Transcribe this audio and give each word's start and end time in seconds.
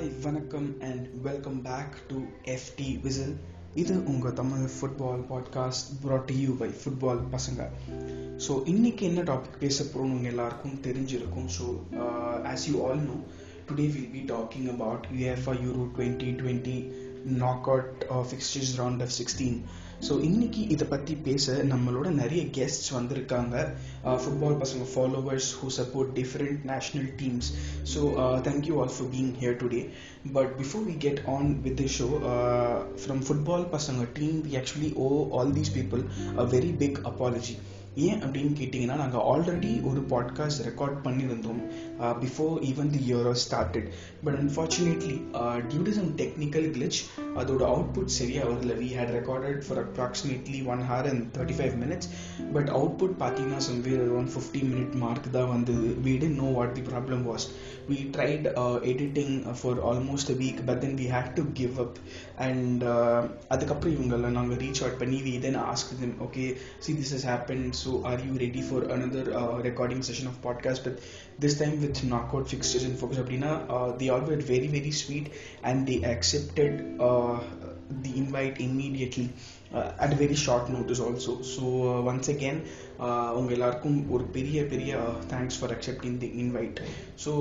Hi 0.00 0.20
வணக்கம் 0.22 0.80
and 0.80 1.22
welcome 1.22 1.62
back 1.62 1.96
to 2.08 2.18
FT 2.44 3.00
whistle 3.00 3.34
இது 3.74 4.04
உங்கள் 4.04 4.32
Tamil 4.32 4.68
football 4.74 5.24
podcast 5.30 5.88
brought 6.04 6.30
you 6.32 6.52
by 6.54 6.68
football 6.68 7.20
பசங்க. 7.32 7.66
So 8.46 8.62
இன்னைக்கு 8.64 9.06
என்ன 9.06 9.22
டாபிக் 9.22 9.58
பேச 9.58 9.84
போகிறோம் 9.84 10.12
உங்கள் 10.12 10.30
எல்லாருக்கும் 10.30 10.80
தெரிஞ்சிருக்கும். 10.82 11.48
So 11.58 11.66
as 12.44 12.66
you 12.72 12.86
all 12.86 12.98
know 12.98 13.16
today 13.68 13.86
will 13.96 14.10
be 14.12 14.22
talking 14.32 14.70
about 14.74 15.06
UEFA 15.18 15.54
euro 15.66 15.84
twenty 15.96 16.30
twenty 16.40 16.92
knockout 17.68 18.06
fixtures 18.08 18.74
round 18.76 19.02
of 19.02 19.14
sixteen 19.18 19.62
so 20.06 20.12
இன்னைக்கு 20.22 20.60
இதை 20.68 20.84
பற்றி 20.88 21.14
பேச 21.24 21.54
நம்மளோட 21.70 22.08
நிறைய 22.12 22.42
கெஸ்ட்ஸ் 22.56 22.90
வந்திருக்காங்க. 22.96 23.54
ஃபுட்பால் 24.22 24.56
பசங்க 24.62 24.84
followers 24.92 25.48
who 25.58 25.68
support 25.76 26.12
different 26.14 26.62
national 26.70 27.10
teams 27.18 27.48
so 27.92 28.00
thank 28.46 28.68
you 28.68 28.76
all 28.82 28.94
for 28.96 29.10
being 29.12 29.32
here 29.40 29.58
today 29.62 29.82
but 30.32 30.52
before 30.60 30.84
we 30.86 30.94
get 30.98 31.20
on 31.34 31.50
with 31.62 31.76
the 31.76 31.88
show 31.96 32.08
from 33.02 33.22
football 33.26 33.66
பசங்க 33.70 34.06
team 34.14 34.38
we 34.46 34.54
actually 34.62 34.90
owe 34.98 35.08
all 35.38 35.52
these 35.52 35.74
people 35.74 36.04
a 36.36 36.46
very 36.54 36.72
big 36.76 37.00
apology 37.04 37.56
ஏன் 37.94 38.20
அப்படின்னு 38.22 38.54
கேட்டிங்கன்னா 38.58 38.96
நாங்கள் 38.96 39.24
already 39.30 39.82
ஒரு 39.82 40.00
podcast 40.10 40.60
record 40.66 40.98
பண்ணியிருந்தோம் 41.04 41.60
before 42.22 42.54
even 42.70 42.90
the 42.90 43.00
year 43.06 43.30
started 43.44 43.88
but 44.24 44.34
unfortunately 44.34 45.16
due 45.70 45.82
to 45.82 45.92
some 45.92 46.10
technical 46.16 46.68
glitch 46.76 47.00
அதோட 47.36 47.62
output 47.72 48.14
சரியாக 48.18 48.50
வரல. 48.50 48.74
We 48.82 48.88
had 48.96 49.12
recorded 49.18 49.60
for 49.66 49.80
approximately 49.86 50.66
one 50.66 50.82
hour 50.90 51.08
and 51.10 51.24
thirty 51.36 51.56
five 51.58 51.74
minutes 51.82 52.08
but 52.52 52.68
output 52.68 53.16
பார்த்தீங்கன்னா 53.22 53.60
somewhere 53.68 54.02
around 54.06 54.32
fifty 54.34 54.62
minute 54.70 54.94
mark 54.94 55.28
தான் 55.30 55.48
வந்தது. 55.48 55.88
We 56.06 56.14
didn't 56.22 56.40
know 56.42 56.50
what 56.50 56.72
the 56.72 56.80
problem 56.80 57.22
was 57.22 57.46
we 57.90 57.98
tried 58.16 58.46
editing 58.92 59.34
for 59.60 59.80
almost 59.92 60.30
a 60.30 60.38
week 60.42 60.62
but 60.66 60.80
then 60.80 60.96
we 61.02 61.08
had 61.14 61.32
to 61.32 61.44
give 61.52 61.76
up 61.78 61.98
and 62.48 62.84
அதுக்கப்புறம் 63.48 63.94
இவங்களை 63.96 64.32
நாங்கள் 64.38 64.56
reach 64.56 64.82
out 64.84 64.98
பண்ணி 64.98 65.20
we 65.20 65.38
then 65.38 65.56
ask 65.56 65.94
them 66.00 66.16
okay 66.28 66.46
see 66.78 66.92
this 66.92 67.14
is 67.18 67.28
So, 67.80 68.04
are 68.04 68.18
you 68.20 68.32
ready 68.32 68.60
for 68.60 68.82
another 68.84 69.34
uh, 69.34 69.58
recording 69.66 70.02
session 70.02 70.26
of 70.26 70.40
podcast? 70.42 70.84
But 70.84 70.98
this 71.38 71.58
time 71.58 71.80
with 71.80 72.02
Knockout 72.04 72.48
Fixtures 72.48 72.84
and 72.84 72.98
Focus 72.98 73.18
Abdina. 73.18 73.52
uh, 73.76 73.96
they 73.96 74.08
all 74.10 74.20
were 74.20 74.36
very 74.36 74.66
very 74.66 74.90
sweet 74.90 75.32
and 75.62 75.86
they 75.86 76.02
accepted 76.02 77.00
uh, 77.00 77.40
the 78.02 78.18
invite 78.18 78.60
immediately. 78.60 79.30
At 80.04 80.16
very 80.18 80.36
short 80.44 80.70
notice 80.76 81.02
also 81.06 81.34
so 81.54 81.64
once 82.10 82.30
again 82.32 82.60
உங்கள் 83.38 83.54
எல்லாருக்கும் 83.56 83.98
ஒரு 84.10 84.24
பெரிய 84.24 84.64
பெரிய 84.64 84.98
thanks 85.28 85.58
for 85.58 85.72
accepting 85.76 86.16
the 86.18 86.28
invite 86.42 86.80
so 87.24 87.32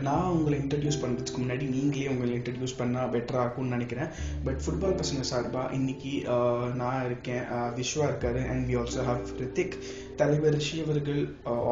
நான் 0.00 0.30
உங்களை 0.30 0.56
introduce 0.58 1.00
பண்ணுறதுக்கு 1.02 1.42
முன்னாடி 1.44 1.66
நீங்களே 1.68 2.08
உங்களை 2.08 2.32
இன்ட்ரடியூஸ் 2.38 2.78
பண்ணால் 2.78 3.10
பெட்டராக 3.10 3.44
இருக்கும்னு 3.44 3.76
நினைக்கிறேன். 3.76 4.10
பட் 4.44 4.60
ஃபுட்பால் 4.64 4.98
பசங்க 5.02 5.22
சார்பாக 5.32 5.74
இன்னைக்கு 5.74 6.12
uh, 6.34 6.64
நான் 6.74 7.04
இருக்கேன் 7.04 7.44
uh, 7.56 7.68
விஸ்வா 7.78 8.06
இருக்காரு 8.10 8.42
and 8.50 8.64
we 8.70 8.76
also 8.76 9.04
have 9.04 9.24
Rithik 9.38 9.76
தலைவர் 10.16 10.56
ரிஷி 10.58 10.78
அவர்கள் 10.84 11.20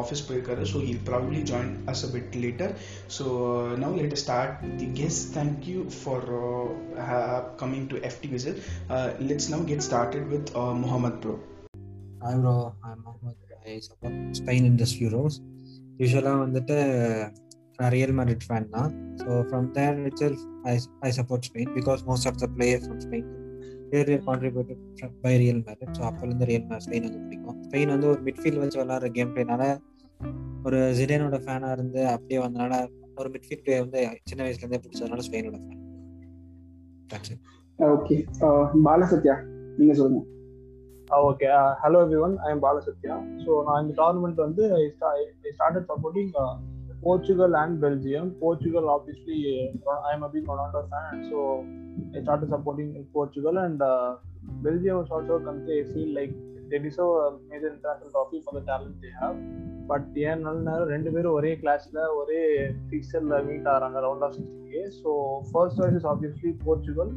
ஆஃபீஸ் 0.01 0.25
போயிருக்காரு 0.27 0.65
so 0.71 0.79
he'll 0.87 1.03
probably 1.09 1.41
join 1.51 1.73
us 1.93 2.03
a 2.07 2.11
bit 2.13 2.35
later 2.43 2.73
so 3.17 3.25
now 3.83 3.97
let 3.99 4.17
start 4.23 4.53
the 4.81 4.87
guess 4.99 5.19
thank 5.35 5.67
you 5.71 5.81
for 5.97 6.27
coming 7.63 7.89
to 7.93 7.99
FT 8.09 8.29
whistle 8.35 8.57
let's 9.29 9.51
now 9.53 9.65
get 9.71 9.85
started 9.89 10.29
with 10.33 10.51
Mohammed 10.83 11.19
bro 11.25 11.35
Hi 12.21 12.35
bro, 12.35 12.53
I'm 12.83 12.99
Mohammed. 12.99 13.35
I 13.63 13.79
support 13.81 14.13
Spain 14.35 14.63
in 14.65 14.77
this 14.77 14.93
Euros. 14.99 15.33
யூஸ்வலாக 15.99 16.37
வந்துட்டு 16.43 16.77
நான் 17.77 17.91
Real 17.93 18.13
Madrid 18.17 18.45
fan 18.45 18.65
தான் 18.73 18.89
so 19.21 19.27
from 19.47 19.67
there 19.75 19.99
itself 20.21 20.41
I 20.65 20.73
I 21.01 21.11
support 21.17 21.45
Spain 21.49 21.71
because 21.75 22.01
most 22.09 22.27
of 22.31 22.39
the 22.41 22.47
player 22.55 22.81
from 22.83 22.99
Spain 23.05 23.27
there 23.91 24.11
contributed 24.25 24.81
by 25.23 25.33
Real 25.37 25.61
Madrid 25.65 25.95
so 25.97 26.03
அப்போலேருந்து 26.09 26.47
Real 26.49 26.67
Madrid 26.67 26.85
Spain 26.85 27.07
வந்து 27.07 27.21
பிடிக்கும். 27.23 27.57
Spain 27.65 27.93
வந்து 27.93 28.07
ஒரு 28.11 28.21
midfield 28.27 28.61
வச்சு 28.61 28.79
விளாட்ற 28.81 29.09
கேம் 29.11 29.33
பிளேனால 29.33 29.65
ஒரு 30.65 30.77
ஜிடேனோட 30.99 31.37
ஃபேனாக 31.43 31.75
இருந்து 31.77 32.01
அப்படியே 32.13 32.39
வந்தனால 32.45 32.73
ஒரு 33.17 33.29
மிட்ஃபீல்ட் 33.33 33.63
பிளேயர் 33.65 33.83
வந்து 33.85 33.99
சின்ன 34.29 34.41
வயசுலேருந்தே 34.45 34.79
பிடிச்சதுனால 34.83 35.25
ஸ்பெயினோட 35.27 35.57
ஃபேன் 35.63 35.81
ஓகே 37.79 38.15
பாலசத்யா 38.85 39.35
நீங்க 39.79 39.93
சொல்லுங்க. 39.93 40.21
Okay 41.23 41.47
hello 41.81 41.99
everyone 42.25 42.35
I 42.45 42.51
am 42.51 42.63
Balasathya 42.63 43.15
so 43.43 43.51
நான் 43.67 43.81
இந்த 43.83 43.93
டோர்னமெண்ட் 43.99 44.39
வந்து 44.45 44.63
I 44.75 44.83
started 45.51 45.89
supporting 45.91 46.31
Portugal 47.05 47.55
and 47.61 47.77
Belgium 47.83 48.29
Portugal 48.39 48.89
obviously 48.95 49.39
I 50.05 50.13
am 50.13 50.25
a 50.27 50.31
big 50.33 50.49
Ronaldo 50.51 50.81
fan 50.89 51.21
so 51.29 51.39
I 52.13 52.21
started 52.23 52.53
supporting 52.55 52.93
Portugal 53.13 53.59
and 53.65 53.83
Belgium 54.65 54.99
was 54.99 55.13
also 55.17 55.37
country 55.45 55.75
I 55.75 55.85
feel 55.91 56.15
like 56.19 56.33
they 56.71 56.79
deserve 56.85 57.13
major 57.51 57.71
international 57.71 58.13
trophy 58.15 58.39
for 58.43 58.57
the 58.57 58.63
talent 58.71 58.99
they 59.03 59.11
have 59.19 59.37
but 59.89 60.13
ஏன் 60.23 60.41
நல்ல 60.41 60.59
நேரம் 60.67 60.91
ரெண்டு 60.93 61.09
பேரும் 61.15 61.35
ஒரே 61.35 61.51
கிளாஸ்ல 61.61 62.05
ஒரே 62.19 62.41
ஃபிக்சர்ல 62.85 63.37
meet 63.49 63.69
ஆகிறாங்க 63.73 63.99
round 64.05 64.25
of 64.27 64.35
சிக்ஸ்டிக்கு 64.37 64.83
so 64.99 65.11
first 65.51 65.79
choice 65.79 65.97
is 65.99 66.07
obviously 66.13 66.53
Portugal 66.65 67.11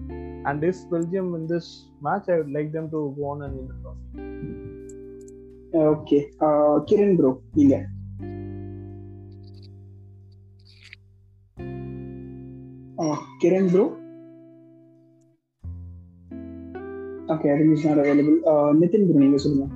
and 0.44 0.65
is 0.70 0.82
Belgium 0.93 1.31
in 1.38 1.49
this 1.55 1.70
match 2.03 2.28
I 2.31 2.37
would 2.38 2.53
like 2.59 2.72
them 2.76 2.91
to 2.97 3.03
gone 3.20 3.43
and 3.47 3.60
and 3.60 3.72
trophy 3.78 4.26
okay 5.88 6.19
Kiran 6.91 7.16
bro 7.19 7.31
Kiran 13.43 13.69
bro. 13.73 13.83
Okay 17.33 17.49
I 17.51 17.57
think 17.59 17.75
is 17.75 17.85
not 17.89 18.01
available 18.03 18.39
Nithin 18.81 19.05
bro 19.09 19.21
நீங்க 19.25 19.39
சொல்லுங்க. 19.45 19.67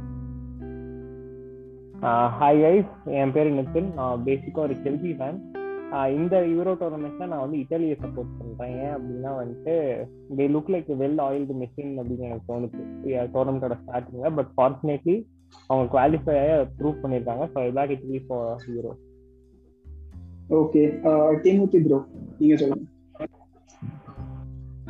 hi 2.38 2.62
guys 2.64 2.92
என் 3.18 3.34
பேர் 3.34 3.50
நிதின் 3.58 3.90
நான் 3.98 4.24
பேசிக்காக 4.28 4.64
ஒரு 4.66 4.76
செல்வி 4.86 5.12
fan 5.18 5.38
இந்த 6.16 6.34
euro 6.54 6.72
டோர்னமெண்ட்ல 6.80 7.28
நான் 7.32 7.44
வந்து 7.44 7.60
இட்டாலியை 7.62 7.96
support 8.04 8.36
பண்றேன். 8.40 8.74
ஏன் 8.84 8.94
அப்படின்னா 8.96 9.32
வந்துட்டு 9.40 9.74
they 10.38 10.44
look 10.54 10.72
like 10.74 10.90
well 11.02 11.22
oiled 11.26 11.56
machine 11.62 11.94
அப்படின்னு 12.02 12.28
எனக்கு 12.28 12.48
தோணுச்சு 12.50 12.82
டோர்னமெண்டோட 13.34 13.76
ஸ்டார்டிங்ல 13.82 14.30
பட் 14.38 14.52
ஃபார்ச்சுனேட்லி 14.56 15.16
அவங்க 15.68 15.84
குவாலிஃபை 15.94 16.36
ப்ரூவ் 16.78 17.02
பண்ணியிருக்காங்க. 17.02 17.46
So 17.54 17.68
back 17.78 17.94
it 17.96 18.08
be 18.12 18.20
for 18.28 18.64
Euro 18.76 18.94
okay 20.62 20.82
Timothy 21.44 21.80
bro 21.86 22.00
நீங்க 22.40 22.56
சொல்லுங்க. 22.62 22.86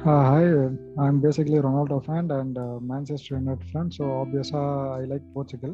Uh, 0.05 0.23
hi, 0.29 0.45
I'm 0.99 1.21
basically 1.21 1.59
Ronaldo 1.67 2.05
fan 2.05 2.29
and 2.37 2.59
uh, 2.59 2.81
Manchester 2.81 3.37
United 3.37 3.65
fan. 3.73 3.89
So 3.97 4.03
obviously 4.21 4.59
I 4.59 5.05
like 5.13 5.27
Portugal. 5.37 5.73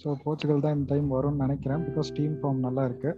So 0.00 0.08
Portugal 0.22 0.62
தான் 0.64 0.74
இந்த 0.76 0.86
time 0.92 1.08
வரும்னு 1.14 1.42
நினைக்கிறேன் 1.44 1.82
because 1.86 2.08
team 2.18 2.34
form 2.40 2.60
நல்லா 2.66 2.82
இருக்கு. 2.88 3.10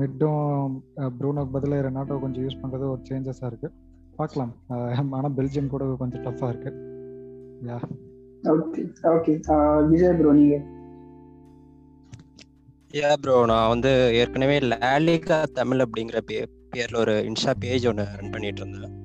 மிட்டும் 0.00 0.74
ப்ரூனோக்கு 1.18 1.52
பதிலாக 1.56 1.84
ரெனாட்டோ 1.86 2.18
கொஞ்சம் 2.24 2.44
யூஸ் 2.46 2.58
பண்ணுறது 2.62 2.84
ஒரு 2.92 3.00
சேஞ்சஸாக 3.08 3.50
இருக்கு. 3.50 3.68
பார்க்கலாம். 4.18 4.52
ஆனால் 5.18 5.34
பெல்ஜியம் 5.38 5.72
கூட 5.74 5.88
கொஞ்சம் 6.02 6.24
டஃப்பாக 6.26 6.52
இருக்கு. 6.52 6.70
Yeah 7.70 7.78
okay 8.54 8.84
okay 9.14 9.34
Vijay 9.90 10.16
bro 10.20 10.36
நீங்க? 10.40 10.58
யா 13.00 13.12
ப்ரோ 13.24 13.36
நான் 13.52 13.72
வந்து 13.74 13.92
ஏற்கனவே 14.20 14.58
லேலிகா 14.72 15.40
தமிழ் 15.60 15.84
அப்படிங்கிற 15.86 16.20
பே 16.30 16.38
பேரில் 16.76 17.02
ஒரு 17.04 17.16
இன்ஸ்டா 17.30 17.54
பேஜ் 17.66 17.90
ஒன்று 17.92 18.06
ரன் 18.20 18.34
பண்ணிட்டு 18.36 18.62
இருந்தேன். 18.64 18.96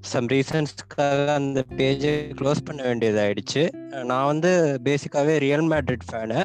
சம் 0.00 0.26
ரீசன்ஸ்க்காக 0.26 1.34
அந்த 1.34 1.64
பேஜை 1.76 2.12
க்ளோஸ் 2.40 2.64
பண்ண 2.64 2.82
வேண்டியதாயிடுச்சு. 2.82 3.62
நான் 4.04 4.26
வந்து 4.26 4.80
பேசிக்காகவே 4.84 5.38
ரியல் 5.38 5.68
மேட்ரிட் 5.68 6.06
ஃபேனு 6.12 6.38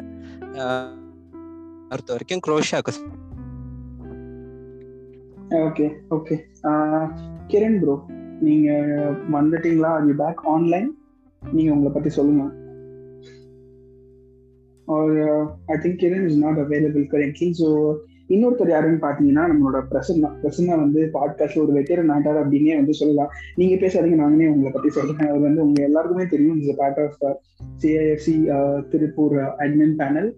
அடுத்த 1.90 2.16
வரைக்கும் 2.16 2.44
க்ரோஷாக்கு 2.48 2.94
ஓகே 5.50 5.94
ஓகே 6.10 6.36
கிரண் 7.48 7.80
ப்ரோ 7.80 8.06
நீங்க 8.40 8.72
வந்துட்டீங்களா? 9.32 10.08
யூ 10.08 10.14
பேக் 10.18 10.42
ஆன்லைன் 10.44 10.98
நீங்க 11.52 11.72
உங்களை 11.72 11.94
பத்தி 11.94 12.10
சொல்லுங்க. 12.10 12.62
Or 14.88 15.04
uh, 15.26 15.44
I 15.66 15.78
think 15.84 16.02
think 16.02 16.38
not 16.38 16.58
available 16.60 17.06
not 17.10 17.56
available. 17.58 17.98
இன்னொருத்தர் 18.30 18.70
யாருன்னு 18.70 19.00
பாத்தீங்கன்னா 19.06 19.44
நம்மளோட 19.52 19.80
பிரசன்னா 19.92 20.30
பிரசன்னா 20.42 20.76
வந்து 20.80 21.10
பாட்காஸ்ட்ல 21.14 21.64
ஒரு 21.64 21.74
வெட்டரன் 21.74 22.12
ஆட்டார் 22.12 22.40
அப்படின்னே 22.44 22.76
வந்து 22.76 22.94
சொல்லலாம். 22.94 23.32
நீங்க 23.56 23.76
பேசாதீங்க 23.76 24.16
நானே 24.16 24.48
உங்களை 24.48 24.72
பத்தி 24.72 24.90
சொல்றேன் 24.90 25.30
அது 25.30 25.40
வந்து 25.40 25.62
உங்க 25.62 25.82
எல்லாருக்குமே 25.84 26.26
தெரியும். 26.26 26.60
Is 26.60 26.76
part 26.76 27.00
of 27.00 27.18
CIFC 27.84 28.36
Tiruppur 28.90 29.36
admin 29.66 29.96
panel 29.96 30.30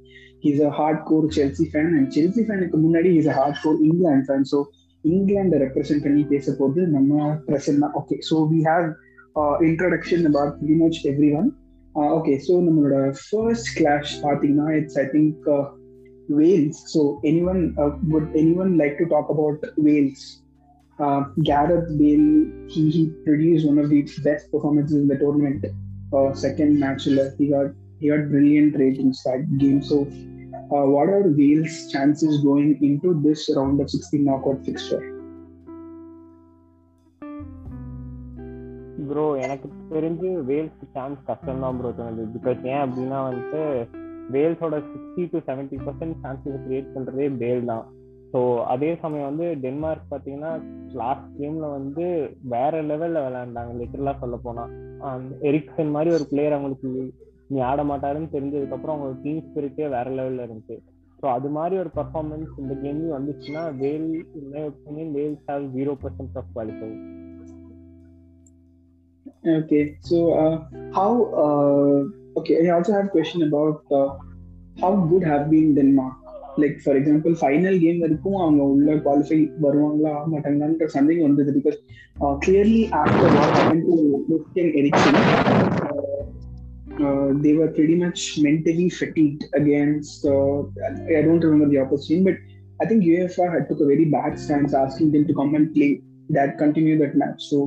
is 0.42 0.62
a 0.62 0.70
hardcore 1.04 1.28
Chelsea 1.38 1.66
fan 1.72 1.94
and 1.98 2.10
Chelsea 2.18 2.44
ஃபேனுக்கு 2.48 2.80
முன்னாடி 2.86 3.12
is 3.22 3.28
a 3.28 3.32
hardcore 3.64 3.80
England 3.82 4.28
fan 4.30 4.48
so 4.52 4.62
இங்கிலாண்டை 5.04 5.58
represent 5.66 6.04
பண்ணி 6.04 6.24
பேச 6.24 6.56
போது 6.58 6.88
நம்ம 6.88 7.30
Prasanna. 7.48 7.90
Okay 8.02 8.18
so 8.32 8.38
we 8.54 8.60
have 8.72 8.88
introduction 9.70 10.26
about 10.26 10.54
very 10.64 10.78
much 10.78 11.08
everyone 11.38 11.50
okay 11.96 12.36
so 12.48 12.54
நம்மளோட 12.68 12.98
first 13.26 13.72
clash 13.80 14.14
பார்த்தீங்கன்னா 14.24 14.70
it's 14.76 15.00
I 15.00 15.06
think 15.06 15.50
Wales 16.41 16.81
so 16.95 17.01
anyone 17.53 17.63
would 18.13 18.31
anyone 18.65 18.73
like 18.83 18.97
to 19.01 19.07
talk 19.15 19.33
about 19.35 19.65
Wales 19.89 20.27
uh, 20.99 21.25
Gareth 21.43 21.89
Bale, 21.99 22.29
he, 22.69 22.91
he 22.91 23.03
produced 23.25 23.67
one 23.67 23.79
of 23.79 23.89
the 23.89 24.03
best 24.23 24.51
performances 24.51 24.97
in 24.97 25.09
the 25.09 25.17
tournament. 25.17 25.65
Uh, 26.13 26.33
second 26.35 26.79
match, 26.79 27.05
he 27.05 27.49
got 27.49 27.69
he 28.01 28.09
got 28.09 28.29
brilliant 28.29 28.77
ratings 28.77 29.23
that 29.25 29.47
game. 29.59 29.83
So, 29.83 30.03
uh, 30.73 30.87
what 30.87 31.09
are 31.09 31.23
Wales' 31.23 31.89
chances 31.93 32.43
going 32.43 32.83
into 32.83 33.21
this 33.23 33.49
round 33.55 33.81
of 33.81 33.91
16 33.91 34.25
knockout 34.25 34.61
fixture? 34.65 35.03
Bro 39.11 39.23
எனக்கு 39.45 39.69
தெரிஞ்சு 39.93 40.29
வேல்ஸ்க்கு 40.49 40.87
chance 40.97 41.21
கஷ்டம் 41.29 41.63
தான் 41.65 41.79
bro 41.79 41.91
தோணுது 41.99 42.25
because 42.35 42.61
ஏன் 42.73 42.83
அப்படின்னா 42.85 43.19
வந்துட்டு 43.27 43.63
வேல்ஸோட 44.34 44.76
sixty 44.92 45.24
to 45.32 45.40
seventy 45.48 45.78
percent 45.86 46.18
chances 46.24 46.64
create 46.66 46.94
பண்ணுறதே 46.96 47.28
Bale 47.38 47.66
தான். 47.66 47.86
ஸோ 48.34 48.40
அதே 48.64 48.90
சமயம் 49.02 49.30
வந்து 49.30 49.46
டென்மார்க் 49.64 50.10
பார்த்தீங்கன்னா 50.12 50.52
லாஸ்ட் 50.94 51.30
கேமில் 51.38 51.68
வந்து 51.78 52.06
வேற 52.54 52.82
லெவலில் 52.82 53.26
விளையாண்டாங்க 53.26 53.74
லிட்டரலாக 53.82 54.20
சொல்ல 54.20 54.38
போனால் 54.38 54.72
எரிக்சன் 55.42 55.94
மாதிரி 55.96 56.12
ஒரு 56.18 56.26
பிளேயர் 56.32 56.56
அவங்களுக்கு 56.58 56.90
நீ 57.50 57.60
ஆட 57.62 57.82
மாட்டாருன்னு 57.84 58.34
தெரிஞ்சதுக்கப்புறம் 58.36 58.96
அவங்க 58.96 59.22
டீம் 59.24 59.42
ஸ்பிரிட்டே 59.48 59.88
வேற 59.90 60.08
லெவலில் 60.10 60.46
இருந்துச்சு. 60.46 60.78
ஸோ 61.20 61.26
அது 61.28 61.50
மாதிரி 61.50 61.76
ஒரு 61.84 61.92
பர்ஃபார்மன்ஸ் 61.96 62.52
இந்த 62.62 62.74
கேம்லையும் 62.84 63.18
வந்துச்சுன்னா 63.18 63.64
well 63.84 64.10
opinion 64.70 65.14
Wales 65.18 65.46
have 65.50 65.64
zero 65.78 65.94
percent 66.04 66.38
of 66.42 66.52
qualify 66.56 66.92
okay 69.56 69.80
so 70.10 70.20
uh, 70.44 70.54
uh 71.44 71.98
okay, 72.39 72.57
I 72.67 72.71
also 72.71 72.93
have 72.93 73.07
a 73.07 73.15
question 73.17 73.43
about 73.43 73.83
uh, 73.91 74.09
how 74.83 74.93
good 75.11 75.25
have 75.25 75.51
been 75.51 75.75
Denmark. 75.75 76.17
Like 76.59 76.81
for 76.81 76.95
example, 77.01 77.33
final 77.47 77.75
game 77.85 77.99
வரைக்கும் 78.05 78.39
அவங்க 78.45 78.63
உள்ள 78.75 78.95
qualify 79.05 79.39
வருவாங்களா 79.65 80.11
ஆக 80.19 80.27
மாட்டாங்களான்ற 80.35 80.89
சந்தேகம் 80.97 81.27
வந்தது 81.29 81.53
because 81.59 81.79
clearly 82.45 82.83
after 83.03 83.35
what 83.39 83.55
happen 83.59 83.85
to 83.89 83.97
Christian 84.29 84.73
Eriksen 84.83 85.21
they 87.45 87.53
were 87.59 87.69
pretty 87.77 87.97
much 88.03 88.21
mentally 88.47 88.87
fatigued 88.97 89.45
against 89.61 90.25
uh, 90.27 90.57
I 91.19 91.23
don't 91.27 91.45
remember 91.47 91.69
the 91.75 91.79
opposition, 91.79 92.25
but 92.25 92.37
I 92.83 92.87
think 92.89 93.05
UEFA 93.05 93.45
had 93.55 93.69
took 93.69 93.81
a 93.81 93.89
very 93.93 94.07
bad 94.17 94.39
stance 94.39 94.75
asking 94.75 95.13
them 95.13 95.25
to 95.29 95.35
come 95.35 95.55
and 95.55 95.69
play 95.77 95.91
that 96.31 96.59
continue 96.59 96.97
that 96.99 97.15
match. 97.15 97.41
So 97.43 97.59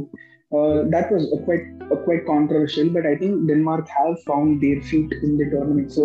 uh, 0.51 0.83
that 0.94 1.12
was 1.12 1.24
a 1.33 1.39
quite 1.45 1.65
a 1.91 1.97
quite 1.97 2.25
controversial, 2.25 2.89
but 2.89 3.06
I 3.06 3.15
think 3.15 3.47
Denmark 3.47 3.88
have 3.89 4.15
found 4.24 4.62
their 4.62 4.81
feet 4.81 5.12
in 5.24 5.38
the 5.38 5.50
tournament. 5.50 5.91
So 5.91 6.03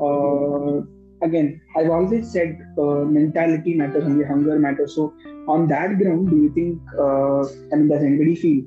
uh, 0.00 0.74
again, 1.22 1.60
I've 1.76 1.90
always 1.90 2.30
said 2.30 2.58
uh, 2.78 3.02
mentality 3.18 3.74
matters 3.74 4.04
and 4.04 4.20
the 4.20 4.26
hunger 4.26 4.58
matters. 4.58 4.94
So 4.94 5.14
on 5.48 5.68
that 5.68 5.98
ground, 5.98 6.30
do 6.30 6.36
you 6.36 6.52
think? 6.52 6.80
Uh, 6.98 7.42
I 7.72 7.76
mean, 7.76 7.88
does 7.88 8.02
anybody 8.02 8.36
feel? 8.36 8.64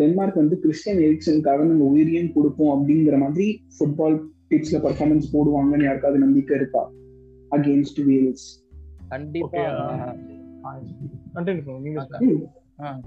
Denmark 0.00 0.38
வந்து 0.40 0.56
Christian 0.62 1.02
எரிக்சனுக்காக 1.08 1.64
நம்ம 1.64 1.84
உயிரியம் 1.94 2.32
கொடுப்போம் 2.36 2.72
அப்படிங்கிற 2.74 3.16
மாதிரி 3.18 3.46
football 3.74 4.16
பிட்ச்ல 4.50 4.78
performance 4.86 5.28
போடுவாங்கன்னு 5.34 5.86
யாருக்காவது 5.88 6.18
நம்பிக்கை 6.24 6.56
இருக்கா 6.60 6.82
அகேன்ஸ்ட் 7.56 8.00
வேல்ஸ் 8.08 8.46
கண்டிப்பா 9.14 9.62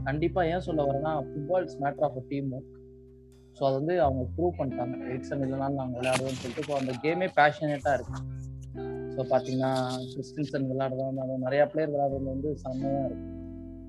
கண்டிப்பா 0.07 0.41
ஏன் 0.55 0.65
சொல்ல 0.67 0.81
வரேன்னா 0.89 1.13
football's 1.29 1.77
matter 1.83 2.07
of 2.09 2.19
team 2.33 2.51
work 2.57 2.73
so 3.57 3.63
அதை 3.67 3.75
வந்து 3.81 3.95
அவங்க 4.07 4.23
ப்ரூவ் 4.35 4.59
பண்ணிட்டாங்க. 4.59 4.97
எக்ஸன் 5.15 5.43
இல்லைனாலும் 5.45 5.79
நாங்கள் 5.81 5.99
விளையாடுவோம்னு 6.01 6.41
சொல்லிட்டு 6.41 6.63
இப்போ 6.65 6.75
அந்த 6.81 6.93
கேமே 7.05 7.27
பேஷனேட்டாக 7.39 7.97
இருக்கு. 7.99 8.19
ஸோ 9.15 9.21
பார்த்தீங்கன்னா 9.31 9.71
கிறிஸ்டின்சன் 10.13 10.67
விளையாடுறதா 10.71 11.37
நிறைய 11.47 11.63
பிளேயர் 11.73 11.93
விளையாடுறது 11.95 12.29
வந்து 12.35 12.51
செம்மையாக 12.65 13.07
இருக்கு. 13.09 13.33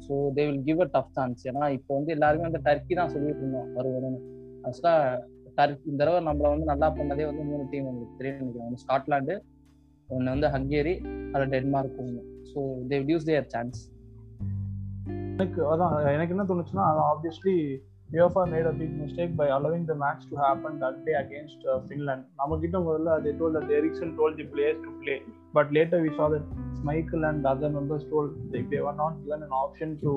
So 0.05 0.13
they 0.35 0.43
will 0.49 0.63
give 0.69 0.83
a 0.85 0.87
tough 0.93 1.11
chance 1.17 1.41
ஏன்னா 1.51 1.67
இப்போ 1.77 1.91
வந்து 1.97 2.11
எல்லாருமே 2.17 2.45
வந்து 2.49 2.61
டர்க்கி 2.67 2.95
தான் 2.99 3.11
சொல்லிட்டு 3.15 3.43
இருந்தோம் 3.43 3.69
வருவதுன்னு. 3.77 4.19
ஆக்சுவலாக 4.67 5.19
டர்க்கி 5.59 5.85
இந்த 5.91 6.01
தடவை 6.03 6.21
நம்மள 6.29 6.47
வந்து 6.53 6.69
நல்லா 6.71 6.87
பண்ணதே 6.99 7.25
வந்து 7.31 7.43
மூணு 7.51 7.63
டீம் 7.73 7.89
உங்களுக்கு 7.91 8.17
தெரியும் 8.19 8.39
நினைக்கிறேன். 8.41 8.67
ஒன்று 8.69 8.83
ஸ்காட்லாண்டு 8.85 9.35
ஒன்று 10.09 10.33
வந்து 10.35 10.49
ஹங்கேரி 10.55 10.95
அதில் 11.33 11.53
டென்மார்க் 11.55 12.01
ஒன்று 12.03 12.21
so 12.51 12.59
they 12.91 12.99
use 13.13 13.29
their 13.31 13.49
chance 13.55 13.79
எனக்கு 15.37 15.61
அதான் 15.71 16.13
எனக்கு 16.13 16.33
என்ன 16.35 16.45
தோணுச்சுன்னா 16.51 16.85
அது 16.91 16.99
obviously 17.11 17.81
UEFA 18.11 18.41
made 18.51 18.65
a 18.65 18.71
big 18.71 18.91
mistake 18.99 19.31
by 19.35 19.47
allowing 19.55 19.85
the 19.85 19.95
match 20.03 20.21
to 20.29 20.35
happen 20.37 20.79
that 20.79 21.05
day 21.05 21.15
against 21.21 21.59
uh, 21.71 21.79
Finland. 21.87 22.21
நம்மகிட்ட 22.39 22.77
முதல்ல 22.85 23.15
they 23.23 23.33
told 23.39 23.53
that 23.55 23.69
Ericsson 23.77 24.15
told 24.19 24.37
the 24.41 24.45
players 24.53 24.77
to 24.85 24.91
play, 25.01 25.17
but 25.53 25.67
later 25.77 26.01
we 26.05 26.11
saw 26.17 26.27
that 26.33 26.45
Michael 26.89 27.25
and 27.29 27.45
other 27.45 27.69
members 27.69 28.03
told 28.11 28.29
like 28.53 28.69
they 28.69 28.81
were 28.87 28.95
not 29.03 29.13
given 29.23 29.43
an 29.47 29.53
option 29.65 29.89
to. 30.03 30.13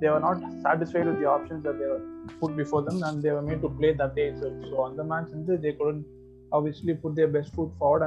They 0.00 0.10
were 0.10 0.20
not 0.20 0.38
satisfied 0.66 1.06
with 1.06 1.18
the 1.22 1.28
options 1.36 1.62
that 1.64 1.78
they 1.80 1.86
were 1.86 2.02
put 2.40 2.56
before 2.62 2.82
them, 2.82 2.98
and 3.08 3.22
they 3.22 3.30
were 3.30 3.46
made 3.50 3.62
to 3.66 3.70
play 3.80 3.92
that 4.02 4.14
day 4.14 4.28
itself. 4.32 4.54
So 4.70 4.76
on 4.86 4.96
the 5.00 5.04
match, 5.04 5.30
they 5.66 5.72
couldn't 5.72 6.04
obviously 6.52 6.94
put 6.94 7.14
their 7.14 7.28
best 7.28 7.54
foot 7.54 7.70
forward 7.78 8.02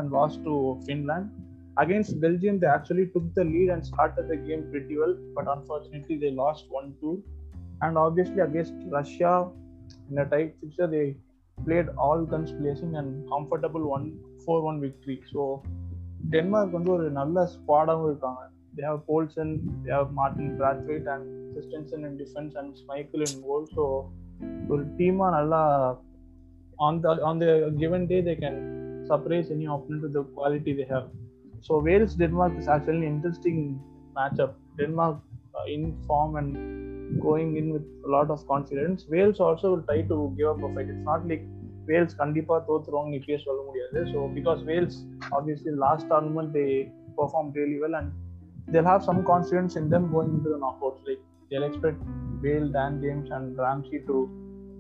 and 1.78 1.94
lost 1.94 2.14
to 2.14 2.20
Finland. 2.20 2.20
Against 2.20 2.22
Belgium, 2.22 2.60
they 2.60 2.68
actually 2.68 3.08
took 3.08 3.34
the 3.34 3.44
lead 3.44 3.70
and 3.70 3.86
started 3.86 4.28
the 4.28 4.38
game 4.38 4.68
pretty 4.72 4.98
well, 4.98 5.18
but 5.36 5.58
unfortunately, 5.58 6.18
they 6.18 6.32
lost 6.32 6.66
1 6.70 6.94
2. 7.02 7.24
And 7.82 7.98
obviously, 7.98 8.40
against 8.40 8.74
Russia 8.90 9.50
in 10.10 10.18
a 10.18 10.26
tight 10.26 10.56
fixture, 10.62 10.88
they 10.88 11.18
played 11.66 11.88
all 11.98 12.26
guns 12.26 12.52
blazing 12.52 12.96
and 12.96 13.30
comfortable 13.30 13.90
1 13.90 14.20
4 14.46 14.62
1 14.62 14.82
victory. 14.82 15.22
So, 15.32 15.64
Denmark 16.34 16.72
வந்து 16.72 16.92
ஒரு 16.92 17.12
நல்ல 17.12 17.46
ஸ்குவாடாகவும் 17.46 18.10
இருக்காங்க 18.10 18.54
they 18.78 18.84
have 18.84 19.06
Poulsen, 19.08 19.84
they 19.84 19.92
have 19.92 20.12
Martin 20.12 20.58
Brathwaite 20.58 21.08
and 21.08 21.54
Christensen 21.54 22.06
in 22.06 22.18
defense 22.18 22.56
and 22.56 22.76
Schmeichel 22.76 23.22
in 23.28 23.42
goal. 23.48 23.68
So, 23.76 24.12
ஒரு 24.70 24.86
டீமா 24.98 25.30
நல்லா 25.30 25.64
on 26.78 27.02
the 27.02 27.10
on 27.30 27.40
the 27.40 27.74
given 27.78 28.08
day 28.08 28.22
they 28.22 28.36
can 28.36 28.56
surprise 29.08 29.52
any 29.52 29.66
opponent 29.66 30.02
with 30.02 30.14
the 30.14 30.24
quality 30.24 30.74
they 30.74 30.84
have. 30.84 31.08
So 31.68 31.80
Wales 31.80 32.14
Denmark 32.16 32.54
is 32.62 32.68
actually 32.68 33.04
an 33.04 33.12
interesting 33.14 33.60
matchup. 34.18 34.52
Denmark 34.80 35.16
uh, 35.58 35.66
in 35.76 35.84
form 36.08 36.36
and 36.40 36.50
going 37.28 37.56
in 37.60 37.68
with 37.76 37.86
a 38.08 38.10
lot 38.16 38.30
of 38.30 38.48
confidence. 38.48 39.06
Wales 39.14 39.40
also 39.40 39.72
will 39.74 39.86
try 39.90 40.02
to 40.12 40.18
give 40.38 40.50
up 40.54 40.64
a 40.68 40.74
fight. 40.76 40.90
It's 40.94 41.06
not 41.12 41.24
like 41.32 41.46
Wales 41.90 42.14
கண்டிப்பா 42.22 42.56
தோத்துருவாங்க 42.68 43.12
இப்பயே 43.18 43.38
சொல்ல 43.48 43.60
முடியாது 43.66 44.00
so 44.12 44.20
because 44.38 44.62
Wales 44.70 44.96
obviously 45.38 45.74
last 45.84 46.08
tournament 46.12 46.54
they 46.58 46.64
perform 47.20 47.52
really 47.58 47.80
well 47.84 47.98
and 48.02 48.14
they'll 48.68 48.84
have 48.84 49.04
some 49.04 49.24
confidence 49.24 49.76
in 49.76 49.90
them 49.90 50.12
going 50.12 50.32
into 50.36 50.50
the 50.50 50.58
knockouts. 50.58 51.02
Like 51.08 51.22
they'll 51.50 51.64
expect 51.64 52.00
Bale, 52.44 52.70
Dan 52.78 53.02
James, 53.04 53.30
and 53.38 53.58
Ramsey 53.58 54.00
to 54.10 54.16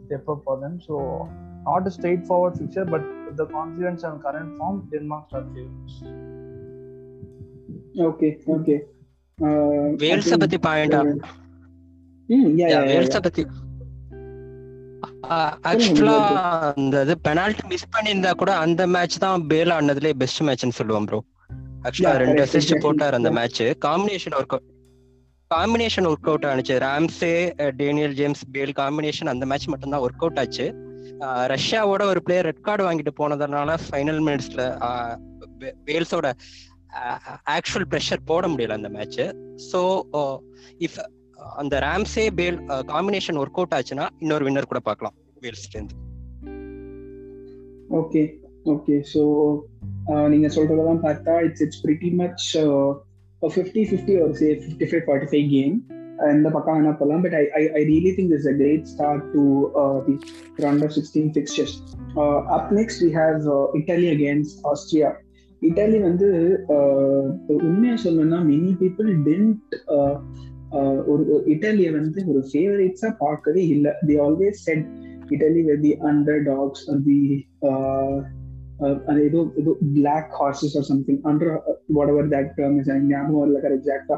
step 0.05 0.27
up 0.27 0.43
for 0.43 0.60
them. 0.63 0.81
So 0.88 1.29
not 1.65 1.88
a 1.88 1.91
straightforward 1.91 2.57
fixture, 2.57 2.86
but 2.86 3.03
with 3.25 3.38
the 3.38 3.48
confidence 3.57 4.03
and 4.03 4.21
current 4.21 4.57
form, 4.57 4.88
Denmark 4.93 5.27
are 5.31 5.45
favorites. 5.53 5.98
Okay. 7.95 8.29
Uh, 9.37 9.85
வேல்ஸ 10.01 10.35
பத்தி 10.37 10.57
பாயிண்டா 10.65 10.99
yeah, 12.53 12.81
வேல்ஸ. 12.89 13.17
பத்தி 13.23 13.43
ஆக்சுவலா 15.69 16.15
அந்த 16.71 17.01
இது 17.01 17.13
penalty 17.19 17.63
miss 17.67 17.91
பண்ணியிருந்தா 17.95 18.31
கூட 18.33 18.51
அந்த 18.55 18.81
மேட்ச் 18.87 19.17
தான் 19.17 19.45
பேல் 19.47 19.73
ஆனதுல 19.75 20.11
பெஸ்ட் 20.17 20.43
மேட்ச்னு 20.43 20.77
சொல்லுவோம் 20.79 21.07
ப்ரோ 21.09 21.19
ஆக்சுவலா 21.83 22.13
ரெண்டு 22.23 22.41
அசிஸ்ட். 22.45 22.73
போட்டார் 22.83 23.13
அந்த. 23.13 23.31
Match 23.31 23.61
combination 23.87 24.35
work 24.39 24.57
combination 25.51 26.07
work 26.11 26.29
out 26.29 26.45
ஆனிச்சு 26.45 26.77
Ramsey 26.85 27.33
Daniel 27.77 28.13
James 28.13 28.43
Bale 28.51 28.73
combination 28.73 29.31
அந்த 29.33 29.45
மேட்ச் 29.45 29.67
மட்டும் 29.67 29.93
தான் 29.95 30.05
ஒர்க் 30.07 30.23
அவுட் 30.23 30.39
ஆச்சு 30.39 30.67
ரஷ்யாவோட 31.51 32.03
ஒரு 32.03 32.21
பிளேயர் 32.23 32.45
ரெட் 32.45 32.61
கார்டு 32.61 32.85
வாங்கிட்டு 32.87 33.13
போனதுனால 33.19 33.75
ஃபைனல் 33.85 34.21
மினிட்ஸ்ல 34.27 34.61
வேல்ஸோட 35.87 36.27
ஆக்சுவல் 37.47 37.87
ப்ரெஷர் 37.89 38.25
போட 38.25 38.47
முடியல 38.47 38.69
அந்த 38.71 38.89
மேட்ச் 38.89 39.21
ஸோ 39.71 39.81
இஃப் 40.79 40.97
அந்த 41.55 41.79
Ramsey 41.79 42.25
Bale 42.35 42.59
combination 42.87 43.37
work 43.37 43.59
out 43.59 43.75
ஆச்சுன்னா 43.75 44.07
இன்னொரு 44.19 44.45
வின்னர் 44.45 44.71
கூட 44.71 44.79
பார்க்கலாம். 44.79 45.15
வேல்ஸ்ல 45.41 45.75
இருந்து 45.75 45.95
ஓகே 47.95 48.21
ஓகே 48.65 48.95
ஸோ 49.13 49.21
நீங்க 50.27 50.47
சொல்றதெல்லாம் 50.47 51.03
பார்த்தா 51.03 51.33
it's 51.41 51.61
it's 51.61 51.83
pretty 51.85 52.11
much 52.13 52.45
fifty 53.41 53.83
fifty 53.89 54.13
ஒரு 54.21 54.33
say 54.33 54.47
fifty 54.63 54.87
five 54.91 55.05
forty 55.07 55.29
five 55.31 55.47
game 55.49 55.75
இந்த 56.33 56.49
பக்கம் 56.49 56.75
வேணா 56.77 56.93
போகலாம் 56.97 57.21
but 57.21 57.33
I 57.33 57.43
I 57.51 57.63
I 57.71 57.81
really 57.83 58.11
think 58.15 58.33
is 58.33 58.47
a 58.47 58.55
great 58.55 58.85
start 58.85 59.25
to 59.33 59.43
the 60.07 60.15
round 60.65 60.83
of 60.83 60.93
sixteen 60.93 61.31
fixtures 61.35 61.75
up 62.57 62.71
next 62.73 63.01
we 63.03 63.11
have 63.11 63.47
Italy 63.73 64.09
against 64.09 64.59
Austria 64.63 65.09
Italy 65.67 66.00
வந்து 66.01 66.27
உண்மையா 67.67 67.95
சொல்லணும்னா 68.03 68.39
many 68.50 68.72
people 68.81 69.10
tent 69.27 69.75
ஒரு 71.05 71.24
இட்டாலியை 71.45 71.91
வந்து 71.91 72.19
ஒரு 72.27 72.39
ஃபேவரேட்ஸா 72.50 73.10
பார்க்கவே 73.19 73.62
இல்லை. 73.67 73.91
The 74.07 74.15
always 74.17 74.63
said 74.67 74.86
Italy 75.29 75.62
were 75.65 75.81
the 75.81 75.93
underdogs 76.43 76.86
the 77.05 77.19
அது 79.07 79.19
ஏதோ 79.24 79.41
ஏதோ 79.55 79.74
black 79.93 80.31
horses 80.39 80.75
or 80.77 80.88
something 80.91 81.22
under 81.24 81.51
whatever 82.10 82.27
that 82.27 82.51
term 82.57 82.77
is 82.79 82.89
ஞாபகம் 83.13 83.41
வரல 83.41 83.60
கரெக்ட் 83.65 83.84
எக்ஸாக்டா 83.84 84.17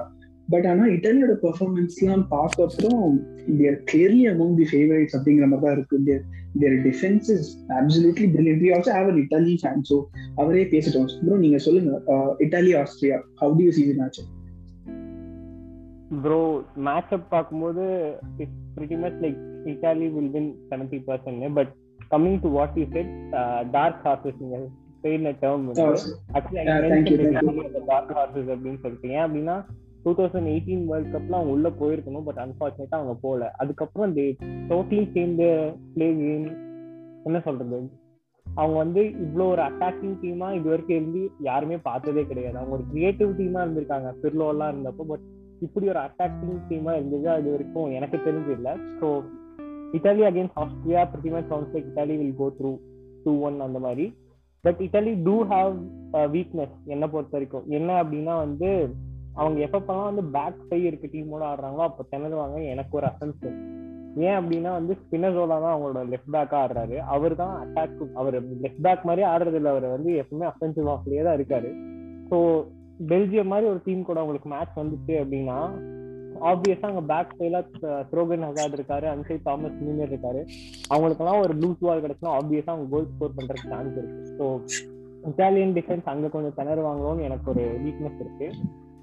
பட் 0.49 0.67
ஆனா 0.71 0.83
இட்டாலியோட 0.95 1.33
பெர்ஃபார்மன்ஸ்லாம் 1.43 2.23
பார்த்த 2.33 2.65
அப்புறம் 2.67 3.15
they're 3.59 3.77
clearly 3.89 4.23
among 4.33 4.55
the 4.59 4.67
favourites 4.71 5.15
அப்படிங்கிற 5.17 5.47
மாதிரி 5.51 5.65
தான் 5.65 5.75
இருக்கு. 5.77 5.97
Their 6.09 6.23
their 6.61 6.77
defence 6.87 7.27
is 7.35 7.49
absolutely 7.79 8.27
brilliant 8.35 8.63
we 8.65 8.69
also 8.75 8.91
have 8.97 9.09
an 9.11 9.19
Italy 9.23 9.53
fan 9.63 9.83
so 9.91 9.97
அவரே 10.41 10.63
பேசிட்டோம். 10.73 11.09
ப்ரோ 11.25 11.37
நீங்க 11.45 11.59
சொல்லுங்க. 11.67 11.91
Italy 12.45 12.73
Austria 12.81 13.17
how 13.41 13.55
do 13.59 13.65
you 13.67 13.73
see 13.77 13.85
the 13.89 13.95
match 14.01 14.21
bro 16.23 16.41
match 16.87 17.13
up 17.15 17.29
பார்க்கும்போது 17.33 17.85
it's 18.43 18.59
pretty 18.75 18.97
much 19.03 19.19
like 19.23 19.39
Italy 19.73 20.07
will 20.15 20.31
win 20.35 20.51
seventy 20.69 20.99
percent 21.07 21.47
but 21.57 21.71
coming 22.13 22.39
to 22.45 22.51
what 22.57 22.77
you 22.81 22.85
said 22.95 23.11
dark 23.75 23.99
horses 24.05 24.39
நீங்க 24.43 24.59
term 25.03 25.65
actually 26.37 27.27
dark 27.91 28.13
horses 28.19 28.49
அப்படின்னு 28.53 28.79
சொல்லிட்டு. 28.85 29.09
ஏன் 29.17 29.25
அப்படின்னா 29.25 29.57
two 30.07 30.11
thousand 30.17 30.49
eighteen 30.51 30.83
world 30.89 31.13
கப்ல 31.13 31.37
அவங்க 31.37 31.53
உள்ள 31.55 31.69
போயிருக்கணும் 31.79 32.25
பட் 32.27 32.41
அன்பார்ச்சுனேட்டா 32.43 32.97
அவங்க 32.97 33.13
போகல 33.23 33.47
அதுக்கப்புறம் 33.61 34.13
they 34.17 34.25
totally 34.69 35.05
change 35.15 35.41
play 35.95 36.07
game 36.19 36.45
என்ன 37.27 37.39
சொல்றது? 37.47 37.77
அவங்க 38.45 38.75
வந்து 38.77 39.01
இவ்வளோ 39.23 39.45
ஒரு 39.53 39.61
அட்டாக்கிங் 39.61 40.13
டீமா 40.21 40.49
இது 40.57 40.67
வரைக்கும் 40.69 40.97
இருந்து 40.97 41.21
யாருமே 41.47 41.77
பார்த்ததே 41.87 42.23
கிடையாது. 42.29 42.55
அவங்க 42.59 42.75
ஒரு 42.77 42.85
கிரியேட்டிவ் 42.91 43.31
டீமா 43.39 43.59
இருந்திருக்காங்க 43.65 44.11
பிர்லோலாம் 44.21 44.71
இருந்தப்போ 44.73 45.05
பட் 45.11 45.25
இப்படி 45.65 45.89
ஒரு 45.93 46.01
அட்டாக்கிங் 46.05 46.61
டீமா 46.69 46.93
இருந்தது 46.99 47.27
அது 47.37 47.49
வரைக்கும் 47.55 47.89
எனக்கு 47.97 48.19
தெரிஞ்சு 48.27 48.53
இல்லை 48.57 48.75
so 49.01 49.09
Italy 49.97 50.23
against 50.29 50.61
Austria 50.63 51.03
pretty 51.11 51.33
much 51.35 51.49
sounds 51.51 51.75
like 51.75 51.89
Italy 51.91 52.17
will 52.21 52.39
go 52.41 52.47
through 52.59 52.71
two 53.25 53.33
one 53.49 53.59
அந்த 53.67 53.81
மாதிரி. 53.87 54.07
But 54.63 54.79
Italy 54.87 55.13
too 55.27 55.35
have 55.53 55.75
weakness 56.37 56.75
என்னை 56.93 57.07
பொறுத்த 57.15 57.35
வரைக்கும். 57.37 57.67
என்ன 57.79 57.99
அப்படின்னா 58.03 58.35
வந்து 58.45 58.71
அவங்க 59.41 59.57
எப்பப்பெல்லாம் 59.67 60.09
வந்து 60.11 60.23
பேக் 60.35 60.61
சை 60.69 60.79
இருக்க 60.89 61.07
டீமோட 61.13 61.43
ஆடுறாங்களோ 61.49 61.83
அப்போ 61.89 62.03
திணறுவாங்க 62.13 62.57
எனக்கு 62.73 62.97
ஒரு 62.99 63.07
அசன்ஸ் 63.11 63.43
ஏன் 64.27 64.37
அப்படின்னா 64.37 64.71
வந்து 64.77 64.93
ஸ்பினசோலா 65.01 65.57
தான் 65.63 65.73
அவங்களோட 65.73 66.03
லெஃப்ட் 66.11 66.31
பேக்கா 66.35 66.59
ஆடுறாரு. 66.61 66.95
அவர் 67.15 67.33
தான் 67.41 67.53
அட்டாக் 67.63 67.99
அவர் 68.21 68.37
லெஃப்ட் 68.63 68.81
பேக் 68.85 69.03
மாதிரி 69.09 69.23
ஆடுறது 69.31 69.59
இல்லை. 69.59 69.71
அவர் 69.75 69.85
வந்து 69.95 70.11
எப்பவுமே 70.21 70.47
அஃபென்சிவ் 70.51 70.89
ஆஃப்லேயே 70.93 71.25
தான் 71.27 71.37
இருக்காரு. 71.39 71.69
ஸோ 72.29 72.37
பெல்ஜியம் 73.11 73.51
மாதிரி 73.53 73.65
ஒரு 73.71 73.79
டீம் 73.85 74.07
கூட 74.07 74.17
அவங்களுக்கு 74.21 74.49
மேட்ச் 74.53 74.79
வந்துச்சு 74.81 75.13
அப்படின்னா 75.21 75.57
ஆப்வியஸா 76.51 76.87
அங்க 76.89 77.03
பேக் 77.11 77.35
சைட்ல 77.37 77.59
த்ரோகன் 78.09 78.47
ஹசாட் 78.47 78.75
இருக்காரு 78.77 79.05
அன்சை 79.11 79.37
தாமஸ் 79.45 79.77
ஜூனியர் 79.83 80.11
இருக்காரு. 80.13 80.41
அவங்களுக்கெல்லாம் 80.93 81.43
ஒரு 81.45 81.53
லூஸ் 81.61 81.85
பால் 81.85 82.03
கிடைச்சுன்னா 82.05 82.33
ஆப்வியஸா 82.39 82.73
அவங்க 82.73 82.89
கோல் 82.95 83.07
ஸ்கோர் 83.13 83.37
பண்றதுக்கு 83.37 83.71
சான்ஸ் 83.75 83.95
இருக்கு. 84.01 84.19
ஸோ 84.39 84.47
இட்டாலியன் 85.31 85.73
டிஃபென்ஸ் 85.77 86.11
அங்க 86.13 86.27
கொஞ்சம் 86.35 86.57
திணறுவாங்களோன்னு 86.59 87.27
எனக்கு 87.29 87.49
ஒரு 87.53 87.65
வீக்னஸ் 87.85 88.21
இருக்கு. 88.25 88.49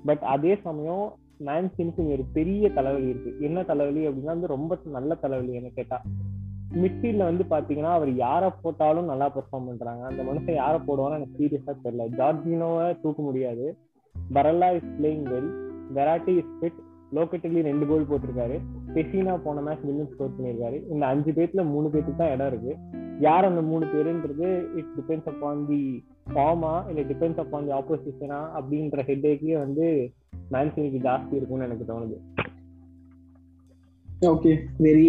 பட் 0.05 0.19
அதே 0.19 0.57
சமயம் 0.57 1.17
மேன்சினுக்கு 1.47 2.13
ஒரு 2.13 2.25
பெரிய 2.33 2.71
தலைவலி 2.71 3.09
இருக்கு. 3.09 3.37
என்ன 3.41 3.63
தலைவலி 3.63 4.09
அப்படின்னா 4.09 4.33
வந்து 4.35 4.47
ரொம்ப 4.47 4.79
நல்ல 4.85 5.15
தலைவலி 5.15 5.53
என்ன 5.53 5.69
கேட்டா. 5.75 6.03
மிட்ஃபீல்ட்ல 6.73 7.17
வந்து 7.17 7.45
பாத்தீங்கன்னா 7.51 7.93
அவர் 7.99 8.15
யாரை 8.15 8.51
போட்டாலும் 8.63 9.05
நல்லா 9.05 9.27
பெர்ஃபார்ம் 9.29 9.67
பண்றாங்க. 9.67 10.07
அந்த 10.07 10.23
மனுஷன் 10.23 10.55
யாரை 10.55 10.81
போடுவான்னு 10.81 11.19
எனக்கு 11.19 11.39
சீரியஸா 11.39 11.75
தெரியல. 11.85 12.07
ஜார்ஜினோவை 12.19 13.01
தூக்க 13.01 13.23
முடியாது. 13.23 13.77
Barella 14.35 14.75
is 14.75 14.91
playing 14.99 15.25
well 15.33 15.51
Verratti 15.95 16.37
is 16.37 16.53
fit 16.61 16.81
Locatelli 17.15 17.63
ரெண்டு 17.63 17.87
கோல் 17.87 18.09
போட்டிருக்காரு. 18.11 18.57
பெசினா 18.95 19.41
போன 19.45 19.61
மேட்ச் 19.61 19.87
வின்னு 19.89 20.13
ஸ்கோர் 20.13 20.37
பண்ணியிருக்காரு. 20.37 20.79
இந்த 20.91 21.07
அஞ்சு 21.07 21.31
பேர்த்துல 21.31 21.65
மூணு 21.65 21.89
பேருக்கு 21.89 22.17
தான் 22.17 22.31
இடம் 22.31 22.47
இருக்கு. 22.47 22.77
யார் 23.21 23.45
அந்த 23.45 23.61
மூணு 23.61 23.85
பேருன்றது 23.85 24.49
இட் 24.77 24.93
டிபெண்ட்ஸ் 24.99 25.29
அப்பான் 25.33 25.67
தி 25.69 26.05
ஃபார்மா 26.35 26.73
இல்ல 26.89 27.01
டிபெண்ட்ஸ் 27.13 27.43
அப்பான் 27.45 27.67
தி 27.67 27.73
ஆப்போசிஷனா 27.81 28.41
அப்படின்ற 28.59 29.05
ஹெட்டேக்கே 29.11 29.59
வந்து 29.59 30.13
மேன்சினிக்கு 30.53 31.05
ஜாஸ்தி 31.09 31.37
இருக்கும்னு 31.37 31.65
எனக்கு 31.65 31.93
தோணுது. 31.93 32.17
Okay 34.33 34.53
very 34.79 35.09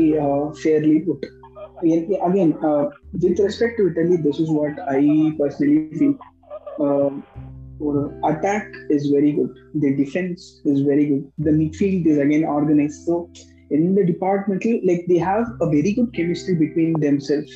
fairly 0.64 1.00
put 1.00 1.26
again 2.28 2.52
uh, 2.68 2.84
with 3.22 3.40
respect 3.46 3.74
to 3.78 3.84
italy 3.90 4.16
this 4.26 4.38
is 4.42 4.50
what 4.58 4.76
i 4.92 5.02
personally 5.40 5.82
feel. 6.00 6.14
Uh, 6.84 7.10
attack 8.25 8.67
is 8.91 9.11
very 9.11 9.33
good 9.33 9.51
the 9.75 9.97
defense 9.97 10.61
is 10.65 10.81
very 10.81 11.07
good 11.07 11.25
the 11.39 11.51
midfield 11.51 12.07
is 12.07 12.19
again 12.19 12.45
organized 12.45 13.07
so 13.07 13.31
in 13.71 13.95
the 13.95 14.05
department 14.05 14.65
like 14.85 15.05
they 15.09 15.19
have 15.19 15.47
a 15.61 15.67
very 15.67 15.93
good 15.93 16.13
chemistry 16.13 16.55
between 16.55 16.93
themselves 17.07 17.53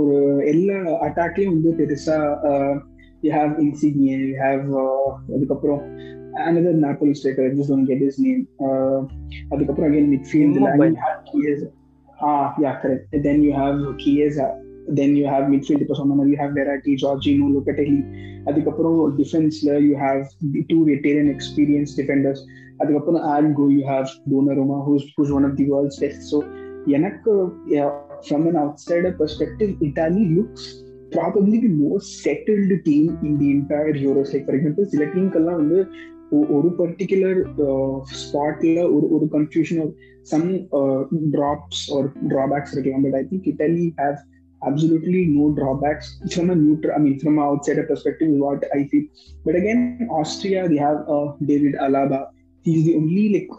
ஒரு 0.00 0.16
எல்லா 0.52 0.76
அட்டாக்லயும் 1.06 1.54
வந்து 1.56 1.72
பெருசா 1.80 2.16
you 3.24 3.30
have 3.38 3.52
Insigne 3.64 4.16
you 4.28 4.36
have 4.44 4.64
அதுக்கப்புறம் 5.34 5.82
another 6.34 6.72
Napoli 6.72 7.14
striker, 7.14 7.46
I 7.46 7.54
just 7.54 7.68
don't 7.68 7.84
get 7.84 8.00
his 8.00 8.18
name. 8.18 8.48
Uh, 8.66 9.00
அதுக்கப்புறம் 9.52 9.90
again 9.90 10.06
midfield, 10.12 10.54
then 10.54 10.92
you 10.94 11.02
have 11.06 11.20
Chiesa. 11.30 11.68
Ah, 12.30 12.54
yeah, 12.62 12.74
correct. 12.82 13.04
And 14.88 14.98
then 14.98 15.16
you 15.16 15.26
have 15.26 15.44
Chiesa. 15.44 15.46
Then 15.46 15.46
you 15.46 15.50
have 15.50 15.50
midfield, 15.50 15.80
இப்போ 15.80 15.94
சொன்ன 15.94 16.14
மாதிரி 16.14 16.32
you 16.32 16.40
have 16.42 16.50
Verratti, 16.50 16.94
Jorginho, 17.04 17.48
Locatelli. 17.56 18.02
அதுக்கப்புறம் 18.44 19.16
டிஃபென்ஸ்ல 19.16 19.72
you 19.80 19.96
have 19.96 20.22
two 20.66 20.84
veteran 20.84 21.30
experience 21.34 22.00
defenders 22.00 22.40
அதுக்கப்புறம் 22.78 23.22
also 23.22 23.66
you 23.76 23.82
have 23.82 24.06
Donnarumma 24.32 24.78
who's 24.88 25.04
who's 25.18 25.30
one 25.30 25.44
of 25.44 25.56
the 25.56 25.64
world's 25.64 26.00
best 26.00 26.24
so 26.32 26.42
எனக்கு 26.86 27.32
from 28.28 28.46
an 28.46 28.54
outsider 28.88 29.16
perspective 29.20 29.70
Italy 29.80 30.24
looks 30.38 30.84
probably 31.12 31.58
the 31.66 31.72
most 31.84 32.24
settled 32.28 32.78
team 32.90 33.18
in 33.22 33.36
the 33.36 33.50
entire 33.54 33.96
Euros 33.96 34.32
like 34.34 34.44
for 34.44 34.56
example 34.56 34.84
சில 34.84 35.04
டீம்க்கெல்லாம் 35.04 35.56
வந்து 35.56 35.86
ஒரு 36.30 36.68
particular 36.82 37.40
ஸ்பாட்ல 38.22 38.78
ஒரு 38.96 39.06
ஒரு 39.16 39.26
confusion 39.36 39.90
some 40.22 40.46
drops 41.36 41.92
ஒரு 41.92 42.08
drawbacks 42.34 42.74
இருக்கலாம் 42.76 43.02
but 43.02 43.14
I 43.14 43.24
think 43.24 43.48
Italy 43.54 43.94
have 43.98 44.20
absolutely 44.65 45.25
no 45.25 45.51
drawbacks 45.51 46.19
from 46.33 46.49
a 46.49 46.55
neutral 46.55 46.93
i 46.95 46.97
mean 46.99 47.19
from 47.19 47.37
an 47.37 47.43
outsider 47.43 47.83
perspective 47.83 48.29
what 48.29 48.63
i 48.73 48.85
feel. 48.87 49.03
But 49.45 49.55
again 49.55 50.07
austria 50.11 50.67
they 50.67 50.77
have 50.77 51.07
uh, 51.07 51.33
david 51.45 51.75
alaba. 51.75 52.29
He's 52.63 52.85
the 52.85 52.95
only 52.95 53.25
like 53.33 53.49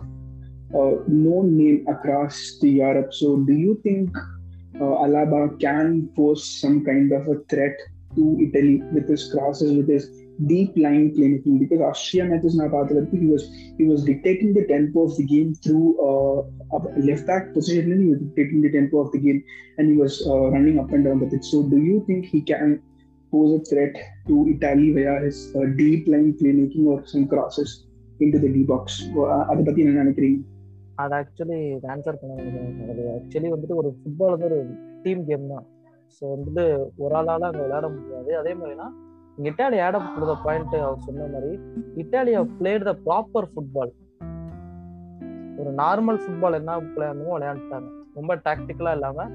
uh, 0.75 1.03
known 1.07 1.57
name 1.57 1.87
across 1.89 2.59
the 2.61 2.71
europe. 2.71 3.15
So 3.15 3.37
do 3.39 3.53
you 3.53 3.81
think 3.83 4.11
uh, 4.77 5.05
alaba 5.05 5.59
can 5.61 6.09
pose 6.17 6.45
some 6.45 6.85
kind 6.85 7.13
of 7.13 7.29
a 7.29 7.39
threat 7.49 7.77
to 8.17 8.39
italy 8.41 8.83
with 8.93 9.09
his 9.09 9.31
crosses 9.33 9.77
with 9.77 9.89
his 9.89 10.11
deep 10.48 10.76
line 10.76 11.12
playmaking 11.16 11.60
because 11.60 11.82
Austria 11.82 12.26
matches 12.26 12.56
now 12.56 12.68
he 13.12 13.28
was 13.34 13.44
he 13.78 13.86
was 13.86 14.04
dictating 14.04 14.54
the 14.54 14.66
tempo 14.66 15.04
of 15.04 15.16
the 15.18 15.26
game 15.26 15.54
through 15.56 15.88
uh, 16.08 16.38
left 16.98 17.28
back 17.28 17.54
position 17.54 17.92
and 17.92 18.02
he 18.04 18.10
was 18.10 18.20
dictating 18.20 18.62
the 18.62 18.72
tempo 18.72 19.00
of 19.00 19.12
the 19.12 19.20
game 19.20 19.44
and 19.78 19.90
he 19.92 19.96
was 19.96 20.26
uh, 20.28 20.50
running 20.50 20.80
up 20.80 20.92
and 20.92 21.06
down 21.06 21.20
the 21.20 21.28
pitch. 21.28 21.46
So 21.46 21.64
do 21.64 21.78
you 21.78 22.04
think 22.08 22.26
he 22.26 22.42
can 22.42 22.82
pose 23.34 23.52
a 23.60 23.64
threat 23.64 23.96
to 24.28 24.48
Italy 24.56 24.92
via 24.94 25.20
his 25.22 25.38
uh, 25.56 25.66
deep 25.78 26.08
line 26.08 26.34
playmaking 26.42 26.86
or 26.86 27.06
some 27.06 27.28
crosses 27.28 27.86
into 28.20 28.40
the 28.40 28.50
D 28.50 28.66
box? 28.74 28.86
அதை 29.52 29.62
பத்தி 29.68 29.84
என்ன 29.86 30.02
நினைக்கிறீங்க 30.04 30.42
அது 31.04 31.14
actually 31.20 31.60
answer 31.94 32.20
பண்ண 32.22 32.34
நினைக்கிறேன் 32.40 32.92
அது 32.94 33.04
actually 33.14 33.50
வந்துட்டு 33.54 33.78
ஒரு 33.82 33.90
ஃபுட்பால் 34.00 34.34
வந்து 34.34 34.48
ஒரு 34.50 34.60
டீம் 35.06 35.24
கேம் 35.30 35.48
தான் 35.54 35.66
ஸோ 36.18 36.24
வந்துட்டு 36.34 36.66
ஒரு 37.04 37.16
ஆளால 37.20 37.48
அங்கே 37.50 37.64
விளையாட 37.66 37.88
முடியாது 37.96 38.32
அதே 38.42 38.54
மாதிரினா 38.60 38.88
Italy 39.47 39.79
add 39.87 39.97
up 39.99 40.07
to 40.19 40.27
the 40.31 40.35
point 40.45 40.75
அவர் 40.87 41.05
சொன்ன 41.07 41.27
மாதிரி 41.35 41.51
Italy 42.03 42.33
played 42.61 42.87
the 42.89 42.95
proper 43.07 43.47
football 43.53 43.93
ஒரு 45.61 45.71
நார்மல் 45.83 46.19
ஃபுட்பால் 46.23 46.57
என்ன 46.59 46.73
விளையாடணுமோ 46.79 47.35
விளையாண்டுட்டாங்க. 47.37 47.89
ரொம்ப 48.19 48.35
டாக்டிக்கலா 48.47 48.93
இல்லாம 48.97 49.27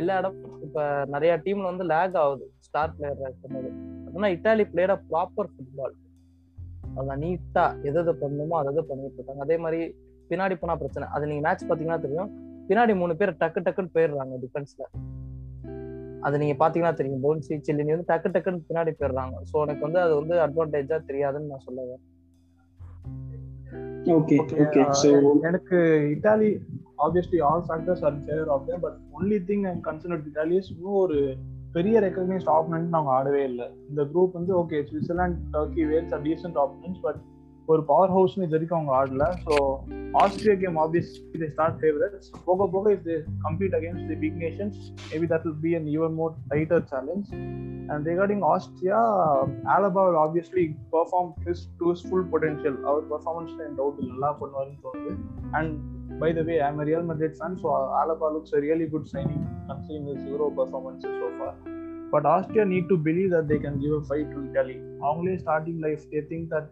எல்லா 0.00 0.16
இடம் 0.20 0.38
இப்ப 0.66 0.84
நிறைய 1.14 1.32
டீம்ல 1.44 1.70
வந்து 1.70 1.84
லேக் 1.92 2.16
ஆகுது. 2.22 2.44
ஸ்டார் 2.66 2.94
பிளேயர் 2.96 3.22
இருக்கும்போது 3.28 3.70
அதனால 4.06 4.30
இட்டாலி 4.36 4.66
பிளேட் 4.72 4.94
ப்ராப்பர் 5.10 5.50
ஃபுட்பால் 5.54 5.96
அதான் 6.98 7.20
நீட்டா 7.24 7.64
எது 7.88 7.98
எது 8.02 8.12
பண்ணணுமோ 8.22 8.54
அதை 8.60 8.70
எது 8.72 8.84
பண்ணிட்டு 8.90 9.18
இருக்காங்க. 9.18 9.42
அதே 9.46 9.56
மாதிரி 9.64 9.80
பின்னாடி 10.30 10.54
போனா 10.60 10.74
பிரச்சனை. 10.82 11.06
அது 11.14 11.28
நீங்க 11.30 11.42
மேட்ச் 11.46 11.68
பாத்தீங்கன்னா 11.70 12.00
தெரியும். 12.06 12.30
பின்னாடி 12.68 12.92
மூணு 13.02 13.14
பேர் 13.20 13.38
டக்கு 13.42 13.60
டக்குன்னு 13.66 13.94
போயிடுறாங்க 13.94 14.34
டிஃபென்ஸ்ல 14.44 14.84
அது 16.26 16.40
நீங்க 16.42 16.54
பாத்தீங்கன்னா 16.62 16.96
தெரியும். 17.00 17.22
போன்சி 17.24 17.54
சில்லினி 17.66 17.92
வந்து 17.94 18.08
டக்கு 18.12 18.32
டக்குன்னு 18.34 18.66
பின்னாடி 18.68 18.92
போயிடுறாங்க. 18.98 19.36
ஸோ 19.50 19.56
எனக்கு 19.66 19.86
வந்து 19.86 20.00
அது 20.04 20.14
வந்து 20.20 20.36
அட்வான்டேஜா 20.46 20.98
தெரியாதுன்னு 21.10 21.52
நான் 21.52 21.66
சொல்லுவேன் 21.68 22.02
ஓகே 24.18 24.36
ஓகே 24.64 24.82
சோ 25.00 25.08
எனக்கு 25.48 25.78
Italy 26.14 26.50
obviously 27.04 27.38
all 27.48 27.64
factors 27.68 28.02
are 28.08 28.16
favour 28.26 28.50
of 28.54 28.68
but 28.84 28.98
only 29.18 29.38
thing 29.50 29.64
I'm 29.70 29.82
concern 29.88 30.26
Italy 30.30 30.56
is 30.60 30.70
இன்னும் 30.74 31.00
ஒரு 31.04 31.18
பெரிய 31.76 31.96
ரெக்கக்னைஸ்ட் 32.04 32.50
ஆப்பனன்ட் 32.54 32.96
அவங்க 32.98 33.10
ஆடவே 33.18 33.42
இல்லை. 33.50 33.66
இந்த 33.90 34.02
குரூப் 34.12 34.32
வந்து 34.38 34.52
okay 34.62 34.78
Switzerland 34.88 35.38
Turkey 35.56 35.84
Wales 35.90 36.14
are 36.16 36.24
decent 36.28 36.58
opponents 36.64 37.00
but 37.06 37.20
ஒரு 37.70 37.82
பவர் 37.88 38.12
ஹவுஸ்னு 38.14 38.44
இது 38.46 38.56
வரைக்கும் 38.56 38.78
அவங்க 38.78 38.92
ஆடல. 38.98 39.24
So 39.44 39.54
Austria 40.20 40.54
game 40.62 40.78
obviously 40.84 41.48
start 41.52 41.78
favourites 41.80 42.30
போக 42.46 42.66
போக 42.74 42.92
if 42.96 43.04
they 43.08 43.16
complete 43.44 43.76
against 43.78 44.08
the 44.12 44.18
big 44.24 44.38
nations 44.44 44.78
maybe 45.10 45.28
that 45.32 45.44
will 45.46 45.60
be 45.66 45.72
an 45.78 45.88
even 45.96 46.16
more 46.20 46.32
tighter 46.52 46.84
challenge 46.92 47.28
and 47.92 48.08
regarding 48.10 48.44
Austria 48.50 48.98
Alaba 49.76 50.02
will 50.08 50.20
obviously 50.24 50.64
perform 50.94 51.28
his 51.46 51.64
to 51.78 51.86
his 51.90 52.04
full 52.08 52.28
potential. 52.34 52.74
அவர் 52.88 53.06
performance 53.12 53.54
என் 53.66 53.76
doubt 53.80 54.02
நல்லா 54.10 54.30
பண்ணுவாருன்னு 54.40 54.80
தோணுது. 54.86 55.12
And 55.58 55.72
by 56.20 56.30
the 56.38 56.42
way 56.48 56.56
I'm 56.68 56.80
Real 56.88 57.06
Madrid 57.10 57.36
fan 57.38 57.58
so 57.62 57.68
Alaba 58.00 58.28
looks 58.34 58.56
really 58.64 58.88
good 58.94 59.08
signing 59.12 59.44
considering 59.68 60.08
his 60.10 60.22
Euro 60.30 60.48
performances 60.58 61.16
so 61.20 61.28
far 61.38 61.54
but 62.14 62.26
Austria 62.26 62.64
need 62.72 62.90
to 62.92 62.98
believe 63.06 63.28
that 63.34 63.48
they 63.50 63.58
can 63.64 63.78
give 63.82 63.94
a 63.98 64.02
fight 64.08 64.30
to 64.34 64.40
Italy 64.46 64.76
அவங்களே 65.06 65.34
starting 65.42 65.80
life 65.86 66.04
they 66.12 66.20
think 66.30 66.48
that 66.54 66.70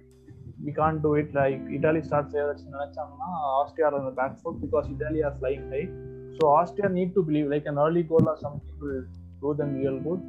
we 0.65 0.72
can't 0.79 1.01
do 1.01 1.15
it 1.22 1.33
like 1.33 1.62
Italy 1.77 2.01
start 2.10 2.25
favorites 2.36 2.63
நினைச்சாங்கன்னா 2.74 3.29
Austria 3.60 3.88
on 4.00 4.05
the 4.10 4.15
back 4.22 4.33
foot 4.41 4.55
because 4.65 4.86
Italy 4.95 5.22
are 5.27 5.36
flying 5.41 5.63
high. 5.72 5.88
So 6.38 6.43
Austria 6.60 6.89
need 7.00 7.10
to 7.17 7.22
believe 7.29 7.48
like 7.55 7.65
an 7.72 7.77
early 7.86 8.03
goal 8.12 8.25
or 8.31 8.38
something 8.45 8.75
will 8.83 9.03
do 9.43 9.50
them 9.60 9.72
real 9.81 9.98
good. 10.07 10.22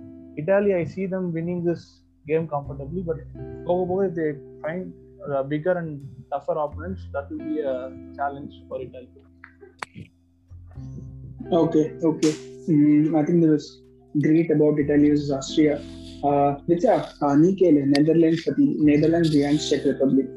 Italy, 0.43 0.73
I 0.81 0.85
see 0.95 1.07
them 1.15 1.25
winning 1.37 1.61
this 1.69 1.83
game 2.31 2.47
comfortably, 2.55 3.03
but 3.11 3.19
போக 3.67 3.81
போக 3.91 4.01
if 4.09 4.15
they 4.21 4.31
find 4.65 4.85
uh, 5.31 5.43
bigger 5.53 5.75
and 5.83 5.91
tougher 6.33 6.57
opponents, 6.65 7.03
that 7.15 7.27
will 7.31 7.45
be 7.53 7.59
a 7.75 7.77
challenge 8.19 8.55
for 8.69 8.79
Italy. 8.87 9.11
Okay, 11.63 11.87
okay. 12.11 12.35
Mm, 12.69 13.17
I 13.19 13.25
think 13.27 13.39
that 13.43 13.53
was 13.59 13.67
great 14.27 14.51
about 14.51 14.79
Italy 14.85 15.09
versus 15.11 15.31
Austria. 15.39 15.77
Uh, 16.24 16.52
uh, 17.26 17.36
நீ 17.36 17.50
கேளு 17.60 17.82
Netherlands 17.96 18.46
பத்தி 18.46 18.66
Netherlands 18.86 19.68
Czech 19.70 19.84
Republic. 19.92 20.28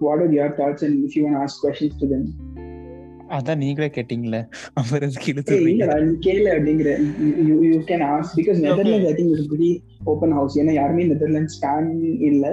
What 0.00 0.18
are 0.22 0.32
your 0.32 0.48
thoughts? 0.56 0.82
And 0.82 1.04
if 1.04 1.12
you 1.16 1.22
want 1.24 1.36
to 1.36 1.42
ask 1.46 1.56
questions 1.64 1.92
to 2.00 2.06
them? 2.12 2.22
அதான் 3.36 3.56
நீங்களே 3.56 3.88
கேட்டீங்களே. 3.88 4.40
அவர் 4.74 5.04
இழுத்துறீங்க 5.04 5.68
இல்லடா, 5.68 5.96
நீ 6.04 6.12
கேளு 6.26 6.48
அப்படிங்கிற. 6.54 6.90
You 7.50 7.54
you 7.62 7.78
can 7.90 8.04
ask 8.08 8.34
because 8.38 8.58
Netherlands 8.64 9.08
I 9.10 9.14
think 9.14 9.32
is 9.36 9.48
very 9.52 9.70
open 10.04 10.32
house 10.32 10.58
ஏன்னா 10.58 10.72
யாருமே 10.72 11.04
நெதர்லாண்ட்ஸ் 11.04 11.58
ஃபேன் 11.62 11.90
இல்ல. 12.30 12.44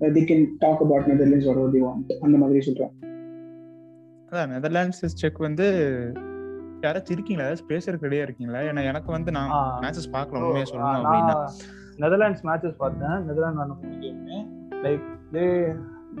They 0.00 0.20
can 0.20 0.46
talk 0.58 0.82
about 0.82 1.06
Netherlands 1.06 1.48
what 1.50 1.70
they 1.76 1.84
want. 1.88 2.08
அந்த 2.20 2.38
மாதிரி 2.38 2.60
சொல்றேன். 2.60 2.92
அதான் 4.30 4.50
நெதர்லாண்ட்ஸ் 4.54 5.04
செக் 5.04 5.38
வந்து 5.38 5.66
யாராச்சும் 6.82 7.10
இருக்கீங்களா? 7.10 7.50
ஏதாச்சும் 7.50 7.72
பேசுறதுக்கு 7.72 8.08
ரெடியா 8.08 8.22
இருக்கீங்களா? 8.22 8.60
ஏன்னா 8.60 8.84
எனக்கு 8.84 9.10
வந்து 9.10 9.30
நான். 9.30 9.52
மேட்சஸ் 9.84 10.14
பார்க்கல 10.16 10.42
உண்மையா 10.44 10.66
சொல்லணும் 10.72 11.02
அப்படின்னா. 11.02 11.36
நெதர்லாண்ட்ஸ் 12.02 12.44
மேட்சஸ் 12.48 12.80
பார்த்தேன். 12.82 13.16
நெதர்லாண்ட் 13.28 13.60
ஆன 13.64 13.76
game 14.02 14.38
like 14.84 15.04
they 15.34 15.44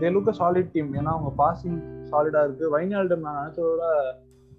they 0.00 0.10
look 0.14 0.30
a 0.32 0.34
solid 0.40 0.70
team 0.74 0.90
ஏன்னா 1.00 1.12
அவங்க 1.16 1.32
பாசிங் 1.42 1.78
சாலிடா 2.10 2.40
இருக்கு. 2.46 2.64
வைனால்டம் 2.76 3.24
நான் 3.26 3.38
நினைச்சதோட 3.40 3.84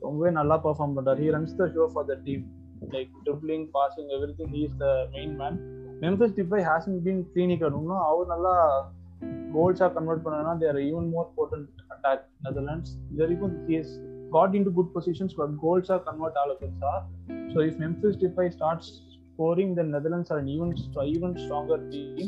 ரொம்பவே 0.06 0.32
நல்லா 0.40 0.56
பெர்ஃபார்ம் 0.66 0.96
பண்றாரு. 0.98 1.20
He 1.26 1.30
runs 1.38 1.58
the 1.62 1.68
show 1.76 1.86
for 1.94 2.08
the 2.12 2.16
team 2.28 2.44
like 2.96 3.12
dribbling 3.28 3.66
passing 3.78 4.10
everything 4.42 4.54
is 4.66 4.78
the 4.84 4.90
main 5.16 5.34
man 5.42 5.58
members 6.04 6.36
Depay 6.42 6.60
hasn't 6.70 7.00
been 7.08 7.24
clinical 7.34 7.66
இன்னும் 7.70 8.04
அவர் 8.10 8.32
நல்லா 8.34 8.54
கோல்ஸா 9.56 9.88
கன்வெர்ட் 9.98 10.24
பண்ணனா 10.26 10.54
their 10.64 10.80
even 10.90 11.10
more 11.16 11.32
potent 11.38 11.70
attack 11.96 12.24
Netherlands 12.48 12.94
இது 13.12 13.22
வரைக்கும் 13.24 13.56
he 13.70 13.76
is 13.82 13.96
got 14.36 14.54
into 14.58 14.72
good 14.78 14.90
positions 14.96 15.32
but 15.40 15.52
goals 15.62 15.90
convert 16.08 16.08
convert 16.08 16.36
all 16.42 16.50
so 17.52 17.60
if 17.68 17.78
are 17.84 18.12
so 18.32 18.48
starts 18.56 18.90
scoring 19.38 19.76
then 19.76 19.92
Netherlands 19.92 20.32
are 20.32 20.40
an 20.40 20.50
even 20.50 20.70
even 21.06 21.32
stronger 21.46 21.80
team. 21.94 22.28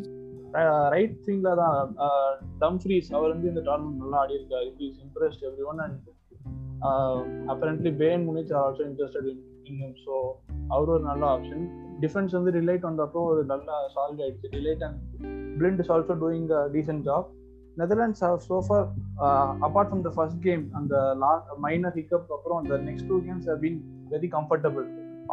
Uh, 0.59 0.85
right 0.93 1.11
திங்கில் 1.25 1.57
தான் 1.59 1.75
uh, 2.05 2.29
டம்ஃப்ரீஸ் 2.63 3.09
அவர் 3.17 3.31
வந்து 3.33 3.47
இந்த 3.51 3.61
tournament 3.67 3.99
நல்லா 4.03 4.17
ஆடி 4.21 4.33
இருக்காரு 4.37 4.69
is 4.87 5.01
impressed 5.03 5.43
everyone 5.71 5.81
and 5.83 6.07
apparently 7.53 7.91
Bayern 8.01 8.23
Munich 8.29 8.53
are 8.53 8.63
also 8.67 8.83
interested 8.87 9.27
in 9.31 9.43
in 9.87 9.95
so 10.05 10.15
அவர் 10.67 10.91
ஒரு 10.95 11.03
நல்ல 11.09 11.25
option 11.35 11.63
defence 11.99 12.33
வந்து 12.37 12.53
relate 12.59 12.87
வந்தப்போ 12.89 13.21
ஒரு 13.31 13.43
நல்ல 13.51 13.67
சால்வ் 13.95 14.23
ஆயிடுச்சு. 14.25 14.49
Relate 14.57 14.83
and 14.87 14.99
Blind 15.59 15.81
is 15.83 15.91
also 15.97 16.15
doing 16.25 16.49
a 16.61 16.63
decent 16.77 17.05
job 17.09 17.29
Netherlands 17.77 18.23
have 18.27 18.39
so 18.47 18.57
apart 19.67 19.93
uh, 19.93 20.01
the 20.07 20.11
from 20.17 20.33
game 20.47 20.65
அந்த 20.79 20.95
லா 21.25 21.33
and 21.75 21.85
the 21.87 21.93
அப்புறம் 22.37 22.59
அந்த 22.63 22.77
next 22.89 23.09
two 23.11 23.19
games 23.27 23.47
have 23.51 23.61
been 23.65 23.79
very 24.15 24.29
comfortable 24.37 24.87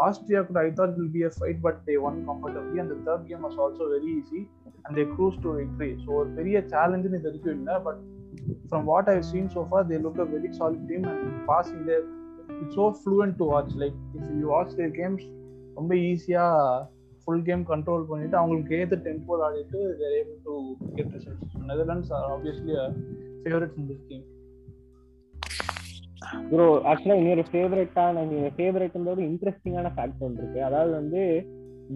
Austria 0.04 0.40
could 0.46 0.58
I 0.58 0.70
thought 0.76 0.96
will 0.98 1.12
be 1.16 1.22
a 1.22 1.30
fight 1.30 1.58
but 1.66 1.76
they 1.86 1.96
won 1.96 2.16
comfortably 2.26 2.78
and 2.82 2.90
the 2.90 2.98
third 3.06 3.22
game 3.28 3.42
was 3.42 3.56
also 3.64 3.84
very 3.88 4.10
easy 4.18 4.42
and 4.84 4.92
they 4.96 5.06
cruised 5.14 5.40
to 5.44 5.52
victory 5.60 5.92
so 6.04 6.10
ஒரு 6.18 6.28
பெரிய 6.38 6.56
சேலஞ்சுன்னு 6.72 7.18
இது 7.20 7.28
வரைக்கும் 7.30 7.56
இல்லை 7.58 7.76
but 7.86 7.96
from 8.70 8.82
what 8.92 9.06
I've 9.12 9.26
seen 9.32 9.46
so 9.56 9.62
far 9.70 9.80
they 9.90 9.98
look 10.06 10.18
a 10.24 10.28
very 10.34 10.52
solid 10.60 10.82
team 10.90 11.04
and 11.12 11.22
passing 11.50 11.80
their 11.90 12.02
it's 12.60 12.76
so 12.80 12.86
fluent 13.02 13.34
to 13.40 13.46
watch 13.54 13.72
like 13.84 13.96
if 14.20 14.26
you 14.40 14.46
watch 14.56 14.72
their 14.80 14.92
games 15.00 15.24
ரொம்ப 15.78 15.94
ஈஸியா 16.10 16.44
full 17.22 17.42
game 17.48 17.64
control 17.70 18.06
பண்ணிட்டு 18.10 18.36
அவங்களுக்கு 18.40 18.74
ஏற்ற 18.82 18.96
டெம்போ 19.06 19.34
ஆடிட்டு 19.46 19.80
they're 20.00 20.14
able 20.20 20.38
to 20.46 20.54
get 20.96 21.12
results 21.16 21.56
Netherlands 21.70 22.12
are 22.18 22.26
obviously 22.34 22.74
favourites 23.42 23.78
in 23.80 23.88
this 23.90 24.06
game 24.10 24.24
bro 26.50 26.66
ஆக்சுவலா 26.90 27.18
இன்னொரு 27.20 27.44
ஃபேவரட்டான 27.50 28.24
நீங்க 28.32 28.48
ஃபேவரட்ன்றது 28.56 29.22
இன்ட்ரெஸ்டிங்கான 29.30 29.90
ஃபேக்ட் 29.96 30.24
ஒன்று 30.26 30.42
இருக்கு. 30.42 30.60
அதாவது 30.62 30.92
வந்து 30.92 31.22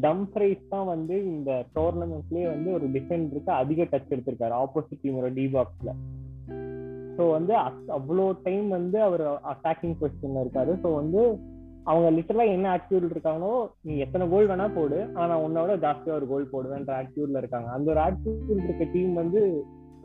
டம்ஃப்ரைஸ் 0.07 0.64
தான் 0.69 0.88
வந்து 0.95 1.14
இந்த 1.35 1.51
டோர்னமெண்ட்லயே 1.77 2.47
வந்து 2.55 2.69
ஒரு 2.73 2.88
டிஃபெண்டருக்கு 2.97 3.53
அதிக 3.62 3.87
டச் 3.93 4.12
எடுத்திருக்காரு. 4.14 4.55
ஆப்போசிட் 4.64 5.03
டீமோட 5.05 5.31
டி 5.38 5.47
பாக்ஸ்ல 5.57 5.93
ஸோ 7.16 7.25
வந்து 7.31 7.55
அவ்வளோ 7.97 8.27
டைம் 8.43 8.69
வந்து 8.69 8.99
அவர் 9.03 9.25
அட்டாக்கிங் 9.53 9.97
பொசிஷன்ல 10.03 10.43
இருக்காரு. 10.45 10.75
ஸோ 10.83 10.90
வந்து 10.95 11.23
அவங்க 11.85 12.09
லிட்டரலா 12.11 12.47
என்ன 12.55 12.66
ஆட்டிடியூட் 12.77 13.14
இருக்காங்களோ 13.14 13.53
நீ 13.87 13.93
எத்தனை 14.05 14.25
கோல் 14.33 14.49
வேணா 14.51 14.66
போடு. 14.75 14.99
ஆனா 15.14 15.35
உன்னோட 15.47 15.75
ஜாஸ்தியா 15.85 16.14
ஒரு 16.19 16.29
கோல் 16.33 16.51
போடுவேன்ற 16.53 16.93
ஆட்டிடியூட்ல 17.01 17.43
இருக்காங்க. 17.43 17.69
அந்த 17.77 17.90
ஒரு 17.95 18.01
ஆட்டிடியூட் 18.01 18.64
இருக்க 18.66 18.87
டீம் 18.95 19.12
வந்து 19.14 19.40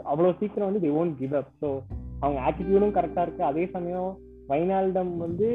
அவ்வளவு 0.03 0.37
சீக்கிரம் 0.39 0.67
வந்து 0.69 0.83
they 0.85 0.91
won't 1.01 1.11
give 1.21 1.35
up 1.35 1.53
so 1.61 1.69
அவங்க 2.19 2.39
ஆட்டிடியூடும் 2.47 2.95
கரெக்டா 2.97 3.21
இருக்கு. 3.21 3.43
அதே 3.43 3.65
சமயம் 3.65 4.17
வைனால்டம் 4.49 5.11
வந்து 5.17 5.47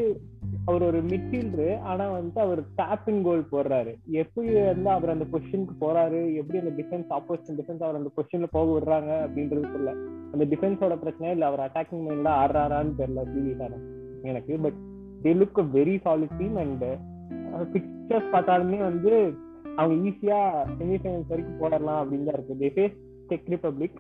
அவர் 0.65 0.83
ஒரு 0.83 0.99
மிட்ஃபீல்டரு 1.03 1.69
ஆனா 1.91 2.05
வந்து 2.11 2.41
அவர் 2.41 2.61
டேப் 2.77 3.09
கோல் 3.27 3.45
போடுறாரு. 3.53 3.93
எப்படி 4.23 4.49
வந்து 4.65 4.89
அவர் 4.91 5.13
அந்த 5.15 5.27
பொசிஷனுக்கு 5.33 5.75
போறாரு? 5.81 6.21
எப்படி 6.41 6.59
அந்த 6.63 6.73
டிஃபென்ஸ் 6.81 7.11
ஆப்போசிட் 7.19 7.59
டிஃபென்ஸ் 7.61 7.85
அவர் 7.87 7.99
அந்த 8.01 8.11
பொசிஷன்ல 8.17 8.49
போக 8.57 8.67
விடுறாங்க 8.77 9.11
அப்படின்றதுக்குள்ள 9.27 9.93
அந்த 10.33 10.45
டிஃபென்ஸோட 10.53 10.97
பிரச்சனை 11.05 11.31
இல்ல. 11.31 11.47
அவர் 11.47 11.65
அட்டாக்கிங் 11.67 12.05
மைண்ட்ல 12.09 12.33
ஆடுறாரான்னு 12.43 12.93
தெரியல 13.01 13.25
சீரியஸான 13.35 13.79
எனக்கு. 14.23 14.59
But 14.67 14.79
they 15.23 15.33
look 15.41 15.63
a 15.63 15.67
very 15.79 15.97
solid 16.05 16.37
team 16.39 16.57
and 16.57 16.85
pictures 17.73 18.31
பார்த்தாலுமே 18.35 18.79
வந்து 18.79 19.13
அவங்க 19.77 20.09
ஈஸியா 20.09 20.39
செமிஃபைனல்ஸ் 20.79 21.33
வரைக்கும் 21.33 21.61
போடலாம் 21.61 22.01
அப்படின்னு 22.03 22.29
தான் 22.29 22.39
இருக்கு. 22.39 22.61
தே 22.61 22.69
ஃபேஸ் 22.77 22.97
செக் 23.29 23.51
ரிபப்ளிக் 23.55 23.99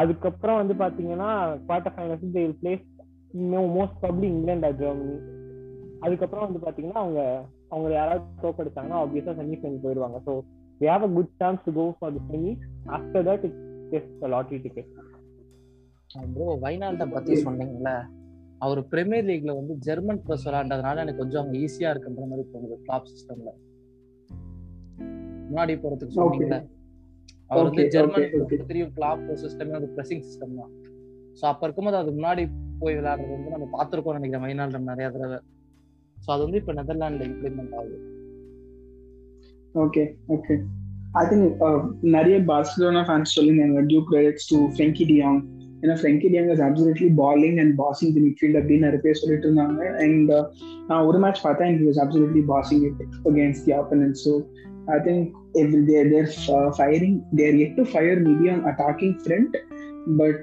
அதுக்கப்புறம் 0.00 0.58
வந்து 0.60 0.74
பாத்தீங்கன்னா 0.82 1.30
quarter 1.68 1.94
finals 1.96 2.26
they 2.36 2.42
will 2.44 2.58
plays 2.62 2.84
most 3.76 4.00
probably 4.02 4.26
England 4.34 4.68
or 4.70 4.80
Germany. 4.82 5.16
அதுக்கப்புறம் 6.06 6.46
வந்து 6.46 6.60
பாத்தீங்கன்னா 6.66 7.00
அவங்க 7.04 7.20
அவங்க 7.72 7.88
யாராவது 8.00 8.42
தோக்கடிச்சாங்கன்னா 8.44 9.00
ஆப்வியஸா 9.04 9.34
செமிஃபைனல் 9.40 9.84
போயிடுவாங்க. 9.86 10.18
So 10.28 10.34
have 10.88 11.02
a 11.06 11.10
good 11.16 11.28
chance 11.40 11.60
to 11.66 11.72
go 11.78 11.84
for 11.98 12.08
the 12.14 12.20
semis 12.28 12.62
after 12.96 13.20
that 13.26 13.42
it's 13.48 13.60
just 13.92 14.24
a 14.26 14.30
lottery 14.32 14.58
ticket. 14.64 14.86
Bro 16.34 16.46
வைனால்ட 16.64 17.04
பத்தி 17.14 17.34
சொன்னீங்கல்ல? 17.44 17.90
அவர் 18.64 18.80
பிரீமியர் 18.92 19.26
லீக்ல 19.28 19.54
வந்து 19.60 19.74
ஜெர்மன் 19.86 20.20
ப்ளஸ் 20.26 20.44
விளையாண்டதுனால 20.46 21.02
எனக்கு 21.04 21.22
கொஞ்சம் 21.22 21.40
அவங்க 21.40 21.56
ஈஸியா 21.64 21.88
இருக்குன்ற 21.94 22.24
மாதிரி 22.30 22.44
தோணுது 22.52 22.76
கிளாப் 22.86 23.08
சிஸ்டம்ல 23.12 23.52
முன்னாடி 25.48 25.74
போறதுக்கு 25.84 26.16
சொன்னீங்கல்ல? 26.18 26.58
அவர் 27.54 27.68
வந்து 27.70 27.86
ஜெர்மன். 27.94 28.28
தெரியும் 28.72 28.92
கிளாப் 28.98 29.24
சிஸ்டமே 29.44 29.76
ஒரு 29.80 29.88
ப்ரெசிங் 29.96 30.22
சிஸ்டம் 30.28 30.54
தான். 30.60 30.72
ஸோ 31.38 31.44
அப்ப 31.52 31.66
இருக்கும்போது 31.66 31.98
அது 32.02 32.10
முன்னாடி 32.18 32.42
போய் 32.82 32.96
விளையாடுறது 32.98 33.34
வந்து 33.36 33.54
நம்ம 33.56 33.66
பார்த்துருக்கோம் 33.76 34.18
நினைக்கிறேன் 34.18 34.46
வைனால்டம் 34.46 34.90
நிறைய 34.92 35.08
தடவை. 35.16 35.38
ஸோ 36.16 36.28
அது 36.34 36.42
வந்து 36.46 36.60
இப்போ 36.62 36.74
நெதர்லாண்ட்ல 36.80 37.24
இம்ப்ளிமெண்ட் 37.30 37.74
ஆகுது. 37.80 37.98
ஓகே 39.84 40.02
ஓகே 40.36 40.54
ஐ 41.20 41.22
திங்க் 41.30 41.62
நிறைய 42.16 42.36
பார்சிலோனா 42.50 43.02
ஃபேன்ஸ் 43.08 43.34
சொல்லியிருந்தாங்க 43.36 43.82
due 43.90 44.00
credits 44.10 44.48
to 44.52 44.58
Frenkie 44.74 45.04
de Jong 45.10 45.40
ஏன்னா 45.82 45.94
Frenkie 46.00 46.28
de Jong 46.32 46.50
is 46.54 46.62
absolutely 46.66 47.08
balling 47.22 47.58
and 47.62 47.74
passing 47.80 48.12
the 48.16 48.22
midfield 48.26 48.58
அப்படின்னு 48.60 48.86
நிறைய 48.88 49.00
பேர் 49.06 49.20
சொல்லிட்டு 49.22 49.46
இருந்தாங்க. 49.48 49.80
அண்ட் 50.04 50.32
நான் 50.90 51.04
ஒரு 51.08 51.18
match 51.24 51.42
and 51.66 51.80
he 51.82 51.86
was 51.90 52.00
absolutely 52.04 52.44
passing 52.52 52.84
it 52.88 53.02
against 53.30 53.64
the 53.68 53.74
opponent 53.80 54.18
so 54.24 54.32
I 54.96 54.98
think 55.08 55.26
They're 55.89 56.09
they're 56.13 56.29
firing 56.77 57.19
they're 57.39 57.57
yet 57.65 57.75
to 57.79 57.85
fire 57.91 58.21
maybe 58.27 58.47
on 58.53 58.63
attacking 58.71 59.15
front 59.23 59.55
but 60.21 60.41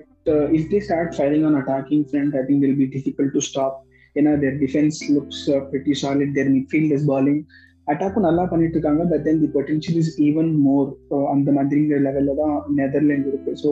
if 0.58 0.70
they 0.72 0.80
start 0.86 1.12
firing 1.18 1.44
on 1.50 1.58
attacking 1.62 2.06
front 2.10 2.34
I 2.40 2.42
think 2.48 2.62
will 2.64 2.80
be 2.82 2.88
difficult 2.96 3.34
to 3.36 3.42
stop 3.50 3.76
ஏன்னா 4.16 4.32
their 4.44 4.58
defence 4.64 4.98
looks 5.16 5.44
pretty 5.70 5.94
solid 6.02 6.34
their 6.38 6.50
midfield 6.56 6.94
is 6.98 7.06
balling 7.12 7.40
அட்டாக்கும் 7.86 8.26
நல்லா 8.28 8.44
பண்ணிட்டு 8.52 8.76
இருக்காங்க 8.76 9.02
but 9.12 9.24
then 9.26 9.40
the 9.44 9.50
potential 9.56 10.00
is 10.04 10.14
even 10.28 10.50
more 10.66 10.88
அந்த 11.34 11.50
மாதிரிங்கிற 11.58 11.98
லெவல்ல 12.08 12.34
தான் 12.42 12.56
Netherland 12.80 13.28
இருக்கு 13.32 13.52
so 13.64 13.70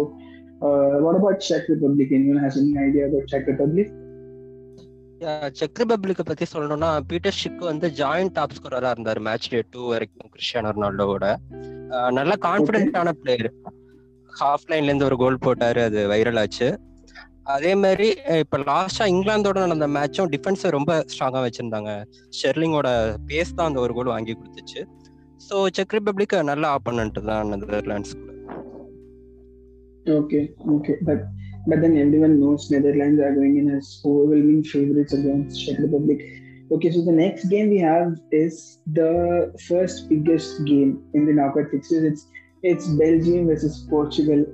Uh, 0.60 0.98
what 0.98 1.16
about 1.16 1.40
Czech 1.40 1.68
Republic? 1.68 2.10
Anyone 2.10 2.38
has 2.38 2.56
any 2.56 2.78
idea 2.78 3.06
about 3.08 3.26
Czech 3.26 3.46
Republic? 3.46 3.88
Check 5.57 5.79
ரிபப்ளிக்கை 5.81 6.23
பத்தி 6.27 6.45
சொல்லணும்னா 6.51 6.89
Peter 7.09 7.37
chic 7.39 7.63
வந்து 7.69 7.87
ஜாயிண்ட் 7.99 8.33
டாப் 8.37 8.53
ஸ்கோரரா 8.57 8.89
இருந்தாரு 8.95 9.21
மேட்ச் 9.27 9.47
டே 9.53 9.59
டூ 9.73 9.81
வரைக்கும் 9.93 10.29
கிறிஸ்டியானோ 10.33 10.69
ரொனால்டோவோட. 10.75 11.25
நல்ல 12.17 12.33
கான்பிடென்டான 12.45 13.13
பிளேயர் 13.21 13.49
ஹாஃப் 14.31 14.67
லைன்ல 14.71 14.89
இருந்து 14.91 15.07
ஒரு 15.09 15.17
கோல் 15.23 15.43
போட்டாரு 15.45 15.81
அது 15.87 16.01
வைரல் 16.11 16.39
ஆச்சு. 16.43 16.67
அதே 17.55 17.71
மாதிரி 17.83 18.07
இப்ப 18.43 18.57
லாஸ்டா 18.69 19.05
இங்கிலாந்தோட 19.13 19.57
நடந்த 19.65 19.87
மேட்சும் 19.97 20.31
டிஃபென்ஸ் 20.35 20.63
ரொம்ப 20.77 20.93
ஸ்ட்ராங்கா 21.13 21.41
வச்சிருந்தாங்க. 21.45 21.91
ஷெர்லிங்கோட 22.39 22.89
பேஸ் 23.29 23.55
தான் 23.57 23.69
அந்த 23.69 23.81
ஒரு 23.85 23.95
கோல் 23.99 24.13
வாங்கி 24.15 24.35
கொடுத்துச்சு. 24.37 24.81
ஸோ 25.47 25.57
செக் 25.77 25.95
ரிபப்ளிக் 25.97 26.35
நல்ல 26.51 26.65
ஆப்போனன்ட் 26.77 27.19
தான் 27.31 27.51
நெதர்லாண்ட்ஸ் 27.53 28.15
கூட 28.19 28.27
okay 30.05 30.39
but 31.07 31.23
but 31.68 31.70
but 31.70 31.82
then 31.82 31.96
everyone 31.96 32.40
knows 32.40 32.70
Netherlands 32.70 33.20
are 33.20 33.34
going 33.34 33.56
in 33.58 33.70
as 33.76 34.00
overwhelming 34.04 34.62
favorites 34.64 35.12
against 35.12 35.66
Czech 35.66 35.78
Republic. 35.78 36.20
Okay, 36.70 36.90
so 36.90 37.04
the 37.04 37.12
next 37.12 37.44
game 37.44 37.70
we 37.70 37.78
have 37.78 38.08
is 38.30 38.78
the 38.92 39.10
first 39.68 40.08
biggest 40.08 40.64
game 40.64 41.02
in 41.14 41.26
the 41.26 41.32
knockout 41.32 41.70
fixtures. 41.70 42.04
It's 42.04 42.26
it's 42.62 42.86
Belgium 42.86 43.46
versus 43.46 43.86
Portugal. 43.90 44.44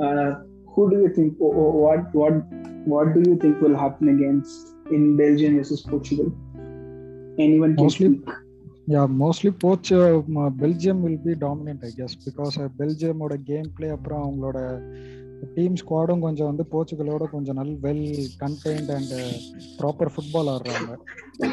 Uh, 0.00 0.30
who 0.74 0.90
do 0.90 0.96
you 0.96 1.10
think? 1.14 1.32
wh- 1.38 1.54
wh- 1.58 1.74
What 1.82 2.14
what 2.14 2.34
what 2.86 3.14
do 3.14 3.30
you 3.30 3.36
think 3.36 3.60
will 3.60 3.76
happen 3.76 4.08
against 4.08 4.68
in 4.90 5.16
Belgium 5.16 5.56
versus 5.56 5.82
Portugal? 5.82 6.32
Anyone 7.38 7.76
can 7.76 7.84
Mostly- 7.84 8.08
speak. 8.08 8.30
Yeah 8.88 9.02
mostly 9.18 9.50
both 9.64 9.88
Belgium 10.58 11.00
will 11.00 11.20
be 11.24 11.34
dominant 11.46 11.82
I 11.84 11.90
guess 11.96 12.16
because 12.26 12.70
பெல்ஜியமோட 12.78 13.34
game 13.42 13.68
play 13.76 13.88
அப்புறம் 13.88 14.22
அவங்களோட 14.22 14.82
team 15.55 15.75
ஸ்குவாடும் 15.79 16.23
கொஞ்சம் 16.25 16.49
வந்து 16.49 16.63
போர்ச்சுகலோட 16.71 17.23
கொஞ்சம் 17.33 17.57
நல் 17.59 17.73
well 17.85 18.05
contained 18.43 18.91
and 18.97 19.13
proper 19.79 20.11
football 20.13 20.49
ஆடுறாங்க. 20.53 20.93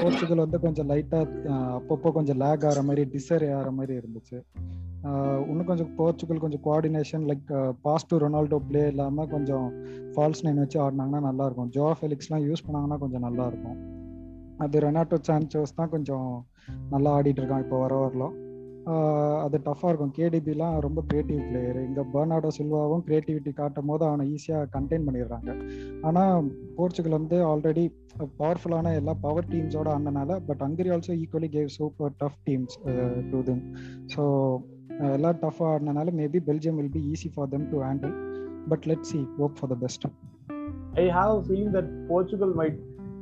Portugal 0.02 0.42
வந்து 0.44 0.60
கொஞ்சம் 0.60 0.88
லைட்டாக 0.90 1.54
அப்பப்போ 1.78 2.12
கொஞ்சம் 2.18 2.40
லேக் 2.44 2.64
ஆகிற 2.68 2.82
மாதிரி 2.82 3.04
டிசர் 3.14 3.46
ஆகிற 3.56 3.70
மாதிரி 3.70 3.94
இருந்துச்சு. 4.00 4.38
இன்னும் 5.50 5.68
கொஞ்சம் 5.70 5.90
போர்ச்சுகல் 5.96 6.42
கொஞ்சம் 6.44 6.62
coordination 6.66 7.24
like 7.30 7.50
pass 7.82 8.06
to 8.06 8.18
Ronaldo 8.18 8.60
play 8.68 8.86
இல்லாமல் 8.86 9.28
கொஞ்சம் 9.28 9.66
ஃபால்ஸ் 10.14 10.44
நைன் 10.46 10.62
வச்சு 10.62 10.78
ஆடினாங்கன்னா 10.84 11.22
நல்லாயிருக்கும் 11.28 11.72
ஜோ 11.76 11.88
ஃபெலிக்ஸ்லாம் 12.00 12.46
யூஸ் 12.48 12.64
பண்ணாங்கன்னா 12.68 12.98
கொஞ்சம் 12.98 13.26
நல்லாயிருக்கும் 13.28 13.78
அது 14.64 14.80
ரெனாட்டோ 14.80 15.18
சான்சோஸ் 15.28 15.76
தான் 15.76 15.88
கொஞ்சம் 15.88 16.28
நல்லா 16.90 17.10
ஆடிட்டு 17.18 17.40
இருக்கான் 17.42 17.64
இப்போ 17.64 17.78
வர 17.78 17.94
வரலாம். 17.94 18.34
அது 19.44 19.56
டஃப்பாக 19.66 19.90
இருக்கும். 19.90 20.14
கேடிபிலாம் 20.18 20.74
ரொம்ப 20.86 21.00
கிரியேட்டிவ் 21.08 21.40
பிளேயர் 21.48 21.78
இங்கே 21.86 22.02
பெர்னாடோ 22.14 22.50
சில்வாவும் 22.58 23.04
கிரியேட்டிவிட்டி 23.06 23.52
காட்டும் 23.60 23.90
போது 23.90 24.04
அவனை 24.08 24.24
ஈஸியாக 24.34 24.70
கண்டெயின் 24.76 25.06
பண்ணிடுறாங்க. 25.06 25.50
ஆனால் 26.08 26.48
போர்ச்சுகல் 26.78 27.18
வந்து 27.18 27.38
ஆல்ரெடி 27.50 27.84
பவர்ஃபுல்லான 28.40 28.92
எல்லா 29.00 29.14
பவர் 29.26 29.50
டீம்ஸோட 29.52 29.88
ஆனனால 29.96 30.36
but 30.48 30.62
Hungary 30.66 30.92
also 30.96 31.14
equally 31.22 31.50
gave 31.56 31.70
super 31.78 32.14
tough 32.22 32.38
teams 32.48 32.76
to 33.32 33.40
them 33.50 33.62
so 34.14 34.24
எல்லாம் 35.16 35.40
டஃப்பாக 35.44 35.72
ஆடினால 35.74 36.12
maybe 36.20 36.40
Belgium 36.48 36.76
will 36.80 36.94
be 36.96 37.02
easy 37.12 37.30
for 37.36 37.48
them 37.54 37.66
to 37.72 37.80
handle 37.86 38.14
but 38.72 38.86
let 38.90 39.06
see 39.12 39.20
hope 39.40 39.56
for 39.60 39.70
the 39.72 39.78
best 39.84 40.06
I 41.04 41.06
have 41.18 41.34
feeling 41.48 41.72
that 41.78 41.90
Portugal 42.10 42.54
might 42.60 42.78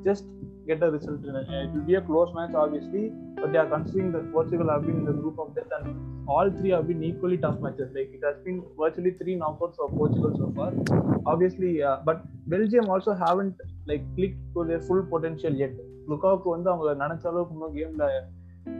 just 0.08 0.28
get 0.67 0.83
a 0.83 0.91
result. 0.91 1.23
In 1.23 1.35
it. 1.35 1.47
it 1.49 1.69
will 1.73 1.87
be 1.91 1.95
a 1.95 2.01
close 2.01 2.31
match, 2.37 2.53
obviously, 2.53 3.11
but 3.35 3.51
they 3.51 3.59
are 3.63 3.69
considering 3.75 4.11
that 4.11 4.31
Portugal 4.31 4.69
have 4.69 4.85
been 4.87 4.97
in 5.01 5.05
the 5.05 5.17
group 5.21 5.39
of 5.39 5.55
death, 5.55 5.71
and 5.77 6.29
all 6.35 6.49
three 6.57 6.71
have 6.71 6.87
been 6.87 7.03
equally 7.03 7.37
tough 7.37 7.59
matches. 7.59 7.91
Like 7.97 8.11
it 8.13 8.23
has 8.29 8.37
been 8.47 8.63
virtually 8.77 9.11
three 9.21 9.35
knockouts 9.35 9.79
of 9.79 9.91
Portugal 10.01 10.33
so 10.41 10.47
far. 10.57 10.71
Obviously, 11.25 11.71
uh, 11.81 11.97
but 12.09 12.25
Belgium 12.55 12.89
also 12.89 13.13
haven't 13.25 13.55
like 13.85 14.03
clicked 14.15 14.41
to 14.55 14.65
their 14.71 14.81
full 14.89 15.03
potential 15.15 15.63
yet. 15.65 15.77
லுக்காவுக்கு 16.11 16.49
வந்து 16.53 16.69
அவங்க 16.71 16.91
நினைச்ச 17.03 17.25
அளவுக்கு 17.29 17.55
இன்னும் 17.55 17.73
கேம்ல 17.77 18.05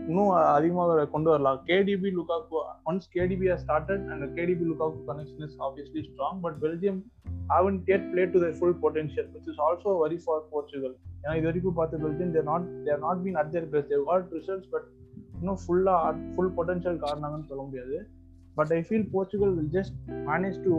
இன்னும் 0.10 0.30
அதிகமாக 0.58 1.06
கொண்டு 1.14 1.30
வரலாம் 1.32 1.58
KDB 1.70 2.10
Lukaku 2.18 2.60
once 2.90 3.08
KDB 3.16 3.48
started 3.64 4.06
and 4.14 4.26
KDB 4.38 4.66
Lukaku 4.70 5.02
connection 5.10 5.44
is 5.48 5.58
obviously 5.66 6.04
strong 6.08 6.40
but 6.46 6.58
Belgium 6.64 7.02
haven't 7.50 7.84
yet 7.88 8.12
played 8.14 8.34
to 8.34 8.40
their 8.40 8.54
full 8.54 8.74
potential, 8.74 9.26
which 9.34 9.48
is 9.48 9.58
also 9.58 9.90
a 9.92 9.98
worry 9.98 10.18
for 10.18 10.42
Portugal. 10.54 10.94
ஏன்னா 11.23 11.35
இது 11.39 11.47
வரைக்கும் 11.49 11.79
பார்த்து 11.79 12.01
பிறகு 12.03 12.33
they're 12.37 12.49
not 12.51 12.67
they're 12.87 13.03
not 13.05 13.23
been 13.25 13.39
at 13.43 13.53
their 13.55 13.69
plus 13.73 13.89
they've 13.93 14.03
got 14.11 14.35
results 14.39 14.71
but 14.75 14.89
இன்னும் 15.39 15.61
ஃபுல்லாக 15.63 16.11
full 16.35 16.53
potential 16.59 16.99
காரணங்கன்னு 17.05 17.49
சொல்ல 17.53 17.63
முடியாது 17.69 17.97
but 18.57 18.73
I 18.79 18.81
feel 18.89 19.07
Portugal 19.13 19.55
will 19.59 19.73
just 19.77 19.95
manage 20.31 20.59
to 20.67 20.73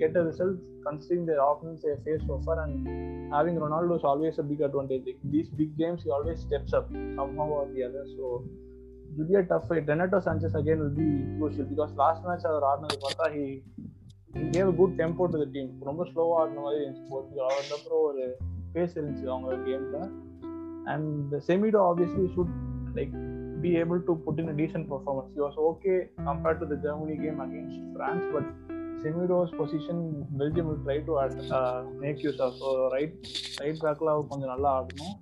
get 0.00 0.16
a 0.20 0.24
result 0.30 0.58
considering 0.86 1.26
the 1.30 1.36
options 1.50 1.84
a 1.90 1.94
phase 2.04 2.26
offer 2.36 2.60
and 2.64 2.88
having 3.36 3.60
Ronaldo's 3.64 4.06
always 4.12 4.40
a 4.42 4.46
big 4.50 4.64
advantage 4.68 5.06
these 5.34 5.52
big 5.60 5.76
games 5.82 6.04
you 6.06 6.12
always 6.18 6.42
steps 6.46 6.76
up 6.80 6.90
somehow 7.20 7.54
or 7.60 7.70
the 7.74 7.84
other 7.88 8.10
so 8.16 8.26
will 9.12 9.28
tough 9.28 9.38
a 9.38 9.48
tough 9.50 9.64
fight. 9.68 9.86
Renato 9.86 10.18
Sanchez 10.20 10.52
again 10.54 10.78
will 10.78 10.94
be 10.94 11.08
crucial 11.36 11.66
because 11.70 11.92
அவர் 12.50 12.66
ஆடினது 12.70 12.98
பார்த்தா 13.04 13.26
he 13.34 13.44
he 14.34 14.44
good 14.52 14.60
a 14.64 14.76
good 14.80 14.92
tempo 15.00 15.24
to 15.32 15.38
ரொம்ப 15.88 16.04
ஸ்லோவாக 16.10 16.38
ஆடின 16.40 16.62
மாதிரி 16.66 16.80
இருந்துச்சு 16.80 17.06
Portugal 17.10 17.48
அவர் 17.48 17.74
அப்புறம் 17.78 18.02
ஒரு 18.02 18.24
பேஸ் 18.74 18.96
இருந்துச்சு 18.96 19.26
அவங்க 19.26 19.56
கேம்ல 19.66 20.00
and 20.86 21.34
Semedo 21.48 21.82
obviously 21.90 22.26
should 22.34 22.54
like 22.94 23.14
be 23.62 23.70
able 23.80 24.00
to 24.04 24.12
put 24.26 24.40
in 24.40 24.50
a 24.54 24.56
decent 24.60 24.88
performance 24.92 25.32
you 25.36 25.42
was 25.46 25.60
okay 25.70 25.94
compared 26.24 26.60
to 26.62 26.68
the 26.68 26.78
Germany 26.86 27.16
game 27.16 27.40
against 27.40 27.82
France 27.94 28.28
but 28.32 28.50
Semedo's 29.02 29.52
position 29.58 30.02
Belgium 30.38 30.68
will 30.70 30.82
try 30.86 30.98
to 31.04 31.14
make 32.00 32.20
use 32.24 32.40
of 32.40 32.56
so 32.60 32.70
right 32.94 33.16
right 33.60 33.80
பேக்கில் 33.82 34.12
கொஞ்சம் 34.28 34.52
நல்லா 34.54 34.72
ஆடணும் 34.78 35.16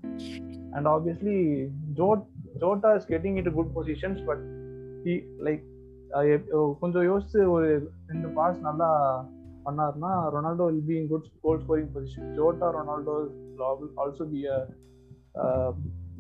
and 0.73 0.89
obviously 0.89 1.39
Jota 1.93 2.25
Jota 2.59 2.91
is 2.95 3.09
getting 3.09 3.37
it 3.37 3.51
good 3.55 3.73
positions 3.75 4.23
but 4.27 4.45
he 5.05 5.15
like 5.49 5.65
கொஞ்சம் 6.81 7.07
யோசிச்சு 7.09 7.41
ஒரு 7.51 7.69
ரெண்டு 8.09 8.29
pass 8.29 8.61
நல்லா 8.61 8.91
பண்ணாருன்னா 9.65 10.13
Ronaldo 10.35 10.67
will 10.69 10.87
be 10.87 10.97
in 11.01 11.09
good 11.09 11.29
goal 11.43 11.63
scoring 11.65 11.93
position 11.95 12.29
Jota 12.39 12.69
Ronaldo 12.79 13.17
also 14.05 14.27
be 14.33 14.43
a 14.49 14.59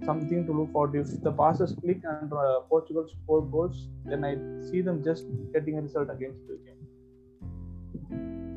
something 0.00 0.46
to 0.46 0.52
look 0.52 0.72
forward. 0.72 0.94
If 0.94 1.22
the 1.22 1.32
passes 1.32 1.72
click 1.74 2.02
and 2.04 2.32
uh, 2.32 2.60
Portugal 2.68 3.06
score 3.08 3.42
goals, 3.46 3.78
then 4.04 4.24
I 4.24 4.34
see 4.62 4.80
them 4.80 5.02
just 5.02 5.24
getting 5.54 5.78
a 5.78 5.82
result 5.82 6.10
against 6.16 6.40
Belgium. 6.48 6.74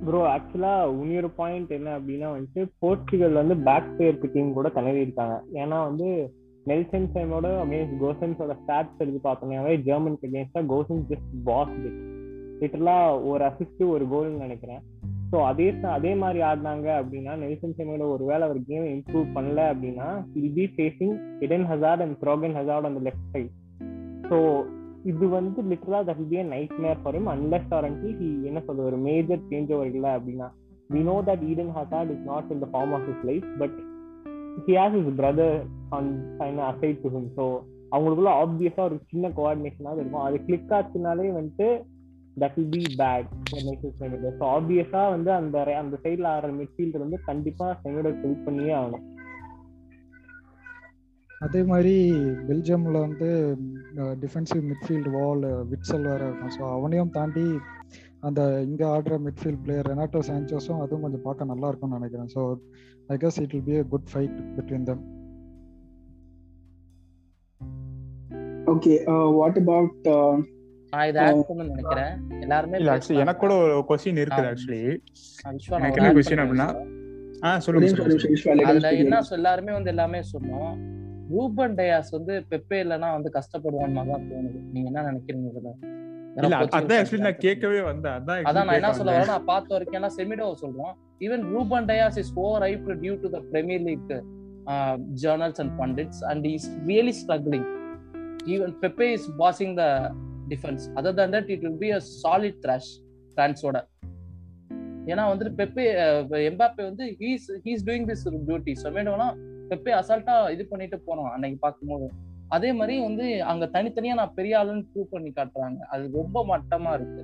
Bro 0.06 0.20
ஆக்சுவலா 0.28 0.72
இன்னொரு 1.02 1.30
point 1.32 1.72
என்ன 1.76 1.90
அப்படின்னா 1.98 2.28
வந்துட்டு 2.36 2.62
Portugal 2.80 3.40
வந்து 3.40 3.56
back 3.68 3.90
பேருக்கு 3.98 4.28
team 4.34 4.48
கூட 4.54 4.70
தனவி 4.70 5.04
இருக்காங்க 5.04 5.36
ஏன்னா 5.62 5.80
வந்து 5.90 6.08
நெல்சன் 6.66 7.06
சைமோட 7.14 7.50
அகேன்ஸ்ட் 7.64 8.00
கோசன்ஸோட 8.04 8.54
ஸ்டாட்ஸ் 8.62 9.02
எடுத்து 9.04 9.22
பார்த்தோம்னாவே 9.28 9.76
ஜெர்மனுக்கு 9.88 10.30
அகேன்ஸ்டா 10.30 10.64
கோசன்ஸ் 10.74 11.06
ஜஸ்ட் 11.12 11.36
பாஸ் 11.50 11.76
இட் 11.90 12.00
லிட்டரலா 12.62 12.98
ஒரு 13.32 13.44
அசிஸ்ட் 13.50 13.84
ஒரு 13.96 14.06
கோல்னு 14.14 14.44
நினைக்கிறேன். 14.46 14.82
ஸோ 15.32 15.38
அதே 15.50 15.68
அதே 15.96 16.12
மாதிரி 16.22 16.40
ஆடினாங்க 16.48 16.88
அப்படின்னா 17.02 17.34
நெல்சன் 17.44 17.76
செமோட 17.78 18.06
ஒரு 18.14 18.24
வேலை 18.30 18.44
அவர் 18.48 18.60
கேம் 18.70 18.88
இம்ப்ரூவ் 18.96 19.28
பண்ணல 19.36 19.62
அப்படின்னா 19.74 20.08
he'll 20.40 20.54
be 20.58 20.66
facing 20.76 21.16
Eden 21.40 21.66
Hazard 21.72 22.04
and 22.06 22.18
Thorgan 22.24 22.56
Hazard 22.60 22.88
அந்த 22.90 23.02
லெஃப்ட் 23.08 23.30
சைட் 23.34 23.54
ஸோ 24.32 24.40
இது 25.12 25.28
வந்து 25.30 25.62
லிட்டரலா 25.70 26.02
that 26.10 26.26
be 26.32 26.42
nightmare 26.86 27.00
for 27.04 27.16
him 27.20 27.30
unless 27.36 27.72
ஆரண்டி 27.78 28.10
he 28.20 28.28
என்ன 28.50 28.60
சொல்றது 28.66 28.90
ஒரு 28.92 28.98
மேஜர் 29.08 29.48
சேஞ்ச் 29.52 29.72
ஓவர் 29.76 29.94
இல்லை 29.94 30.12
அப்படின்னா. 30.18 30.50
We 30.96 31.02
know 31.10 31.16
that 31.30 31.46
Eden 31.52 31.72
Hazard 31.78 32.12
is 32.16 32.26
not 32.32 32.52
in 32.56 32.64
the 32.66 32.70
form 32.74 32.94
of 32.98 33.08
his 33.14 33.24
life 33.30 33.48
but 33.58 33.78
he 34.68 34.76
has 34.82 34.98
his 35.02 35.10
brother 35.22 35.58
on 35.90 36.12
aside 36.72 37.02
to 37.06 37.12
him 37.16 37.30
so 37.38 37.46
அவங்களுக்குள்ள 37.96 38.34
ஆப்வியஸா 38.44 38.82
ஒரு 38.90 38.98
சின்ன 39.12 39.32
கோஆர்டினேஷனாக 39.38 39.98
இருக்கும். 40.02 40.26
அது 40.28 40.38
கிளிக் 40.46 40.76
ஆச்சுனாலே 40.78 41.32
வந்துட்டு 41.40 41.68
that 42.42 42.58
will 42.58 42.74
be 42.76 42.84
bad 43.02 43.30
so 44.40 44.44
ஆப்வியஸா 44.58 45.04
வந்து 45.16 45.32
அந்த 45.40 45.64
அந்த 45.84 45.98
சைட்ல 46.04 46.28
ஆடுற 46.36 46.52
மிட்ஃபீல்டர் 46.60 47.06
வந்து 47.06 47.20
கண்டிப்பா 47.30 47.68
செமிடோ 47.84 48.14
ஹெல்ப் 48.24 48.46
பண்ணியே 48.48 48.76
ஆகணும். 48.82 49.06
அதே 51.46 51.62
மாதிரி 51.70 51.94
பெல்ஜியம்ல 52.48 52.98
வந்து 53.06 53.28
டிஃபென்சிவ் 54.24 54.64
மிட்ஃபீல்டு 54.72 55.12
வால் 55.16 55.46
விட்சல் 55.72 56.10
வேற 56.10 56.22
இருக்கும். 56.28 56.54
ஸோ 56.58 56.64
அவனையும் 56.76 57.14
தாண்டி 57.16 57.46
அந்த 58.28 58.42
இங்க 58.68 58.84
ஆடுற 58.96 59.16
மிட்ஃபீல்ட் 59.26 59.64
பிளேயர் 59.64 59.90
ரெனாட்டோ 59.92 60.20
சான்சோஸும் 60.28 60.82
அதுவும் 60.84 61.06
கொஞ்சம் 61.06 61.26
பார்க்க 61.28 61.52
நல்லா 61.52 61.70
இருக்கும்னு 61.70 62.00
நினைக்கிறேன். 62.00 62.30
So 62.36 62.42
I 63.14 63.18
guess 63.24 63.40
it 63.44 63.54
will 63.56 63.66
be 63.70 63.78
a 63.84 63.86
good 63.94 64.10
fight 64.12 64.38
between 64.58 64.86
them 64.90 65.02
okay 68.74 68.94
what 69.40 69.60
about 69.64 70.06
நான் 70.92 71.08
இதை 71.10 71.22
ஆட் 71.26 71.50
நினைக்கிறேன். 71.50 72.14
எல்லாருமே 72.46 72.78
இல்ல 72.78 72.96
ஆக்சுவலி 72.96 73.22
எனக்கு 73.24 73.42
கூட 73.44 73.54
ஒரு 73.66 73.76
கொஸ்டின் 73.90 74.22
இருக்குது 74.24 74.50
ஆக்சுவலி 74.52 74.82
விஸ்வா 75.56 75.78
எனக்கு 75.80 76.02
என்ன 76.02 76.14
கொஸ்டின் 76.18 76.44
அப்படின்னா 76.44 76.70
ஆ 77.44 77.60
சொல்லுங்க 77.66 78.66
அதுல 78.72 78.90
என்ன 79.04 79.22
எல்லாருமே 79.38 79.72
வந்து 79.78 79.92
எல்லாமே 79.94 80.20
சொன்னோம். 80.34 80.74
ரூபன் 81.34 81.76
டயாஸ் 81.80 82.12
வந்து 82.18 82.34
பெப்பே 82.50 82.80
வந்து 83.18 83.32
கஷ்டப்படுவான்னு 83.38 84.04
தான் 84.12 84.28
தோணுது. 84.32 84.60
நீங்க 84.74 84.88
என்ன 84.92 85.04
நினைக்கிறீங்க 85.10 85.48
இதுல 86.32 87.30
கேட்கவே 87.46 87.80
வந்தேன். 87.82 88.18
அதான் 88.50 88.68
நான் 88.68 88.78
என்ன 88.80 88.92
சொல்ல. 88.98 89.16
வரேன் 89.16 89.32
நான் 89.34 89.50
பார்த்த 89.50 89.74
வரைக்கும் 89.76 90.00
எல்லாம் 90.00 90.16
செமிடோவை 90.18 90.56
சொல்றோம். 90.64 90.94
Even 91.26 91.44
Ruben 91.54 91.88
Dias 91.90 92.18
is 92.22 92.32
over 92.44 92.64
hype 92.68 92.88
due 93.02 93.16
to 93.24 93.30
the 93.30 93.40
Premier 93.52 93.84
League 93.88 94.12
journals 95.24 95.60
and 95.64 95.74
pundits 95.82 96.22
and 96.32 96.46
is 96.46 96.68
really 96.92 97.14
struggling 97.22 97.68
even 98.54 98.74
Pepe 98.84 99.08
is 99.18 99.28
passing 99.42 99.74
the 99.82 99.86
defence 100.52 100.86
other 101.00 101.18
than 101.22 101.34
that 101.38 101.52
it 101.56 101.64
will 101.68 101.82
be 101.86 101.92
a 102.00 102.02
solid 102.24 102.60
thrash 102.66 102.92
பிரான்ஸோட 103.38 103.80
ஏன்னா 105.12 105.24
வந்துட்டு 105.30 105.54
Pepe 105.60 105.86
Mbappe 106.50 106.84
வந்து 106.90 107.06
he's 107.22 107.48
he's 107.68 107.86
doing 107.88 108.08
this 108.10 108.26
duty 108.50 108.74
சொமேடோனா 108.84 109.30
Pepe 109.70 109.92
அசால்ட்டா 110.00 110.36
இது 110.54 110.64
பண்ணிட்டு 110.72 110.98
போனோம் 111.08 111.30
அன்னைக்கு 111.34 111.58
பார்க்கும்போது. 111.60 112.08
அதே 112.56 112.70
மாதிரி 112.74 112.96
வந்து 113.00 113.26
அங்க 113.52 113.66
தனித்தனியா 113.76 114.14
நான் 114.20 114.34
பெரிய 114.38 114.54
ஆளுன்னு 114.62 114.88
ப்ரூவ் 114.92 115.14
பண்ணி 115.14 115.30
காட்டுறாங்க. 115.38 115.78
அது 115.94 116.04
ரொம்ப 116.20 116.38
மட்டமா 116.52 116.92
இருக்கு. 117.00 117.24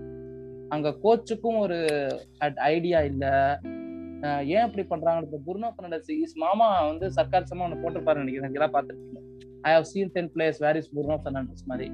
அங்க 0.74 0.90
கோச்சுக்கும் 1.04 1.60
ஒரு 1.66 1.78
ஐடியா 2.76 3.02
இல்ல. 3.02 3.26
ஏன் 4.56 4.66
இப்படி 4.68 4.84
பண்றாங்க 4.94 5.26
இப்போ 5.26 5.40
புர்னோ 5.48 5.70
இஸ் 6.26 6.38
மாமா 6.46 6.70
வந்து 6.88 7.08
சர்க்கார் 7.12 7.50
சமா 7.50 7.66
ஒன்று 7.68 7.82
போட்டிருப்பாரு 7.84 8.24
நினைக்கிறேன். 8.24 8.54
இதெல்லாம் 8.54 8.76
பார்த்துருக்கீங்க 8.78 9.22
I 9.62 9.74
have 9.74 9.84
seen 9.84 10.14
ten 10.14 10.32
players 10.36 10.62
where 10.66 10.80
is 10.82 10.92
Bruno 10.96 11.18
Fernandes 11.24 11.68
மாதிரி. 11.72 11.90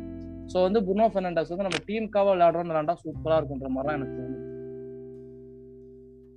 ஸோ 0.53 0.59
வந்து 0.65 0.79
புனோ 0.87 1.05
பெர்னாண்டஸ் 1.13 1.51
வந்து 1.51 1.67
நம்ம 1.67 1.79
டீமுக்காக 1.89 2.27
விளையாடுறோம் 2.33 2.67
விளையாண்டா 2.71 2.95
சூப்பரா 3.03 3.37
இருக்குன்ற 3.39 3.69
மாதிரிலாம் 3.75 3.97
எனக்கு 3.99 4.51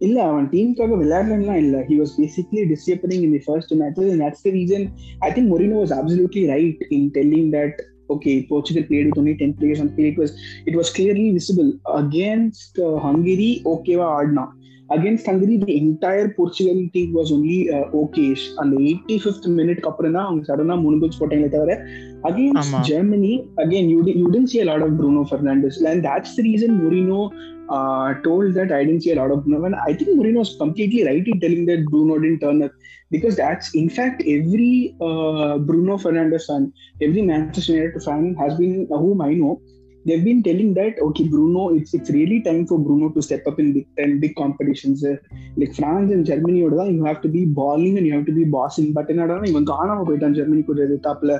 இல்ல 0.00 0.18
அவன் 0.30 0.46
டீமுக்காக 0.52 0.96
விளையாடலாம் 1.02 1.60
இல்ல 1.64 1.76
he 1.88 1.94
was 2.00 2.14
basically 2.20 2.62
disappearing 2.72 3.24
in 3.26 3.34
the 3.36 3.42
first 3.46 3.74
match 3.82 4.00
and 4.04 4.24
that's 4.24 4.44
the 4.46 4.52
reason 4.56 4.86
I 5.28 5.30
think 5.36 5.50
Mourinho 5.54 5.78
was 5.82 5.94
absolutely 5.98 6.44
right 6.54 6.82
in 6.98 7.10
telling 7.18 7.52
that 7.58 7.78
okay 8.08 8.46
portugal 8.46 8.84
played 8.84 9.06
with 9.06 9.18
only 9.18 9.32
10 9.36 9.54
players 9.54 9.80
on 9.80 9.88
field 9.94 10.10
it 10.12 10.18
was 10.18 10.32
it 10.66 10.74
was 10.76 10.90
clearly 10.90 11.24
visible 11.32 11.70
against 11.94 12.78
uh, 12.78 12.92
against 14.89 15.25
hungary 15.29 15.57
the 15.57 15.73
entire 15.77 16.27
portugal 16.37 16.79
team 16.95 17.09
was 17.19 17.31
only 17.35 17.59
uh, 17.75 17.85
okay 18.01 18.29
அந்த 18.61 18.73
85th 18.85 19.47
மினிட்க்கு 19.59 19.89
அப்புறம் 19.91 20.15
தான் 20.17 20.27
அவங்க 20.27 20.43
சடனா 20.49 20.75
மூணு 20.83 20.97
goals 21.01 21.19
போட்டாங்களே 21.21 21.51
தவிர 21.55 21.75
against 22.29 22.59
ஆமா. 22.63 22.81
germany 22.91 23.33
again 23.65 23.85
you, 23.93 24.01
di- 24.07 24.17
you 24.21 24.27
didn't 24.33 24.51
see 24.53 24.61
a 24.65 24.69
lot 24.71 24.81
of 24.87 24.91
bruno 24.99 25.23
fernandes 25.31 25.77
and 25.91 26.05
that's 26.09 26.33
the 26.39 26.45
reason 26.49 26.71
Mourinho 26.81 27.21
uh, 27.69 28.13
told 28.27 28.53
that 28.53 28.71
I 28.71 28.83
didn't 28.83 29.03
see 29.03 29.11
a 29.11 29.15
lot 29.15 29.31
of 29.31 29.45
Bruno. 29.45 29.65
And 29.65 29.75
I 29.75 29.93
think 29.93 30.09
Mourinho 30.17 30.41
was 30.45 30.55
completely 30.57 31.05
right 31.05 31.25
in 31.25 31.39
telling 31.39 31.65
that 31.65 31.85
Bruno 31.85 32.19
didn't 32.19 32.39
turn 32.39 32.61
up 32.63 32.73
because 33.11 33.35
that's 33.35 33.73
in 33.73 33.89
fact 33.89 34.21
every 34.27 34.73
uh, 35.01 35.57
Bruno 35.59 35.97
Fernandes 35.97 36.47
fan, 36.47 36.63
every 37.01 37.21
Manchester 37.21 37.73
United 37.73 38.03
fan 38.03 38.35
has 38.35 38.55
been 38.55 38.87
uh, 38.91 38.97
whom 38.97 39.21
I 39.21 39.33
know. 39.33 39.53
They've 40.06 40.24
been 40.24 40.40
telling 40.42 40.70
that 40.74 40.94
okay, 41.00 41.24
Bruno, 41.26 41.62
it's 41.76 41.92
it's 41.92 42.10
really 42.10 42.38
time 42.40 42.64
for 42.66 42.78
Bruno 42.78 43.06
to 43.10 43.20
step 43.20 43.44
up 43.46 43.58
in 43.58 43.68
big 43.72 43.86
in 43.98 44.12
big 44.24 44.34
competitions. 44.36 44.98
Uh, 45.02 45.14
like 45.56 45.72
France 45.74 46.10
and 46.12 46.24
Germany, 46.24 46.60
or 46.62 46.70
you 46.88 47.04
have 47.04 47.20
to 47.22 47.28
be 47.28 47.42
balling 47.60 47.96
and 47.98 48.06
you 48.06 48.14
have 48.16 48.26
to 48.26 48.36
be 48.40 48.44
bossing. 48.56 48.88
But 48.96 49.08
என்னடா 49.12 49.38
இவன் 49.52 49.68
காணாம 49.72 50.04
போயிட்டான் 50.08 50.36
Germany 50.38 50.62
கூட 50.68 50.80
எதிர்த்தாப்புல 50.86 51.32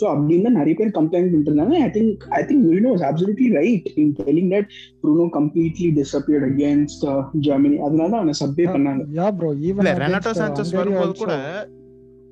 so 0.00 0.04
அப்படின்னு 0.12 0.46
தான் 0.48 0.58
நிறைய 0.60 0.74
பேர் 0.80 0.96
கம்ப்ளைண்ட் 0.98 1.30
பண்ணிட்டு 1.30 1.52
இருந்தாங்க 1.52 1.76
I 1.86 1.90
think 1.96 2.26
I 2.38 2.42
think 2.50 2.90
was 2.92 3.02
absolutely 3.02 3.48
right 3.52 3.86
in 3.96 4.08
telling 4.14 4.48
that 4.54 4.66
Bruno 5.02 5.26
completely 5.30 5.90
disappeared 6.00 6.44
against 6.52 7.02
uh, 7.04 7.20
Germany. 7.48 7.76
அதனால 7.86 8.08
தான் 8.12 8.20
அவனை 8.22 8.36
சப்வே 8.42 8.66
பண்ணாங்க 8.74 9.04
யா 9.20 9.28
ப்ரோ 9.38 9.50
ஈவன் 9.68 9.84
இல்ல 9.84 9.94
ரெனாட்டோ 10.04 10.32
சாnchez 10.40 10.70
வரும்போது 10.80 11.14
கூட 11.22 11.34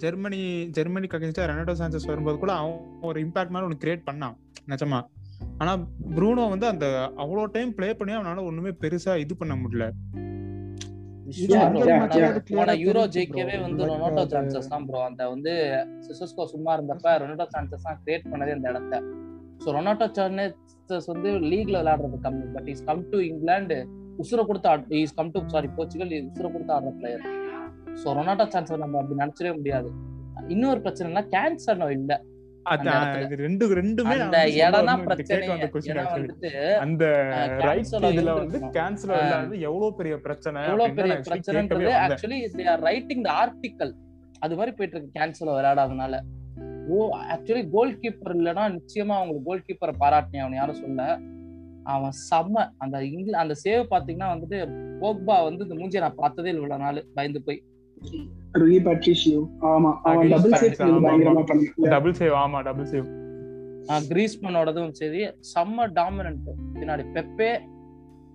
ஜெர்மனி 0.05 0.43
ஜெர்மனிக்கு 0.77 1.17
அகேன்ஸ்டா 1.19 1.49
ரெனாட்டோ 1.53 1.75
சாnchez 1.81 2.05
வரும்போது 2.13 2.39
கூட 2.45 2.53
அவன் 2.61 2.79
ஒரு 3.09 3.19
இம்பாக்ட் 3.27 3.55
மாதிரி 3.55 3.69
ஒன்று 3.69 3.83
கிரியேட் 3.85 4.07
பண்ணான் 4.11 4.37
நிஜமா 4.75 5.01
ஆனா 5.63 5.73
ப்ரூனோ 6.17 6.45
வந்து 6.53 6.67
அந்த 6.73 6.87
அவ்வளோ 7.23 7.43
டைம் 7.57 7.71
ப்ளே 7.79 7.89
பண்ணி 7.99 8.13
அவனால 8.19 8.45
ஒண்ணுமே 8.51 8.73
பெருசா 8.83 9.15
இது 9.25 9.35
பண்ண 9.41 9.55
முடியல. 9.63 9.87
யூரோ 12.85 13.03
ஜெயிக்கவே. 13.15 13.57
வந்து 13.65 13.83
ரொனால்டோ 13.91 14.23
சான்சஸ் 14.33 14.71
தான் 14.73 14.87
ப்ரோ 14.89 15.01
அந்த 15.09 15.23
வந்து 15.35 15.53
சிசஸ்கோ 16.07 16.45
சும்மா 16.55 16.71
இருந்தப்ப 16.77 17.13
ரொனால்டோ 17.23 17.47
சான்சஸ் 17.55 17.87
தான் 17.89 18.01
கிரியேட் 18.05 18.31
பண்ணதே 18.33 18.55
அந்த 18.59 18.73
இடத்த. 18.73 18.95
ஸோ 19.63 19.75
ரொனால்டோ 19.77 20.09
சான்சஸ் 20.19 21.09
வந்து 21.13 21.33
லீக்ல 21.51 21.77
விளையாடுறது 21.83 22.19
கம்மி 22.27 22.47
but 22.57 22.71
is 22.75 22.85
come 22.89 23.05
to 23.13 23.19
England 23.31 23.79
உசுர 24.23 24.41
கொடுத்து 24.49 25.03
is 25.05 25.17
come 25.19 25.33
to 25.35 25.41
sorry 25.55 25.69
Portugal 25.77 26.15
உசுர 26.31 26.47
கொடுத்து 26.55 26.75
ஆடுற 26.77 26.93
பிளேயர் 27.01 27.25
ஸோ 28.03 28.15
ரொனால்டோ 28.19 28.47
சான்சஸ் 28.55 28.83
நம்ம 28.85 28.99
அப்படி 29.03 29.21
நினைச்சிடவே 29.23 29.53
முடியாது. 29.59 29.89
இன்னொரு 30.55 30.81
பிரச்சனைனா 30.85 31.23
கேன்சர் 31.35 31.81
இல்ல. 31.99 32.13
ரெண்டு 33.45 33.65
ரெண்டுமே 33.75 34.17
அந்த 34.25 34.39
இடம் 34.57 34.89
அந்த 36.85 37.05
ரைட் 37.67 37.95
இதுல 38.11 38.33
வந்து. 38.41 38.59
கேன்சல் 38.77 39.15
இல்லாதது 39.23 39.61
எவ்வளவு 39.61 39.95
பெரிய 39.95 40.17
பிரச்சனை 40.17 40.65
எவ்வளவு 40.65 40.95
பெரிய 40.95 41.15
பிரச்சனைன்றது. 41.29 41.91
Actually 42.05 42.41
they 42.59 42.67
are 42.75 42.85
writing 42.91 43.23
the 43.23 43.33
அது 44.41 44.57
மாதிரி 44.57 44.75
போயிட்டு 44.77 44.97
இருக்கு 44.97 45.17
கேன்சல் 45.21 45.53
விளையாடாதனால. 45.57 46.15
ஓ 46.89 47.09
ஆக்சுவலி 47.35 47.71
கோல் 47.71 47.99
கீப்பர் 48.03 48.37
இல்லைன்னா 48.37 48.65
நிச்சயமா 48.77 49.17
அவங்களுக்கு 49.19 49.49
கோல் 49.49 49.67
கீப்பரை 49.67 49.95
பாராட்டினேன் 50.05 50.45
அவன் 50.45 50.59
யாரும் 50.61 50.81
சொல்ல 50.85 51.03
அவன் 51.85 52.15
செம்ம 52.31 52.65
அந்த 52.79 52.97
இங்கில 52.99 53.31
அந்த 53.31 53.55
சேவ் 53.65 53.91
பாத்தீங்கன்னா 53.91 54.31
வந்துட்டு 54.35 54.59
போக்பா 55.03 55.37
வந்து 55.45 55.65
இந்த 55.65 55.75
மூஞ்சியை 55.75 56.01
நான் 56.01 56.15
பார்த்ததே 56.15 56.49
இல்லை 56.49 56.63
இவ்வளவு 56.63 56.85
நாள் 56.85 57.07
பயந்து 57.15 57.43
போய். 57.43 57.61
ரூயி 58.55 58.79
பேட்ரிஷியோ 58.79 59.41
ஆமா 59.61 59.91
அவன் 60.03 60.29
டபுள் 60.29 60.53
சேவ் 60.53 60.81
ஆமா, 60.83 61.01
பயங்கரமா. 61.07 61.43
பண்ணான். 61.51 61.91
டபுள் 61.91 62.13
சேவ் 62.13 62.35
ஆமா 62.35 62.61
டபுள் 62.61 62.87
சேவ் 62.87 63.09
கிரீஸ்மனோடதும் 64.09 64.91
சரி 64.91 65.21
செம்ம 65.55 65.87
டாமினன்ட் 65.93 66.49
பின்னாடி 66.75 67.05
பெப்பே 67.15 67.51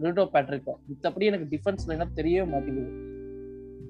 ரில்டோ 0.01 0.23
பேட்ரிக்கோ. 0.33 0.73
மித்தபடி 0.89 1.25
எனக்கு 1.25 1.47
டிஃபென்ஸ் 1.51 1.87
லைனப் 1.87 2.15
தெரியவே 2.15 2.47
மாட்டேங்குது. 2.49 2.91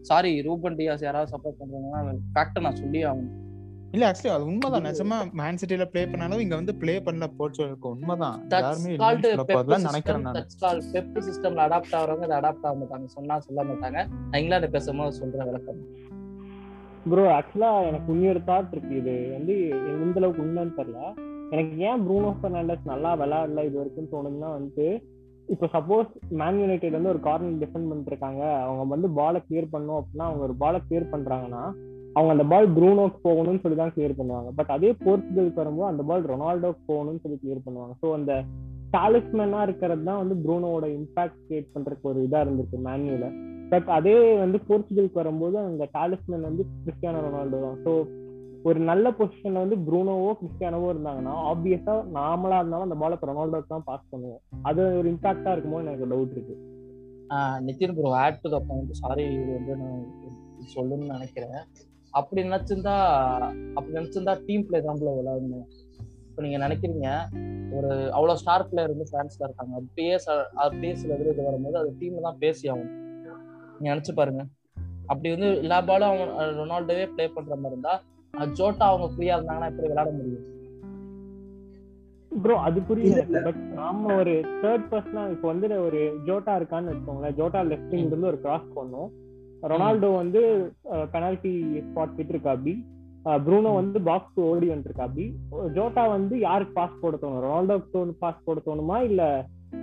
சாரி 0.01 0.41
ரூபன் 0.41 0.75
டியாஸ் 0.75 1.03
யாராவது 1.03 1.31
சப்போர்ட் 1.31 1.59
பண்றாங்கன்னா 1.59 2.01
ஃபேக்டர் 2.35 2.61
நான் 2.61 2.75
சொல்லி 2.75 3.05
ஆகணும். 3.05 3.31
இல்ல 3.95 4.05
ஆக்சுவலி 4.09 4.33
அது 4.35 4.45
உண்மைதான். 4.51 4.85
நிஜமா 4.87 5.17
மேன் 5.39 5.59
சிட்டில 5.61 5.85
ப்ளே 5.91 6.01
பண்ணாலும் 6.11 6.41
இங்க 6.43 6.55
வந்து 6.55 6.75
ப்ளே 6.81 6.93
பண்ணல 6.99 7.27
உண்மைதான். 7.91 8.37
கால்டு 8.53 8.95
இல்லைன்னு 8.95 9.27
சொல்ல 9.27 9.43
பெப் 9.43 9.55
போறதுலாம் 9.57 9.83
சிஸ்டம் 9.83 9.91
நினைக்கிறேன் 9.91 10.25
நான். 10.27 10.37
தட்ஸ் 10.37 10.59
கால் 10.63 10.81
பெப் 10.93 11.19
சிஸ்டம்ல 11.27 11.65
அடாப்ட் 11.67 11.95
ஆகுறவங்க 11.99 12.25
அதை 12.27 12.37
அடாப்ட் 12.41 12.67
ஆக 12.69 12.75
மாட்டாங்க. 12.81 13.07
சொன்னா 13.17 13.39
சொல்ல 13.39 13.63
மாட்டாங்க. 13.63 13.99
நான் 14.29 14.39
இங்கிலாந்து 14.41 14.69
பேசும்போது 14.75 15.19
சொல்றேன் 15.21 15.49
விளக்கம். 15.51 15.79
ப்ரோ 17.09 17.23
ஆக்சுவலா 17.37 17.71
எனக்கு 17.89 18.13
இன்னொரு 18.13 18.41
தாட் 18.47 18.71
இருக்கு. 18.71 18.93
இது 19.01 19.13
வந்து 19.37 19.55
எந்த 20.03 20.19
அளவுக்கு 20.21 20.43
உண்மைன்னு 20.45 20.77
தெரியல. 20.79 21.01
எனக்கு 21.51 21.75
ஏன் 21.87 22.03
ப்ரூனோ 22.05 22.29
ஃபெர்னாண்டஸ் 22.37 22.89
நல்லா 22.91 23.11
விளையாடல 23.15 23.65
இது 23.65 23.77
வரைக்கும் 23.77 24.11
தோணுதுன்னா 24.13 24.51
வந்து 24.59 24.85
இப்போ 25.49 25.65
சப்போஸ் 25.73 26.07
மேன் 26.39 26.59
யுனைடெட் 26.59 26.95
வந்து 26.97 27.09
ஒரு 27.09 27.19
கார்னர் 27.19 27.59
டிஃபெண்ட் 27.63 27.89
பண்ணிருக்காங்க 27.89 28.43
அவங்க 28.61 28.83
வந்து 28.95 29.09
பாலை 29.09 29.41
கிளியர் 29.49 29.73
பண்ணும் 29.73 29.97
அப்படின்னா 29.99 30.25
அவங்க 30.29 30.43
ஒரு 30.43 30.55
பாலை 30.55 30.79
கிளியர் 30.87 31.11
பண்றாங்கன்னா 31.11 31.63
அவங்க 32.17 32.31
அந்த 32.35 32.45
பால் 32.51 32.67
ப்ரூனோக்கு 32.75 33.19
போகணும்னு 33.27 33.61
சொல்லி 33.63 33.77
தான் 33.79 33.93
கிளியர் 33.95 34.19
பண்ணுவாங்க. 34.19 34.49
பட் 34.59 34.71
அதே 34.75 34.91
போர்ச்சுகலுக்கு 35.05 35.61
வரும்போது 35.61 35.89
அந்த 35.91 36.03
பால் 36.09 36.29
ரொனால்டோக்கு 36.33 36.81
போகணும்னு 36.91 37.23
சொல்லி 37.23 37.39
கிளியர் 37.41 37.65
பண்ணுவாங்க. 37.65 37.95
ஸோ 38.01 38.09
அந்த 38.17 38.33
டாலிஸ்மேனா 38.95 39.61
இருக்கிறது 39.67 40.03
தான் 40.09 40.21
வந்து 40.21 40.35
ப்ரூனோட 40.43 40.85
இம்பாக்ட் 40.97 41.39
கிரியேட் 41.47 41.73
பண்றதுக்கு 41.73 42.09
ஒரு 42.11 42.19
இதா 42.27 42.41
இருந்திருக்கு 42.45 42.77
மேன்யூல 42.87 43.27
பட் 43.71 43.87
அதே 43.95 44.13
வந்து 44.43 44.57
போர்ச்சுகலுக்கு 44.67 45.19
வரும்போது 45.21 45.57
அந்த 45.69 45.83
டாலிஸ்மேன் 45.95 46.47
வந்து 46.49 46.63
கிறிஸ்டியானோ 46.83 47.23
ரொனால்டோ 47.25 47.59
தான். 47.65 47.79
ஸோ 47.85 47.91
ஒரு 48.69 48.79
நல்ல 48.89 49.05
பொசிஷன்ல 49.17 49.63
வந்து 49.63 49.77
ப்ரூனோவோ 49.87 50.29
கிறிஸ்டியானோவோ 50.41 50.87
இருந்தாங்கன்னா 50.93 51.33
ஆப்வியஸா 51.49 51.95
நாமளா 52.17 52.59
இருந்தாலும் 52.61 52.87
அந்த 52.87 52.97
பாலை 53.01 53.17
ரொனால்டோக்கு 53.31 53.69
தான் 53.73 53.85
பாஸ் 53.89 54.07
பண்ணுவோம். 54.13 54.41
அது 54.69 54.81
ஒரு 54.99 55.09
இம்பாக்டா 55.13 55.51
இருக்குமோ 55.55 55.81
எனக்கு 55.85 56.09
டவுட் 56.13 56.33
இருக்கு. 56.35 56.55
Nithin 57.67 57.95
bro 57.97 58.13
add 58.23 58.39
to 58.45 58.51
the 58.55 58.59
point 58.69 58.95
sorry 59.01 59.25
இது 59.41 59.51
வந்து 59.57 59.75
நான் 59.83 60.01
சொல்லணும்னு 60.75 61.11
நினைக்கிறேன். 61.15 61.59
அப்படி 62.19 62.41
நினைச்சிருந்தா 62.47 62.95
அப்படி 63.75 63.93
நினைச்சிருந்தா 63.99 64.33
டீம் 64.47 64.65
பிளே 64.67 64.79
தான் 64.87 64.99
விளையாடணும். 65.01 65.65
இப்போ 66.29 66.41
நீங்க 66.45 66.57
நினைக்கிறீங்க 66.65 67.09
ஒரு 67.77 67.89
அவ்வளோ 68.17 68.33
ஸ்டார் 68.41 68.67
பிளேயர் 68.69 68.93
வந்து 68.93 69.07
பிரான்ஸ்ல 69.11 69.47
இருக்காங்க. 69.47 69.75
பிஎஸ் 69.95 70.27
பிஎஸ்ல 70.81 71.15
எதிர 71.15 71.33
இது 71.33 71.47
வரும்போது 71.47 71.77
அது 71.81 71.89
டீம் 72.01 72.25
தான் 72.27 72.41
பேசி 72.43 72.65
ஆகணும். 72.73 72.93
நீங்க 73.77 73.89
நினைச்சு 73.93 74.13
பாருங்க. 74.19 74.43
அப்படி 75.11 75.29
வந்து 75.35 75.49
எல்லா 75.63 75.77
பாலும் 75.89 76.09
அவங்க 76.09 76.45
ரொனால்டோவே 76.59 77.05
ப்ளே 77.15 77.25
பண்ற 77.37 77.55
மாதிரி 77.63 77.75
இருந்தா 77.75 77.95
ஜோட்டா 78.59 78.85
அவங்க 78.91 79.07
ஃப்ரீயா 79.11 79.35
இருந்தாங்கன்னா 79.37 79.69
எப்படி 79.71 79.89
விளையாட 79.91 80.09
முடியும்? 80.19 80.45
ப்ரோ 82.31 82.55
அது 82.67 82.79
புரியுது. 82.87 83.21
பட் 83.45 83.61
நாம 83.81 84.15
ஒரு 84.21 84.33
தேர்ட் 84.63 84.87
பர்சனா 84.93 85.21
இப்போ 85.35 85.47
வந்து 85.51 85.67
ஒரு 85.87 85.99
ஜோட்டா 86.29 86.53
இருக்கான்னு 86.59 86.91
வச்சுக்கோங்களேன். 86.91 87.37
ஜோட்டா 87.39 87.61
லெஃப்ட் 87.69 87.93
விங்ல 87.95 88.13
இருந்து 88.13 88.31
ஒரு 88.31 88.41
கிராஸ் 88.45 88.67
பண்ணும் 88.79 89.11
ரொனால்டோ 89.65 90.15
வந்து 90.15 90.41
பெனால்டி 91.11 91.51
ஸ்பாட் 91.87 92.17
அப்படி 92.49 92.73
ப்ரூனோ 93.45 93.73
வந்து 93.73 94.01
பாக்ஸ் 94.01 94.39
ஓடி 94.39 94.67
வந்துருக்கா 94.69 95.05
அப்படி 95.07 95.25
ஜோட்டா 95.75 96.09
வந்து 96.09 96.39
யாருக்கு 96.39 96.73
பாஸ் 96.73 97.01
போட 97.01 97.15
தோணும்? 97.15 97.43
தோணும் 97.93 98.19
பாஸ் 98.19 98.43
போட 98.45 98.61
தோணுமா? 98.65 99.01
இல்ல 99.01 99.21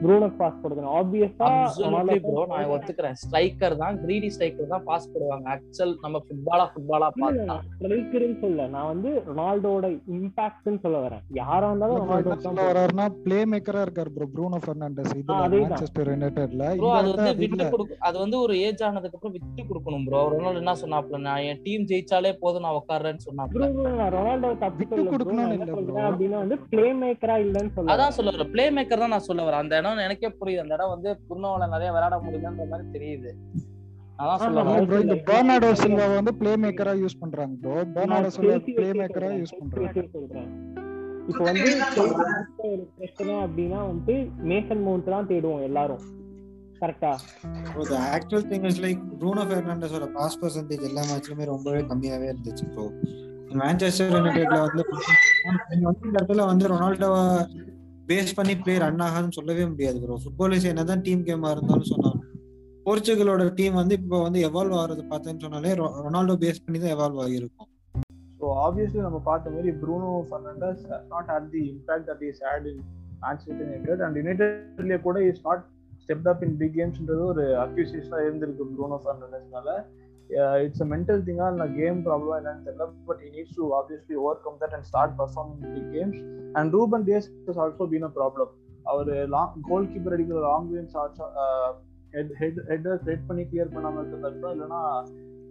ப்ரூனோக்கு 0.01 0.39
பாஸ் 0.41 0.59
போடுறது 0.63 0.89
ஆப்வியஸா 0.99 1.49
அப்சல்யூட்லி 1.57 2.17
ப்ரோ 2.25 2.43
நான் 2.53 2.71
ஒத்துக்கிறேன். 2.75 3.17
ஸ்ட்ரைக்கர் 3.23 3.75
தான் 3.83 3.97
கிரீடி 4.03 4.29
ஸ்ட்ரைக்கர் 4.35 4.71
தான் 4.73 4.85
பாஸ் 4.89 5.07
போடுவாங்க. 5.13 5.47
ஆக்சுவல் 5.55 5.93
நம்ம 6.05 6.21
ஃபுட்பாலா 6.27 6.65
ஃபுட்பாலா 6.73 7.09
பார்த்தா. 7.19 7.57
ஸ்ட்ரைக்கர்னு 7.75 8.37
சொல்ல 8.45 8.67
நான் 8.75 8.89
வந்து 8.93 9.11
ரொனால்டோட 9.29 9.87
இம்பாக்ட்னு 10.17 10.81
சொல்ல 10.85 11.01
வரேன். 11.07 11.23
யாரா 11.41 11.69
இருந்தாலும் 11.71 12.01
ரொனால்டோ 12.03 12.37
சொல்ல 12.47 12.67
வர்றாருன்னா 12.69 13.07
பிளே 13.27 13.41
மேக்கரா 13.53 13.85
இருக்காரு 13.87 14.13
ப்ரோ 14.17 14.29
ப்ரூனோ 14.35 14.61
ஃபெர்னாண்டஸ் 14.65 15.13
இதுல 15.21 15.39
அதேதான். 15.47 15.69
மான்செஸ்டர் 15.69 16.11
இங்க 16.13 16.27
அது 16.99 17.11
வந்து 17.13 17.31
விட்டு 17.43 17.57
இல்ல. 17.59 17.69
கொடுக்க 17.75 17.99
அது 18.09 18.17
வந்து 18.25 18.37
ஒரு 18.45 18.57
ஏஜ் 18.67 18.85
ஆனதுக்கு 18.89 19.19
அப்புறம் 19.19 19.37
விட்டு 19.39 19.63
கொடுக்கணும் 19.71 20.05
ப்ரோ 20.09 20.23
ரொனால்டோ 20.35 20.63
என்ன 20.63 20.77
சொன்னாப்ல 20.83 21.23
நான் 21.29 21.45
என் 21.51 21.63
டீம் 21.67 21.87
ஜெயிச்சாலே 21.93 22.35
போதும் 22.43 22.67
நான் 22.67 22.79
உட்கார்றேன்னு 22.81 23.25
சொன்னாப்ல 23.29 23.71
ப்ரோ 23.77 23.93
நான் 24.01 24.13
ரொனால்டோ 24.17 24.53
தப்பு 24.65 24.81
bro. 24.93 25.01
அப்படின்னா 26.03 26.39
வந்து 26.43 26.57
பிளே 26.71 26.87
மேக்கரா 27.01 27.37
இல்லன்னு 27.45 27.73
சொல்ல 27.77 27.93
அதான் 27.95 28.15
சொல்ல 28.17 28.31
வரேன். 28.35 28.51
பிளே 28.53 28.65
மேக்கர் 28.77 29.03
தான் 29.03 29.15
நான் 29.15 29.27
சொல்ல 29.29 29.43
வரேன். 29.47 29.63
அந்த 29.63 29.77
இடம் 29.83 30.05
எனக்கே 30.07 30.31
புரியுது. 30.41 30.65
அந்த 30.65 30.77
இடம் 30.79 30.95
வந்து 30.95 31.11
புர்னோவால 31.29 31.69
நிறைய 31.75 31.91
விளையாட 31.97 32.17
முடியலன்ற 32.25 32.67
மாதிரி 32.73 32.87
தெரியுது. 32.97 33.33
இந்த 35.03 35.69
சில்வா 35.83 36.05
வந்து 36.19 36.33
பிளே 36.41 36.53
மேக்கரா 36.65 36.93
யூஸ் 37.03 37.21
பண்றாங்க 37.23 37.55
ப்ரோ 37.63 37.77
சில்வா 38.37 38.59
பிளே 38.79 38.89
மேக்கரா 39.01 39.29
சொல்றேன். 39.29 39.41
யூஸ் 39.43 39.55
பண்றாங்க. 39.61 40.43
இப்போ 41.31 41.43
வந்து 41.49 41.69
ஒரு 42.69 42.83
பிரச்சனை 42.97 43.33
அப்படின்னா 43.45 43.81
வந்து 43.93 44.15
மேசன் 44.51 44.83
மவுண்ட் 44.87 45.13
தான் 45.15 45.29
தேடுவோம் 45.31 45.65
எல்லாரும். 45.69 46.05
கரெக்டா 46.81 47.11
the 47.91 47.99
actual 48.15 48.47
thing 48.53 48.65
is 48.71 48.81
like 48.85 49.03
Bruno 49.19 49.43
ஃபெர்னாண்டஸோட 49.51 50.07
pass 50.17 50.39
percentage 50.41 50.87
எல்லா 50.89 51.03
மேட்ச்லயுமே 51.11 51.45
ரொம்பவே 51.53 51.81
கம்மியாவே 51.91 52.27
இருந்துச்சு 52.33 52.65
ப்ரோ 52.73 52.87
மான்செஸ்டர் 53.61 54.15
யுனைடெட்ல 54.17 54.59
வந்து 54.67 54.83
இந்த 55.77 56.13
இடத்துல 56.13 56.47
வந்து 56.51 56.71
ரொனால்டோவை 56.73 57.23
பேஸ் 58.09 58.37
பண்ணி 58.37 58.55
பிளேயர் 58.59 58.85
ரன் 58.85 59.05
ஆகாதுன்னு 59.07 59.37
சொல்லவே 59.37 59.65
முடியாது 59.67 59.99
ப்ரோ 60.03 60.17
ஃபுட்பால் 60.23 60.55
இஸ் 60.57 60.69
என்னதான் 60.71 61.03
டீம் 61.03 61.27
கேமா 61.27 61.51
இருந்தாலும் 61.51 61.91
சொன்னாலும். 61.91 62.19
போர்ச்சுகலோட 62.87 63.43
டீம் 63.55 63.75
வந்து 63.75 63.95
இப்போ 63.99 64.19
வந்து 64.23 64.39
எவால்வ் 64.47 64.77
ஆகுறது 64.79 65.03
பார்த்தேன்னு 65.11 65.45
சொன்னாலே 65.45 65.75
ரொ- 65.75 65.93
ரொனால்டோ 66.05 66.35
பேஸ் 66.41 66.65
பண்ணி 66.65 66.79
தான் 66.79 66.95
எவால்வ் 66.95 67.21
ஆகியிருக்கும். 67.25 67.69
ஸோ 68.41 68.47
ஆப்வியஸ்லி 68.63 69.01
நம்ம 69.01 69.19
பார்த்த 69.27 69.51
மாதிரி 69.51 69.73
Bruno 69.83 70.11
Fernandes 70.29 70.83
not 71.11 71.29
had 71.29 71.51
the 71.53 71.63
impact 71.69 72.09
that 72.11 72.25
is 72.29 72.41
had 72.47 72.67
in 72.67 72.81
Manchester 73.23 73.61
United 73.67 74.03
and 74.07 74.19
யுனைடெட்லேயே 74.21 74.99
கூட 75.01 75.19
is 75.25 75.43
not 75.45 75.63
step 76.03 76.29
up 76.29 76.43
in 76.43 76.57
big 76.57 76.75
கேம்ஸ்ன்றது 76.79 77.25
ஒரு 77.27 77.45
அக்யூசியஸாக 77.65 78.27
இருந்திருக்கு 78.27 78.67
ப்ரூனோ 78.73 78.99
ஃபர்னாண்டஸ்னால 79.05 79.77
இட்ஸ் 80.65 80.83
அ 80.85 80.89
மென்டல் 80.93 81.23
திங்கா 81.27 81.47
இல்லை 81.53 81.67
கேம் 81.79 81.99
ப்ராப்ளம் 82.09 82.37
என்னன்னு 82.39 82.67
தெரியல 82.69 82.87
but 83.09 83.21
he 83.25 83.31
needs 83.37 83.51
to 83.59 83.65
obviously 83.81 84.17
overcome 84.23 84.57
that 84.63 84.75
and 84.77 84.89
start 84.91 85.17
perform 85.21 85.53
in 85.71 85.85
games 85.95 86.21
and 86.59 86.77
Ruben 86.79 87.05
Dias 87.11 87.29
is 87.51 87.61
also 87.65 87.87
been 87.93 88.09
a 88.11 88.13
problem 88.19 88.53
our 88.87 89.11
long 89.35 89.59
goal 89.69 89.91
keeper 89.93 90.17
அடிக்கிற 90.17 90.41
long 90.49 90.71
range 90.77 90.97
head 92.15 92.33
head 92.41 92.63
headers 92.71 93.05
head 93.11 93.29
பண்ணி 93.29 93.45
clear 93.51 93.75
பண்ணாம 93.77 94.01
இருக்கிறதா 94.03 94.51
இல்லைன்னா 94.57 94.81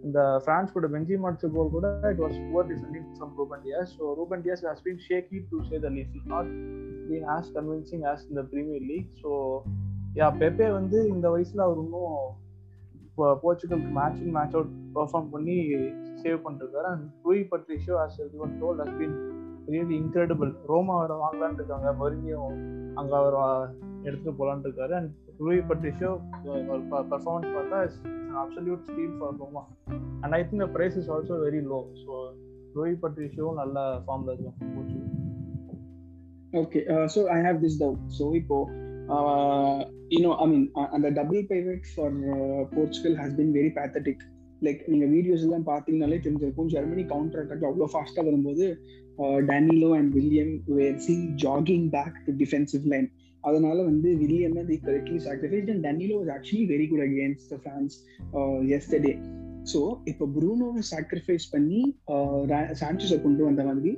இந்த 0.04 0.20
France 0.46 0.74
கூட 0.74 0.86
பெஞ்சி 0.94 1.16
மாட்ச 1.24 1.48
goal 1.56 1.72
கூட 1.74 1.88
it 2.12 2.22
was 2.24 2.36
poor 2.46 2.68
defending 2.70 3.08
from 3.16 3.32
Ruben 3.40 3.62
Dias 3.66 3.92
so 3.98 4.06
Ruben 4.20 4.42
Dias 4.44 4.64
has 4.70 4.84
been 4.86 5.02
shaky 5.08 5.40
to 5.50 5.58
say 5.70 5.78
the 5.86 5.90
least 5.96 6.12
is 6.18 6.28
not 6.34 6.50
been 7.08 7.26
as 7.36 7.50
convincing 7.58 8.04
as 8.12 8.24
இந்த 8.30 8.42
Premier 8.52 8.86
League 8.92 9.10
so 9.22 9.32
yeah 10.20 10.28
Pepe 10.40 10.68
வந்து 10.70 10.98
இந்த 11.14 11.26
வயசுல 11.36 11.62
அவர் 11.66 11.82
இன்னும் 11.84 12.16
போர்ச்சுகலுக்கு 13.18 13.90
match 13.98 14.20
in 14.24 14.34
match 14.36 14.56
out 14.58 14.72
perform 14.96 15.30
பண்ணி 15.34 15.56
save 16.22 16.38
பண்ணிருக்காரு. 16.44 16.88
And 16.92 17.06
Rui 17.26 17.42
Patricio 17.52 17.96
as 18.04 18.18
every 18.24 18.50
told 18.62 18.80
has 18.82 18.96
been 19.00 19.16
really 19.72 19.96
incredible 20.02 20.52
Roma 20.70 20.94
அவரை 21.00 21.16
வாங்கலான்னு 21.24 21.58
இருக்காங்க. 21.60 21.88
மறுபடியும் 22.00 22.56
அங்கே 23.00 23.14
அவர் 23.20 23.36
எடுத்துட்டு 24.06 24.38
போலான்னு 24.38 24.66
இருக்காரு. 24.68 24.94
அண்ட் 25.00 25.10
ரூய் 25.44 25.60
பட்ரிஷோ 25.68 26.10
ஒரு 26.72 26.82
பர்ஃபார்மன்ஸ் 26.92 27.54
பார்த்தா 27.56 27.78
absolute 28.42 28.84
steal 28.88 29.14
for 29.18 29.36
Roma 29.42 29.62
and 30.22 30.34
I 30.38 30.40
think 30.48 30.64
the 30.64 30.68
price 30.76 30.96
is 31.00 31.10
also 31.14 31.36
very 31.46 31.60
low 31.72 31.80
so 32.02 32.12
Rui 32.78 32.94
Patricio 33.02 33.46
நல்ல 33.60 33.78
ஃபார்ம்ல 34.04 34.34
இருக்கும் 34.34 34.58
okay 36.60 36.80
so 37.14 37.20
I 37.36 37.38
have 37.46 37.58
this 37.64 37.78
doubt 37.82 38.02
so 38.18 38.24
இப்போ 38.40 38.56
யூனோ 40.10 40.30
ஐ 40.38 40.46
மீன் 40.46 40.70
அந்த 40.92 41.10
double 41.10 41.46
pivot 41.46 41.86
for 41.94 42.14
Portugal 42.76 43.16
has 43.16 43.34
been 43.34 43.52
very 43.54 43.72
pathetic 43.78 44.22
like 44.62 44.82
நீங்க 44.88 45.06
videos 45.06 45.42
எல்லாம் 45.42 45.66
பார்த்தீங்கனாலே 45.66 46.18
தெரிஞ்சிருக்கும். 46.18 46.66
Germany 46.66 47.04
counter 47.04 47.40
attack 47.40 47.64
அவ்வளோ 47.64 47.88
ஃபாஸ்ட்டாக 47.92 48.24
வரும்போது 48.24 48.66
Danilo 49.48 49.88
and 49.96 50.14
William 50.14 50.62
were 50.66 50.96
seen 50.96 51.26
jogging 51.36 51.88
back 51.90 52.18
to 52.26 52.32
defensive 52.32 52.84
line 52.84 53.08
அதனால 53.40 53.82
வந்து 53.82 54.08
William 54.16 54.66
the 54.66 54.78
correctly 54.86 55.18
sacrifice 55.18 55.70
and 55.70 55.84
Danilo 55.86 56.16
was 56.20 56.28
actually 56.28 56.66
very 56.66 56.88
good 56.88 57.00
against 57.00 57.48
the 57.50 57.58
France 57.62 57.96
yesterday 58.68 59.14
so 59.72 59.80
இப்போ 60.04 60.26
ப்ரூனோவை 60.26 60.82
சாக்ரிஃபைஸ் 60.92 61.46
பண்ணி 61.50 61.80
சான்சஸை 62.72 63.22
கொண்டு 63.22 63.44
வந்த 63.44 63.64
மாதிரி 63.64 63.92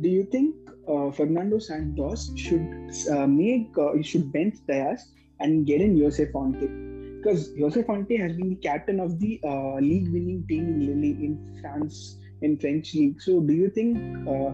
do 0.00 0.08
you 0.08 0.24
think 0.24 0.54
uh, 0.88 1.10
Fernando 1.10 1.58
Santos 1.58 2.32
should 2.36 2.90
uh, 3.10 3.26
make 3.26 3.70
uh, 3.78 4.02
should 4.02 4.32
bench 4.32 4.56
Diaz 4.66 5.12
and 5.40 5.66
get 5.66 5.80
in 5.80 6.00
Jose 6.00 6.30
Fonte? 6.32 6.68
Because 7.20 7.52
Jose 7.58 7.82
Fonte 7.82 8.16
has 8.18 8.36
been 8.36 8.50
the 8.50 8.56
captain 8.56 9.00
of 9.00 9.18
the 9.18 9.40
uh, 9.44 9.76
league-winning 9.76 10.44
team 10.46 10.68
in 10.68 10.80
Lille 10.80 11.16
in 11.26 11.58
France 11.60 12.18
in 12.42 12.58
French 12.58 12.94
league. 12.94 13.20
So, 13.22 13.40
do 13.40 13.54
you 13.54 13.70
think 13.70 13.96
uh, 14.28 14.52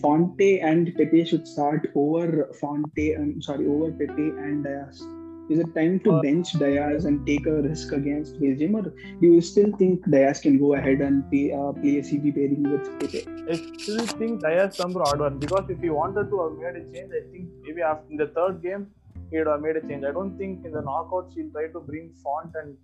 Fonte 0.00 0.60
and 0.60 0.94
Pepe 0.94 1.24
should 1.24 1.48
start 1.48 1.90
over 1.94 2.48
Fonte? 2.60 3.16
Um, 3.16 3.42
sorry, 3.42 3.66
over 3.66 3.90
Pepe 3.90 4.28
and 4.46 4.62
Diaz? 4.62 5.02
Is 5.50 5.58
it 5.58 5.74
time 5.74 5.98
to 6.00 6.20
bench 6.22 6.52
Diaz 6.52 7.04
and 7.04 7.26
take 7.26 7.46
a 7.46 7.62
risk 7.62 7.92
against 7.92 8.40
Belgium, 8.40 8.76
or 8.76 8.82
do 8.82 8.94
you 9.20 9.40
still 9.40 9.72
think 9.76 10.08
Diaz 10.10 10.40
can 10.40 10.58
go 10.58 10.74
ahead 10.74 11.00
and 11.00 11.28
play, 11.30 11.52
uh, 11.52 11.72
play 11.72 11.98
a 11.98 12.02
CB 12.02 12.34
pairing 12.34 12.62
with 12.62 12.88
Pepe? 13.00 13.26
I 13.50 13.54
still 13.82 14.06
think 14.06 14.40
Diaz 14.40 14.76
some 14.76 14.96
odd 14.96 15.18
one 15.18 15.38
because 15.38 15.68
if 15.68 15.80
he 15.80 15.90
wanted 15.90 16.30
to 16.30 16.42
have 16.42 16.58
made 16.58 16.80
a 16.80 16.84
change, 16.92 17.12
I 17.12 17.30
think 17.32 17.48
maybe 17.62 17.82
after 17.82 18.10
in 18.10 18.16
the 18.16 18.28
third 18.28 18.62
game 18.62 18.86
he 19.30 19.38
would 19.38 19.46
have 19.48 19.60
made 19.60 19.76
a 19.76 19.80
change. 19.80 20.04
I 20.04 20.12
don't 20.12 20.38
think 20.38 20.64
in 20.64 20.72
the 20.72 20.82
knockouts 20.82 21.34
he'll 21.34 21.50
try 21.50 21.66
to 21.68 21.80
bring 21.80 22.12
Font 22.22 22.52
and 22.54 22.76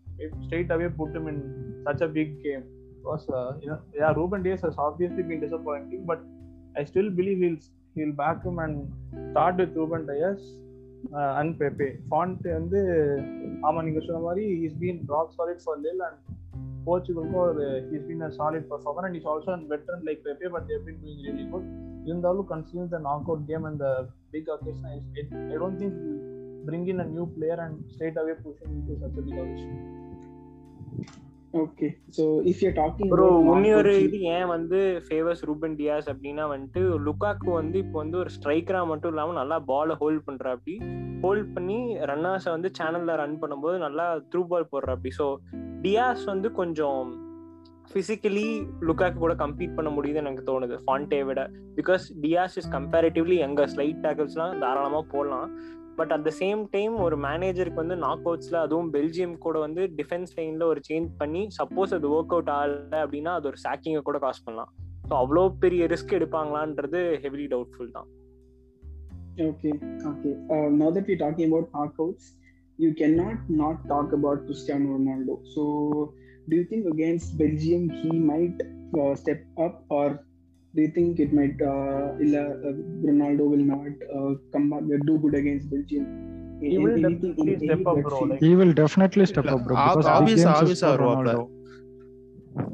straight 0.47 0.71
away 0.71 0.88
put 0.88 1.14
him 1.14 1.29
in 1.29 1.83
such 1.87 2.01
a 2.01 2.09
big 2.09 2.42
game. 2.42 2.64
Because 2.99 3.29
uh, 3.29 3.53
you 3.62 3.68
know, 3.68 3.81
yeah, 3.94 4.12
Ruben 4.12 4.42
Diaz 4.42 4.62
has 4.62 4.75
obviously 4.77 5.23
been 5.23 5.40
disappointing, 5.40 6.05
but 6.05 6.21
I 6.77 6.85
still 6.85 7.11
believe 7.11 7.38
he'll 7.38 7.59
he'll 7.94 8.12
back 8.12 8.44
him 8.44 8.59
and 8.59 8.92
start 9.31 9.57
with 9.57 9.77
Ruben 9.77 10.07
Diaz 10.07 10.40
uh, 11.12 11.40
and 11.40 11.52
Pepe. 11.61 11.88
வந்து 12.58 12.80
ஆமா 13.68 13.82
நீங்க 13.82 14.00
சொன்ன 14.00 14.20
மாதிரி 14.20 14.44
is 14.66 14.78
been 14.80 15.00
rock 15.08 15.34
solid 15.37 15.62
for 15.64 15.80
Lille 15.84 16.02
and 16.08 16.20
போர்ச்சுகலுக்கும் 16.87 17.42
ஒரு 17.44 17.64
is 17.96 18.06
been 18.08 18.24
a 18.28 18.30
solid 18.38 18.66
performer 18.70 19.06
and 19.06 19.18
is 19.18 19.28
also 19.32 19.52
and 19.56 19.66
veteran 19.72 20.04
like 20.08 20.22
Pepe 20.26 20.50
but 20.56 20.66
they've 20.70 20.82
been 20.87 21.00
doing 21.02 21.22
really 21.26 21.46
good 21.52 21.68
இருந்தாலும் 22.06 22.48
consider 22.52 22.92
the 22.94 23.00
knock 23.08 23.28
out 23.30 23.46
game 23.46 23.66
and 23.70 23.82
the 23.84 23.88
big 24.30 24.50
occasion 24.56 24.90
I 25.46 25.58
don't 25.58 25.80
think 25.82 25.98
bring 26.68 26.88
in 26.94 27.02
a 27.04 27.08
new 27.14 27.26
player 27.37 27.62
and 27.66 27.78
straight 27.92 28.20
away 28.24 28.37
pushing 28.44 28.74
in 28.76 28.87
to 28.88 28.96
such 29.02 29.18
a 29.18 29.24
big 29.24 29.40
occasion 29.42 29.78
Okay, 31.54 31.96
so 32.11 32.42
if 32.44 32.61
you're 32.62 32.74
talking 32.78 33.08
bro 33.12 33.26
இன்னொரு 33.50 33.92
இது 34.06 34.18
ஏன் 34.32 34.48
வந்து 34.54 34.78
favours 35.04 35.44
Ruban 35.48 35.76
Dias 35.78 36.08
அப்படின்னா 36.12 36.44
வந்துட்டு 36.50 36.80
லுக்காக்கு 37.06 37.48
வந்து 37.61 37.76
இப்போ 37.84 37.96
வந்து 38.02 38.18
ஒரு 38.22 38.30
ஸ்ட்ரைக்கரா 38.34 38.80
மட்டும் 38.90 39.12
இல்லாம 39.12 39.37
நல்லா 39.38 39.58
பாலை 39.70 39.94
ஹோல்ட் 40.02 40.26
பண்ற 40.26 40.50
அப்படி 40.56 40.74
ஹோல்ட் 41.22 41.48
பண்ணி 41.54 41.78
ரன்னர்ஸை 42.11 42.52
வந்து 42.56 42.70
சேனல்ல 42.78 43.16
ரன் 43.22 43.40
பண்ணும்போது 43.44 43.78
நல்லா 43.87 44.06
த்ரூ 44.32 44.42
பால் 44.50 44.68
போடுற 44.72 44.90
அப்படி. 44.96 45.12
ஸோ 45.20 45.28
டியாஸ் 45.87 46.26
வந்து 46.32 46.50
கொஞ்சம் 46.61 47.00
பிசிக்கலி 47.94 48.46
லுக்காக்கு 48.87 49.18
கூட 49.24 49.34
கம்பீட் 49.44 49.76
பண்ண 49.76 49.90
முடியுதுன்னு 49.96 50.30
எனக்கு 50.30 50.48
தோணுது 50.50 50.76
ஃபான்டே 50.84 51.20
விட. 51.28 51.40
பிகாஸ் 51.78 52.04
டியாஸ் 52.24 52.56
இஸ் 52.61 52.70
கம்பேரிட்டிவ்லி 52.76 53.37
எங்க 53.46 53.66
ஸ்லைட் 53.74 54.04
டேக்கிள்ஸ்லாம் 54.06 54.58
தாராளமா 54.64 55.00
போடலாம். 55.14 55.48
But 55.98 56.12
at 56.14 56.26
the 56.26 56.32
same 56.40 56.61
time 56.70 56.94
ஒரு 57.06 57.16
மேனேஜருக்கு 57.26 57.82
வந்து 57.82 57.96
நாக் 58.04 58.26
அவுட்ஸ்ல 58.28 58.58
அதுவும் 58.64 58.90
பெல்ஜியம் 58.94 59.37
கூட 59.44 59.58
வந்து 59.58 59.84
டிஃபென்ஸ் 60.00 60.34
லைன்ல 60.38 60.66
ஒரு 60.72 60.80
சேஞ்ச் 60.88 61.11
பண்ணி 61.22 61.42
சப்போஸ் 61.58 61.94
அது 61.96 62.08
ஒர்க் 62.16 62.34
அவுட் 62.37 62.52
ஆகல 62.58 62.94
அப்படின்னா 63.04 63.32
அது 63.38 63.48
ஒரு 63.52 63.58
சாக்கிங்கை 63.64 64.02
கூட 64.02 64.18
காசு 64.18 64.42
பண்ணலாம். 64.44 64.70
ஸோ 65.08 65.14
அவ்வளோ 65.22 65.42
பெரிய 65.64 65.82
ரிஸ்க் 65.87 66.16
எடுப்பாங்களான்றது 66.18 67.00
ஹெவிலி 67.24 67.46
டவுட்ஃபுல் 67.54 67.94
தான். 67.96 68.08
Okay 69.48 69.70
okay 70.11 70.30
no 70.78 70.87
that 70.94 71.08
that 71.11 71.20
talking 71.24 71.48
about 71.50 71.68
knock 71.74 71.98
outs 72.04 72.28
you 72.78 72.88
can 73.00 73.14
not 73.22 73.42
not 73.62 73.82
talk 73.87 74.14
about 74.18 74.42
Cristiano 74.46 74.88
Ronaldo 74.94 75.37
so 75.54 75.62
do 76.50 76.58
think 76.72 76.88
against 76.94 77.32
Belgium 77.42 77.87
he 78.00 78.11
might 78.32 78.62
step 79.22 79.44
up 79.66 79.78
or 80.00 80.14
they 80.79 80.87
think 80.97 81.21
it 81.25 81.33
might 81.38 81.61
uh, 81.61 82.14
uh, 82.41 82.73
Ronaldo 83.11 83.45
will 83.53 83.67
not 83.75 83.95
uh, 84.17 84.35
come 84.53 84.70
back, 84.70 84.83
do 85.07 85.18
good 85.18 85.35
against 85.35 85.70
Belgium. 85.70 86.09
He 86.61 86.79
will 86.79 86.97
definitely 86.97 87.59
step 87.59 87.87
up, 87.87 88.03
bro. 88.03 88.20
Like, 88.20 88.41
he 88.41 88.55
will 88.55 88.72
definitely 88.72 89.26
step 89.26 89.47
up, 89.47 89.64
bro. 89.64 89.76
Because 89.76 90.07
Ronaldo. 91.05 91.49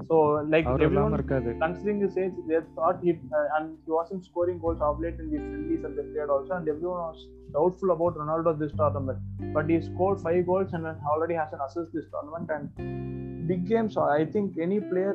So, 0.08 0.18
like, 0.54 0.66
everyone, 0.66 1.16
considering 1.60 2.00
his 2.00 2.16
age, 2.16 2.32
they 2.48 2.60
thought 2.74 3.00
he 3.02 3.12
uh, 3.12 3.56
and 3.58 3.76
he 3.84 3.90
wasn't 3.90 4.24
scoring 4.24 4.58
goals 4.58 4.80
of 4.80 5.00
late 5.00 5.18
in 5.24 5.30
the 5.30 5.38
friendlies 5.38 5.84
and 5.84 5.98
the 5.98 6.02
period 6.02 6.30
also, 6.30 6.54
and 6.54 6.68
everyone 6.68 7.02
was 7.08 7.26
doubtful 7.52 7.90
about 7.96 8.16
Ronaldo 8.16 8.58
this 8.58 8.72
tournament. 8.72 9.18
But 9.52 9.68
he 9.68 9.80
scored 9.82 10.20
five 10.20 10.46
goals 10.46 10.72
and 10.72 10.86
already 10.86 11.34
has 11.34 11.52
an 11.52 11.60
assist 11.66 11.92
this 11.92 12.06
tournament. 12.14 12.50
And 12.56 13.48
big 13.48 13.66
games, 13.68 13.96
I 13.96 14.24
think 14.24 14.58
any 14.58 14.80
player 14.80 15.14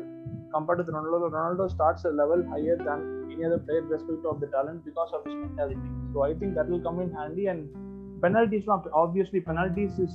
compared 0.54 0.80
to 0.80 0.92
Ronaldo, 0.92 1.32
Ronaldo 1.32 1.70
starts 1.70 2.06
a 2.06 2.10
level 2.10 2.44
higher 2.50 2.78
than 2.78 3.32
any 3.32 3.46
other 3.46 3.60
player 3.60 3.80
irrespective 3.80 4.26
of 4.26 4.40
the 4.40 4.48
talent 4.48 4.86
because 4.86 5.12
of 5.14 5.26
his 5.26 5.36
mentality. 5.36 5.90
So 6.14 6.24
I 6.24 6.34
think 6.34 6.56
that 6.56 6.70
will 6.70 6.82
come 6.82 7.00
in 7.00 7.12
handy. 7.14 7.48
And 7.48 7.70
penalties, 8.22 8.66
obviously 8.94 9.42
penalties 9.42 9.98
is 10.00 10.12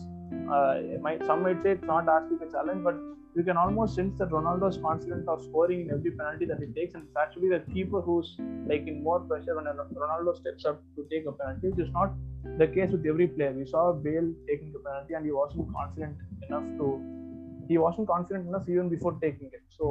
uh, 0.50 0.80
might 1.00 1.24
some 1.24 1.42
might 1.42 1.62
say 1.62 1.72
it's 1.72 1.84
not 1.84 2.08
as 2.08 2.28
big 2.28 2.46
a 2.46 2.50
challenge, 2.50 2.82
but 2.82 2.96
you 3.36 3.42
can 3.42 3.56
almost 3.56 3.94
sense 3.94 4.18
that 4.18 4.30
Ronaldo 4.30 4.70
is 4.70 4.76
confident 4.78 5.28
of 5.28 5.42
scoring 5.42 5.82
in 5.82 5.90
every 5.90 6.10
penalty 6.10 6.44
that 6.46 6.58
he 6.58 6.66
takes, 6.72 6.94
and 6.94 7.04
it's 7.04 7.16
actually 7.16 7.48
the 7.48 7.60
keeper 7.72 8.00
who's 8.00 8.36
like 8.66 8.86
in 8.86 9.02
more 9.02 9.20
pressure 9.20 9.56
when 9.56 9.64
Ronaldo 9.64 10.36
steps 10.36 10.64
up 10.64 10.82
to 10.96 11.06
take 11.10 11.26
a 11.26 11.32
penalty, 11.32 11.68
which 11.68 11.86
is 11.86 11.92
not 11.92 12.12
the 12.58 12.66
case 12.66 12.90
with 12.90 13.04
every 13.06 13.26
player. 13.28 13.52
We 13.52 13.66
saw 13.66 13.92
Bale 13.92 14.32
taking 14.46 14.72
a 14.74 14.78
penalty, 14.78 15.14
and 15.14 15.24
he 15.24 15.32
wasn't 15.32 15.72
confident 15.72 16.16
enough 16.48 16.64
to. 16.78 17.23
He 17.68 17.76
wasn't 17.84 18.08
confident 18.14 18.44
enough 18.50 18.66
even 18.74 18.88
before 18.94 19.12
taking 19.24 19.48
it. 19.58 19.64
So, 19.78 19.86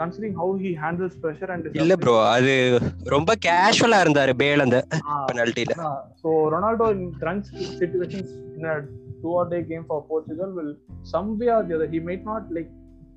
considering 0.00 0.34
how 0.40 0.46
he 0.62 0.70
handles 0.82 1.14
pressure 1.24 1.48
and 1.54 1.64
his 1.66 1.76
இல்ல 1.82 1.94
bro 2.02 2.14
அது 2.34 2.54
ரொம்ப 3.14 3.30
கேஷுவலா 3.46 3.98
இருந்தாரு 4.04 4.32
பேல் 4.42 4.64
அந்த 4.66 4.78
Ah, 5.12 5.20
பெனல்ட்டில 5.30 5.74
ah, 5.88 5.98
so 6.22 6.28
Ronaldo 6.54 6.86
in 6.96 7.04
crunch 7.22 7.48
situations 7.82 8.28
in 8.58 8.64
a 8.72 8.76
two 9.22 9.32
or 9.40 9.44
day 9.52 9.62
game 9.70 9.84
for 9.90 9.98
Portugal 10.12 10.50
will 10.58 10.72
some 11.12 11.28
way 11.40 11.50
or 11.56 11.62
the 11.68 11.74
other 11.76 11.88
he 11.94 12.00
might 12.08 12.24
not 12.32 12.44
like 12.56 12.70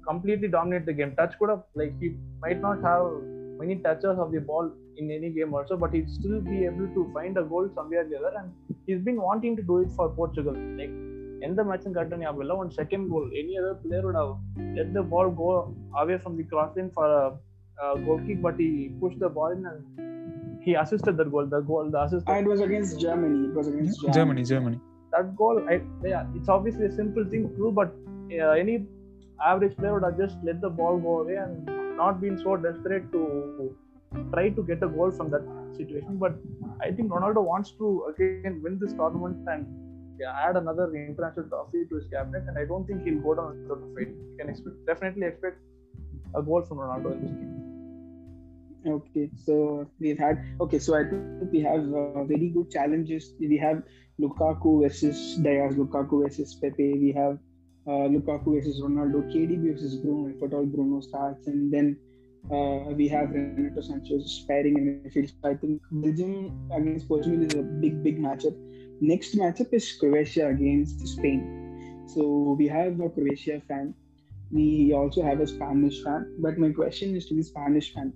completely 0.10 0.50
dominate 0.58 0.86
the 0.90 0.96
game. 1.00 1.12
Touch 1.20 1.34
could 1.40 1.52
have 1.54 1.64
like 1.82 1.94
he 2.04 2.10
might 2.46 2.62
not 2.68 2.78
have 2.90 3.04
many 3.62 3.76
touches 3.88 4.18
of 4.24 4.30
the 4.36 4.42
ball 4.50 4.68
in 5.00 5.06
any 5.18 5.30
game 5.38 5.52
also, 5.58 5.74
but 5.84 5.92
he'll 5.96 6.14
still 6.20 6.40
be 6.52 6.58
able 6.70 6.88
to 6.98 7.02
find 7.16 7.36
a 7.42 7.46
goal 7.52 7.66
somewhere 7.78 8.02
or 8.04 8.10
the 8.12 8.18
other. 8.22 8.34
And 8.42 8.50
he's 8.88 9.02
been 9.10 9.20
wanting 9.28 9.54
to 9.60 9.64
do 9.72 9.76
it 9.84 9.92
for 9.98 10.08
Portugal. 10.22 10.56
Like 10.80 10.96
எந்த 11.47 11.61
மேட்சும் 11.69 11.95
கரெக்டாக 11.97 12.21
ஞாபகம் 12.25 12.43
இல்லை 12.45 12.57
one 12.63 12.71
second 12.79 13.07
goal 13.13 13.29
any 13.41 13.55
other 13.61 13.79
player 13.83 14.07
would 14.09 14.19
have 14.21 14.33
let 14.79 14.89
the 14.99 15.05
ball 15.13 15.29
go 15.43 15.51
away 16.03 16.17
from 16.25 16.35
the 16.41 16.47
cross 16.53 16.73
line 16.79 16.91
for 16.99 17.07
a, 17.21 17.25
a 17.85 17.99
goal 18.07 18.21
kick, 18.27 18.41
but 18.47 18.57
he 18.65 18.71
pushed 19.03 19.21
the 19.27 19.31
ball 19.39 19.53
in 19.57 19.63
and 19.73 19.81
he 20.65 20.75
assisted 20.83 21.15
that 21.21 21.31
goal. 21.35 21.47
The 21.55 21.61
goal, 21.71 21.87
the 21.95 22.01
assist. 22.05 22.29
And 22.35 22.47
it 22.47 22.51
was 22.55 22.63
against 22.69 23.01
Germany. 23.07 23.41
It 23.49 23.55
was 23.61 23.69
against 23.73 23.97
Germany. 24.01 24.17
Germany 24.19 24.45
Germany 24.53 24.81
that 25.15 25.37
goal, 25.41 25.57
I, 25.73 25.81
yeah, 26.13 26.27
it's 26.37 26.49
obviously 26.49 26.87
a 26.87 26.93
simple 26.93 27.25
thing 27.25 27.49
to 27.49 27.57
do, 27.57 27.71
but 27.81 27.91
uh, 28.45 28.53
any 28.63 28.87
average 29.51 29.77
player 29.77 29.95
would 29.95 30.03
have 30.03 30.19
just 30.19 30.37
let 30.43 30.61
the 30.61 30.71
ball 30.71 30.99
go 30.99 31.21
away 31.23 31.37
and 31.37 31.67
not 31.97 32.21
been 32.21 32.37
so 32.45 32.57
desperate 32.57 33.07
to 33.13 33.23
try 34.33 34.49
to 34.49 34.63
get 34.63 34.83
a 34.83 34.89
goal 34.89 35.11
from 35.11 35.31
that 35.31 35.45
situation. 35.77 36.17
But 36.25 36.35
I 36.81 36.91
think 36.91 37.11
Ronaldo 37.11 37.43
wants 37.53 37.71
to 37.81 38.07
again 38.11 38.61
win 38.65 38.79
this 38.83 38.93
tournament 38.93 39.37
and 39.47 39.63
yeah, 39.63 39.88
add 40.26 40.56
another 40.56 40.94
international 40.94 41.48
trophy 41.48 41.86
to 41.90 41.96
his 41.96 42.08
cabinet, 42.08 42.44
and 42.48 42.58
I 42.58 42.66
don't 42.66 42.86
think 42.86 43.04
he'll 43.04 43.22
go 43.22 43.36
down 43.36 43.62
without 43.62 43.84
a 43.84 43.94
fight. 43.96 44.08
You 44.10 44.36
can 44.40 44.50
expect, 44.50 44.86
definitely 44.86 45.28
expect 45.28 45.60
a 46.36 46.42
goal 46.42 46.64
from 46.64 46.78
Ronaldo 46.78 47.14
in 47.14 47.22
this 47.22 47.32
game. 47.32 47.60
Okay, 48.88 49.30
so 49.36 49.88
we've 50.00 50.18
had 50.18 50.44
okay. 50.62 50.80
So 50.80 50.96
I 50.96 51.04
think 51.04 51.52
we 51.52 51.62
have 51.62 51.84
uh, 51.94 52.24
very 52.24 52.50
good 52.50 52.72
challenges. 52.72 53.34
We 53.40 53.58
have 53.58 53.84
Lukaku 54.22 54.82
versus 54.84 55.38
Diaz, 55.38 55.76
Lukaku 55.76 56.24
versus 56.24 56.56
Pepe. 56.56 56.94
We 56.94 57.12
have 57.12 57.38
uh, 57.88 58.08
Lukaku 58.08 58.56
versus 58.56 58.82
Ronaldo, 58.82 59.24
KDB 59.34 59.74
versus 59.74 59.96
Bruno. 59.98 60.30
If 60.34 60.42
at 60.44 60.54
all 60.54 60.66
Bruno 60.66 61.02
starts, 61.02 61.48
and 61.48 61.74
then 61.74 61.98
uh, 62.52 62.92
we 62.96 63.08
have 63.08 63.32
Renato 63.32 63.82
Sanchez 63.82 64.46
pairing 64.48 64.78
in 64.78 65.02
midfield. 65.04 65.30
So 65.30 65.50
I 65.50 65.56
think 65.56 65.82
Belgium 65.92 66.70
against 66.72 67.08
Portugal 67.08 67.44
is 67.44 67.54
a 67.56 67.64
big, 67.64 68.02
big 68.04 68.20
matchup 68.20 68.56
Next 69.01 69.37
matchup 69.37 69.73
is 69.73 69.93
Croatia 69.93 70.49
against 70.49 71.07
Spain. 71.07 71.41
So 72.07 72.57
we 72.59 72.69
have 72.69 73.01
a 73.01 73.11
Croatia 73.11 73.61
fan. 73.69 73.95
We 74.51 74.93
also 74.93 75.23
have 75.23 75.41
a 75.41 75.47
Spanish 75.47 76.03
fan. 76.05 76.37
But 76.39 76.59
my 76.59 76.71
question 76.71 77.15
is 77.15 77.27
to 77.27 77.35
the 77.35 77.43
Spanish 77.43 77.95
fan. 77.95 78.13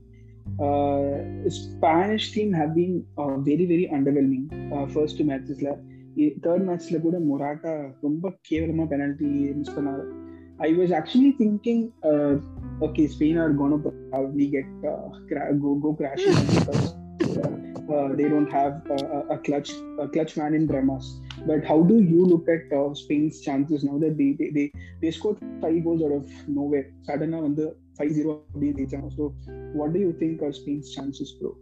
Uh, 0.59 1.49
Spanish 1.51 2.33
team 2.33 2.53
have 2.53 2.75
been 2.75 3.05
uh, 3.19 3.37
very, 3.39 3.66
very 3.66 3.91
underwhelming. 3.93 4.45
Uh, 4.73 4.87
first 4.87 5.19
two 5.19 5.25
matches. 5.25 5.62
Third 6.45 6.64
மேட்ச்ல 6.69 6.99
கூட 7.01 7.16
Morata 7.27 7.73
ரொம்ப 8.07 8.33
கேவலமா 8.49 8.85
penalty 8.93 9.29
miss 9.59 9.75
பண்ணாரு 9.77 10.05
I 10.66 10.71
was 10.79 10.95
actually 10.99 11.33
thinking 11.43 11.85
okay 12.87 13.05
Spain 13.14 13.39
are 13.43 13.55
gone 13.61 13.77
probably 13.85 14.47
get 14.55 14.73
go 15.64 15.75
go 15.85 15.93
crash 16.01 16.27
they 18.19 18.29
don't 18.29 18.51
have 18.51 18.83
uh, 18.91 19.35
a 19.35 19.39
clutch 19.39 19.71
a 19.99 20.09
clutch 20.09 20.37
man 20.37 20.55
in 20.55 20.66
Ramas. 20.66 21.21
But 21.47 21.64
how 21.64 21.83
do 21.83 21.97
you 22.12 22.25
look 22.27 22.49
at 22.49 22.73
uh, 22.77 22.95
Spain's 22.95 23.41
chances 23.41 23.85
now 23.85 23.99
that 23.99 24.16
they, 24.19 24.31
they 24.39 24.51
they 24.51 24.66
they 25.03 25.11
scored 25.11 25.39
five 25.62 25.79
goals 25.85 26.03
out 26.03 26.12
of 26.12 26.27
nowhere? 26.49 26.87
Suddenly 27.03 27.39
on 27.39 27.55
the 27.55 27.69
5-0 27.99 28.41
lead. 28.55 28.91
So 29.16 29.35
what 29.75 29.93
do 29.93 30.01
you 30.01 30.12
think 30.12 30.43
are 30.43 30.53
Spain's 30.53 30.95
chances, 30.95 31.33
bro? 31.33 31.57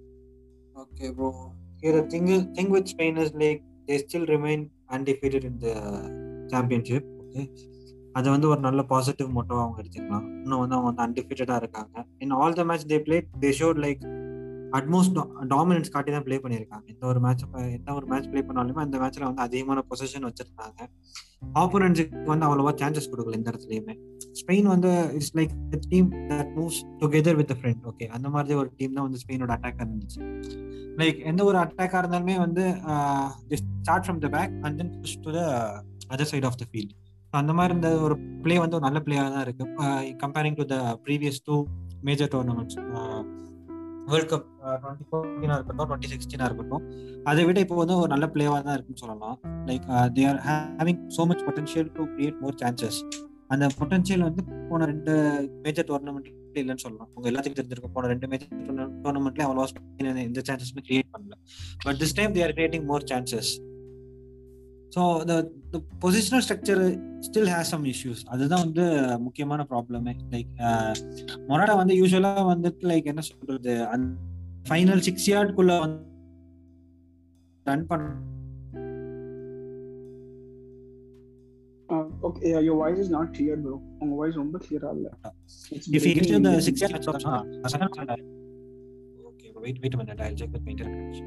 Okay, 0.76 1.10
bro. 1.10 1.52
Here 1.82 1.92
the 1.92 2.04
thing 2.08 2.28
is, 2.28 2.44
thing 2.56 2.70
with 2.70 2.88
Spain 2.88 3.18
is 3.18 3.32
like 3.34 3.62
they 3.88 3.98
still 3.98 4.26
remain 4.26 4.70
undefeated 4.90 5.44
in 5.44 5.58
the 5.58 5.74
championship. 6.50 7.04
Okay. 7.24 7.48
அது 8.18 8.28
வந்து 8.32 8.48
ஒரு 8.50 8.60
நல்ல 8.66 8.82
positive 8.90 9.32
மோட்டோவா 9.36 9.62
அவங்க 9.62 9.80
எடுத்துக்கலாம் 9.82 10.26
இன்னும் 10.42 10.60
வந்து 10.60 10.74
அவங்க 10.76 10.88
வந்து 10.90 11.02
அன்டிஃபிட்டடா 11.06 11.56
இருக்காங்க 11.62 12.04
in 12.24 12.32
all 12.38 12.56
the 12.58 12.62
match 12.68 12.86
they 12.92 12.98
play 13.06 13.16
they 13.42 13.50
should 13.58 13.80
like 13.84 14.04
utmost 14.77 15.17
dominance 15.53 15.91
காட்டி 15.93 16.11
தான் 16.15 16.25
ப்ளே 16.27 16.37
பண்ணியிருக்காங்க. 16.43 16.85
எந்த 16.93 17.05
ஒரு 17.11 17.19
மேட்ச் 17.25 17.43
எந்த 17.77 17.89
ஒரு 17.99 18.05
மேட்ச் 18.11 18.29
ப்ளே 18.31 18.41
பண்ணாலுமே 18.49 18.81
அந்த 18.85 18.97
மேட்ச்ல 19.01 19.23
வந்து 19.29 19.43
அதிகமான 19.45 19.83
பொசிஷன் 19.89 20.27
வச்சிருந்தாங்க. 20.29 20.79
ஆப்போனன்ஸுக்கு 21.61 22.29
வந்து 22.31 22.45
அவ்வளோவா 22.47 22.71
சான்சஸ் 22.81 23.09
கொடுக்கல 23.11 23.37
இந்த 23.39 23.49
இடத்துலயுமே. 23.51 23.95
ஸ்பெயின் 24.41 24.67
வந்து 24.73 24.91
it's 25.17 25.33
like 25.39 25.53
team 25.91 26.09
that 26.31 26.53
moves 26.57 26.81
together 27.01 27.37
with 27.41 27.55
friend 27.59 27.83
okay 27.91 28.07
அந்த 28.17 28.29
மாதிரி 28.35 28.57
ஒரு 28.61 28.71
டீம் 28.79 28.95
தான் 28.97 29.07
வந்து 29.07 29.21
ஸ்பெயினோட 29.23 29.51
அட்டாக் 29.57 29.83
இருந்துச்சு. 29.85 30.21
லைக் 31.01 31.19
எந்த 31.31 31.41
ஒரு 31.49 31.59
அட்டாக்கா 31.63 31.99
இருந்தாலுமே 32.03 32.37
வந்து 32.45 32.63
start 33.61 34.05
from 34.07 34.23
the 34.25 34.29
back 34.37 34.55
and 34.65 34.77
then 34.81 34.93
push 35.03 35.19
to 35.25 35.31
the 35.37 35.41
other 36.13 36.31
side 36.33 36.47
of 36.49 36.59
the 36.63 36.67
field 36.71 36.95
அந்த 37.41 37.51
மாதிரி 37.57 37.71
இருந்த 37.73 37.89
ஒரு 38.05 38.15
பிளே 38.45 38.55
வந்து 38.61 38.75
ஒரு 38.77 38.85
நல்ல 38.87 38.99
பிளேயாக 39.05 39.29
தான் 39.35 39.45
இருக்கு. 39.45 39.65
Comparing 40.23 40.57
to 40.61 40.65
the 40.71 40.77
previous 41.05 41.39
two 41.49 41.57
major 42.07 42.31
tournaments 42.33 42.77
world 44.11 44.31
cup 44.31 44.45
twenty 44.83 45.05
ஃபோர்டீனா 45.09 45.55
இருக்கட்டும் 45.57 45.87
டுவெண்ட்டி 45.89 46.11
சிக்ஸ்டீனா 46.13 46.45
இருக்கட்டும் 46.49 46.83
அதை 47.31 47.41
விட 47.47 47.59
இப்போ 47.65 47.77
வந்து 47.81 47.95
ஒரு 48.01 48.09
நல்ல 48.13 48.25
பிளேவாக 48.33 48.61
தான் 48.67 48.75
இருக்குன்னு 48.77 49.03
சொல்லலாம். 49.03 49.37
Like 49.69 49.85
they 50.17 50.23
are 50.31 50.39
having 50.47 51.01
so 51.17 51.25
much 51.31 51.43
potential 51.47 51.89
to 51.97 52.03
create 52.15 52.39
more 52.43 52.59
chances 52.63 52.99
அந்த 53.53 53.65
பொட்டன்ஷியல் 53.79 54.23
வந்து 54.27 54.41
போன 54.69 54.85
ரெண்டு 54.91 55.13
மேஜர் 55.63 55.87
டோர்னமெண்ட் 55.89 56.29
இல்லைன்னு 56.59 56.83
சொல்லலாம். 56.83 57.09
உங்க 57.15 57.25
எல்லாத்துக்கும் 57.31 57.59
தெரிஞ்சிருக்கும் 57.59 57.95
போன 57.97 58.07
ரெண்டு 58.13 58.27
மேஜர் 58.31 58.51
டோர்னமெண்ட்ல 59.03 59.43
அவ்வளோ 59.47 59.65
எந்த 60.29 60.41
சான்சஸுமே 60.49 60.83
கிரியேட் 60.89 61.11
பண்ணல. 61.15 61.35
But 61.85 61.99
this 62.03 62.15
time 62.19 62.33
they 62.37 62.43
are 62.47 62.55
creating 62.59 62.85
more 62.91 63.05
chances 63.11 63.51
so 64.95 65.01
the 65.29 65.33
the 65.73 65.79
positional 66.03 66.43
structure 66.45 66.81
still 67.27 67.51
has 67.53 67.71
some 67.73 67.85
issues 67.93 68.21
அதுதான் 68.33 68.63
வந்து 68.65 68.85
முக்கியமான 69.27 69.65
ப்ராப்ளமே 69.71 70.13
லைக் 70.33 70.51
மொராடா 71.51 71.75
வந்து 71.81 71.95
யூஸ்வலா 72.01 72.33
வந்துட்டு 72.53 72.89
லைக் 72.91 73.09
என்ன 73.13 73.23
சொல்றது 73.29 73.75
அந்த 73.93 74.09
ஃபைனல் 74.69 75.03
சிக்ஸ் 75.07 75.29
யார்டுக்குள்ள 75.33 75.75
வந்து 75.85 75.99
ரன் 77.65 77.87
பண்ண 77.91 78.09
Uh, 81.89 82.05
okay, 82.23 82.49
yeah, 82.51 82.59
your 82.59 82.75
voice 82.75 82.99
is 82.99 83.09
not 83.09 83.33
clear, 83.33 83.55
bro. 83.57 83.73
உங்க 84.01 84.13
voice 84.19 84.35
ரொம்ப 84.41 84.57
clear 84.65 84.81
இல்ல. 84.93 85.07
The 85.93 85.97
in 85.97 86.01
six 86.01 86.13
between. 86.19 86.45
yards, 86.45 87.07
uh, 87.07 87.41
okay, 89.29 89.49
wait, 89.63 89.77
wait 89.83 89.93
a 89.93 89.99
minute. 90.01 90.21
I'll 90.25 90.37
check 90.41 90.51
with 90.55 90.63
my 90.67 90.71
internet. 90.75 91.17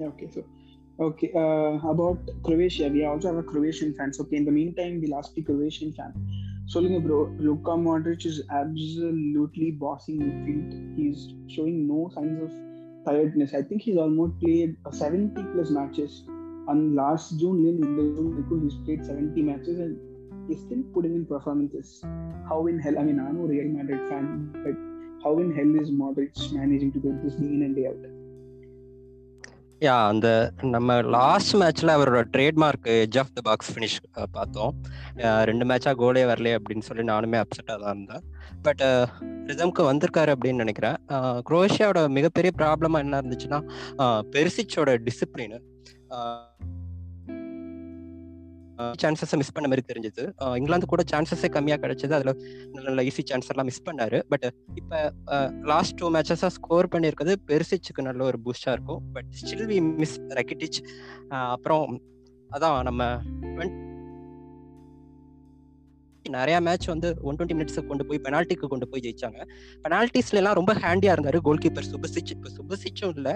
Yeah, 0.00 0.08
okay, 0.08 0.28
so 0.28 0.40
Okay, 1.00 1.30
uh, 1.32 1.78
about 1.88 2.18
Croatia, 2.42 2.88
we 2.88 3.04
also 3.04 3.28
have 3.28 3.36
a 3.36 3.42
Croatian 3.42 3.94
fan. 3.94 4.12
So, 4.12 4.24
okay, 4.24 4.36
in 4.36 4.44
the 4.44 4.50
meantime, 4.50 5.00
we'll 5.00 5.16
ask 5.16 5.32
the 5.32 5.42
Croatian 5.42 5.92
fan. 5.92 6.12
So, 6.66 6.80
bro, 6.80 7.32
Luka 7.38 7.70
Modric 7.70 8.26
is 8.26 8.42
absolutely 8.50 9.70
bossing 9.70 10.18
midfield. 10.18 10.96
He's 10.96 11.34
showing 11.46 11.86
no 11.86 12.10
signs 12.12 12.42
of 12.42 12.50
tiredness. 13.06 13.54
I 13.54 13.62
think 13.62 13.82
he's 13.82 13.96
almost 13.96 14.40
played 14.40 14.76
uh, 14.84 14.90
70 14.90 15.40
plus 15.54 15.70
matches. 15.70 16.24
On 16.66 16.96
last 16.96 17.38
June, 17.38 17.62
Lin 17.64 18.64
he's 18.64 18.74
played 18.84 19.06
70 19.06 19.40
matches 19.40 19.78
and 19.78 19.96
he's 20.48 20.60
still 20.62 20.82
putting 20.92 21.14
in 21.14 21.24
performances. 21.26 22.00
How 22.48 22.66
in 22.66 22.80
hell? 22.80 22.98
I 22.98 23.04
mean, 23.04 23.20
I'm 23.20 23.38
a 23.38 23.44
Real 23.44 23.68
Madrid 23.68 24.08
fan, 24.08 24.50
but 24.64 24.74
how 25.24 25.38
in 25.38 25.54
hell 25.54 25.80
is 25.80 25.92
Modric 25.92 26.52
managing 26.52 26.90
to 26.90 26.98
get 26.98 27.22
this 27.22 27.34
day 27.34 27.46
in 27.46 27.62
and 27.62 27.76
day 27.76 27.86
out? 27.86 28.17
Yeah 29.80 29.96
அந்த 30.06 30.28
நம்ம 30.62 30.94
last 31.02 31.56
மேட்ச்ல 31.56 31.90
அவரோட 31.96 32.22
trademark 32.32 32.88
edge 32.92 33.18
of 33.18 33.34
the 33.34 33.40
box 33.42 33.70
finish 33.74 33.98
பார்த்தோம். 34.32 34.72
ரெண்டு 35.50 35.64
மேட்சா 35.66 35.92
கோலே 36.00 36.22
வரல 36.30 36.56
அப்படின்னு 36.58 36.86
சொல்லி 36.88 37.04
நானுமே 37.12 37.42
அப்செட்டாக 37.42 37.78
தான் 37.82 37.94
இருந்தேன். 37.94 38.24
பட் 38.62 38.82
ரிதம்க்கு 39.50 39.82
வந்திருக்காரு 39.90 40.34
அப்படின்னு 40.34 40.62
நினைக்கிறேன். 40.64 40.96
குரோஷியாவோட 41.50 42.08
மிகப்பெரிய 42.08 42.52
ப்ராப்ளமா 42.58 42.98
என்ன 42.98 43.20
இருந்துச்சுன்னா 43.20 43.60
பெருசிச்சோட 44.34 44.98
டிசிப்ளின் 45.06 45.58
சான்சஸை 49.02 49.36
மிஸ் 49.40 49.54
பண்ண 49.56 49.68
மாதிரி 49.70 49.84
தெரிஞ்சது. 49.90 50.24
இங்கிலாந்து 50.58 50.90
கூட 50.92 51.02
சான்சஸே 51.12 51.48
கம்மியாக 51.56 51.80
கிடைச்சது. 51.84 52.12
அதில் 52.18 52.32
நல்ல 52.74 52.86
நல்ல 52.88 53.02
ஈஸி 53.08 53.24
சான்ஸ் 53.30 53.50
எல்லாம் 53.54 53.68
மிஸ் 53.70 53.82
பண்ணாரு. 53.88 54.20
பட் 54.32 54.46
இப்போ 54.80 55.00
லாஸ்ட் 55.72 55.96
டூ 56.00 56.10
மேட்சஸாக 56.16 56.52
ஸ்கோர் 56.58 56.92
பண்ணியிருக்கிறது 56.94 57.34
பெருசிச்சுக்கு 57.50 58.06
நல்ல 58.08 58.24
ஒரு 58.30 58.40
பூஸ்டாக 58.44 58.76
இருக்கும். 58.78 59.02
But 59.16 59.30
still 59.40 59.66
we 59.72 59.80
miss 60.02 60.16
Rakitic 60.40 60.80
அப்புறம் 61.54 62.00
அதான் 62.56 62.78
நம்ம 62.90 63.04
நிறைய 66.36 66.56
மேட்ச் 66.66 66.86
வந்து 66.92 67.08
ஒன் 67.28 67.36
டுவெண்ட்டி 67.38 67.56
மினிட்ஸ் 67.58 67.78
கொண்டு 67.90 68.04
போய் 68.08 68.22
பெனால்ட்டிக்கு 68.26 68.70
கொண்டு 68.72 68.88
போய் 68.90 69.04
ஜெயிச்சாங்க. 69.06 69.40
பெனால்ட்டிஸ்ல 69.84 70.40
எல்லாம் 70.42 70.58
ரொம்ப 70.60 70.74
ஹேண்டியா 70.84 71.14
இருந்தாரு 71.16 71.40
கோல் 71.48 71.62
கீப்பர் 71.64 71.88
சுபசிச் 71.92 72.32
இப்போ 72.36 72.50
சுபசிச்சும் 72.58 73.14
இல்ல. 73.16 73.28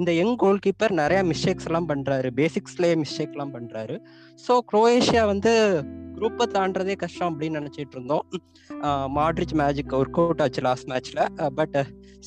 இந்த 0.00 0.10
யங் 0.20 0.36
கோல் 0.44 0.62
கீப்பர் 0.66 0.94
நிறைய 1.02 1.20
மிஸ்டேக்ஸ் 1.30 1.68
எல்லாம் 1.70 1.88
பண்றாரு. 1.92 2.30
பேசிக்ஸ்லயே 2.40 2.96
மிஸ்டேக் 3.04 3.36
எல்லாம் 3.36 3.54
பண்றாரு. 3.56 3.96
ஸோ 4.46 4.54
குரோஏஷியா 4.72 5.24
வந்து 5.32 5.54
குரூப்பை 6.18 6.46
தாண்டதே 6.56 6.94
கஷ்டம் 7.04 7.30
அப்படின்னு 7.30 7.58
நினைச்சிட்டு 7.60 7.96
இருந்தோம். 7.98 8.24
மாட்ரிச் 9.16 9.56
மேஜிக் 9.62 9.96
ஒர்க் 10.00 10.20
அவுட் 10.22 10.42
ஆச்சு 10.44 10.62
லாஸ்ட் 10.68 10.88
மேட்ச்ல 10.92 11.22
பட் 11.58 11.76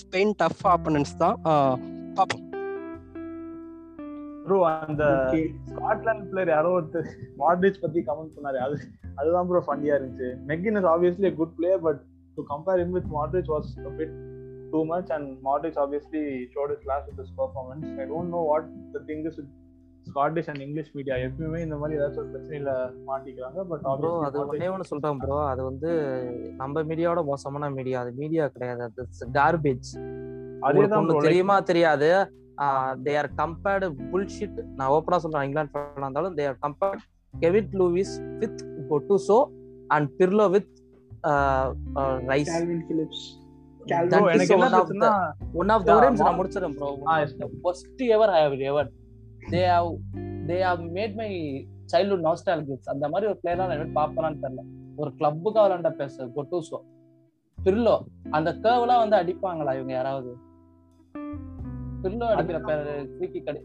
ஸ்பெயின் 0.02 0.36
டஃப் 0.42 0.64
ஆப்பனன்ஸ் 0.74 1.16
தான். 1.24 1.38
பார்ப்போம் 2.18 2.44
ப்ரோ 4.46 4.58
அந்த 4.88 5.04
ஸ்காட்லாந்து 5.72 6.26
பிளேயர் 6.32 6.52
யாரோ 6.54 6.70
ஒருத்தர் 6.76 7.08
மாட்ரிச் 7.42 7.80
பத்தி 7.82 8.00
கமெண்ட் 8.10 8.36
பண்ணாரு. 8.36 8.60
அது 8.66 8.76
அதுதான் 9.18 9.48
ப்ரோ 9.50 9.62
ஃபன்னியா 9.68 9.94
இருந்துச்சு. 9.98 10.30
McGinn 10.50 10.80
is 10.80 10.90
obviously 10.92 11.30
good 11.36 11.54
player 11.58 11.84
but 11.86 12.02
to 12.38 12.44
compare 12.50 12.82
him 12.84 12.96
with 12.98 13.12
Modric 13.14 13.52
was 13.54 13.70
bit 14.00 14.16
too 14.74 14.82
much 14.86 15.12
and 15.16 15.30
Modric 15.44 15.80
obviously 15.84 16.24
showed 16.56 16.74
his 16.76 16.84
class 16.84 17.06
with 17.12 17.32
performance 17.40 17.88
I 18.00 18.08
don't 18.10 18.34
know 18.36 18.42
what 18.48 18.68
the 18.94 19.02
thing 19.10 19.24
is 19.30 19.40
Scottish 20.06 20.50
and 20.52 20.62
English 20.66 20.92
media 20.98 21.16
எப்பயுமே 21.24 21.60
இந்த 21.64 21.78
மாதிரி 21.80 21.98
ஏதாச்சும் 21.98 22.22
ஒரு 22.24 22.32
பிரச்சனையில 22.34 22.74
மாட்டிக்கிறாங்க 23.08 23.64
but 23.72 23.84
bro 23.98 24.12
அது 24.28 24.38
ஒன்னே 24.44 24.70
ஒன்று 24.74 24.90
சொல்றேன் 24.92 25.20
ப்ரோ 25.24 25.40
அது 25.50 25.62
வந்து 25.64 25.90
நம்ம 26.58 26.84
மீடியாவோட 26.84 27.24
மோசமான 27.26 27.70
மீடியா. 27.78 27.98
அது 28.04 28.12
மீடியா 28.22 28.46
கிடையாது. 28.48 28.84
அது 28.86 29.32
கார்பேஜ் 29.40 29.90
அதேதான் 30.68 31.10
தெரியுமா 31.22 31.56
தெரியாது? 31.70 32.10
தே 33.06 33.14
ஆர் 33.20 33.30
கம்பேர்டு 33.36 33.88
புல்ஷிட் 34.12 34.60
நான் 34.78 34.92
ஓப்பனா 34.94 35.18
சொல்றேன் 35.26 35.46
இங்கிலாந்து 35.48 35.82
இருந்தாலும் 35.98 36.38
they 36.38 36.46
are 36.48 36.58
compared 36.64 37.04
Gavit 37.34 37.76
Lewis 37.80 38.14
with 38.42 38.62
Gattuso 38.90 39.40
and 39.88 40.10
Pirlo 40.18 40.48
with 40.50 40.72
Rice 42.28 42.50
Calvin 42.52 42.82
Phillips. 42.88 43.20
Bro, 44.10 44.20
one 45.54 45.70
of 45.70 45.84
the 45.84 45.90
Yeah, 45.90 45.98
ஒரே 45.98 46.08
ma- 46.10 46.18
நான் 46.20 46.38
முடிச்சிடறேன் 46.40 46.76
bro 46.76 46.90
Ah, 47.06 47.18
yes. 47.20 47.32
First 47.62 48.02
ever 48.10 48.32
I 48.32 48.42
how 48.44 48.56
ever 48.64 48.90
they 49.52 49.62
how 49.70 49.92
they 50.48 50.58
how 50.62 50.82
made 50.92 51.16
my 51.16 51.30
childhood 51.94 52.26
nostalgics 52.26 52.90
அந்த 52.90 53.06
மாதிரி 53.10 53.30
ஒரு 53.32 53.38
player 53.42 53.62
நான் 53.64 53.96
பாப்பேனான்னு 53.96 54.42
தெரியல. 54.44 54.64
ஒரு 54.98 55.12
கிளப்புக்கு 55.16 55.60
விளாண்ட 55.60 55.90
பேச 55.96 56.26
கொட்டூசோ 56.36 56.80
பிர்லோ 57.58 57.96
அந்த 58.32 58.50
கேர்வ்லாம் 58.64 59.02
வந்து 59.04 59.16
அடிப்பாங்களா 59.16 59.74
இவங்க 59.76 59.94
யாராவது? 59.94 60.32
பிர்லோ 62.04 62.26
அடிக்கிற 62.32 62.60
பேர் 62.62 62.84
ஃப்ரீ 63.14 63.28
கடி 63.40 63.60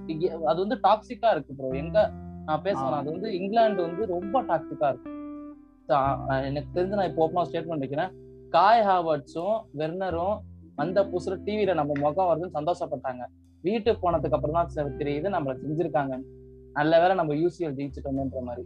அது 0.47 0.59
வந்து 0.61 0.79
டாக்ஸிக்கா 0.83 1.31
இருக்கு 1.31 1.55
ப்ரோ 1.55 1.70
எங்க 1.77 1.99
நான் 2.47 2.64
பேசுறேன் 2.66 2.99
அது 3.01 3.09
வந்து 3.14 3.28
இங்கிலாந்து 3.38 3.82
வந்து 3.86 4.03
ரொம்ப 4.14 4.43
டாக்டிக்கா 4.51 4.88
இருக்கு. 4.93 5.11
எனக்கு 6.49 6.68
தெரிஞ்சு 6.76 6.99
நான் 6.99 7.09
இப்போ 7.11 7.22
ஓப்பனா 7.26 7.47
ஸ்டேட்மெண்ட் 7.49 7.84
வைக்கிறேன். 7.84 8.12
காய் 8.57 8.82
ஹாவர்ட்ஸும் 8.88 9.57
வெர்னரும் 9.80 10.36
அந்த 10.82 10.99
புதுசுல 11.11 11.36
டிவியில 11.47 11.72
நம்ம 11.80 11.93
முகம் 12.05 12.28
வருதுன்னு 12.30 12.57
சந்தோஷப்பட்டாங்க. 12.59 13.22
வீட்டுக்கு 13.64 14.03
போனதுக்கு 14.05 14.36
அப்புறம் 14.36 14.59
தான் 14.59 14.99
தெரியுது 15.01 15.34
நம்மள 15.36 15.55
செஞ்சிருக்காங்க. 15.64 16.14
நல்ல 16.78 17.01
வேலை 17.03 17.14
நம்ம 17.20 17.32
யூசிஎல் 17.40 17.76
ஜெயிச்சிட்டோம்ன்ற 17.78 18.43
மாதிரி. 18.49 18.64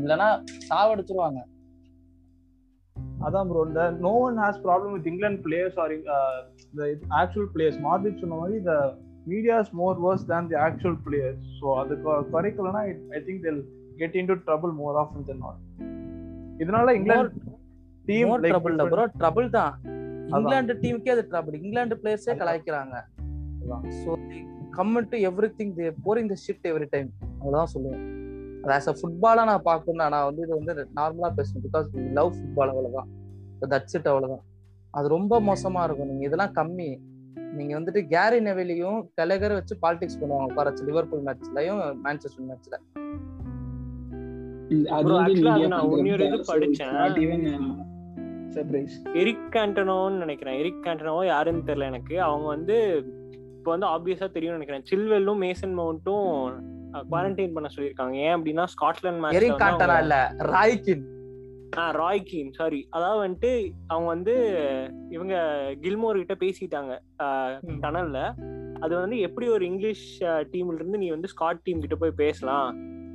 இல்லைன்னா 0.00 0.28
சாவடிச்சிருவாங்க. 0.70 1.40
அதான் 3.26 3.48
ப்ரோ 3.50 3.60
இந்த 3.68 3.82
no 4.04 4.12
one 4.26 4.38
has 4.42 4.60
problem 4.64 4.94
with 4.94 5.08
England 5.10 5.42
players 5.46 5.78
are 5.82 5.94
the 6.78 6.88
actual 7.20 7.50
players 7.54 7.78
மார்டிச் 7.86 8.20
சொன்ன 8.22 8.38
மாதிரி 8.40 8.56
இந்த 8.62 8.74
medias 9.26 9.70
more 9.80 9.98
worse 10.06 10.26
than 10.32 10.48
the 10.52 10.58
actual 10.66 10.98
players 11.06 11.44
so 11.60 11.66
அது 11.82 11.94
குறைக்கலனா 12.34 12.82
I 13.18 13.20
think 13.28 13.42
they'll 13.46 13.62
get 14.00 14.16
in 14.20 14.30
to 14.32 14.36
trouble 14.48 14.74
more 14.82 14.98
of 15.02 15.14
then 15.30 15.42
not 15.46 15.62
இதனால 16.62 16.94
England 16.98 17.54
team 18.04 18.34
trouble 18.44 18.76
bro 18.92 19.04
trouble 19.22 19.48
தான் 19.58 19.72
England 20.30 20.74
டீமுக்கே 20.82 21.12
அது 21.14 21.24
trouble 21.32 21.56
England 21.60 21.96
பிளேயர்ஸே 22.02 22.34
கலாய்க்கிறாங்க. 22.40 22.94
So 24.02 24.10
come 24.76 24.94
to 25.12 25.18
everything 25.58 25.72
they 25.78 25.88
boring 26.06 26.30
the 26.32 26.36
shit 26.44 26.66
every 26.70 26.88
time 26.94 27.08
அவ்வளோதான் 27.40 27.72
சொல்லுவேன். 27.74 28.02
அது 28.62 28.72
as 28.76 28.88
a 28.92 28.94
ஃபுட்பாலா 29.00 29.42
நான் 29.50 29.66
பார்க்கணும் 29.70 30.12
நான் 30.14 30.26
வந்து 30.28 30.42
இது 30.46 30.52
வந்து 30.58 30.72
நார்மலா 30.98 31.30
பேசணும் 31.38 31.64
பிகாஸ் 31.66 31.86
லவ் 32.18 32.30
ஃபுட்பால் 32.38 32.72
அவ்வளவுதான். 32.74 33.10
தட்ஸ் 33.74 33.96
இட் 33.98 34.08
அவ்வளவுதான். 34.12 34.44
அது 34.94 35.06
ரொம்ப 35.16 35.40
மோசமா 35.48 35.80
இருக்கும். 35.86 36.10
நீங்க 36.12 36.24
இதெல்லாம் 36.28 36.54
கம்மி. 36.60 36.88
நீங்க 37.58 37.74
வந்துட்டு 37.80 38.00
கேரி 38.14 38.38
நெவிலையும் 38.44 38.98
கலகர் 39.14 39.52
வச்சு 39.52 39.74
பாலிடிக்ஸ் 39.82 40.20
பண்ணுவாங்க 40.20 40.46
உட்காரச்சு 40.50 40.84
லிவர்பூல் 40.88 41.24
மேட்ச்லயும் 41.26 41.80
மேன்செஸ்டர் 42.04 42.46
மேட்ச்ல. 42.50 42.76
எரிக் 49.14 49.56
ஆண்டனோன்னு 49.62 50.22
நினைக்கிறேன். 50.24 50.58
எரிக் 50.58 50.84
ஆண்டனோவோ 50.84 51.24
யாருன்னு 51.26 51.66
தெரியல 51.66 51.90
எனக்கு. 51.92 52.14
அவங்க 52.22 52.46
வந்து 52.46 52.76
இப்போ 53.58 53.76
வந்து 53.76 53.86
ஆப்வியஸா 53.86 54.28
தெரியும்னு 54.30 54.58
நினைக்கிறேன். 54.58 54.86
சில்வெல்லும் 54.90 55.42
மேசன் 55.44 55.74
மவுண்ட்டும் 55.80 56.28
குவாரண்டைன் 57.10 57.52
பண்ண 57.52 57.68
சொல்லியிருக்காங்க. 57.76 58.14
ஏன் 58.14 58.34
அப்படின்னா 58.34 58.64
ஸ்காட்லாந்து 58.74 59.36
எரிக் 59.40 59.62
மேட்ச் 59.64 60.02
இல்ல 60.04 60.34
ராய்கின் 60.38 61.04
ராய் 61.96 62.22
கீன் 62.22 62.52
சாரி 62.52 62.88
அதாவது 62.90 63.20
வந்துட்டு 63.24 63.50
அவங்க 63.88 64.08
வந்து 64.08 64.34
இவங்க 65.10 65.34
கில்மோர் 65.80 66.16
கிட்ட 66.16 66.34
பேசிட்டாங்க 66.40 66.92
டனல்ல 67.80 68.20
அது 68.82 68.94
வந்து 68.96 69.18
எப்படி 69.18 69.48
ஒரு 69.48 69.64
இங்கிலீஷ் 69.66 70.06
டீம்ல 70.52 70.74
இருந்து 70.74 70.98
நீ 70.98 71.10
வந்து 71.10 71.28
ஸ்காட் 71.28 71.64
டீம் 71.64 71.80
கிட்ட 71.80 71.96
போய் 71.96 72.18
பேசலாம்? 72.18 72.68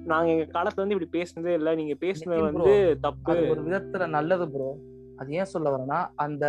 நாங்க 0.06 0.30
எங்க 0.32 0.46
காலத்துல 0.52 0.84
வந்து 0.84 0.96
இப்படி 0.96 1.18
பேசுனதே 1.18 1.54
இல்ல. 1.54 1.76
நீங்க 1.76 1.96
பேசுனது 2.02 2.42
வந்து 2.44 2.74
தப்பு. 3.02 3.36
ஒரு 3.52 3.62
விதத்துல 3.62 4.08
நல்லது 4.10 4.48
ப்ரோ 4.50 4.70
அது 5.20 5.34
ஏன் 5.34 5.46
சொல்ல 5.46 5.70
வரேன்னா 5.70 6.10
அந்த 6.16 6.46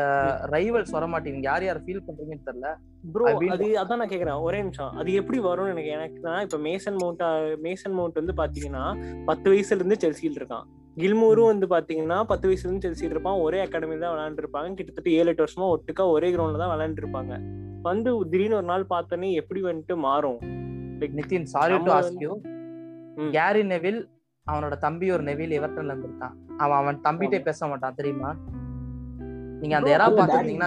ரைவல்ஸ் 0.50 0.90
வர 0.90 1.06
மாட்டேங்குது 1.06 1.42
யார் 1.42 1.64
யார் 1.64 1.80
ஃபீல் 1.84 2.04
பண்றீங்கன்னு 2.06 2.46
தெரியல. 2.46 2.68
ப்ரோ 3.04 3.24
அது 3.54 3.66
அதான் 3.76 3.98
நான் 3.98 4.08
கேக்குறேன். 4.08 4.40
ஒரே 4.40 4.58
நிமிஷம். 4.62 4.92
அது 4.92 5.12
எப்படி 5.12 5.38
வரும்னு 5.38 5.70
எனக்கு 5.70 5.92
எனக்குனா 5.96 6.34
இப்ப 6.42 6.58
மேசன் 6.58 6.98
மவுண்ட் 7.02 7.24
மேசன் 7.60 7.94
மவுண்ட் 7.94 8.20
வந்து 8.20 8.32
பாத்தீங்கன்னா 8.32 8.84
பத்து 9.26 9.50
வயசுல 9.52 9.80
இருந்து 9.80 10.00
செல்சியில் 10.04 10.38
இருக்கான். 10.40 10.66
கில்மூரும் 11.00 11.50
வந்து 11.50 11.66
பாத்தீங்கன்னா 11.66 12.16
பத்து 12.30 12.46
வயசுல 12.48 12.68
இருந்து 12.68 12.86
செல்சியில் 12.86 13.14
இருப்பான். 13.14 13.38
ஒரே 13.46 13.58
அகாடமில 13.64 14.02
தான் 14.04 14.14
விளையாண்டு 14.14 14.42
இருப்பாங்க 14.42 14.74
கிட்டத்தட்ட 14.78 15.10
ஏழு 15.18 15.28
எட்டு 15.32 15.44
வருஷமா 15.44 15.66
ஒட்டுக்கா 15.74 16.04
ஒரே 16.14 16.28
கிரவுண்ட்ல 16.34 16.60
தான் 16.62 16.72
விளையாண்டு 16.72 17.02
இருப்பாங்க 17.02 17.32
வந்து 17.88 18.10
திடீர்னு 18.32 18.58
ஒரு 18.58 18.66
நாள் 18.72 18.90
பார்த்தோன்னே 18.90 19.28
எப்படி 19.32 19.62
வந்துட்டு 19.62 19.94
மாறும்? 20.06 20.40
Nithin 21.18 21.46
sorry 21.52 21.76
to 21.86 21.92
ask 21.92 22.20
you. 22.24 22.32
Gary 23.36 23.62
Neville? 23.72 24.00
அவனோட 24.46 24.74
தம்பி 24.78 25.06
ஒரு 25.10 25.22
நெவில் 25.22 25.54
எவர்டன்ல 25.58 25.94
இருந்திருக்கான். 25.94 26.34
அவன் 26.58 26.78
அவன் 26.82 27.00
தம்பிட்டே 27.06 27.40
பேச 27.48 27.66
மாட்டான் 27.66 27.94
தெரியுமா? 27.94 28.30
நீங்க 29.62 29.74
அந்த 29.78 29.90
எரா 29.94 30.06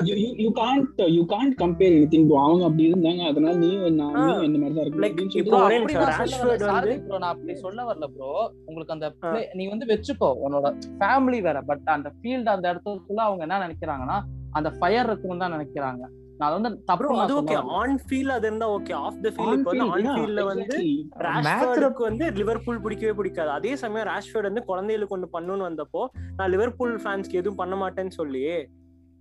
you- 0.09 0.35
you 0.43 0.51
can't 0.59 0.85
you 1.15 1.23
can't 1.25 1.53
compare 1.55 1.93
anything 1.95 2.23
bro. 2.27 2.37
அவங்க 2.43 2.63
அப்படி 2.65 2.83
இருந்தாங்க. 2.89 3.21
அதனால 3.29 3.55
நீயும் 3.55 3.95
நான் 3.95 4.13
இந்த 4.43 4.57
மாதிரி 4.59 4.75
தான் 4.75 4.85
அப்படின்னு 4.85 5.39
இப்போ 5.41 5.57
ஒரே 5.59 5.77
நிமிஷம், 5.79 6.03
Rashford 6.11 6.45
வந்து- 6.63 6.99
ப்ரோ 7.05 7.17
நான் 7.17 7.33
அப்படி 7.33 7.55
சொல்ல 7.55 7.83
வரல 7.83 8.07
ப்ரோ 8.13 8.31
உங்களுக்கு 8.65 8.95
அந்த 8.95 9.07
நீ 9.53 9.65
வந்து 9.67 9.85
வச்சுக்கோ 9.85 10.29
உன்னோட 10.43 10.69
ஃபேமிலி 10.99 11.41
வேற. 11.41 11.57
பட் 11.61 11.87
அந்த 11.95 12.11
ஃபீல்ட் 12.17 12.53
அந்த 12.53 12.65
இடத்துக்குள்ள 12.71 13.23
அவங்க 13.25 13.43
என்ன 13.47 13.59
நினைக்கிறாங்கன்னா 13.65 14.19
அந்த 14.51 14.69
ஃபயர் 14.77 15.09
இருக்கணும் 15.09 15.37
தான் 15.37 15.53
நினைக்கிறாங்க. 15.53 16.03
நான் 16.39 16.47
அது 16.47 16.55
வந்து 16.57 16.69
ப்ரோ 16.79 17.07
தப்பு 17.07 17.19
அது 17.19 17.33
ஓகே. 17.35 17.57
ஆன் 17.75 17.99
ஃபீல் 18.05 18.31
அது 18.31 18.47
இருந்தா 18.47 18.67
ஓகே 18.71 18.93
ஆஃப் 18.99 19.19
த 19.21 19.29
ஃபீல் 19.35 19.53
இப்போ 19.53 19.71
வந்து 19.71 19.85
ஆன் 19.91 20.07
ஃபீல்ட்ல 20.09 20.41
வந்து. 20.45 20.77
ராஷ்ஃபோர்டுக்கு 21.25 22.01
வந்து 22.01 22.31
லிவர்பூல் 22.31 22.81
பிடிக்கவே 22.81 23.11
பிடிக்காது. 23.11 23.49
அதே 23.49 23.75
சமயம் 23.75 24.07
ராஷ்ஃபோர்ட் 24.07 24.43
வந்து 24.43 24.63
குழந்தைகளுக்கு 24.63 25.17
ஒண்ணு 25.17 25.29
பண்ணணும்னு 25.33 25.67
வந்தப்போ 25.69 26.01
நான் 26.35 26.51
லிவர்பூல் 26.51 26.95
ஃபேன்ஸ்க்கு 27.03 27.31
எதுவும் 27.33 27.55
பண்ண 27.55 27.75
மாட்டேன்னு 27.75 28.13
சொல்லி 28.13 28.43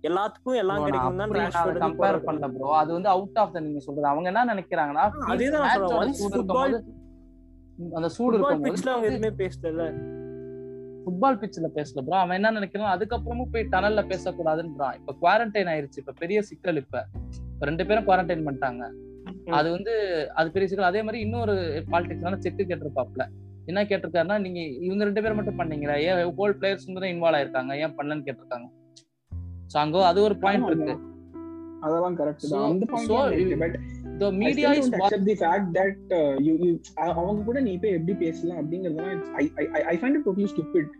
எல்லாத்துக்கும் 0.05 0.59
எல்லாம் 0.61 0.83
கிடைக்கும் 0.85 1.19
தான் 1.19 1.33
வந்து 1.67 1.83
கம்பேர். 1.83 2.17
பண்ணல 2.27 2.47
ப்ரோ. 2.53 2.69
அது 2.73 2.91
வந்து 2.93 3.09
அவுட் 3.09 3.37
ஆஃப் 3.37 3.53
த 3.53 3.59
நீங்க 3.59 3.79
சொல்றது. 3.79 4.07
அவங்க 4.07 4.27
என்ன 4.33 4.45
நினைக்கிறாங்கன்னா 4.53 5.05
இருக்கும்போது 6.25 6.77
அந்த 7.95 8.09
சூடு 8.09 8.35
இருக்கும்போது 8.35 8.65
பிட்ச்ல 8.67 8.91
அவங்க 8.91 9.07
எதுவுமே 9.07 9.31
பேசல 9.41 9.87
ஃபுட்பால் 11.05 11.39
பிச்சில் 11.41 11.73
பேசல 11.75 12.01
ப்ரோ. 12.05 12.17
அவன் 12.17 12.37
என்ன 12.39 12.51
நினைக்கிறான் 12.51 12.93
அதுக்கப்புறமும் 12.95 13.51
போய் 13.51 13.69
டனல்ல 13.71 14.01
பேசக்கூடாதுன்றான் 14.07 14.95
இப்ப 14.99 15.15
குவாரண்டைன் 15.21 15.71
ஆயிருச்சு. 15.73 15.99
இப்ப 15.99 16.15
பெரிய 16.19 16.41
சிக்கல் 16.41 16.75
இப்ப. 16.75 17.01
ரெண்டு 17.61 17.85
பேரும் 17.85 18.07
குவாரண்டைன் 18.07 18.45
பண்ணிட்டாங்க. 18.45 18.85
அது 19.51 19.67
வந்து 19.71 19.93
அது 20.33 20.51
பெரிய 20.51 20.67
சிக்கல். 20.67 20.85
அதே 20.85 21.01
மாதிரி 21.01 21.19
இன்னொரு 21.21 21.53
பாலிடிக்ஸ் 21.91 22.45
செட்டு 22.45 22.63
கேட்டிருப்பாப்ல 22.69 23.25
என்ன 23.67 23.83
கேட்டிருக்காருன்னா 23.83 24.37
நீங்க 24.41 24.59
இவங்க 24.85 25.03
ரெண்டு 25.03 25.21
பேரும் 25.21 25.35
மட்டும் 25.35 25.59
பண்ணீங்களா. 25.59 25.95
ஏன் 26.07 26.33
ஹோல் 26.39 26.57
பிளேயர்ஸ் 26.59 26.87
தான் 26.97 27.13
இன்வால்வ் 27.13 27.37
ஆயிருக்காங்க? 27.39 27.73
ஏன் 27.83 27.95
பண்ணலன்னு 27.97 28.25
கேட்டிருக்காங்க? 28.27 28.67
சோ 29.73 29.77
அங்க 29.83 30.05
அது 30.11 30.19
ஒரு 30.27 30.37
பாயிண்ட் 30.45 30.69
இருக்கு. 30.71 30.95
அதெல்லாம் 31.85 32.17
கரெக்ட் 32.21 32.47
தான். 32.53 32.65
அந்த 32.71 32.85
point 32.93 33.57
but 33.63 33.77
the 34.19 34.27
media 34.41 34.67
is 34.79 34.85
accept 34.97 35.23
the 35.29 35.33
fact 35.41 35.65
that 35.77 35.95
uh, 36.17 36.35
you 36.45 36.53
you 36.65 36.69
அவங்க 37.05 37.41
கூட 37.47 37.59
நீ 37.65 37.71
போய் 37.81 37.95
எப்படி 37.97 38.13
பேசலாம் 38.21 38.59
அப்படிங்கறதுலாம் 38.61 39.23
I 39.41 39.45
I 39.77 39.81
I 39.91 39.95
find 40.01 40.17
it 40.17 40.25
totally 40.27 40.47
stupid 40.53 40.91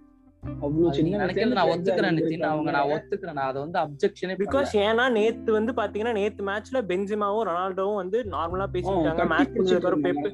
அவ்வளவு 0.63 0.87
அது 0.87 0.95
சின்ன 0.97 1.07
நீங்க 1.07 1.19
நினைக்கிறது 1.21 1.57
நான் 1.59 1.71
ஒத்துக்கிறேன் 1.73 2.43
அவங்க 2.49 2.71
நான் 2.77 2.91
ஒத்துக்கிறேன். 2.95 3.37
நான் 3.39 3.49
அதை 3.51 3.59
வந்து 3.65 3.79
அப்ஜெக்ஷனே 3.83 4.35
பிகாஸ் 4.41 4.73
ஏன்னா 4.87 5.05
நேத்து 5.17 5.51
வந்து 5.51 5.73
பாத்தீங்கன்னா 5.79 6.15
நேத்து 6.19 6.43
மேட்ச்ல 6.49 6.81
பென்சிமாவும் 6.91 7.47
ரொனால்டோவும் 7.49 7.99
வந்து 8.01 8.19
நார்மலா 8.35 8.67
பேசிட்டாங்க 8.75 9.25
மேட்ச் 9.33 9.55
முடிஞ்சதுக்கு 9.55 10.33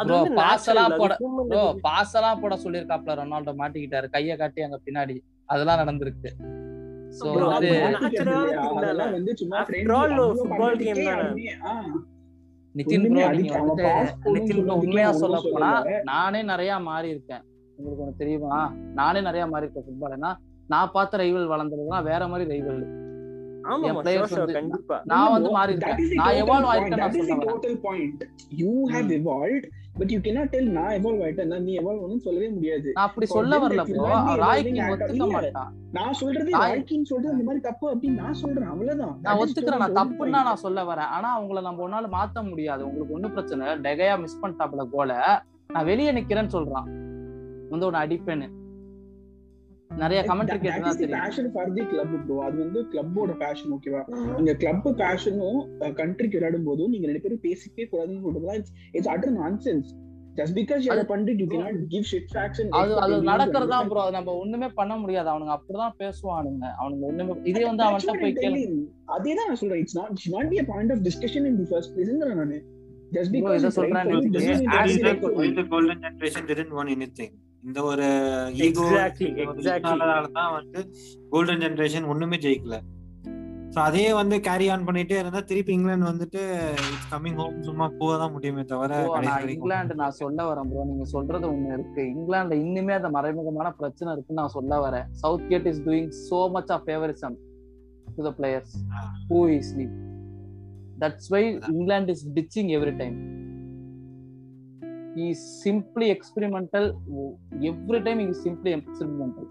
அது 0.00 0.12
போட 1.02 1.12
எல்லாம் 2.14 2.40
போட 2.42 2.54
சொல்லியிருக்காப்ல 2.64 3.14
ரொனால்டோ. 3.20 3.52
மாட்டிக்கிட்டாரு. 3.60 4.06
கைய 4.16 4.36
காட்டி 4.36 4.62
அங்க 4.62 4.78
பின்னாடி. 4.86 5.16
அதெல்லாம் 5.52 5.80
நடந்திருக்கு. 5.82 6.30
சோ 7.18 7.24
வந்து 7.46 7.68
வந்து 9.16 9.32
சும்மா 9.40 9.58
தானே. 9.60 11.26
நிதின் 12.74 13.04
ப்ரோ 13.04 13.26
நீங்க 13.34 13.58
நிதின் 14.28 14.62
ப்ரோ 14.62 14.76
உண்மையா 14.82 15.10
சொல்ல 15.22 15.36
போனா. 15.44 15.70
நானே 16.10 16.40
நிறைய 16.52 16.72
மாறி 16.88 17.08
இருக்கேன். 17.14 17.44
உங்களுக்கு 17.78 18.02
ஒண்ணு 18.04 18.20
தெரியுமா? 18.22 18.58
நானே 18.98 19.20
நிறைய 19.28 19.44
மாறி 19.52 19.66
இருக்கேன் 19.66 19.86
ஃபுட்பால்னா 19.86 20.32
நான் 20.68 20.92
பார்த்த 20.92 21.22
ரைவல் 21.22 21.50
வளர்ந்ததுலாம் 21.52 22.06
வேற 22.10 22.22
மாதிரி 22.32 22.44
ரைவல் 22.52 22.82
நான் 25.08 25.32
வந்து 25.34 25.50
மாறி 25.50 25.72
that 25.74 25.82
இருக்கேன் 25.84 26.00
is 26.04 26.10
the 26.10 26.18
நான் 26.22 26.32
total 26.32 26.40
எவால்வ் 26.42 26.66
point. 26.66 26.72
ஆயிருக்கேன் 26.72 27.00
நான் 27.02 27.10
is 29.02 29.64
but 29.98 30.02
you 30.02 30.20
cannot 30.20 30.48
tell 30.52 30.62
நான் 30.62 30.90
evolve 30.90 31.20
ஆயிட்டேன். 31.20 31.60
நீ 31.60 31.78
evolve 31.78 31.98
ஆகணும்னு 32.02 32.16
சொல்லவே 32.16 32.48
முடியாது. 32.48 32.92
அப்படி 32.94 33.26
சொல்ல 33.26 33.58
வரல 33.58 35.52
நான் 35.92 36.12
சொல்றது 36.12 36.50
ராய் 36.50 36.72
ராய்க்கின்னு 36.72 37.02
சொல்றது 37.02 37.32
இந்த 37.32 37.44
மாதிரி 37.44 37.60
தப்பு 37.60 37.94
அப்படின்னு 37.94 38.14
நான் 38.14 38.34
சொல்றேன். 38.34 38.68
அவ்வளவுதான். 38.68 39.18
நான் 39.22 39.36
ஒத்துக்கிறேன். 39.36 39.88
நான் 39.88 39.92
தப்புன்னு. 39.92 40.28
நான் 40.28 40.56
சொல்ல 40.56 40.82
வரேன். 40.82 40.96
ஆனா 40.96 41.42
அவங்கள 41.42 41.62
நம்ம 41.62 41.88
ஒன்னால 41.88 42.04
மாத்த 42.04 42.48
முடியாது. 42.48 42.86
உங்களுக்கு 42.86 43.14
ஒண்ணும் 43.14 43.32
பிரச்சனை. 43.32 43.66
டெகையா 43.66 44.20
மிஸ் 44.20 44.40
பண்ணிட்டாப்ல 44.42 44.88
கோல 44.90 45.42
நான் 45.72 45.84
வெளியே 45.84 46.12
நிக்கிறேன்னு 46.12 46.50
சொல்றான். 46.52 47.02
வந்து 47.70 47.86
ஒன்னு 47.86 47.98
அடிப்பேன்னு. 47.98 48.48
நிறைய 49.96 50.22
the 50.22 50.98
தெரியும். 50.98 51.20
passion 51.20 51.54
for 51.54 51.76
the 51.76 51.84
club 51.86 52.20
bro. 52.28 52.38
அது 52.38 52.58
வந்து 52.58 52.86
கிளப்போட 52.90 53.36
பேஷன் 53.36 53.70
ஓகேவா 53.72 54.08
நீங்க 54.34 54.54
கிளப் 54.54 54.88
பேஷனும் 54.88 55.68
கண்ட்ரிக்கு 55.80 56.28
விளையாடும் 56.28 56.64
போதும் 56.64 56.90
நீங்க 56.90 57.06
ரெண்டு 57.06 57.20
பேரும் 57.20 57.40
பேசிக்கவே 57.42 57.94
கூடாதுன்னு 57.94 58.22
சொல்றதுலாம் 58.22 58.62
it's 58.92 59.08
utter 59.08 59.34
nonsense 59.44 60.02
just 60.34 60.58
because 60.58 60.78
you 60.78 60.94
அது- 60.94 60.98
பண்றது 60.98 61.38
you 61.38 61.46
cannot 61.46 61.84
give 61.88 62.04
shit 62.12 62.36
and 62.36 62.70
அது 62.70 63.00
அது 63.00 63.22
நடக்கிறதா 63.22 63.88
ப்ரோ 63.88 64.02
அது 64.02 64.10
நம்ம 64.10 64.34
ஒண்ணுமே 64.34 64.68
பண்ண 64.68 64.96
முடியாது. 64.96 65.30
அவனுங்க 65.30 65.56
அப்படிதான் 65.56 65.90
பேசுவானுங்க. 65.98 66.68
அவனுங்க 66.80 67.00
ஒண்ணுமே 67.00 67.34
இதே 67.42 67.64
வந்து 67.64 67.84
அவன்கிட்ட 67.84 68.20
போய் 68.20 68.32
கேளு. 68.32 68.84
அதே 69.04 69.34
தான் 69.34 69.46
நான் 69.46 69.54
சொல்றேன். 69.54 69.78
It's 69.78 69.98
not 69.98 70.08
it's 70.08 70.30
not 70.30 70.48
be 70.48 70.58
a 70.58 70.64
point 70.64 70.90
of 70.90 70.96
discussion 70.96 71.46
in 71.46 71.64
the 71.64 71.78
first 71.78 71.96
place. 71.96 72.34
நானு. 72.34 72.64
Bro, 73.12 73.16
because 73.16 73.54
இதை 73.54 73.70
சொல்றேன் 73.70 74.04
for 74.04 74.12
you 74.12 74.22
நீ. 74.22 74.38
doesn't 74.38 74.68
mean 76.82 77.43
இந்த 77.64 77.78
ஒரு 77.90 78.06
ஈகோ. 78.64 78.84
தான் 80.34 80.52
வந்து 80.56 80.80
கோல்டன் 81.30 81.62
ஜெனரேஷன் 81.64 82.08
ஒண்ணுமே 82.12 82.38
ஜெயிக்கல. 82.44 82.76
சோ 83.74 83.80
அதே 83.86 84.02
வந்து 84.18 84.36
கேரி 84.46 84.66
ஆன் 84.72 84.84
பண்ணிட்டே 84.88 85.16
இருந்தா 85.20 85.40
திருப்பி 85.48 85.72
இங்கிலாந்து 85.76 86.06
வந்துட்டு 86.10 86.40
இட்ஸ் 86.88 87.08
கம்மிங் 87.12 87.38
ஹோம் 87.40 87.56
சும்மா 87.68 87.86
போக 88.00 88.18
தான் 88.20 88.32
முடியுமே 88.34 88.62
தவிர 88.72 88.98
இங்கிலாந்து 89.54 89.94
நான் 90.02 90.16
சொல்ல 90.20 90.44
வரேன் 90.50 90.68
ப்ரோ 90.70 90.84
நீங்க 90.90 91.06
சொல்றது 91.14 91.46
ஒண்ணு 91.52 91.72
இருக்கு. 91.76 92.02
இங்கிலாந்துல 92.14 92.58
இன்னுமே 92.64 92.94
அந்த 92.98 93.10
மறைமுகமான 93.16 93.70
பிரச்சனை 93.80 94.12
இருக்குன்னு 94.14 94.40
நான் 94.42 94.54
சொல்ல 94.58 94.78
வரேன். 94.84 95.08
Southgate 95.50 95.68
is 95.72 95.82
doing 95.86 96.10
so 96.22 96.40
much 96.56 96.72
of 96.76 96.84
favouritism 96.88 97.36
to 98.16 98.24
the 98.28 98.32
players 98.38 98.76
who 99.32 99.40
is 99.56 99.72
leave 99.78 99.94
that's 101.02 101.30
why 101.34 101.42
England 101.72 102.14
is 102.16 102.26
ditching 102.38 102.70
every 102.78 102.94
time 103.02 103.16
he 105.14 105.18
is 105.18 105.68
simply 105.68 106.16
experimental. 106.16 106.94
Every 107.60 108.02
time 108.02 108.18
he 108.18 108.22
is 108.22 108.34
simply 108.44 108.82
experimental. 108.82 109.46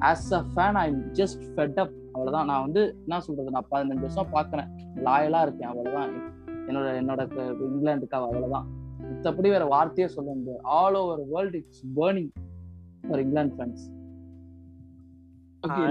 As 0.00 0.34
a 0.34 0.44
fan 0.56 0.74
i'm 0.74 0.96
just 0.96 1.42
fed 1.56 1.76
up. 1.76 1.90
அவ்வளவுதான். 2.12 2.46
நான் 2.46 2.62
வந்து 2.62 2.96
என்ன 2.98 3.20
சொல்றது? 3.20 3.50
நான் 3.50 3.66
பதினஞ்சு 3.70 4.00
வருஷம் 4.00 4.32
பாக்குறேன் 4.32 4.68
லாயலா 4.94 5.42
இருக்கேன். 5.42 5.68
அவ்வளவுதான். 5.68 6.32
என்னோட 6.46 7.04
என்னோட 7.04 7.34
க- 7.34 7.90
இங்கிலாந்துக்காக 7.90 8.22
அவ்வளவுதான். 8.22 8.66
மத்தபடி 9.02 9.40
வேற 9.40 9.64
வார்த்தையே 9.64 10.10
சொல்ல 10.10 10.32
முடியாது. 10.32 10.58
All 10.62 10.94
over 10.94 11.20
world 11.28 11.54
it's 11.54 11.86
burning 11.96 12.30
for 13.08 13.20
England 13.20 13.54
fans 13.56 13.96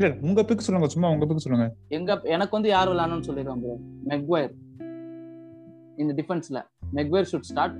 இல்ல 0.00 0.08
இல்ல, 0.08 0.18
உங்க 0.28 0.40
பிக் 0.48 0.62
சொல்லுங்க 0.66 0.86
சும்மா 0.92 1.08
உங்க 1.14 1.24
பிக் 1.30 1.42
சொல்லுங்க. 1.44 1.64
எங்க 1.96 2.10
எனக்கு 2.34 2.54
வந்து 2.56 2.68
யார் 2.74 2.90
விளையாடணும்னு 2.90 3.26
சொல்லிடுவாங்க 3.26 3.64
ப்ரோ 3.64 3.74
மெக்வயர் 4.10 4.52
இந்த 6.02 6.12
டிஃபென்ஸ்ல 6.20 6.58
Maguire 6.98 7.28
should 7.30 7.48
start 7.48 7.74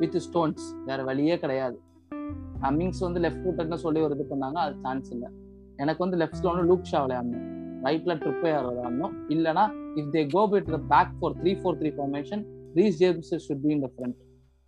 with 0.00 0.18
Stones 0.26 0.64
வேற 0.88 0.98
வழியே 1.10 1.36
கிடையாது. 1.44 1.76
மிங்ஸ் 2.78 3.00
வந்து 3.06 3.20
லெஃப்ட் 3.24 3.42
ஃபுட்டர்னு 3.44 3.78
சொல்லி 3.84 4.00
ஒரு 4.06 4.16
இது 4.16 4.24
பண்ணாங்க 4.32 4.58
அது 4.64 4.74
சான்ஸ் 4.84 5.08
இல்லை. 5.14 5.28
எனக்கு 5.82 6.02
வந்து 6.04 6.18
லெஃப்ட் 6.22 6.38
ஸ்டோன் 6.40 6.60
லூக் 6.72 6.90
ஷா 6.90 7.00
விளையாடணும். 7.04 7.46
ரைட்ல 7.86 8.16
ட்ரிப் 8.24 8.44
யார் 8.52 8.66
விளையாடணும். 8.70 9.14
இல்லனா 9.36 9.64
if 10.00 10.10
they 10.16 10.24
go 10.34 10.42
fit 10.54 10.68
the 10.74 10.80
back 10.92 11.14
for 11.20 11.36
three 11.40 11.54
four 11.62 11.78
three 11.80 11.92
formation 12.00 12.42
Reece 12.80 12.98
James 13.02 13.32
should 13.46 13.64
be 13.64 13.72
in 13.76 13.82
the 13.86 13.90
front 13.94 14.18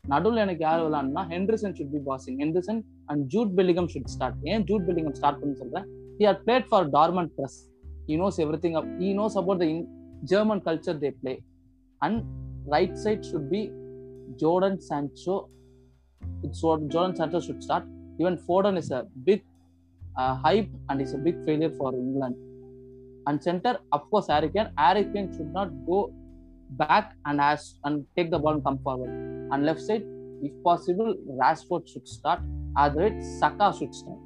நடுவில் 0.05 0.43
எனக்கு 0.47 0.65
யார் 0.69 0.83
விளையாடணும்னா 0.87 1.25
Henderson 1.35 1.77
should 1.81 1.93
be 1.97 2.03
passing 2.09 2.39
Henderson 2.45 2.81
and 3.13 3.23
Jude 3.35 3.53
Bellingham 3.61 3.91
should 3.95 4.11
start 4.15 4.41
ஏன் 4.55 4.65
Jude 4.71 4.87
Bellingham 4.89 5.17
start 5.21 5.41
பண்ணி 5.43 5.57
சொல்றேன்? 5.63 5.87
He 6.19 6.25
had 6.25 6.45
played 6.45 6.67
for 6.67 6.85
Dortmund 6.85 7.35
press. 7.37 7.69
He 8.07 8.17
knows 8.17 8.39
everything. 8.39 8.77
Of, 8.77 8.87
he 8.99 9.13
knows 9.13 9.37
about 9.37 9.59
the 9.59 9.87
German 10.25 10.61
culture 10.61 10.93
they 10.93 11.11
play. 11.11 11.43
And 12.03 12.25
right 12.67 12.97
side 12.97 13.25
should 13.25 13.51
be 13.51 13.71
Jordan 14.37 14.81
Sancho. 14.81 15.49
It's 16.43 16.63
what 16.63 16.89
Jordan 16.89 17.17
Sancho 17.17 17.41
should 17.41 17.63
start. 17.63 17.85
Even 18.21 18.37
Foden 18.39 18.79
is 18.79 18.91
a 18.91 19.07
big 19.25 19.43
uh, 20.17 20.37
hype 20.37 20.69
and 20.89 21.01
is 21.01 21.15
a 21.15 21.19
big 21.19 21.45
failure 21.45 21.73
for 21.79 21.93
England. 21.95 22.37
And 23.27 23.43
center, 23.43 23.79
of 23.93 24.09
course, 24.11 24.29
Harry 24.29 24.51
Kane. 24.51 24.71
Harry 24.77 25.05
Kane 25.13 25.33
should 25.35 25.53
not 25.53 25.71
go 25.87 26.13
back 26.71 27.15
and 27.27 27.41
as 27.41 27.77
and 27.85 28.05
take 28.17 28.31
the 28.31 28.39
ball 28.39 28.55
and 28.55 28.65
come 28.65 28.79
forward. 28.79 29.09
And 29.53 29.65
left 29.65 29.81
side, 29.81 30.05
if 30.43 30.53
possible, 30.63 31.17
Rashford 31.41 31.89
should 31.89 32.07
start. 32.07 32.41
Otherwise, 32.77 33.39
Saka 33.39 33.75
should 33.79 33.95
start. 33.95 34.24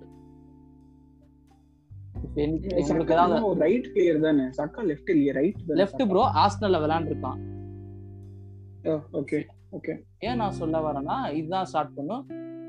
உங்களுக்கு 2.80 3.14
ஏதாவது 3.16 3.36
right 3.64 3.86
player 3.94 4.18
தானே? 4.26 4.44
Saka 4.58 4.82
left 4.90 5.10
இல்லையா 5.14 5.32
right 5.38 5.60
left 5.80 6.02
bro 6.10 6.24
ஆஸ்னல்ல 6.44 6.80
விளையாண்டுருக்கான். 6.84 7.38
Okay 9.20 9.38
okay 9.76 9.94
ஏன் 10.26 10.38
நான் 10.42 10.58
சொல்ல 10.60 10.76
வரேன்னா 10.86 11.16
இதுதான் 11.38 11.66
ஸ்டார்ட் 11.70 11.96
பண்ணும். 11.98 12.22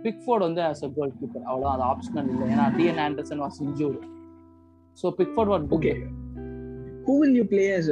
பிக்ஃபோர்ட் 0.06 0.46
வந்து 0.48 0.62
ஆஸ் 0.70 0.84
அ 0.88 0.90
கோல் 0.98 1.14
கீப்பர் 1.20 1.46
அவ்வளோ 1.52 1.68
அது 1.74 1.84
ஆப்ஷனல் 1.92 2.30
இல்லை. 2.34 2.48
ஏன்னா 2.54 2.66
Dean 2.78 3.02
Henderson 3.06 3.44
was 3.46 3.60
injured 3.68 4.02
so 4.98 5.08
Pickford 5.20 5.52
what 5.54 5.68
okay 5.78 5.94
who 7.08 7.14
will 7.22 7.38
you 7.40 7.46
play 7.54 7.66
as 7.78 7.92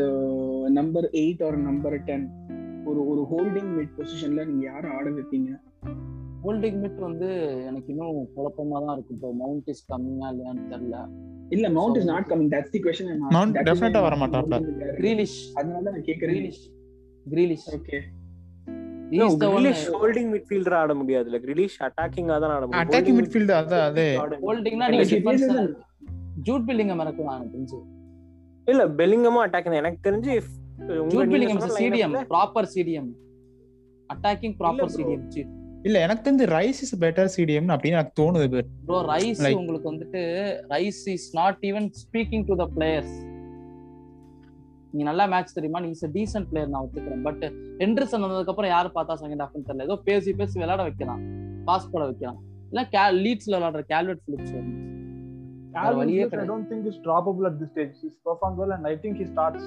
number 0.79 1.07
eight 1.21 1.43
or 1.47 1.57
number 1.69 1.97
ten 2.09 2.25
ஒரு 2.89 3.01
ஒரு 3.11 3.21
ஹோல்டிங் 3.31 3.71
மிட் 3.77 3.93
பொசிஷன்ல 3.97 4.41
நீங்க 4.49 4.63
யாரை 4.71 4.89
ஆட 4.97 5.07
வைப்பீங்க? 5.17 5.49
ஹோல்டிங் 6.43 6.77
மிட் 6.83 6.99
வந்து 7.07 7.27
எனக்கு 7.69 7.89
இன்னும் 7.93 8.19
குழப்பமா 8.35 8.77
தான் 8.85 8.93
இருக்கு 8.95 9.15
இப்போ 9.17 9.29
மவுண்ட் 9.41 9.69
இஸ் 9.73 9.83
கம்மியா 9.91 10.27
இல்லையான்னு 10.33 10.63
தெரியல. 10.73 10.97
இல்ல 11.50 11.66
Mount 11.70 11.98
is 11.98 12.08
not 12.10 12.26
coming 12.30 12.50
that's 12.52 12.72
the 12.74 12.80
question 12.84 13.08
Mount 13.34 13.56
definite 13.68 13.96
ஆ 13.98 14.04
வர 14.04 14.16
மாட்டாப்ல. 14.22 14.56
கிரீலிஷ் 14.98 15.38
அதனால 15.56 15.82
தான் 15.86 15.94
நான் 15.96 16.06
கேக்குறேன் 16.08 16.34
Grealish 16.34 16.62
Grealish 17.26 17.68
okay 17.74 18.00
He 19.12 19.18
is 19.18 19.34
the 19.34 19.48
one 19.48 19.56
Grealish 19.56 19.82
holding 19.94 20.28
midfielder 20.34 20.76
ஆட 20.78 20.92
முடியாதுல 21.00 21.38
கிரிலிஷ் 21.42 21.74
அட்டாக்கிங்கா 21.86 22.36
தான் 22.38 22.52
ஆட 22.54 22.62
முடியும் 22.62 22.82
அட்டாக்கிங் 22.82 23.18
மிட்ஃபீல்டு 23.18 23.54
அதான் 23.58 23.84
அதே 23.88 24.06
ஹோல்டிங்னா 24.44 24.86
நீங்க 24.92 25.02
But 25.02 25.10
he 25.10 25.16
defence 25.16 25.44
plays 25.44 25.58
as 25.64 25.72
Jude 26.46 26.64
Bellingham 26.68 27.02
இருக்கும் 27.02 27.28
எனக்கு 27.32 27.52
தெரிஞ்சு 27.56 27.78
இல்ல 28.66 28.82
பெல்லிங்கமும் 28.98 29.44
அட்டாக் 29.44 29.68
தான் 29.68 29.80
எனக்கு 29.82 30.00
தெரிஞ்சு 30.08 30.32
if 30.34 30.48
உங்க 30.96 31.10
ஜூட் 31.10 31.20
நீங்க 31.22 31.32
பில்லிங்கம் 31.34 31.62
சொன்ன 31.64 31.78
சிடிஎம் 31.80 32.12
lineup 32.12 32.20
ல- 32.20 32.30
proper 32.32 32.68
CDM 32.74 33.10
attacking 34.10 34.54
proper 34.60 34.88
bro. 34.88 34.96
CDM 34.96 35.52
இல்ல 35.81 35.99
எனக்கு 35.99 36.31
தெரிஞ்சு 36.31 36.49
ரைஸ் 36.49 36.79
இஸ் 36.85 36.99
பெட்டர் 36.99 37.29
சிடிஎம் 37.37 37.71
அப்படின்னு 37.73 37.95
எனக்கு 37.97 38.23
தோணுது 38.23 38.61
ப்ரோ 38.85 39.01
ரைஸ் 39.01 39.55
உங்களுக்கு 39.55 39.93
வந்துட்டு 39.93 40.21
Rice 40.69 41.01
is 41.05 41.35
not 41.35 41.57
even 41.61 41.91
speaking 42.03 42.45
to 42.45 42.55
the 42.55 42.69
players 42.77 43.15
நீங்க 44.91 45.11
நல்லா 45.11 45.25
மேட்ச் 45.25 45.53
தெரியுமா? 45.53 45.79
நீ 45.79 45.89
இஸ் 45.89 46.05
டீசென்ட் 46.05 46.47
பிளேயர் 46.49 46.69
நான் 46.69 46.83
ஒத்துக்கிறேன். 46.83 47.21
பட் 47.21 47.43
ஹெண்டர்சன் 47.77 48.23
வந்ததுக்கு 48.23 48.45
அப்புறம் 48.45 48.71
யார் 48.71 48.91
பார்த்தா 48.95 49.15
செகண்ட் 49.23 49.43
ஹாஃப்னு 49.43 49.67
தெரியல. 49.67 49.81
ஏதோ 49.81 49.95
பேசி 50.03 50.33
பேசி 50.33 50.53
விளையாட 50.53 50.81
வைக்கலாம். 50.81 51.21
பாஸ் 51.65 51.89
போட 51.91 52.05
வைக்கலாம். 52.05 52.39
இல்ல 52.71 52.87
கே 52.87 52.99
லீட்ஸ்ல 52.99 53.55
விளையாடுற 53.55 53.83
கேல்வெட் 53.87 54.23
பிலிப்ஸ் 54.25 54.51
வந்து. 54.51 54.85
I 55.73 55.93
don't 55.93 56.67
think 56.69 56.83
is 56.85 56.97
droppable 57.05 57.47
at 57.47 57.59
this 57.59 57.69
stage. 57.73 57.95
He's 58.03 58.17
performed 58.25 58.57
well, 58.57 58.73
and 58.75 58.85
I 58.85 58.95
think 58.95 59.15
he 59.21 59.25
starts 59.33 59.63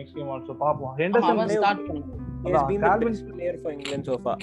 next 0.00 0.14
game 0.14 0.28
also. 0.28 0.54
பாப்போம் 0.60 0.94
ஹெண்டர்சன் 0.96 1.46
ஸ்டார்ட் 1.46 1.88
பண்ணுவான் 1.88 2.24
He 2.44 2.48
has 2.48 2.54
அதான், 2.54 2.68
been 2.68 2.80
the 2.80 2.88
Calvin- 2.88 3.08
best 3.08 3.28
player 3.28 3.62
for 3.62 3.72
England 3.72 4.04
so 4.04 4.16
far. 4.24 4.36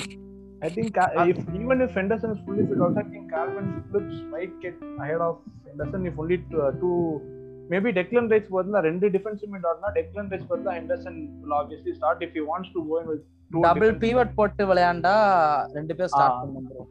I 0.64 0.70
think 0.70 0.90
Ca- 0.96 1.26
if 1.26 1.38
even 1.54 1.82
if 1.82 1.92
Henderson 1.94 2.32
is 2.32 2.42
fully 2.46 2.64
fit, 2.68 2.80
also 2.80 3.00
I 3.00 3.08
think 3.12 3.30
Calvin 3.32 3.66
Phillips 3.88 4.20
might 4.34 4.54
get 4.62 4.76
ahead 4.98 5.22
of 5.22 5.36
Henderson 5.68 6.06
if 6.06 6.18
only 6.18 6.38
two, 6.52 6.62
uh, 6.62 6.72
two 6.82 6.96
maybe 7.70 7.92
Declan 7.98 8.26
Rice 8.34 8.50
பதிலா 8.56 8.80
ரெண்டு 8.88 9.08
defensive 9.16 9.52
mid 9.54 9.68
ஆடுனா 9.72 9.90
Declan 9.98 10.28
Rice 10.34 10.48
பதிலா 10.52 10.74
Henderson 10.80 11.16
will 11.42 11.56
obviously 11.60 11.94
start 12.00 12.20
if 12.28 12.34
he 12.38 12.44
wants 12.52 12.70
to 12.76 12.82
go 12.90 12.98
in 13.02 13.08
with 13.14 13.22
two 13.52 13.64
double 13.68 13.94
pivot 14.04 14.36
போட்டு 14.40 14.66
விளையாண்டா 14.72 15.16
ரெண்டு 15.78 15.96
பேர் 16.00 16.12
start 16.16 16.40
bro 16.70 16.84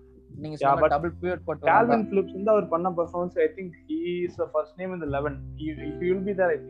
நீங்க 0.42 0.56
Yeah, 0.56 0.66
சொன்ன 0.66 0.82
but 0.84 0.92
டபுள் 0.94 1.14
பீவட் 1.22 1.44
போட்டு 1.48 1.70
Calvin 1.72 2.02
Phillips 2.10 2.34
வந்து 2.38 2.52
அவர் 2.54 2.68
பண்ண 2.74 2.90
performance 3.00 3.38
I 3.46 3.48
think 3.58 3.74
he 3.88 3.98
is 4.28 4.34
the 4.42 4.48
first 4.56 4.74
name 4.82 4.92
in 4.96 5.00
the 5.04 5.10
11 5.12 5.34
he, 5.62 5.68
he 6.00 6.06
will 6.12 6.24
be 6.30 6.34
there 6.40 6.52
I 6.54 6.60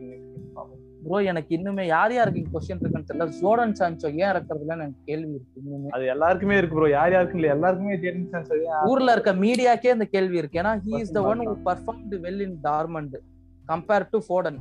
bro 1.03 1.17
எனக்கு 1.29 1.51
இன்னுமே 1.57 1.83
யார் 1.87 2.13
யாருக்கு 2.15 2.41
கொஸ்டின் 2.53 2.81
இருக்குன்னு 2.81 3.07
தெரியல. 3.09 3.25
ஜோர்டன் 3.39 3.75
சான்சோ 3.79 4.07
ஏன் 4.13 4.29
இறக்குறதுல 4.31 4.75
எனக்கு 4.77 4.99
கேள்வி 5.09 5.33
இருக்கு 5.37 5.61
இன்னுமே. 5.61 5.89
அது 5.95 6.05
எல்லாருக்குமே 6.13 6.57
இருக்கு 6.59 6.77
ப்ரோ 6.77 6.89
யார் 6.91 7.13
யாருக்கும் 7.15 7.39
இல்ல 7.39 7.49
எல்லாருக்குமே 7.55 7.97
ஜேடன் 8.03 8.29
சான்ஸ் 8.33 8.51
ஊர்ல 8.91 9.15
இருக்க 9.15 9.33
மீடியாக்கே 9.43 9.93
அந்த 9.95 10.07
கேள்வி 10.15 10.39
இருக்கு. 10.41 10.59
ஏன்னா 10.63 10.73
he 10.85 10.93
is 11.01 11.13
the 11.17 11.23
one 11.31 11.43
who 11.45 11.55
performed 11.67 12.19
well 12.25 12.43
in 12.47 12.57
Dortmund 12.69 13.17
compare 13.65 14.07
to 14.13 14.19
Foden 14.27 14.59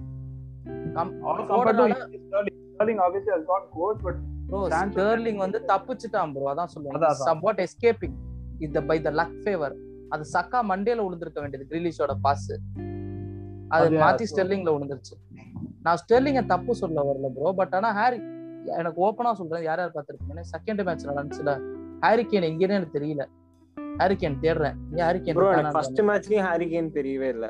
Sterling 4.91 5.41
வந்து 5.45 5.59
தப்பிச்சிட்டான் 5.71 6.33
ப்ரோ 6.35 6.49
அதான் 6.53 6.71
அதான். 6.99 7.27
சம்வாட் 7.29 7.63
எஸ்கேப்பிங் 7.67 8.17
இந்த 8.61 8.81
பை 8.89 8.97
த 9.03 9.13
லக் 9.21 9.39
ஃபேவர் 9.45 9.75
அது 10.15 10.25
சக்கா 10.33 10.61
மண்டேல 10.71 11.05
விழுந்திருக்க 11.07 11.41
வேண்டியது 11.43 11.69
கிரிலிஷோட 11.71 12.15
பாஸ் 12.25 12.51
அது 13.71 13.87
மாத்தி 14.03 14.25
ஸ்டெர்லிங்ல 14.31 14.73
விழுந்துருச்சு. 14.75 15.15
நான் 15.85 15.97
ஸ்டெர்லிங்க 15.97 16.47
தப்பு 16.47 16.75
சொல்ல 16.75 17.03
வரல 17.03 17.29
ப்ரோ 17.37 17.53
பட் 17.61 17.75
ஆனா 17.75 17.93
ஹாரி 17.93 18.19
எனக்கு 18.81 18.99
ஓப்பனா 19.07 19.33
சொல்றேன். 19.33 19.65
யார் 19.69 19.81
யார் 19.81 19.95
பார்த்திருக்கீங்க 19.95 20.43
செகண்ட் 20.53 20.83
மேட்ச் 20.87 21.09
நடந்துச்சுல. 21.11 21.53
ஹாரி 22.05 22.23
கேன் 22.23 22.47
எங்கேன்னு 22.51 22.77
எனக்கு 22.79 22.97
தெரியல. 22.99 23.25
ஹாரி 24.01 24.15
கேன் 24.15 24.39
தேடுறேன். 24.45 24.77
ஏன் 24.93 25.05
ஹாரி 25.07 25.21
ப்ரோ 25.39 25.49
எனக்கு 25.53 25.75
ஃபர்ஸ்ட் 25.77 26.03
மேட்ச்லயும் 26.11 26.47
ஹாரி 26.49 26.67
கேன் 26.67 26.91
தெரியவே 26.99 27.29
இல்ல. 27.29 27.47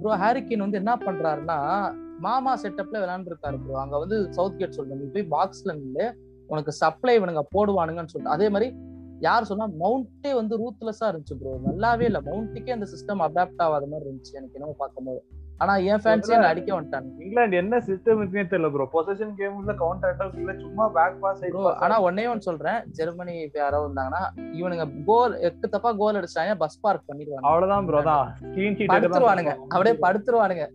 ப்ரோ 0.00 0.14
ஹாரிகேன் 0.22 0.60
வந்து 0.60 0.78
என்ன 0.78 0.92
பண்றாருன்னா 0.96 1.58
மாமா 2.18 2.52
செட்டப்ல 2.62 2.96
விளையாண்டுருக்காரு 3.02 3.56
ப்ரோ 3.62 3.74
அங்க 3.74 3.98
வந்து 3.98 4.32
சவுத் 4.32 4.58
கேட் 4.60 4.76
சொல்றேன். 4.78 5.00
நீ 5.00 5.06
போய் 5.06 5.30
பாக்ஸ்ல 5.36 5.72
நில்லு. 5.72 6.06
உனக்கு 6.48 6.72
சப்ளை 6.72 7.12
இவனுங்க 7.18 7.42
போடுவானுங்கன்னு 7.54 8.12
சொல்லிட்டு. 8.12 8.34
அதே 8.34 8.48
மாதிரி 8.48 8.68
யார் 9.20 9.44
சொன்னா 9.44 9.66
மவுண்டே 9.82 10.32
வந்து 10.32 10.54
ரூத்லெஸ்ஸா 10.62 11.06
இருந்துச்சு 11.10 11.38
ப்ரோ 11.40 11.52
நல்லாவே 11.66 12.04
இல்ல. 12.04 12.20
மவுண்ட்டுக்கே 12.20 12.70
அந்த 12.70 12.86
சிஸ்டம் 12.92 13.24
அடாப்ட் 13.26 13.62
ஆகாத 13.66 13.86
மாதிரி 13.86 14.08
இருந்துச்சு 14.08 14.32
எனக்கு 14.32 14.54
என்னமோ 14.54 14.74
பார்க்கும்போது. 14.78 15.20
ஆனா 15.60 15.74
என் 15.90 16.00
ஃபேன்ஸே 16.02 16.32
என்ன 16.36 16.48
அடிக்க 16.52 16.70
வந்துட்டாங்க 16.76 17.08
இங்கிலாந்து 17.24 17.56
என்ன 17.60 17.78
சிஸ்டம் 17.86 18.18
இருக்குன்னே 18.20 18.44
தெரியல 18.50 18.68
ப்ரோ 18.72 18.86
பொசிஷன் 18.94 19.32
கேம்ல 19.38 19.74
கவுண்டர் 19.82 20.10
அட்டாக் 20.12 20.36
இல்ல 20.42 20.52
சும்மா 20.64 20.86
பேக் 20.96 21.16
பாஸ் 21.22 21.40
ப்ரோ 21.54 21.62
ஆனா 21.84 21.96
ஒன்னே 22.06 22.26
ஒன்னு 22.32 22.46
சொல்றேன். 22.48 22.78
ஜெர்மனி 22.98 23.34
இப்ப 23.46 23.58
யாரோ 23.62 23.80
இருந்தாங்கன்னா 23.84 24.22
இவனுங்க 24.58 24.86
கோல் 25.08 25.34
எக்கு 25.48 25.72
தப்பா 25.74 25.92
கோல் 26.02 26.18
அடிச்சாங்க 26.20 26.54
பஸ் 26.64 26.78
பார்க் 26.84 27.08
பண்ணிடுவாங்க 27.10 27.48
அவ்வளவுதான் 27.50 27.86
ப்ரோ 27.90 28.02
தான் 28.10 28.26
கிளீன் 28.54 28.76
ஷீட் 28.78 28.92
படுத்துருவானுங்க. 28.94 29.54
அப்படியே 29.72 29.96
படுத்துருவானுங்க. 30.06 30.66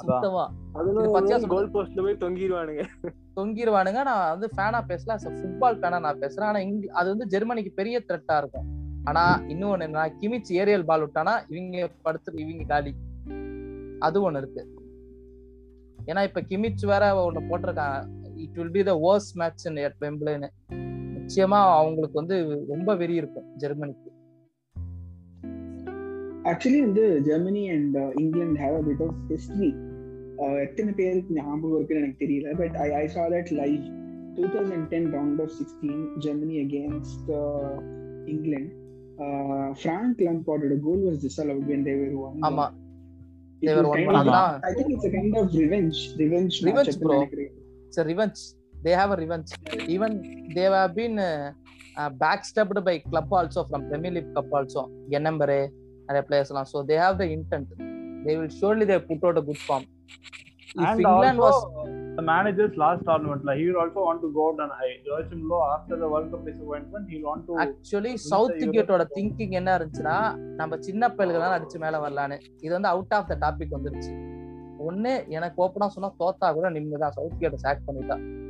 சுத்தமா. 0.00 0.44
கோல் 1.52 1.70
போஸ்ட்ல 1.74 2.02
போய் 2.06 2.20
தொங்கிடுவானுங்க 2.24 2.82
தொங்கிடுவானுங்க 3.38 4.00
நான் 4.08 4.24
வந்து 4.34 4.48
ஃபேனா 4.54 4.80
பேசல. 4.90 5.14
ஃபுட்பால் 5.38 5.80
ஃபேனா 5.80 5.98
நான் 6.06 6.22
பேசுறேன். 6.24 6.48
ஆனா 6.50 6.60
இங்க 6.68 6.86
அது 7.00 7.08
வந்து 7.14 7.26
ஜெர்மனிக்கு 7.34 7.72
பெரிய 7.80 7.96
த்ரெட்டா 8.08 8.36
இருக்கும். 8.42 8.66
ஆனா 9.10 9.22
இன்னொன்னு 9.52 9.86
என்ன 9.88 10.04
கிமிச் 10.20 10.50
ஏரியல் 10.60 10.88
பால் 10.90 11.04
விட்டானா 11.04 11.34
இவங்க 11.54 11.88
படுத்து 12.06 12.38
இவங்க 12.44 12.64
காலி. 12.72 12.92
அது 13.98 14.30
ஒண்ணு 14.30 14.36
இருக்கு. 14.36 14.68
ஏன்னா 16.06 16.22
இப்ப 16.22 16.40
கிமிச் 16.48 16.86
வேற 16.86 17.30
ஒண்ணு 17.30 17.34
போட்டிருக்காங்க. 17.34 18.06
It 18.36 18.54
will 18.54 18.70
be 18.70 18.82
the 18.82 18.94
worst 19.06 19.34
match 19.34 19.66
in 19.66 19.76
at 19.76 19.96
வெம்பிள்னு 20.00 20.48
நிச்சயமா 21.16 21.60
அவங்களுக்கு 21.78 22.12
வந்து 22.12 22.64
ரொம்ப 22.68 22.96
வெறி 22.96 23.14
இருக்கும் 23.14 23.56
ஜெர்மனிக்கு. 23.56 24.10
ஆக்சுவலி 26.44 26.80
வந்து 26.80 27.22
Germany 27.22 27.68
and 27.68 27.96
England 28.14 28.60
have 28.60 28.74
a 28.74 28.82
bit 28.82 29.06
of 29.06 29.14
history 29.28 29.70
எத்தனை 30.62 30.92
பேருக்கு 30.92 31.34
ஞாபகம் 31.34 31.76
இருக்குன்னு 31.76 32.02
எனக்கு 32.02 32.26
தெரியல. 32.26 32.58
But 32.58 32.74
I 32.74 32.92
I 32.92 33.08
saw 33.08 33.26
that 33.26 33.52
live 33.52 33.84
two 34.34 34.42
thousand 34.42 34.86
ten 34.86 35.14
round 35.14 35.40
of 35.40 35.50
sixteen 35.50 36.18
Germany 36.18 36.56
against 36.56 37.30
England 38.24 38.84
Frank 39.82 40.18
லாம்பார்டோட 40.18 40.78
goal 40.82 41.02
was 41.02 41.38
when 41.38 41.82
they 41.84 41.96
were 42.00 42.14
one. 42.14 42.38
ஆமா. 42.40 42.85
It 43.66 43.70
They 43.70 43.74
was 43.76 43.84
were 43.84 43.90
one 43.90 44.04
kind 44.08 44.28
of- 44.30 44.34
one. 44.34 44.60
I 44.68 44.74
think 44.76 44.88
it's 44.94 45.06
a 45.08 45.12
kind 45.16 45.36
of 45.40 45.46
revenge 45.62 45.98
revenge 46.22 46.54
Revenge, 46.68 46.96
bro. 47.02 47.16
it's 47.88 47.98
a 48.02 48.06
revenge 48.10 48.40
they 48.84 48.94
have 49.00 49.10
a 49.14 49.18
revenge 49.22 49.50
even 49.94 50.10
they 50.56 50.66
have 50.74 50.92
been 50.98 51.14
uh, 51.18 51.46
uh, 52.00 52.10
backstabbed 52.22 52.78
by 52.88 52.94
club 53.10 53.32
also 53.38 53.62
from 53.70 53.82
premier 53.90 54.12
league 54.16 54.30
cup 54.36 54.50
also 54.58 54.82
Genembere 55.12 55.58
நிறைய 56.08 56.22
players 56.28 56.50
எல்லாம் 56.52 56.68
so 56.72 56.78
they 56.90 56.98
have 57.04 57.14
the 57.22 57.28
intent 57.36 57.68
they 58.26 58.34
will 58.40 58.52
surely 58.60 58.86
they 58.90 58.98
put 59.10 59.22
out 59.28 59.38
a 59.42 59.46
good 59.48 59.60
form 59.68 59.84
if 60.76 60.86
And 60.88 61.00
england 61.04 61.38
also, 61.46 61.68
was 61.68 61.96
the 62.16 62.22
manager's 62.22 62.74
last 62.74 63.02
tournament, 63.04 63.44
like 63.44 63.58
he 63.58 63.66
will 63.66 63.82
also 63.84 64.02
want 64.08 64.20
to 64.20 64.28
go 64.34 64.52
out 64.52 64.62
on 64.62 64.68
high. 64.68 65.00
Joachim 65.04 65.32
Him 65.32 65.48
Low, 65.48 65.78
after 65.78 66.00
the 66.00 66.08
World 66.08 66.32
Cup 66.32 66.46
disappointment, 66.46 67.08
he'll 67.08 67.22
want 67.22 67.44
to. 67.46 67.54
கேட்டோட 68.70 69.06
thinking 69.14 69.50
என்ன 69.50 69.78
இருந்துச்சுன்னா 69.78 70.36
நம்ம 70.36 70.76
சின்ன 70.78 71.08
பயல்கள்லாம் 71.08 71.60
அடிச்சு 71.60 71.78
மேல 71.78 72.08
வரலான்னு. 72.08 72.40
இது 72.60 72.72
வந்து 72.72 72.88
அவுட் 72.88 73.12
ஆஃப் 73.12 73.28
த 73.28 73.36
டாபிக் 73.40 73.74
வந்துருச்சு. 73.74 74.34
ஒண்ணு 74.88 75.28
எனக்கு 75.28 75.64
ஓப்பனா 75.64 75.86
சொன்னா 75.86 76.10
தோத்தா 76.18 76.52
கூட 76.54 76.70
நிம்மதிதான் 76.70 77.08
சவுத் 77.08 77.38
கேட்டை 77.38 77.58
சாக் 77.58 77.80
பண்ணிட்டா. 77.86 78.44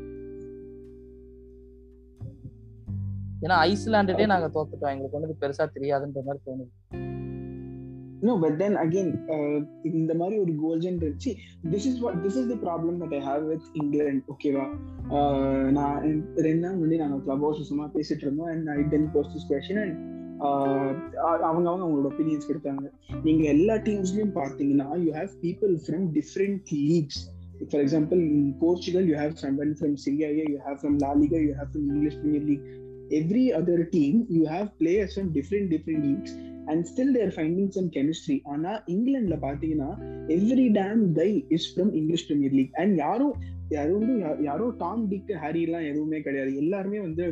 ஏன்னா 3.43 3.73
ஐஸ்லாண்டுலயே 3.73 4.27
நாங்க 4.27 4.51
தோத்துட்டோம். 4.55 4.99
எங்களுக்கு 4.99 5.21
ஒண்ணு 5.21 5.45
பெருசா 5.45 5.67
தெரியாதுன்ற 5.75 6.23
மாதிரி 6.25 6.39
தோணுது. 6.47 7.26
No, 8.19 8.39
but 8.39 8.55
then 8.59 8.75
again, 8.77 9.09
இந்த 9.91 10.13
மாதிரி 10.21 10.37
ஒரு 10.43 10.53
கோல் 10.63 10.83
இருந்துச்சு. 10.83 11.31
This 11.73 11.87
is 11.91 11.99
what 12.03 12.19
this 12.25 12.39
is 12.41 12.49
the 12.53 12.59
problem 12.65 12.97
that 13.03 13.15
I 13.19 13.21
have 13.27 13.43
with 13.51 13.67
England 13.81 14.33
ஓகேவா 14.35 14.65
நான் 15.77 15.99
ரெண்டு 16.47 16.63
நாள் 16.65 16.79
முன்னாடி 16.79 17.01
நாங்கள் 17.03 17.23
கிளப் 17.27 17.45
ஹவுஸ் 17.47 17.69
சும்மா 17.71 17.87
பேசிட்டு 17.97 18.25
இருந்தோம் 18.27 18.51
and 18.55 18.71
I 18.77 18.81
then 18.95 19.07
post 19.15 19.35
this 19.37 19.49
question 19.51 19.83
and 19.85 19.97
அவங்க 21.27 21.45
அவங்க 21.51 21.69
அவங்களோட 21.85 22.09
ஒப்பீனியன்ஸ் 22.13 22.49
கொடுத்தாங்க 22.49 22.85
நீங்க 23.23 23.45
எல்லா 23.55 23.77
டீம்ஸ்லயும் 23.89 24.35
பார்த்தீங்கன்னா 24.41 24.89
you 25.05 25.13
have 25.21 25.35
people 25.45 25.75
from 25.87 26.07
different 26.19 26.73
leagues 26.91 27.21
for 27.69 27.83
example 27.85 28.21
in 28.31 28.51
Portugal 28.65 29.07
you 29.11 29.17
have 29.23 29.37
someone 29.45 29.77
from 29.79 29.95
Serie 30.07 30.29
you 30.53 30.59
have 30.67 30.81
from 30.83 30.99
La Liga 31.07 31.41
you 31.47 31.53
have 31.61 31.71
from 31.73 31.87
English 31.93 32.19
Premier 32.23 32.47
League 32.51 32.67
every 33.21 33.47
other 33.61 33.87
team 33.97 34.19
you 34.37 34.43
have 34.55 34.69
players 34.81 35.15
from 35.17 35.31
different 35.39 35.71
different 35.75 36.07
leagues 36.11 36.37
and 36.67 36.85
still 36.85 37.13
their 37.13 37.33
findings 37.37 37.77
finding 37.77 37.93
chemistry 37.97 38.37
ஆனா 38.45 38.83
இங்கிலாந்துல 38.87 39.37
பாத்தீங்கன்னா 39.41 39.91
every 40.29 40.67
damn 40.73 41.13
guy 41.13 41.45
is 41.49 41.69
from 41.73 41.93
English 41.93 42.27
Premier 42.27 42.53
League 42.53 42.75
and 42.75 42.97
யாரும் 42.97 43.35
யாரும் 43.71 43.97
வந்து 43.99 44.15
யா- 44.21 44.39
யாரோ 44.43 44.67
Tom 44.79 45.03
tick 45.09 45.31
Harry 45.41 45.61
எல்லாம் 45.63 45.87
எதுவுமே 45.87 46.19
கிடையாது. 46.21 46.51
எல்லாருமே 46.57 46.99
வந்து 47.01 47.25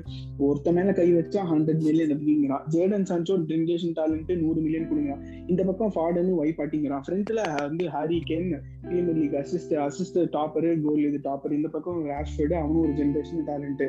ஒருத்த 0.44 0.72
மேல 0.72 0.92
கை 0.92 1.08
வச்சா 1.12 1.42
ஹண்ட்ரட் 1.50 1.82
மில்லியன் 1.84 2.14
அப்படிங்கிறான் 2.14 2.64
ஜேடன் 2.72 3.06
சான்சோ 3.08 3.34
ட்ரிங்கேஷன் 3.46 3.94
டேலண்ட் 3.96 4.32
நூறு 4.40 4.60
மில்லியன் 4.60 4.88
கொடுங்கிறான் 4.88 5.22
இந்த 5.48 5.62
பக்கம் 5.68 5.92
ஃபார்டன் 5.94 6.32
ஒய்ஃப் 6.38 6.58
பாட்டிங்கிறான் 6.58 7.04
ஃப்ரண்ட்ல 7.04 7.40
வந்து 7.60 7.86
Harry 7.94 8.18
Kane 8.28 8.48
Premier 8.86 9.18
League 9.18 9.36
assist 9.40 9.74
assist 9.84 10.02
topper 10.34 10.52
goal 10.84 11.04
இது 11.04 11.20
டாப்பர் 11.24 11.54
இந்த 11.54 11.70
பக்கம் 11.70 12.00
ராஷ்ஃபர்டு 12.08 12.56
அவனும் 12.58 12.82
ஒரு 12.82 12.94
ஜென்ரேஷன் 12.98 13.46
டேலண்ட் 13.48 13.84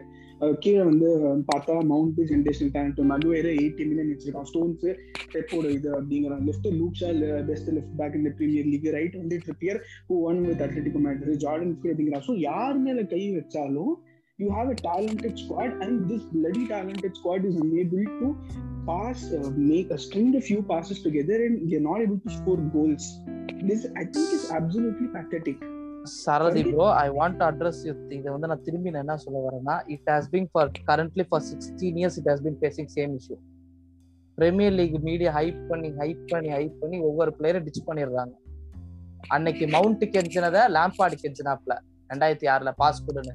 கீழே 0.60 0.82
வந்து 0.84 1.10
பார்த்தா 1.50 1.76
Mount 1.90 2.18
generation 2.32 2.72
talent 2.72 3.02
Maguire 3.12 3.48
eighty 3.56 3.84
million 3.86 4.12
வச்சிருக்கான். 4.12 4.48
ஸ்டோன்ஸ் 4.50 4.86
பெப்போட 5.34 5.66
இது 5.76 5.90
அப்படிங்கிறான் 5.96 6.44
left 6.48 6.68
Luke Shaw 6.80 7.10
best 7.48 7.70
left 7.76 7.96
back 7.98 8.18
இந்த 8.20 8.32
பிரீமியர் 8.38 8.68
லீக் 8.72 8.88
ரைட் 8.96 9.16
வந்து 9.18 9.38
Trippier 9.46 9.80
who 10.10 10.18
won 10.26 10.42
with 10.44 10.64
Atletico 10.66 11.00
Madrid 11.06 11.36
Jordan 11.44 11.72
அப்படிங்கிறான் 11.86 12.26
ஸோ 12.26 12.35
யார் 12.42 12.78
மேல 12.78 13.02
கை 13.14 13.24
வச்சாலும் 13.38 13.94
you 14.40 14.50
have 14.50 14.70
a 14.70 14.76
talented 14.78 15.34
squad 15.42 15.72
and 15.84 16.10
this 16.10 16.24
bloody 16.32 16.64
talented 16.68 17.16
squad 17.16 17.46
is 17.46 17.56
unable 17.56 18.04
to 18.18 18.28
pass 18.90 19.20
uh, 19.32 19.50
make 19.70 19.90
a 19.90 20.00
string 20.06 20.36
a 20.36 20.42
few 20.42 20.62
passes 20.72 20.98
together 21.06 21.38
and 21.46 21.56
they're 21.70 21.86
not 21.88 22.02
able 22.02 22.20
to 22.20 22.32
score 22.40 22.58
goals. 22.76 23.06
This 23.62 23.84
i 23.96 24.06
think 24.06 24.28
is 24.40 24.46
absolutely 24.52 25.10
pathetic. 25.16 25.58
Sarathi 26.16 26.64
bro 26.66 26.88
I 27.04 27.08
want 27.20 27.38
to 27.40 27.46
address 27.46 27.80
இதை 28.18 28.30
வந்து 28.34 28.50
நான் 28.52 28.62
திரும்பி 28.62 28.90
நான் 28.90 29.04
என்ன 29.06 29.16
சொல்ல 29.24 29.40
வரேன்னா 29.46 29.76
it 29.94 30.10
has 30.14 30.30
been 30.34 30.50
for 30.52 30.70
currently 30.90 31.24
for 31.30 31.44
sixteen 31.48 31.98
years 32.02 32.18
it 32.22 32.30
has 32.32 32.44
been 32.48 32.60
facing 32.62 32.92
same 32.98 33.14
issue 33.20 33.38
Premier 34.38 34.76
League 34.80 34.98
media 35.10 35.32
hype 35.40 35.62
பண்ணி 35.72 35.90
hype 36.02 36.24
பண்ணி 36.34 36.52
ஹைப் 36.58 36.78
பண்ணி 36.84 37.00
ஒவ்வொரு 37.10 37.32
பிளேயரும் 37.40 37.66
டிச் 37.68 37.86
பண்ணிடுறாங்க. 37.90 38.34
அன்னைக்கு 39.36 39.68
மவுண்ட் 39.76 40.06
கெஞ்சினதை 40.16 40.64
லேம்பாடு 40.78 41.18
கெஞ்சினாப்ல 41.24 41.76
ரெண்டாயிரத்தி 42.10 42.48
ஆறுல 42.54 42.72
பாஸ் 42.82 43.06
கொடுன்னு 43.08 43.34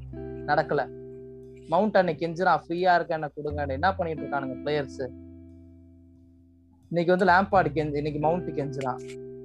நடக்கல. 0.51 0.83
மவுண்ட் 1.73 1.97
அன்னைக்கு 1.99 2.23
கெஞ்சினா 2.23 2.55
ஃப்ரீயா 2.63 2.93
இருக்க 2.99 3.19
என்ன 3.19 3.29
கொடுங்க 3.35 3.67
என்ன 3.79 3.89
பண்ணிட்டு 3.99 4.23
இருக்கானுங்க 4.23 4.57
பிளேயர்ஸ் 4.65 5.03
இன்னைக்கு 6.91 7.13
வந்து 7.15 7.29
லேம்பாடு 7.31 7.69
கெஞ்சு 7.77 8.01
இன்னைக்கு 8.01 8.21
மவுண்ட் 8.27 8.49
கெஞ்சுறான் 8.59 9.01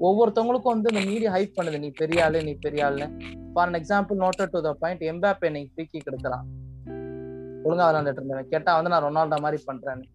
ஒவ்வொருத்தவங்களுக்கும் 0.07 0.73
வந்து 0.75 0.89
இந்த 0.93 1.01
மீடியா 1.09 1.29
ஹைப் 1.35 1.57
பண்ணுது. 1.57 1.77
நீ 1.83 1.89
பெரிய 1.99 2.23
ஆளு 2.25 2.39
நீ 2.47 2.53
பெரிய 2.65 2.85
ஆளுன்னு. 2.87 3.07
For 3.53 3.67
an 3.69 3.77
example 3.79 4.17
noted 4.23 4.53
to 4.55 4.61
the 4.67 4.71
point 4.81 5.03
Mbappe 5.11 5.49
இன்னைக்கு 5.51 5.71
ஃப்ரீ 5.75 5.85
கிக் 5.91 6.09
ஒழுங்கா 7.67 7.85
விளாண்டுட்டு 7.89 8.21
இருந்தேன் 8.21 8.49
கேட்டா 8.53 8.71
வந்து 8.77 8.91
நான் 8.93 9.05
ரொனால்டோ 9.05 9.37
மாதிரி 9.43 9.59
பண்றேன்னு. 9.69 10.05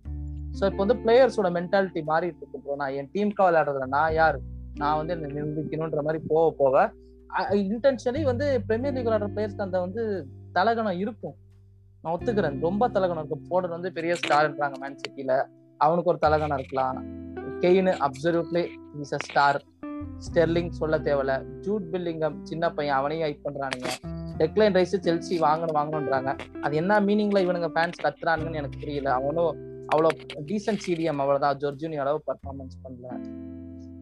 ஸோ 0.58 0.62
இப்போ 0.70 0.80
வந்து 0.84 0.96
பிளேயர்ஸோட 1.04 1.48
மென்டாலிட்டி 1.56 2.00
மாறிட்டு 2.10 2.42
இருக்கு 2.42 2.58
ப்ரோ 2.64 2.76
நான் 2.82 2.94
என் 2.98 3.10
டீமுக்காக 3.14 3.46
விளையாடுறதுல 3.48 3.86
நான் 3.96 4.12
யார்? 4.18 4.38
நான் 4.82 4.98
வந்து 5.00 5.12
என்ன 5.14 5.30
நிரூபிக்கணுன்ற 5.36 6.02
மாதிரி 6.06 6.20
போக 6.32 6.44
போக 6.60 6.74
இன்டென்ஷனலி 7.38 8.22
வந்து 8.22 8.62
பிரீமியர் 8.66 8.94
லீக் 8.94 9.06
விளையாடுற 9.06 9.28
பிளேயர்ஸ்க்கு 9.36 9.60
அந்த 9.60 9.80
வந்து 9.80 10.26
தலகணம் 10.54 10.98
இருக்கும். 10.98 11.34
நான் 12.02 12.14
ஒத்துக்கிறேன். 12.14 12.60
ரொம்ப 12.60 12.88
தலகணம் 12.88 13.24
இருக்கும். 13.24 13.44
போர்டன் 13.50 13.68
வந்து 13.68 13.92
பெரிய 13.92 14.16
ஸ்டார்ன்றாங்க 14.26 14.78
மேன் 14.80 14.96
சிட்டில 14.96 15.44
அவனுக்கு 15.76 16.10
ஒரு 16.10 16.18
தலகணம் 16.26 16.58
இருக்கலாம். 16.58 17.04
Kane 17.60 18.08
absolutely 18.08 18.68
is 19.00 19.12
a 19.12 19.16
star 19.22 19.64
Sterling 20.00 20.68
சொல்ல 20.68 20.98
தேவையில்ல. 20.98 21.60
ஜூட் 21.60 21.82
பில்லிங்கம் 21.92 22.42
சின்ன 22.42 22.70
பையன் 22.70 22.96
அவனையும் 22.96 23.28
ஹைப் 23.28 23.46
பண்றானுங்க. 23.48 23.88
டெக்லைன் 24.38 24.74
ரைஸ் 24.74 24.94
செல்சி 25.02 25.40
வாங்கணும் 25.40 25.74
வாங்கணும்ன்றாங்க. 25.74 26.38
அது 26.60 26.76
என்ன 26.76 27.00
மீனிங்ல 27.00 27.40
இவனுங்க 27.46 27.70
ஃபேன்ஸ் 27.74 28.02
கத்துறானுங்கன்னு 28.02 28.54
எனக்கு 28.54 28.78
புரியல. 28.78 29.12
அவனும் 29.12 29.68
அவ்வளோ 29.94 30.08
டீசென்ட் 30.34 30.82
சிடிஎம் 30.86 31.20
அவ்வளோதான் 31.22 31.56
ஜொர்ஜுனி 31.60 31.96
அளவு 31.96 32.22
பர்ஃபார்மன்ஸ் 32.26 32.76
பண்ணல. 32.84 33.20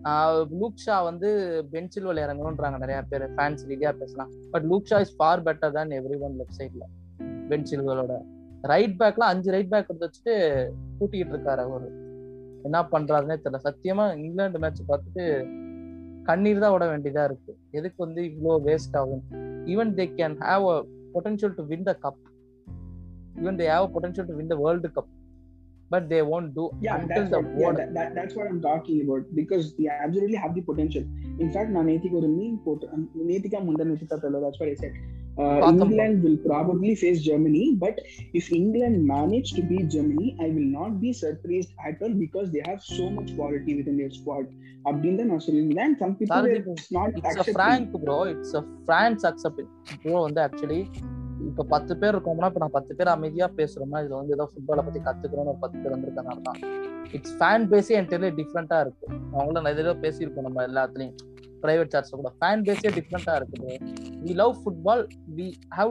லூக்ஷா 0.05 1.03
வந்து 1.05 1.29
பெஞ்சில் 1.71 2.05
விளைய 2.05 2.29
இறங்கணுன்றாங்க 2.29 2.79
நிறைய 2.79 3.03
பேர். 3.03 3.23
ஃபேன்ஸ் 3.23 3.65
ரீதியா 3.69 3.93
பேசலாம். 3.93 4.31
But 4.51 4.65
Luke Shaw 4.65 5.01
is 5.01 5.17
far 5.17 5.43
better 5.43 5.73
தான் 5.73 5.89
எவ்ரி 5.89 6.19
ஒன் 6.19 6.37
லெஃப்ட் 6.39 6.59
சைட்ல 6.59 6.85
பெஞ்சில்களோட 7.49 8.23
ரைட் 8.63 8.95
பேக்ல 8.99 9.25
அஞ்சு 9.33 9.51
ரைட் 9.51 9.69
பேக் 9.69 9.89
எடுத்து 9.89 10.07
வச்சுட்டு 10.07 10.35
கூட்டிக்கிட்டு 10.99 11.35
இருக்காரு 11.37 11.59
அவரு. 11.59 11.89
என்ன 12.63 12.83
பண்றாருன்னே 12.83 13.37
தெரியல. 13.45 13.59
சத்தியமா 13.65 14.17
இங்கிலாந்து 14.17 14.59
மேட்ச் 14.59 14.83
பார்த்துட்டு 14.89 15.25
கண்ணீர் 16.25 16.59
தான் 16.59 16.73
விட 16.73 16.87
வேண்டியதா 16.87 17.25
இருக்கு. 17.25 17.59
எதுக்கு 17.71 18.05
வந்து 18.05 18.23
இவ்வளோ 18.23 18.55
வேஸ்ட் 18.69 18.97
ஆகும்? 18.97 19.23
Even 19.65 19.93
they 19.95 20.07
can 20.17 20.37
have 20.39 20.67
a 20.75 20.87
potential 21.15 21.55
to 21.55 21.67
win 21.67 21.83
the 21.83 21.99
cup 22.03 22.21
even 23.37 23.59
they 23.61 23.69
have 23.75 23.87
potential 23.95 24.27
to 24.27 24.37
win 24.37 24.47
the 24.47 24.55
world 24.55 24.89
cup 24.89 25.13
but 25.92 26.04
they 26.12 26.22
won't 26.30 26.52
do 26.60 26.64
yeah, 26.82 26.96
until 26.98 27.10
that's 27.10 27.32
the 27.34 27.40
what, 27.40 27.58
yeah, 27.62 27.72
that, 27.80 27.90
that, 27.98 28.16
that's 28.18 28.36
what 28.38 28.48
I'm 28.52 28.62
talking 28.62 29.02
about 29.06 29.24
because 29.40 29.66
they 29.78 29.88
absolutely 29.88 30.40
have 30.44 30.54
the 30.56 30.64
potential. 30.70 31.04
In 31.44 31.50
fact, 31.56 31.70
நான் 31.76 31.90
நேத்திக்கு 31.92 32.20
ஒரு 32.22 32.30
மீன் 32.38 32.56
போட்டு 32.68 32.86
நேத்திக்கா 33.32 33.62
முந்தன் 33.68 33.92
நேத்திக்கா 33.92 34.18
தெரியல 34.24 34.42
that's 34.46 34.62
what 34.62 34.72
I 34.76 34.80
said. 34.84 34.96
Uh, 35.38 35.60
England 35.68 36.18
will 36.24 36.38
probably 36.50 36.92
face 36.94 37.20
Germany, 37.28 37.62
but 37.84 37.96
if 38.40 38.52
England 38.52 39.04
manage 39.04 39.54
to 39.54 39.62
beat 39.70 39.88
Germany, 39.90 40.28
I 40.40 40.50
will 40.50 40.70
not 40.80 40.92
be 41.06 41.12
surprised 41.22 41.72
at 41.88 42.04
all 42.04 42.14
because 42.26 42.52
they 42.56 42.62
have 42.68 42.82
so 42.98 43.06
much 43.10 43.30
quality 43.40 43.74
within 43.80 43.98
their 44.02 44.12
squad. 44.20 44.46
அப்படின்னு 44.88 45.20
தான் 45.22 45.32
நான் 45.34 45.44
சொல்லியிருந்தேன் 45.48 45.96
some 46.02 46.14
people 46.20 46.36
Sardi, 46.36 46.60
were 46.68 46.78
not 46.98 47.10
it's 47.18 47.26
a 47.26 47.32
accepting. 47.32 47.58
frank 47.60 47.90
bro 48.04 48.20
it's 48.34 48.54
a 48.60 48.64
France 48.88 49.24
accepting 49.32 49.70
bro 50.06 50.22
வந்து 50.28 50.42
actually 50.48 50.82
இப்ப 51.59 51.71
பத்து 51.73 51.93
பேர் 52.01 52.13
இருக்கோம்னா 52.15 52.49
இப்ப 52.51 52.61
நான் 52.63 52.75
பத்து 52.75 52.93
பேர் 52.99 53.09
அமைதியா 53.15 53.47
பேசுறோம்னா 53.57 54.01
இதுல 54.03 54.15
வந்து 54.19 54.35
ஏதோ 54.35 54.45
ஃபுட்பாலை 54.51 54.83
பத்தி 54.89 55.01
கத்துக்கிறோம்னு 55.07 55.51
ஒரு 55.53 55.59
பத்து 55.63 55.79
பேர் 55.83 55.93
வந்திருக்கனால 55.95 56.43
தான் 56.49 56.59
இட்ஸ் 57.17 57.33
ஃபேன் 57.39 57.65
பேஸே 57.73 57.95
என் 58.01 58.09
தெரியல 58.13 58.29
டிஃப்ரெண்டா 58.37 58.77
இருக்கு. 58.85 59.07
அவங்கள 59.35 59.55
நான் 59.63 59.71
எதிரோ 59.75 59.95
பேசியிருக்கோம் 60.05 60.47
நம்ம 60.49 60.61
எல்லாத்துலயும். 60.69 61.17
பிரைவேட் 61.63 61.91
சார்ட்ஸ் 61.95 62.15
கூட. 62.21 62.31
ஃபேன் 62.41 62.63
பேஸே 62.69 62.93
டிஃப்ரெண்டா 62.99 63.35
இருக்குது 63.41 63.73
we 64.25 64.35
love 64.43 64.55
football 64.61 65.03
we 65.39 65.47
have 65.79 65.91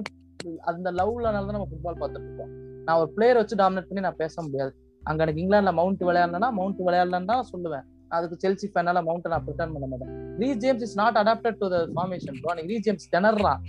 அந்த 0.71 0.93
லவ்லனால 0.99 1.43
தான் 1.47 1.57
நம்ம 1.57 1.67
ஃபுட்பால் 1.71 1.99
பார்த்துட்டு 2.03 2.29
இருக்கோம். 2.29 2.53
நான் 2.85 2.99
ஒரு 3.01 3.09
பிளேயர் 3.17 3.39
வச்சு 3.41 3.57
டாமினேட் 3.63 3.89
பண்ணி 3.89 4.03
நான் 4.07 4.19
பேச 4.23 4.35
முடியாது. 4.47 4.71
அங்க 5.03 5.19
எனக்கு 5.25 5.43
இங்கிலாந்துல 5.43 5.73
மவுண்ட் 5.81 6.05
விளையாடலன்னா 6.09 6.51
மவுண்ட் 6.59 6.81
விளையாடலன்னு 6.89 7.31
தான் 7.33 7.49
சொல்லுவேன். 7.51 7.85
அதுக்கு 8.17 8.37
செல்சி 8.45 8.69
ஃபேனால 8.75 9.03
மவுண்ட் 9.09 9.27
நான் 9.35 9.45
ப்ரிட்டர்ன் 9.49 9.75
பண்ண 9.75 9.89
மாட்டேன். 9.91 10.13
Reece 10.43 10.51
James 10.63 10.85
is 10.87 10.97
not 11.01 11.19
adapted 11.23 11.59
to 11.63 11.69
the 11.75 11.83
formation 11.97 12.39
bro 12.41 12.51
அன்னைக்கு 12.53 12.73
ரீஸ் 12.73 12.87
ஜேம்ஸ் 12.87 13.09
திணறான் 13.15 13.61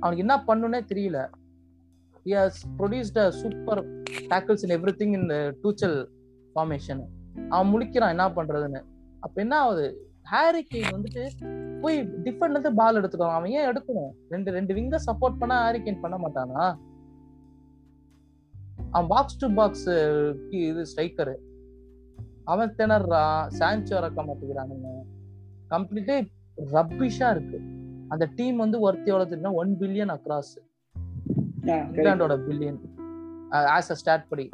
அவனுக்கு 0.00 0.24
என்ன 0.24 0.36
பண்ணுனே 0.48 0.80
தெரியல. 0.92 1.18
He 2.24 2.32
has 2.40 2.56
produced 2.78 3.18
a 3.24 3.26
super 3.40 3.80
tackles 4.32 4.64
in 4.66 4.74
everything 5.00 5.14
in 5.18 5.28
Tuchel 5.62 5.98
formation 6.54 7.02
அவன் 7.54 7.70
முழிக்கிறான் 7.72 8.14
என்ன 8.14 8.26
பண்றதுன்னு. 8.38 8.80
அப்ப 9.24 9.34
என்ன 9.44 9.54
ஆகுது? 9.64 9.86
ஹாரி 10.32 10.62
கெயின் 10.70 10.94
வந்துட்டு 10.94 11.22
போய் 11.82 11.96
டிஃபெண்ட்ல 12.26 12.56
இருந்து 12.56 12.72
பால் 12.80 12.98
எடுத்துக்கலாம் 13.00 13.38
அவன் 13.38 13.54
ஏன் 13.58 13.68
எடுக்கணும்? 13.70 14.12
ரெண்டு 14.34 14.50
ரெண்டு 14.56 14.74
விங்க 14.78 14.98
சப்போர்ட் 15.08 15.40
பண்ணா 15.40 15.56
ஹாரி 15.64 15.80
கெயின் 15.84 16.02
பண்ண 16.04 16.16
மாட்டானா? 16.24 16.64
அவன் 18.94 19.10
பாக்ஸ் 19.14 19.40
டு 19.42 19.48
பாக்ஸ் 19.58 19.88
இது 20.64 20.82
ஸ்ட்ரைக்கரு 20.92 21.36
அவன் 22.52 22.74
திணறான் 22.78 23.46
சான்சோ 23.58 23.94
இறக்க 24.00 24.20
மாட்டேங்கிறானுங்க. 24.26 24.90
கம்ப்ளீட்டே 25.72 26.16
ரப்பிஷா 26.74 27.28
இருக்கு. 27.36 27.58
அந்த 28.12 28.24
டீம் 28.38 28.58
வந்து 28.64 28.78
ஒர்த்தி 28.86 29.10
எவ்வளவு 29.12 29.30
தெரியுமா? 29.30 29.52
ஒன் 29.62 29.72
பில்லியன் 29.80 30.12
அக்ராஸ் 30.16 30.54
இங்கிலாண்டோட 31.66 32.34
பில்லியன் 32.46 32.78
ஆஸ் 33.76 33.90
அ 33.94 33.96
ஸ்டார்ட் 34.00 34.28
படி. 34.32 34.46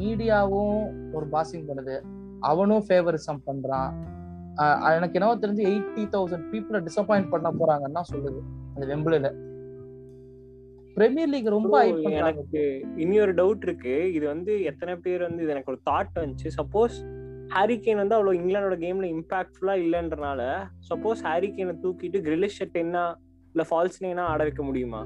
மீடியாவும் 0.00 0.78
ஒரு 1.16 1.26
பாசிங் 1.34 1.66
பண்ணுது. 1.68 1.96
அவனும் 2.50 2.84
ஃபேவரிசம் 2.88 3.44
பண்றான். 3.48 3.92
எனக்கு 4.96 5.18
என்னவோ 5.18 5.34
தெரிஞ்சு 5.42 5.64
எயிட்டி 5.72 6.04
தௌசண்ட் 6.14 6.46
பீப்புளை 6.52 6.78
டிசப்பாயிண்ட் 6.88 7.28
பண்ண 7.34 7.48
போறாங்கன்னா 7.60 8.02
சொல்லுது. 8.12 8.40
அந்த 8.74 8.84
வெம்பிளில. 8.90 9.30
பிரீமியர் 10.96 11.30
லீக் 11.32 11.48
ரொம்ப 11.56 11.74
எனக்கு 12.20 12.62
இன்னொரு 13.02 13.34
டவுட் 13.40 13.64
இருக்கு. 13.66 13.96
இது 14.16 14.26
வந்து 14.32 14.52
எத்தனை 14.70 14.94
பேர் 15.04 15.22
வந்து 15.26 15.42
இது 15.44 15.54
எனக்கு 15.54 15.72
ஒரு 15.74 15.80
தாட் 15.90 16.18
வந்துச்சு. 16.22 16.48
சப்போஸ் 16.60 16.96
ஹாரிகேன் 17.48 17.96
வந்து 17.96 18.14
அவ்வளவு 18.14 18.38
இங்கிலாந்தோட 18.38 18.76
கேம்ல 18.84 19.06
இம்பாக்ட்ஃபுல்லா 19.14 19.74
இல்லைன்றனால 19.84 20.40
சப்போஸ் 20.88 21.22
ஹாரிகேனை 21.22 21.74
தூக்கிட்டு 21.82 22.18
கிரிலிஷ் 22.20 22.60
என்ன 22.72 23.16
இல்ல 23.54 23.66
ஃபால்ஸ் 23.70 24.02
நைனா 24.02 24.20
ஆட 24.20 24.42
வைக்க 24.42 24.62
முடியுமா? 24.62 25.00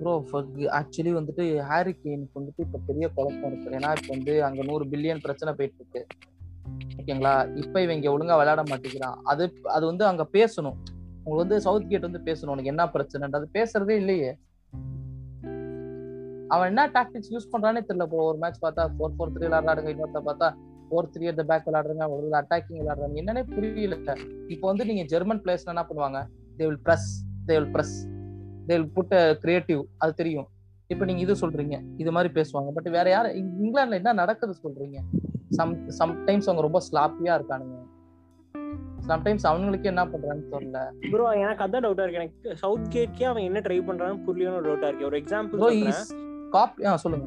ப்ரோ 0.00 0.12
ஆக்சுவலி 0.78 1.12
வந்துட்டு 1.12 1.60
ஹாரி 1.60 1.96
கேனுக்கு 2.04 2.38
வந்துட்டு 2.38 2.56
இப்போ 2.56 2.78
பெரிய 2.86 3.08
குழப்பம் 3.08 3.52
இருக்கு. 3.52 3.70
ஏன்னா 3.70 3.90
இப்போ 3.92 4.08
வந்து 4.08 4.44
அங்க 4.44 4.62
நூறு 4.62 4.84
பில்லியன் 4.84 5.20
பிரச்சனை 5.20 5.54
போயிட்டு 5.54 5.78
இருக்கு. 5.80 6.06
ஓகேங்களா? 6.98 7.56
இப்ப 7.56 7.82
இவங்க 7.82 8.10
ஒழுங்கா 8.10 8.36
விளையாட 8.36 8.62
மாட்டேங்கிறான். 8.62 9.16
அது 9.22 9.52
அது 9.62 9.86
வந்து 9.86 10.04
அங்க 10.04 10.28
பேசணும். 10.32 10.76
உங்களுக்கு 11.24 11.46
வந்து 11.46 11.60
சவுத் 11.60 11.88
கேட் 11.88 12.08
வந்து 12.10 12.20
பேசணும். 12.24 12.48
உனக்கு 12.48 12.64
என்ன 12.64 12.84
பிரச்சனைன்றது 12.86 13.46
பேசுறதே 13.52 13.90
இல்லையே. 13.90 14.38
அவன் 16.48 16.66
என்ன 16.66 16.86
டாக்டிக்ஸ் 16.86 17.30
யூஸ் 17.30 17.52
பண்றானே 17.52 17.80
தெரியல 17.88 18.06
ப்ரோ 18.06 18.24
ஒரு 18.24 18.38
மேட்ச் 18.38 18.62
பார்த்தா 18.62 18.82
ஃபோர் 18.98 19.14
ஃபோர் 19.18 19.32
த்ரீ 19.32 19.46
விளையாடுறாங்க 19.46 19.92
இன்னொருத்த 19.94 20.20
பார்த்தா 20.26 20.48
ஃபோர் 20.90 21.08
த்ரீ 21.14 21.26
அட் 21.26 21.46
பேக் 21.46 21.66
விளையாடுறாங்க 21.66 22.08
ஒரு 22.08 22.28
அட்டாக்கிங் 22.32 22.76
விளையாடுறாங்க. 22.78 23.14
என்னன்னே 23.14 23.54
புரியல. 23.54 24.14
இப்போ 24.46 24.66
வந்து 24.66 24.86
நீங்க 24.86 25.02
ஜெர்மன் 25.02 25.42
பிளேயர்ஸ் 25.42 25.64
என்ன 25.64 25.86
பண்ணுவாங்க? 25.88 26.24
They 26.58 26.66
will 26.66 26.82
press 26.82 27.24
they 27.46 27.54
will 27.56 27.70
press 27.70 28.06
they 28.08 28.74
will 28.74 28.90
put 28.90 29.14
creative 29.40 29.82
அது 29.98 30.14
தெரியும். 30.14 30.48
இப்போ 30.86 31.04
நீங்க 31.04 31.20
இது 31.20 31.34
சொல்றீங்க 31.34 31.82
இது 31.96 32.12
மாதிரி 32.12 32.40
பேசுவாங்க. 32.40 32.70
பட் 32.74 32.88
வேற 32.88 33.10
யார் 33.10 33.34
இங்~ 33.34 33.52
இங்கிலாந்துல 33.62 33.90
என்ன 33.90 34.12
நடக்குது 34.12 34.54
சொல்றீங்க? 34.62 34.96
சம் 35.48 35.88
சம்டைம்ஸ் 35.88 36.48
அவங்க 36.50 36.60
ரொம்ப 36.60 36.80
ஸ்லாப்பியா 36.90 37.32
இருக்கானுங்க. 37.38 37.84
சம்டைம்ஸ் 39.08 39.46
அவங்களுக்கு 39.50 39.88
என்ன 39.88 40.04
பண்றான்னு 40.04 40.44
தெரியல. 40.50 40.78
ப்ரோ 41.10 41.30
எனக்கு 41.30 41.64
அதான் 41.64 41.82
டவுட்டா 41.82 42.08
இருக்கு. 42.08 42.20
எனக்கு 42.20 42.56
சவுத் 42.56 42.94
கேட்கே 42.94 43.24
அவன் 43.24 43.42
என்ன 43.42 43.60
ட்ரை 43.60 43.80
பண்றான்னு 43.88 44.20
புரியலன்னு 44.26 44.66
டவுட்டா 44.66 44.86
இருக்கு. 44.88 45.04
ஒரு 45.04 45.18
எக்ஸாம்பிள் 45.18 45.92
காப்பி 46.50 46.84
ஆ 46.84 46.96
சொல்லுங்க. 46.96 47.26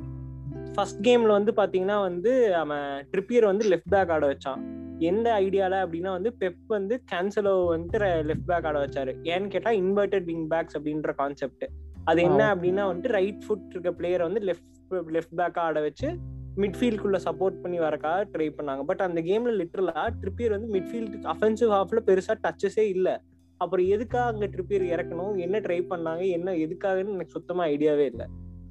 ஃபர்ஸ்ட் 0.80 1.08
கேம்ல 1.08 1.28
வந்து 1.28 1.52
பாத்தீங்கன்னா 1.52 2.02
வந்து 2.02 2.56
அவன் 2.56 3.08
ட்ரிப்பியர் 3.12 3.46
வந்து 3.46 3.70
லெஃப்ட் 3.70 3.90
பேக் 3.90 4.12
ஆட 4.12 4.26
வச்சான். 4.34 4.60
எந்த 5.00 5.40
ஐடியால 5.40 5.74
அப்படின்னா 5.84 6.10
வந்து 6.10 6.36
பெப் 6.40 6.62
வந்து 6.68 7.04
கேன்சலோ 7.12 7.68
வந்து 7.68 7.98
லெஃப்ட் 8.00 8.46
பேக் 8.46 8.66
ஆட 8.66 8.86
வச்சாரு. 8.86 9.12
ஏன்னு 9.24 9.48
கேட்டா 9.48 9.70
இன்வெர்டட் 9.70 10.24
விங் 10.24 10.50
பேக்ஸ் 10.50 10.78
அப்படின்ற 10.78 11.14
கான்செப்ட் 11.14 11.66
அது 12.04 12.22
என்ன. 12.22 12.56
அப்படின்னா 12.56 12.86
வந்து 12.86 13.10
ரைட் 13.10 13.44
ஃபுட் 13.48 13.68
இருக்க 13.70 13.92
பிளேயர் 13.92 14.22
வந்து 14.22 14.40
லெஃப்ட் 14.40 15.10
லெஃப்ட் 15.10 15.36
பேக்கா 15.42 15.58
ஆட 15.58 15.82
வச்சு 15.82 16.18
மிட்ஃபீல்டுக்குள்ள 16.58 17.20
சப்போர்ட் 17.28 17.62
பண்ணி 17.62 17.80
வரக்காக 17.80 18.26
ட்ரை 18.38 18.50
பண்ணாங்க. 18.58 18.84
பட் 18.84 19.02
அந்த 19.02 19.22
கேம்ல 19.22 19.54
லிட்டரலா 19.62 20.10
ட்ரிப்பியர் 20.22 20.50
வந்து 20.50 20.80
மிட்ஃபீல்டு 20.80 21.20
அஃபென்சிவ் 21.36 21.74
ஹாஃப்ல 21.78 22.02
பெருசா 22.10 22.36
டச்சஸே 22.48 22.86
இல்ல. 22.96 23.22
அப்புறம் 23.58 23.86
எதுக்காக 23.86 24.32
அங்க 24.34 24.46
ட்ரிப்பியர் 24.46 24.92
இறக்கணும்? 24.96 25.38
என்ன 25.38 25.60
ட்ரை 25.60 25.82
பண்ணாங்க? 25.90 26.30
என்ன 26.30 26.52
எதுக்காகன்னு 26.52 27.16
எனக்கு 27.18 27.32
சுத்தமா 27.32 27.66
ஐடியாவே 27.66 28.06
இல்ல. 28.06 28.26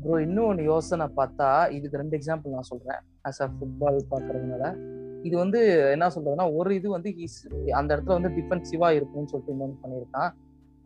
ப்ரோ 0.09 0.23
இன்னும் 0.23 0.45
ஒன்று 0.45 0.63
யோசனை 0.63 1.07
பார்த்தா 1.17 1.71
இதுக்கு 1.71 1.97
ரெண்டு 1.97 2.17
எக்ஸாம்பிள் 2.17 2.49
நான் 2.49 2.61
சொல்றேன். 2.61 3.01
ஆஸ் 3.25 3.41
அ 3.41 3.49
ஃபுட்பால் 3.49 3.99
பார்க்கறதுனால. 4.11 4.77
இது 5.23 5.37
வந்து 5.37 5.91
என்ன 5.91 6.07
சொல்றதுன்னா 6.07 6.57
ஒரு 6.57 6.75
இது 6.75 6.91
வந்து 6.91 7.11
he's- 7.11 7.69
அந்த 7.69 7.97
இடத்துல 7.97 8.21
வந்து 8.21 8.29
டிஃபென்சிவா 8.29 8.91
இருக்கும்னு 8.91 9.29
சொல்லிட்டு 9.29 9.53
இன்னொன்று 9.53 9.77
பண்ணியிருக்கான். 9.83 10.31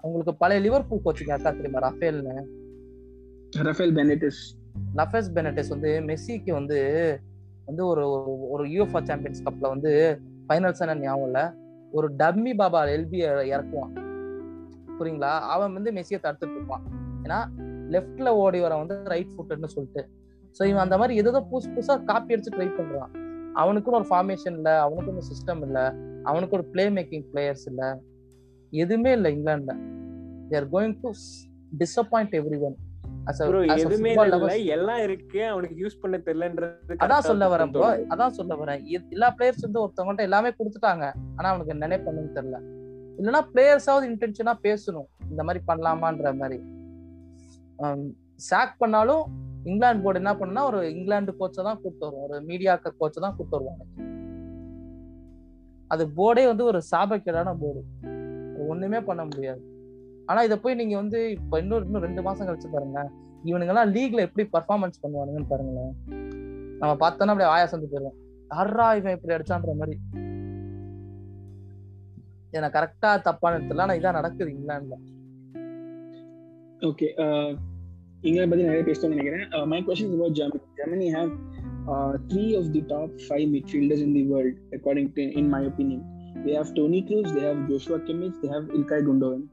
உங்களுக்கு 0.00 0.36
பழைய 0.36 0.62
லிவர்பூல் 0.62 1.00
கோச்சிங் 1.04 1.30
யாருக்கா 1.30 1.42
தெரியுமா? 1.42 1.90
ரஃபேல்னு. 1.90 2.44
ரஃபேல் 3.56 3.94
பெனிட்டிஸ் 3.94 4.58
லஃபேஸ் 4.96 5.30
பெனட்டஸ் 5.34 5.68
வந்து 5.68 6.02
மெஸ்ஸிக்கு 6.06 6.52
வந்து 6.52 7.20
வந்து 7.66 7.86
ஒரு 7.86 8.06
ஒரு- 8.06 8.50
ஒரு 8.50 8.64
யூஎஃப்ஆ 8.64 9.02
சாம்பியன்ஸ் 9.02 9.42
கப்ல 9.42 9.68
வந்து 9.68 10.20
ஃபைனல்ஸ் 10.48 10.78
என்ன 10.78 10.96
ஞாபகம் 10.96 11.24
இல்ல? 11.24 11.54
ஒரு 11.92 12.14
டம்மி 12.18 12.54
பாபா 12.54 12.84
எல்பி 12.84 13.18
இறக்குவான். 13.44 14.00
புரியுங்களா? 15.00 15.38
அவன் 15.38 15.72
வந்து 15.72 15.92
மெஸ்ஸியை 15.92 16.18
தடுத்துட்டு 16.22 16.54
இருப்பான். 16.54 16.82
ஏன்னா 17.22 17.70
லெஃப்ட்ல 17.94 18.28
ஓடி 18.42 18.60
வர 18.64 18.74
வந்து 18.82 18.96
ரைட் 19.12 19.32
ஃபுட்னு 19.34 19.70
சொல்லிட்டு. 19.74 20.02
ஸோ 20.56 20.62
இவன் 20.70 20.84
அந்த 20.84 20.96
மாதிரி 21.00 21.14
ஏதோ 21.22 21.42
புதுசு 21.50 21.70
புதுசா 21.74 21.96
காப்பி 22.10 22.34
அடிச்சு 22.34 22.54
ட்ரை 22.56 22.68
பண்றான். 22.78 23.12
அவனுக்குன்னு 23.62 23.98
ஒரு 24.00 24.08
ஃபார்மேஷன் 24.10 24.56
இல்ல 24.58 24.70
அவனுக்குன்னு 24.84 25.24
சிஸ்டம் 25.30 25.62
இல்ல 25.66 25.78
அவனுக்கு 26.30 26.56
ஒரு 26.58 26.66
பிளே 26.74 26.84
மேக்கிங் 26.98 27.26
பிளேயர்ஸ் 27.32 27.66
இல்ல. 27.70 27.82
எதுவுமே 28.72 29.10
இல்ல 29.18 29.28
இங்கிலாந்துல 29.36 29.74
they're 30.52 30.68
going 30.74 30.96
to 31.02 31.10
disappoint 31.82 32.34
every 32.40 32.58
one 32.68 32.78
bro 33.48 33.58
எதுவுமே 33.74 34.12
இல்ல 34.12 34.54
எல்லாம் 34.76 35.02
இருக்கு. 35.06 35.40
அவனுக்கு 35.50 35.74
யூஸ் 35.82 35.98
பண்ண 36.02 36.16
தெரியலன்றது 36.28 36.96
அதான் 37.04 37.26
சொல்ல 37.28 37.48
வரேன் 37.52 37.74
அதான் 38.14 38.36
சொல்ல 38.38 38.54
வரேன். 38.62 38.80
எல்லா 39.14 39.28
பிளேயர்ஸ் 39.36 39.66
வந்து 39.66 39.82
ஒருத்தவங்கள்ட்ட 39.82 40.28
எல்லாமே 40.28 40.50
கொடுத்துட்டாங்க. 40.58 41.04
ஆனா 41.36 41.48
அவனுக்கு 41.52 41.74
நினைப்பண்ணுன்னு 41.84 42.32
தெரியல. 42.38 42.58
இல்லைன்னா 43.18 43.42
பிளேயர்ஸாவது 43.52 44.04
இன்டென்ஷனா 44.10 44.54
பேசணும். 44.68 45.08
இந்த 45.30 45.42
மாதிரி 45.48 45.60
பண்ணலாமான்ற 45.70 46.32
மாதிரி. 46.40 46.58
சாக் 48.48 48.78
பண்ணாலும் 48.82 49.24
இங்கிலாந்து 49.70 50.04
போர்டு 50.04 50.20
என்ன 50.22 50.32
பண்ணுனா 50.38 50.62
ஒரு 50.70 50.78
இங்கிலாந்து 50.94 51.32
கோச்சை 51.40 51.60
தான் 51.66 51.80
கூப்பிட்டு 51.82 52.06
வருவோம் 52.06 52.24
ஒரு 52.28 52.38
மீடியாக்க 52.48 52.92
கோச்சை 53.00 53.20
தான் 53.24 53.34
கூப்பிட்டு 53.36 53.58
வருவாங்க. 53.58 53.84
அது 55.94 56.04
போர்டே 56.18 56.44
வந்து 56.50 56.64
ஒரு 56.70 56.80
சாபக்கேடான 56.90 57.54
போர்டு 57.62 57.82
ஒண்ணுமே 58.72 59.00
பண்ண 59.08 59.22
முடியாது. 59.24 59.62
ஆனா 60.30 60.40
இதை 60.48 60.56
போய் 60.64 60.78
நீங்க 60.80 60.94
வந்து 60.96 61.20
இப்ப 61.36 61.60
இன்னொரு 61.62 61.86
இன்னும் 61.86 62.04
ரெண்டு 62.06 62.22
மாசம் 62.26 62.48
கழிச்சு 62.48 62.68
பாருங்க 62.74 63.00
இவனுங்கெல்லாம் 63.50 63.92
லீக்ல 63.94 64.26
எப்படி 64.26 64.44
பர்ஃபார்மன்ஸ் 64.56 65.00
பண்ணுவானுங்கன்னு 65.04 65.50
பாருங்களேன். 65.52 65.94
நம்ம 66.80 66.92
பார்த்தோன்னா 67.04 67.32
அப்படியே 67.34 67.50
ஆயா 67.54 67.66
சந்து 67.72 67.90
போயிருவோம் 67.92 68.18
யாரா 68.54 68.86
இவன் 69.00 69.16
இப்படி 69.16 69.34
அடிச்சான்ற 69.36 69.74
மாதிரி. 69.80 69.94
ஏன்னா 72.56 72.68
கரெக்டா 72.76 73.10
தப்பான 73.26 73.56
இடத்துல 73.58 73.84
ஆனா 73.86 73.94
இதான் 73.98 74.18
நடக்குது 74.18 74.50
இங்கிலாந்துல. 74.54 74.96
ஓகே 76.89 77.07
இங்கிலாந்து 78.27 78.51
பத்தி 78.51 78.67
நிறைய 78.69 78.83
பேசணும்னு 78.89 79.15
நினைக்கிறேன் 79.15 79.47
my 79.73 79.79
question 79.87 80.13
about 80.17 80.37
Germany 80.39 80.61
Germany 80.79 81.09
have 81.17 81.31
three 82.31 82.45
of 82.59 82.71
the 82.75 82.83
top 82.93 83.13
five 83.25 83.47
midfielders 83.55 84.05
in 84.07 84.15
the 84.19 84.23
world 84.33 84.57
according 84.77 85.11
to 85.17 85.25
in 85.41 85.51
my 85.55 85.63
opinion 85.71 86.05
they 86.45 86.53
have 86.53 86.73
Tony 86.75 86.99
Kroos, 87.01 87.33
they 87.35 87.41
have 87.41 87.67
Joshua 87.67 87.99
Kimmich, 87.99 88.35
they 88.41 88.47
have 88.47 88.65
Ilkay 88.77 88.99
Gundogan. 89.07 89.43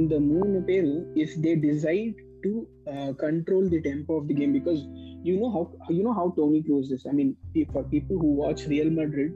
இந்த 0.00 0.14
மூணு 0.26 0.58
பேரும் 0.68 1.00
if 1.24 1.30
they 1.44 1.54
decide 1.64 2.18
to 2.44 2.50
uh, 2.92 3.10
control 3.22 3.64
the 3.72 3.80
tempo 3.88 4.12
of 4.18 4.24
the 4.28 4.36
game 4.40 4.52
because 4.52 4.80
you 5.28 5.34
know 5.40 5.50
how 5.56 5.62
you 5.96 6.02
know 6.06 6.14
how 6.20 6.26
Tony 6.38 6.60
Kroos 6.66 6.90
is. 6.96 7.02
I 7.10 7.14
mean, 7.18 7.30
pe- 7.54 7.66
for 7.74 7.82
people 7.94 8.16
who 8.22 8.30
watch 8.42 8.60
Real 8.72 8.90
Madrid, 9.00 9.30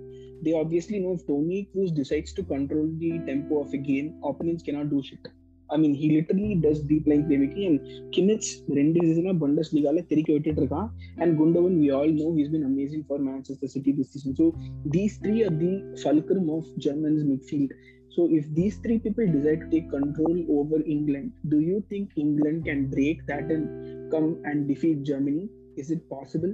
they 0.44 0.54
obviously 0.62 1.00
know 1.00 1.14
if 1.18 1.24
Tony 1.26 1.58
Kroos 1.70 1.90
decides 2.00 2.32
to 2.38 2.44
control 2.54 2.86
the 3.02 3.12
tempo 3.30 3.56
of 3.64 3.74
a 3.74 3.82
game, 3.90 4.08
opponents 4.30 4.62
cannot 4.68 4.88
do 4.94 5.00
shit. 5.02 5.26
I 5.71 5.77
mean, 5.77 5.93
he 5.93 6.07
literally 6.17 6.55
does 6.55 6.79
deep 6.91 7.05
line 7.07 7.23
playmaking 7.29 7.65
and 7.69 7.79
Kimmich 8.15 8.47
ரெண்டு 8.79 8.99
சீசனா 9.07 9.33
பண்டஸ் 9.43 9.71
லீகால 9.75 10.01
தெறிக்க 10.11 10.29
விட்டுட்டு 10.35 10.61
இருக்கான் 10.63 10.89
and 11.21 11.31
Gundogan 11.39 11.75
we 11.83 11.89
all 11.97 12.11
know 12.19 12.29
he's 12.37 12.51
been 12.55 12.65
amazing 12.71 13.03
for 13.09 13.17
Manchester 13.29 13.69
City 13.75 13.91
this 13.99 14.09
season. 14.13 14.33
So 14.39 14.45
these 14.95 15.15
three 15.23 15.39
are 15.47 15.55
the 15.65 15.73
fulcrum 16.03 16.47
of 16.57 16.65
Germany's 16.85 17.25
midfield. 17.31 17.71
So 18.15 18.21
if 18.37 18.45
these 18.59 18.77
three 18.83 18.99
people 19.05 19.25
decide 19.35 19.59
to 19.63 19.69
take 19.73 19.87
control 19.97 20.37
over 20.59 20.77
England, 20.95 21.27
do 21.53 21.59
you 21.69 21.77
think 21.91 22.05
England 22.25 22.65
can 22.69 22.79
break 22.95 23.17
that 23.31 23.47
and 23.55 23.65
come 24.13 24.29
and 24.49 24.67
defeat 24.71 25.03
Germany? 25.11 25.45
Is 25.81 25.89
it 25.95 26.01
possible? 26.15 26.53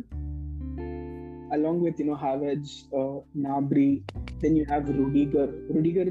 Along 1.57 1.77
with 1.85 1.97
you 2.01 2.05
know 2.09 2.17
Havertz, 2.25 2.73
uh, 2.99 3.15
Nabri, 3.45 3.89
then 4.43 4.53
you 4.59 4.65
have 4.73 4.85
Rudiger. 4.99 5.47
Rudiger 5.77 6.05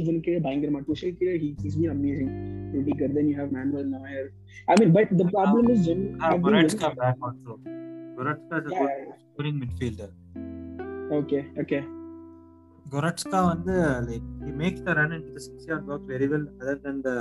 even 0.00 0.20
kid 0.26 0.42
Banger 0.44 0.70
Matushel 0.76 1.12
kid, 1.20 1.40
he, 1.44 1.48
he's 1.62 1.76
been 1.80 1.90
amazing. 1.90 2.30
Rudiger. 2.74 3.08
Then 3.16 3.28
you 3.30 3.36
have 3.40 3.50
Manuel 3.56 3.84
Neuer. 3.94 4.26
I 4.68 4.74
mean, 4.80 4.92
but 4.98 5.08
the 5.22 5.26
problem 5.26 5.70
is 5.74 5.80
Germany 5.86 6.14
Ah, 6.20 6.30
have 6.30 6.42
been 6.42 6.52
Goretzka 6.52 6.86
very- 6.86 7.00
back 7.02 7.16
also. 7.28 7.58
Goretzka 8.18 8.54
is 8.60 8.66
a 8.70 8.74
Yeah, 8.76 8.86
good 8.86 9.18
scoring 9.24 9.56
midfielder. 9.62 10.10
Okay, 11.20 11.42
okay. 11.64 11.82
Goretzka 12.94 13.38
வந்து 13.52 13.76
like 14.08 14.26
he 14.46 14.52
makes 14.62 14.80
the 14.86 14.92
run 14.98 15.12
into 15.16 15.30
the 15.36 15.42
six 15.48 15.66
yard 15.70 15.84
box 15.88 16.00
very 16.14 16.28
well 16.32 16.44
other 16.62 16.76
than 16.86 16.96
the 17.08 17.16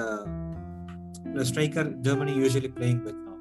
the 1.36 1.43
striker 1.51 1.86
Germany 2.08 2.34
usually 2.45 2.72
playing 2.80 2.99
with 3.08 3.18
now. 3.28 3.38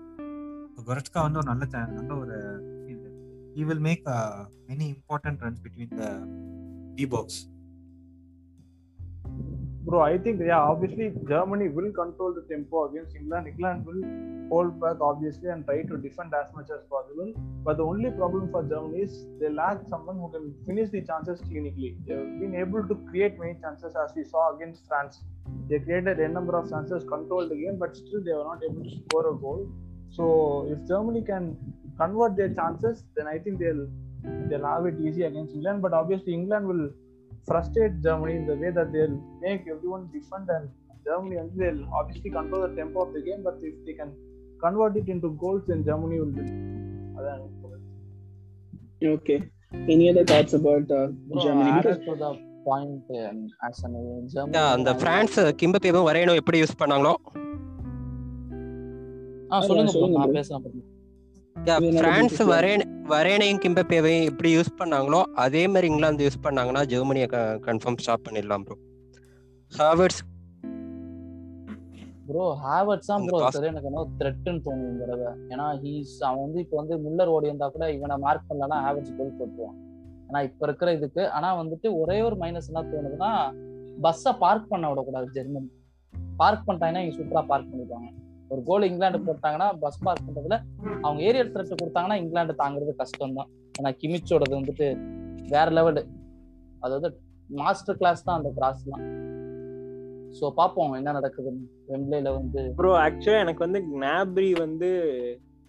So 0.75 0.83
Goretzka 0.89 1.21
வந்து 1.27 1.39
ஒரு 1.43 1.49
நல்ல 1.53 1.65
cha- 1.75 1.91
நல்ல 1.99 2.11
ஒரு 2.23 2.39
midfielder. 2.78 2.78
he 3.60 3.66
will 3.66 3.82
make 3.86 4.04
uh, 4.08 4.46
many 4.70 4.86
important 4.90 5.42
runs 5.42 5.60
between 5.60 5.90
the 6.02 6.12
D 6.96 7.04
box. 7.14 7.48
Bro, 9.86 10.00
I 10.02 10.18
think 10.18 10.40
yeah, 10.40 10.60
obviously 10.60 11.12
Germany 11.28 11.68
will 11.68 11.92
control 11.92 12.34
the 12.38 12.44
tempo 12.52 12.86
against 12.90 13.18
England. 13.18 13.48
England 13.48 13.86
will 13.86 14.04
hold 14.52 14.80
back 14.80 15.02
obviously 15.02 15.50
and 15.50 15.66
try 15.66 15.82
to 15.82 15.98
defend 15.98 16.34
as 16.42 16.54
much 16.56 16.70
as 16.76 16.86
possible. 16.94 17.34
But 17.66 17.76
the 17.82 17.84
only 17.84 18.12
problem 18.12 18.50
for 18.50 18.64
Germany 18.64 19.02
is 19.08 19.26
they 19.42 19.50
lack 19.50 19.80
someone 19.90 20.18
who 20.22 20.32
can 20.32 20.56
finish 20.66 20.90
the 20.92 21.02
chances 21.02 21.42
clinically. 21.42 21.92
They've 22.08 22.40
been 22.46 22.56
able 22.56 22.88
to 22.88 22.96
create 23.10 23.38
many 23.38 23.56
chances 23.60 23.94
as 24.06 24.16
we 24.16 24.24
saw 24.24 24.56
against 24.56 24.88
France. 24.88 25.20
They 25.68 25.80
created 25.80 26.22
a 26.22 26.30
number 26.30 26.58
of 26.58 26.70
chances, 26.70 27.04
controlled 27.04 27.52
the 27.52 27.60
game, 27.66 27.78
but 27.78 27.98
still 27.98 28.24
they 28.24 28.32
were 28.32 28.50
not 28.54 28.64
able 28.64 28.84
to 28.86 28.96
score 29.02 29.30
a 29.34 29.36
goal. 29.36 29.70
So 30.12 30.68
if 30.72 30.88
Germany 30.88 31.24
can 31.24 31.58
convert 32.02 32.34
their 32.40 32.52
chances, 32.60 32.98
then 33.16 33.28
I 33.36 33.38
think 33.44 33.56
they'll 33.64 33.86
they'll 34.50 34.70
have 34.74 34.86
it 34.92 34.98
easy 35.08 35.24
against 35.30 35.54
England. 35.58 35.82
But 35.86 35.94
obviously 36.02 36.34
England 36.40 36.66
will 36.72 36.86
frustrate 37.50 37.96
Germany 38.08 38.36
in 38.40 38.46
the 38.52 38.58
way 38.64 38.72
that 38.80 38.90
they'll 38.94 39.20
make 39.46 39.64
everyone 39.76 40.04
defend 40.16 40.50
and 40.58 40.66
Germany 41.10 41.38
and 41.42 41.50
they'll 41.60 41.84
obviously 42.00 42.32
control 42.40 42.62
the 42.68 42.74
tempo 42.82 43.06
of 43.06 43.14
the 43.14 43.22
game, 43.22 43.42
but 43.44 43.58
if 43.70 43.76
they 43.86 43.96
can 44.02 44.12
convert 44.66 44.96
it 45.02 45.08
into 45.08 45.30
goals, 45.44 45.64
then 45.68 45.86
Germany 45.90 46.20
will 46.20 46.34
win. 46.40 46.50
Okay. 49.16 49.40
Any 49.74 50.10
other 50.10 50.26
thoughts 50.26 50.54
about 50.54 50.92
uh, 50.92 51.08
Bro, 51.28 51.44
Germany? 51.44 51.72
Because 51.78 52.00
to 52.06 52.16
the 52.16 52.32
point 52.66 53.04
um, 53.22 53.48
as 53.68 53.84
an 53.88 53.94
Germany 54.34 54.58
Yeah, 54.58 54.72
அந்த 54.78 54.92
France 55.04 55.38
கிம்பப்பேவும் 55.62 56.08
வரையணும் 56.10 56.40
எப்படி 56.42 56.60
use 56.62 56.80
பண்ணாங்களோ 56.82 57.14
ஆ 59.52 59.62
சொல்லுங்க 59.68 59.92
நான் 60.18 60.34
bro. 60.34 60.98
France 61.68 62.40
வரேன் 62.52 62.84
வரேனையும் 63.14 63.62
கிம்பப்பேவையும் 63.64 64.28
எப்படி 64.32 64.50
use 64.56 64.72
பண்ணாங்களோ 64.80 65.20
அதே 65.44 65.64
மாதிரி 65.72 65.88
இங்கிலாந்து 65.92 66.26
யூஸ் 66.26 66.44
பண்ணாங்கன்னா 66.46 66.82
ஜெர்மனியை 66.92 67.28
கன்ஃபார்ம் 67.68 67.98
ஸ்டாப் 68.04 68.26
பண்ணிடலாம் 68.28 68.64
ப்ரோ 68.68 68.78
ஹாவர்ட்ஸ். 69.72 70.22
ப்ரோ 72.30 72.46
ஹேவர்ட்ஸ் 72.66 73.10
தான் 73.12 73.26
ப்ரோ 73.28 73.40
எனக்கு 73.72 73.90
என்ன 73.92 74.06
த்ரெட்னு 74.20 74.62
தோணும் 74.66 74.90
இந்த 74.92 75.04
தடவை. 75.04 75.30
ஏன்னா 75.54 75.66
ஹீஸ் 75.84 76.16
அவன் 76.28 76.44
வந்து 76.46 76.60
இப்போ 76.64 76.78
வந்து 76.82 76.96
முல்லர் 77.06 77.34
ஓடி 77.36 77.48
வந்தா 77.52 77.70
கூட 77.76 77.86
இவனை 77.98 78.18
மார்க் 78.26 78.48
பண்ணலன்னா 78.50 78.80
ஹேவர்ட்ஸ் 78.86 79.16
கோல் 79.20 79.38
போட்டுருவான். 79.40 79.78
ஆனா 80.28 80.40
இப்ப 80.50 80.62
இருக்கிற 80.68 80.90
இதுக்கு 81.00 81.24
ஆனா 81.38 81.50
வந்துட்டு 81.62 81.90
ஒரே 82.02 82.18
ஒரு 82.28 82.38
மைனஸ் 82.44 82.70
என்ன 82.72 82.86
தோணுதுன்னா 82.94 83.32
பஸ்ஸை 84.06 84.34
பார்க் 84.46 84.72
பண்ண 84.74 84.88
விடக்கூடாது 84.90 85.30
ஜெர்மனி. 85.38 85.70
பார்க் 86.42 86.66
பண்ணிட்டாங்கன்னா 86.68 87.04
இங்க 87.06 87.16
சூப்பரா 87.20 87.44
பார்க் 87.52 87.72
பண்ணிடுவாங்க. 87.72 88.10
ஒரு 88.52 88.62
கோல் 88.70 88.88
இங்கிலாந்து 88.90 89.20
போட்டாங்கன்னா 89.28 89.68
பஸ் 89.84 90.04
பாஸ் 90.06 90.24
பண்றதுல 90.28 90.58
அவங்க 91.04 91.20
ஏரியல் 91.30 91.52
த்ரெட் 91.54 91.82
கொடுத்தாங்கன்னா 91.82 92.20
இங்கிலாந்து 92.24 92.56
தாங்குறது 92.64 92.94
கஷ்டம் 93.02 93.38
தான் 93.40 93.50
ஏன்னா 93.76 93.92
கிமிச்சோடது 94.02 94.56
வந்துட்டு 94.60 94.88
வேற 95.56 95.68
லெவலு 95.78 96.04
அதாவது 96.86 97.10
மாஸ்டர் 97.50 98.00
கிளாஸ் 98.02 98.26
தான் 98.28 98.38
அந்த 98.40 98.50
கிராஸ்லாம் 98.58 99.06
ஸோ 100.40 100.48
பார்ப்போம் 100.58 100.98
என்ன 100.98 101.14
நடக்குதுன்னு 101.20 101.64
வெம்ப்ளேல 101.92 102.32
வந்து 102.40 102.62
ப்ரோ 102.80 102.92
ஆக்சுவலாக 103.06 103.44
எனக்கு 103.46 103.66
வந்து 103.66 103.80
ஞாப்ரி 104.04 104.50
வந்து 104.66 104.90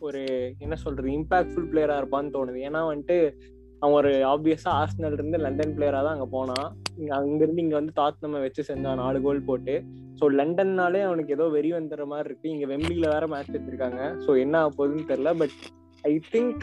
ஒரு 0.06 0.20
என்ன 0.64 0.74
சொல்றது 0.82 1.08
இம்பாக்ட்ஃபுல் 1.18 1.66
பிளேயரா 1.70 1.96
இருப்பான்னு 2.00 2.34
தோணுது. 2.36 2.58
ஏன்னா 2.68 2.80
வந்துட்டு 2.90 3.16
அவன் 3.82 3.96
ஒரு 4.00 4.12
ஆப்வியஸா 4.32 4.70
ஆர்ஸ்னல் 4.80 5.16
இருந்து 5.16 5.38
லண்டன் 5.38 5.74
பிளேயரா 5.76 6.00
தான் 6.06 6.16
அங்க 6.16 6.26
போனான். 6.36 6.68
அங்க 7.18 7.40
இருந்து 7.44 7.64
இங்க 7.64 7.76
வந்து 7.80 7.92
தாத்னம 8.00 8.40
வச்சு 8.40 8.62
செஞ்சான். 8.70 9.00
நாலு 9.02 9.18
கோல் 9.22 9.46
போட்டு. 9.48 9.74
ஸோ 10.20 10.26
லண்டன்னாலே 10.38 11.02
அவனுக்கு 11.08 11.34
ஏதோ 11.38 11.48
வெறி 11.56 11.72
வந்துடுற 11.78 12.06
மாதிரி 12.12 12.28
இருக்கு. 12.30 12.48
இங்க 12.54 12.66
வெம்பிலில 12.72 13.12
வேற 13.16 13.26
மேட்ச் 13.34 13.54
வச்சிருக்காங்க. 13.56 14.00
ஸோ 14.24 14.30
என்ன 14.44 14.56
ஆக 14.62 14.72
போகுதுன்னு 14.78 15.10
தெரியல 15.12 15.32
பட் 15.42 15.58
ஐ 16.10 16.12
திங்க் 16.34 16.62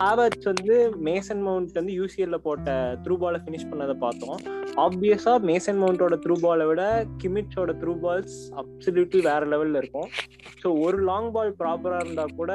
ஹாவர்ட்ஸ் 0.00 0.48
வந்து 0.50 0.74
மேசன் 1.06 1.40
மவுண்ட் 1.46 1.78
வந்து 1.80 1.94
யூசிஎல்ல 2.00 2.36
போட்ட 2.44 2.74
த்ரூ 3.04 3.14
பாலை 3.22 3.38
ஃபினிஷ் 3.44 3.66
பண்ணதை 3.70 3.94
பார்த்தோம். 4.04 4.38
ஆப்வியஸா 4.84 5.32
மேசன் 5.50 5.80
மவுண்டோட 5.82 6.16
த்ரூ 6.24 6.34
பாலை 6.44 6.66
விட 6.70 6.82
கிமிட்ஸோட 7.22 7.72
த்ரூ 7.80 7.94
பால்ஸ் 8.04 8.36
அப்சல்யூட்லி 8.62 9.22
வேற 9.28 9.40
லெவல்ல 9.52 9.82
இருக்கும். 9.82 10.08
ஸோ 10.62 10.70
ஒரு 10.84 10.98
லாங் 11.10 11.30
பால் 11.36 11.52
ப்ராப்பரா 11.62 11.98
இருந்தா 12.04 12.26
கூட 12.40 12.52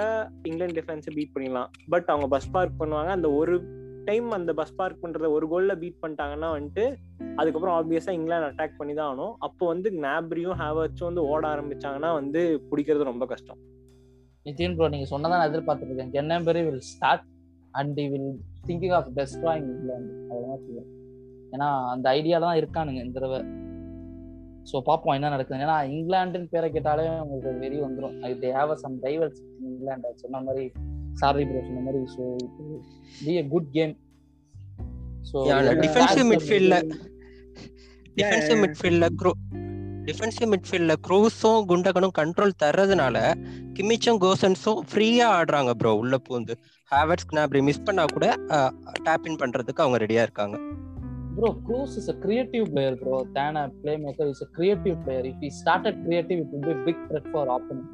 இங்கிலாந்து 0.49 0.77
டிஃபென்ஸை 0.79 1.13
பீட் 1.17 1.33
பண்ணிடலாம். 1.35 1.71
பட் 1.95 2.09
அவங்க 2.13 2.29
பஸ் 2.35 2.51
பார்க் 2.57 2.79
பண்ணுவாங்க. 2.83 3.11
அந்த 3.17 3.31
ஒரு 3.41 3.55
டைம் 4.05 4.27
அந்த 4.31 4.53
பஸ் 4.53 4.75
பார்க் 4.75 5.01
பண்றத 5.03 5.27
ஒரு 5.31 5.45
கோல்ல 5.51 5.73
பீட் 5.81 5.99
பண்ணிட்டாங்கன்னா 6.01 6.49
வந்துட்டு 6.55 6.85
அதுக்கப்புறம் 7.35 7.75
ஆப்வியஸா 7.77 8.11
இங்கிலாந்து 8.17 8.49
அட்டாக் 8.49 8.79
பண்ணி 8.79 8.93
தான் 8.93 9.09
ஆகணும். 9.09 9.33
அப்போ 9.39 9.63
வந்து 9.67 9.89
ஞாப்ரியும் 10.05 10.57
ஹேவர்ஸும் 10.61 11.09
வந்து 11.09 11.25
ஓட 11.31 11.43
ஆரம்பிச்சாங்கன்னா 11.53 12.11
வந்து 12.13 12.41
பிடிக்கிறது 12.71 13.09
ரொம்ப 13.11 13.25
கஷ்டம். 13.25 13.59
நிதின் 14.45 14.75
ப்ரோ 14.77 14.87
நீங்க 14.87 15.07
சொன்னதான் 15.11 15.39
நான் 15.41 15.51
எதிர்பார்த்துட்டு 15.51 16.07
கென்னம்பெரி 16.17 16.63
will 16.67 16.85
start 16.91 17.27
and 17.71 17.93
the 17.99 18.05
will 18.13 18.31
thinking 18.67 18.95
of 18.99 19.11
destroying 19.19 19.67
England 19.73 20.13
அவ்வளோதான் 20.29 20.63
சொல்லுவேன். 20.65 20.89
ஏன்னா 21.55 21.69
அந்த 21.93 22.05
ஐடியால 22.19 22.47
தான் 22.47 22.59
இருக்கானுங்க 22.61 23.01
இந்த 23.05 23.19
தடவை. 23.19 23.41
ஸோ 24.71 24.77
பார்ப்போம் 24.89 25.15
என்ன 25.17 25.29
நடக்குது 25.29 25.63
ஏன்னா 25.65 25.77
இங்கிலாண்டுன்னு 25.93 26.51
பேரை 26.51 26.67
கேட்டாலே 26.71 27.07
உங்களுக்கு 27.23 27.61
வெறி 27.63 27.77
வந்துடும் 27.85 28.15
they 28.43 28.51
have 28.57 28.73
some 28.83 28.95
divers 29.05 29.41
England 29.69 30.11
சொன்ன 30.23 30.41
மாதிரி 30.47 30.65
சாரி 31.21 31.43
ப்ரோ 31.49 31.61
சொன்ன 31.67 31.81
மாதிரி 31.87 31.99
so 32.15 32.23
be 33.25 33.33
a 33.41 33.45
good 33.53 33.69
game 33.77 33.93
so 35.29 35.37
defensive 35.85 36.27
மிட்ஃபீல்ட்ல 36.31 36.77
defensive 38.19 38.59
மிட்ஃபீல்ட்ல 38.63 39.07
க்ரோ 39.21 39.31
டிஃபென்சிவ் 40.07 40.49
மிட்ஃபீல்ட்ல 40.53 40.93
க்ரூஸும் 41.05 41.61
குண்டகனும் 41.69 42.15
கண்ட்ரோல் 42.19 42.59
தர்றதுனால 42.63 43.17
கிமிச்சும் 43.77 44.19
கோசன்ஸும் 44.23 44.81
ஃப்ரீயா 44.89 45.27
ஆடுறாங்க 45.37 45.71
ப்ரோ 45.81 45.91
உள்ள 46.01 46.15
பூந்து. 46.25 46.53
ஹேவர்ட்ஸ் 46.91 47.27
க்னாப்ரி 47.29 47.61
மிஸ் 47.67 47.85
பண்ணா 47.87 48.03
கூட 48.15 48.25
டேப் 49.07 49.27
இன் 49.29 49.39
பண்றதுக்கு 49.43 49.83
அவங்க 49.83 49.99
ரெடியா 50.03 50.23
இருக்காங்க. 50.27 50.55
Bro 51.37 51.49
Kroos 51.67 51.95
is 51.99 52.09
a 52.13 52.17
creative 52.25 52.65
player 52.73 52.93
bro 53.03 53.19
then 53.37 53.59
a 53.61 53.65
playmaker 53.83 54.27
is 54.33 54.41
a 54.47 54.51
creative 54.57 54.97
player. 55.05 55.23
If 55.31 55.39
he 55.45 55.51
started 55.61 55.95
creative 56.05 56.39
it 56.43 56.49
will 56.53 56.65
be 56.67 56.73
a 56.77 56.83
big 56.87 56.99
threat 57.07 57.27
for 57.33 57.45
opponent. 57.55 57.89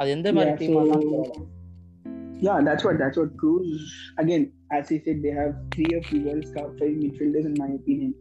அது 0.00 0.10
எந்த 0.16 0.28
மாதிரி 0.36 0.50
Yeah, 0.52 0.60
டீம் 0.62 0.74
so- 0.74 0.82
ஆனாலும் 0.82 1.10
பரவாயில்ல. 1.12 1.48
Yeah, 2.46 2.60
that's 2.60 2.84
what 2.84 2.96
that's 2.98 3.18
what 3.20 3.36
Cruz 3.40 3.68
again. 4.18 4.44
As 4.76 4.88
he 4.92 4.96
said, 4.98 5.18
they 5.24 5.32
have 5.32 5.50
three 5.74 5.90
of 5.98 6.04
the 6.10 6.20
world's 6.26 6.50
top 6.52 6.70
five 6.78 6.94
midfielders, 7.02 7.44
in 7.50 7.54
my 7.60 7.68
opinion. 7.80 8.12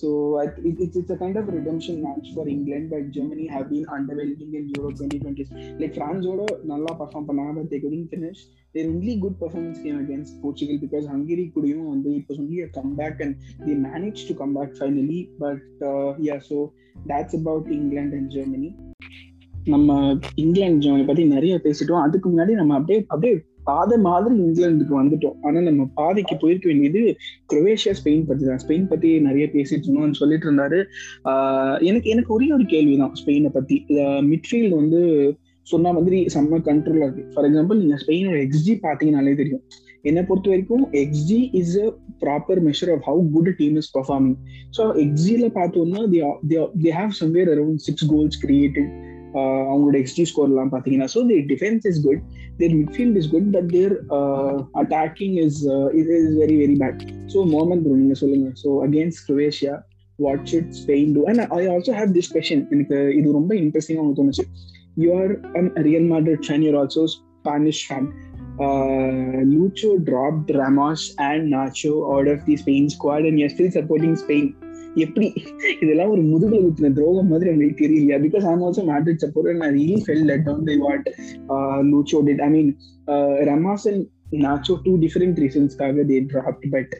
So 0.00 0.08
I 0.42 0.46
th- 0.46 0.64
it, 0.70 0.76
it's 0.84 0.96
it's 1.00 1.10
a 1.10 1.16
kind 1.16 1.36
of 1.40 1.48
redemption 1.56 1.96
match 2.04 2.28
for 2.36 2.44
England, 2.54 2.84
but 2.92 3.10
Germany 3.16 3.46
have 3.46 3.66
been 3.72 3.84
underwhelming 3.96 4.52
in 4.60 4.64
Euro 4.76 4.90
2020. 5.00 5.44
Like 5.80 5.94
France 5.98 6.24
oda 6.32 6.46
nalla 6.70 6.92
perform 7.00 7.24
பண்ணாங்க, 7.28 7.54
but 7.58 7.68
they 7.72 7.80
couldn't 7.84 8.08
finish. 8.14 8.40
Their 8.76 8.86
only 8.94 9.14
good 9.24 9.36
performance 9.42 9.80
came 9.86 9.98
against 10.04 10.40
Portugal 10.44 10.78
because 10.84 11.06
Hungary 11.14 11.46
couldn't 11.56 11.84
வந்து 11.92 12.12
it 12.20 12.26
was 12.30 12.40
only 12.44 12.60
a 12.68 12.72
comeback 12.78 13.18
and 13.26 13.34
they 13.66 13.76
managed 13.90 14.26
to 14.30 14.36
come 14.42 14.54
back 14.60 14.72
finally. 14.82 15.20
But 15.44 15.62
uh, 15.92 16.10
yeah, 16.28 16.40
so 16.50 16.58
that's 17.12 17.36
about 17.42 17.66
England 17.80 18.12
and 18.20 18.28
Germany. 18.38 18.72
நம்ம 19.73 20.17
England 20.43 20.83
Germany 20.85 21.05
பத்தி 21.05 21.23
நிறைய 21.35 21.55
பேசிட்டோம். 21.63 22.03
அதுக்கு 22.05 22.27
முன்னாடி 22.29 22.53
நம்ம 22.61 22.75
அப்படியே 22.79 22.99
அப்படியே 23.07 23.35
பாதை 23.63 23.97
மாதிரி 24.05 24.35
இங்கிலாந்துக்கு 24.43 24.93
வந்துட்டோம். 24.99 25.35
ஆனா 25.41 25.59
நம்ம 25.61 25.81
பாதைக்கு 25.99 26.35
போயிருக்க 26.41 26.67
வேண்டியது 26.69 27.01
குரோவேஷியா 27.51 27.93
ஸ்பெயின் 27.99 28.25
பத்தி 28.29 28.45
தான். 28.45 28.61
ஸ்பெயின் 28.65 28.87
பத்தி 28.87 29.09
நிறைய 29.19 29.45
பேசிட்டு 29.55 29.85
இருந்தோம்னு 29.87 30.19
சொல்லிட்டு 30.21 30.47
இருந்தாரு. 30.49 30.79
எனக்கு 31.89 32.09
எனக்கு 32.09 32.33
ஒரே 32.33 32.47
ஒரு 32.57 32.65
கேள்விதான் 32.65 33.13
ஸ்பெயினை 33.21 33.51
பத்தி. 33.57 33.77
மிட்ஃபீல்டு 34.31 34.73
வந்து 34.75 35.01
சொன்ன 35.61 35.91
மாதிரி 35.93 36.19
செம்ம 36.33 36.59
கண்ட்ரோல் 36.69 37.03
இருக்கு 37.03 37.25
ஃபார் 37.33 37.47
எக்ஸாம்பிள் 37.49 37.81
நீங்க 37.81 37.97
ஸ்பெயினோட 38.05 38.37
எக்ஸ்ஜி 38.45 38.75
பாத்தீங்கன்னாலே 38.87 39.35
தெரியும். 39.35 39.63
என்னை 40.01 40.21
பொறுத்த 40.23 40.49
வரைக்கும் 40.49 40.85
xG 40.91 41.39
is 41.59 41.75
a 41.77 41.87
proper 42.23 42.59
measure 42.67 42.91
of 42.93 43.03
how 43.09 43.23
good 43.35 43.49
team 43.57 43.75
is 43.75 43.97
performing 43.97 44.37
so 44.77 44.83
எக்ஸ்ஜியில் 45.05 45.53
பார்த்தோம்னா 45.59 46.01
they 46.83 46.91
have 46.99 47.13
somewhere 47.21 47.51
around 47.55 47.81
six 47.87 48.07
goals 48.13 48.39
created 48.45 48.89
அவங்களோட 49.71 49.95
எக்ஸ்டி 50.03 50.25
ஸ்கோர்லாம் 50.31 50.71
பார்த்தீங்கன்னா 50.73 51.07
so 51.15 51.21
their 51.31 51.45
defence 51.51 51.85
is 51.91 51.99
good 52.07 52.21
their 52.61 52.73
midfield 52.81 53.17
is 53.21 53.29
good 53.33 53.49
but 53.55 53.69
their 53.77 53.93
attacking 54.83 55.35
is 55.45 55.59
is 55.99 56.09
is 56.15 56.31
very 56.41 56.57
very 56.63 56.77
bad 56.83 57.03
so 57.33 57.41
Momen 57.55 57.83
bro 57.85 57.95
நீங்க 58.01 58.17
சொல்லுங்க. 58.23 58.49
So 58.63 58.71
against 58.87 59.23
Croatia 59.29 59.75
what 60.19 60.45
should 60.53 60.71
Spain 60.83 61.11
do 61.17 61.23
and 61.31 61.43
I 61.59 61.61
also 61.75 61.93
have 61.99 62.15
this 62.17 62.31
question 62.37 62.65
எனக்கு 62.75 62.97
இது 63.19 63.37
ரொம்ப 63.39 63.53
இன்ட்ரெஸ்டிங்காக 63.63 64.03
உங்களுக்கு 64.05 64.23
தோணுச்சு. 64.23 64.47
You 65.03 65.09
are 65.19 65.31
Real 65.89 66.09
Madrid 66.15 66.43
fan 66.49 66.65
you're 66.67 66.79
also 66.81 67.05
Spanish 67.13 67.83
fan 67.89 68.09
Lucho 69.51 69.89
dropped 70.07 70.49
Ramos 70.57 71.01
and 71.27 71.43
Nacho 71.53 71.91
out 72.13 72.27
of 72.27 72.39
the 72.47 72.55
Spain 72.61 72.89
squad 72.89 73.23
and 73.27 73.39
you're 73.39 73.53
still 73.53 73.71
supporting 73.75 74.15
Spain. 74.23 74.47
எப்படி 74.95 75.27
இதெல்லாம் 75.81 76.09
ஒரு 76.09 76.21
முதுகுல 76.21 76.59
குத்தின 76.65 76.93
துரோகம் 76.93 77.27
மாதிரி 77.27 77.49
எனக்கு 77.49 77.85
தெரியலையா? 77.85 78.17
Because 78.25 78.45
I'm 78.51 78.63
also 78.67 78.83
Madrid 78.91 79.21
support 79.25 79.49
and 79.51 79.63
I 79.67 79.69
really 79.79 79.97
fell 80.05 80.25
let 80.25 80.43
down 80.43 80.63
by 80.63 80.77
what 80.77 81.07
Lucho 81.91 82.21
did 82.27 82.41
I 82.41 82.49
mean 82.49 82.71
Ramos 83.51 83.87
and 83.91 84.05
Nacho 84.45 84.75
two 84.83 84.97
different 84.97 85.39
ரீசன்ஸ்க்காக 85.45 86.03
they 86.03 86.19
dropped 86.33 86.67
but 86.71 86.95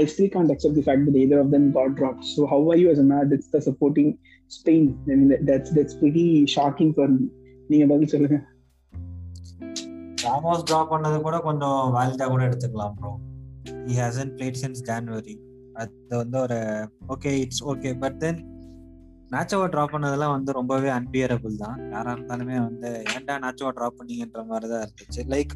I 0.00 0.06
still 0.06 0.32
can't 0.34 0.52
accept 0.54 0.74
the 0.74 0.84
fact 0.88 1.20
either 1.24 1.38
of 1.38 1.52
them 1.52 1.72
got 1.72 1.90
dropped. 2.00 2.24
So 2.24 2.46
how 2.46 2.70
are 2.70 2.76
you 2.76 2.90
as 2.90 2.98
a 2.98 3.02
Madrid 3.02 3.42
the 3.52 3.60
supporting 3.60 4.18
Spain? 4.48 4.98
I 5.12 5.14
mean 5.14 5.30
that's 5.44 5.70
that's 5.70 5.94
pretty 5.94 6.46
shocking 6.46 6.92
for 6.94 7.08
me. 7.08 7.24
நீங்க 7.68 7.86
பதில் 7.86 8.06
சொல்லுங்க. 8.06 8.38
Ramos 10.24 10.62
drop 10.62 10.92
பண்ணது 10.92 11.20
கூட 11.20 11.38
கொஞ்சம் 11.38 11.80
வேலிடா 11.96 12.26
கூட 12.28 12.48
எடுத்துக்கலாம் 12.48 12.94
bro 12.98 13.10
he 13.88 13.94
hasn't 14.02 14.30
played 14.36 14.60
since 14.62 14.82
January 14.90 15.34
அது 15.74 15.92
வந்து 16.16 16.38
ஒரு 16.40 16.58
okay 17.08 17.40
it's 17.40 17.64
okay 17.64 17.92
but 17.98 18.18
then 18.18 18.40
நாச்சோவை 19.30 19.66
drop 19.68 19.92
பண்ணதெல்லாம் 19.92 20.30
வந்து 20.30 20.52
ரொம்பவே 20.52 20.88
அன்பியரபிள் 20.88 21.56
தான். 21.56 21.78
யாரா 21.90 22.12
இருந்தாலுமே 22.12 22.56
வந்து 22.58 22.88
ஏன்டா 23.14 23.36
நாச்சோவை 23.38 23.72
ட்ராப் 23.72 23.98
பண்ணீங்கன்ற 23.98 24.42
மாதிரி 24.46 24.68
தான் 24.68 24.82
இருந்துச்சு. 24.84 25.22
லைக் 25.28 25.52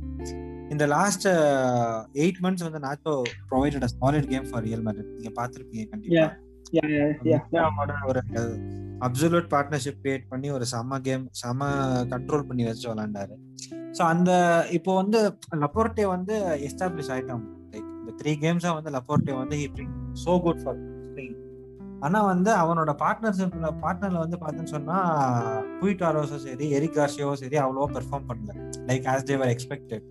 இந்த 0.70 0.86
லாஸ்ட் 0.86 1.26
எயிட் 2.14 2.40
மந்த்ஸ் 2.40 2.66
வந்து 2.66 2.78
Nacho 2.78 3.14
provided 3.50 3.82
a 3.82 3.90
solid 3.94 4.28
game 4.28 4.48
for 4.50 4.62
Real 4.62 4.84
Madrid 4.86 5.14
நீங்க 5.14 5.32
பார்த்திருப்பீங்க 5.40 5.86
கண்டிப்பா. 5.88 6.26
ஒரு 8.06 8.20
அப்சல்யூட் 9.00 9.48
பார்ட்னர்ஷிப் 9.52 10.00
கிரியேட் 10.02 10.26
பண்ணி 10.28 10.50
ஒரு 10.50 10.64
செம்ம 10.72 11.00
கேம் 11.00 11.24
செம்ம 11.42 11.68
கண்ட்ரோல் 12.10 12.46
பண்ணி 12.46 12.64
வச்சு 12.64 12.86
விளாண்டாரு 12.90 13.34
ஸோ 13.92 14.02
அந்த 14.04 14.30
இப்போ 14.70 14.94
வந்து 14.94 15.20
லப்போர்ட்டே 15.60 16.06
வந்து 16.06 16.34
எஸ்டாப்ளிஷ் 16.68 17.12
இந்த 17.12 17.44
த்ரீ 18.20 18.32
கேம்ஸா 18.38 18.72
வந்து 18.74 18.90
லப்போர்ட்டே 18.90 19.34
வந்து 19.38 19.56
சோ 20.24 20.34
குட் 20.42 20.62
ஃபார் 20.64 20.78
ஸ்பெயின் 21.08 21.36
ஆனா 22.00 22.22
வந்து 22.22 22.50
அவனோட 22.54 22.90
பார்ட்னர்ஷிப்ல 23.02 23.70
பார்ட்னர்ல 23.82 24.18
வந்து 24.18 24.36
பார்த்தேன்னு 24.36 24.64
சொன்னா 24.66 24.96
புயிட்டாரோஸும் 25.80 26.44
சரி 26.44 26.66
எரிக் 26.70 26.96
கார்சியோவும் 26.96 27.34
சரி 27.34 27.56
அவ்வளோவா 27.58 27.88
பெர்ஃபார்ம் 27.94 28.28
பண்ணல. 28.28 28.52
Like 28.86 29.06
as 29.06 29.24
they were 29.24 29.48
expected 29.48 30.06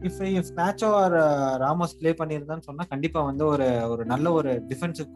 if 0.00 0.20
if 0.32 0.54
Nacho 0.56 0.88
or 0.94 1.14
Ramos 1.60 1.98
play 1.98 2.12
பண்ணியிருந்தான்னு 2.12 2.60
சொன்னா 2.60 2.84
கண்டிப்பா 2.84 3.20
வந்து 3.22 3.46
ஒரு 3.46 3.66
ஒரு 3.88 4.02
நல்ல 4.06 4.32
ஒரு 4.32 4.50
டிஃபென்சிவ் 4.70 5.10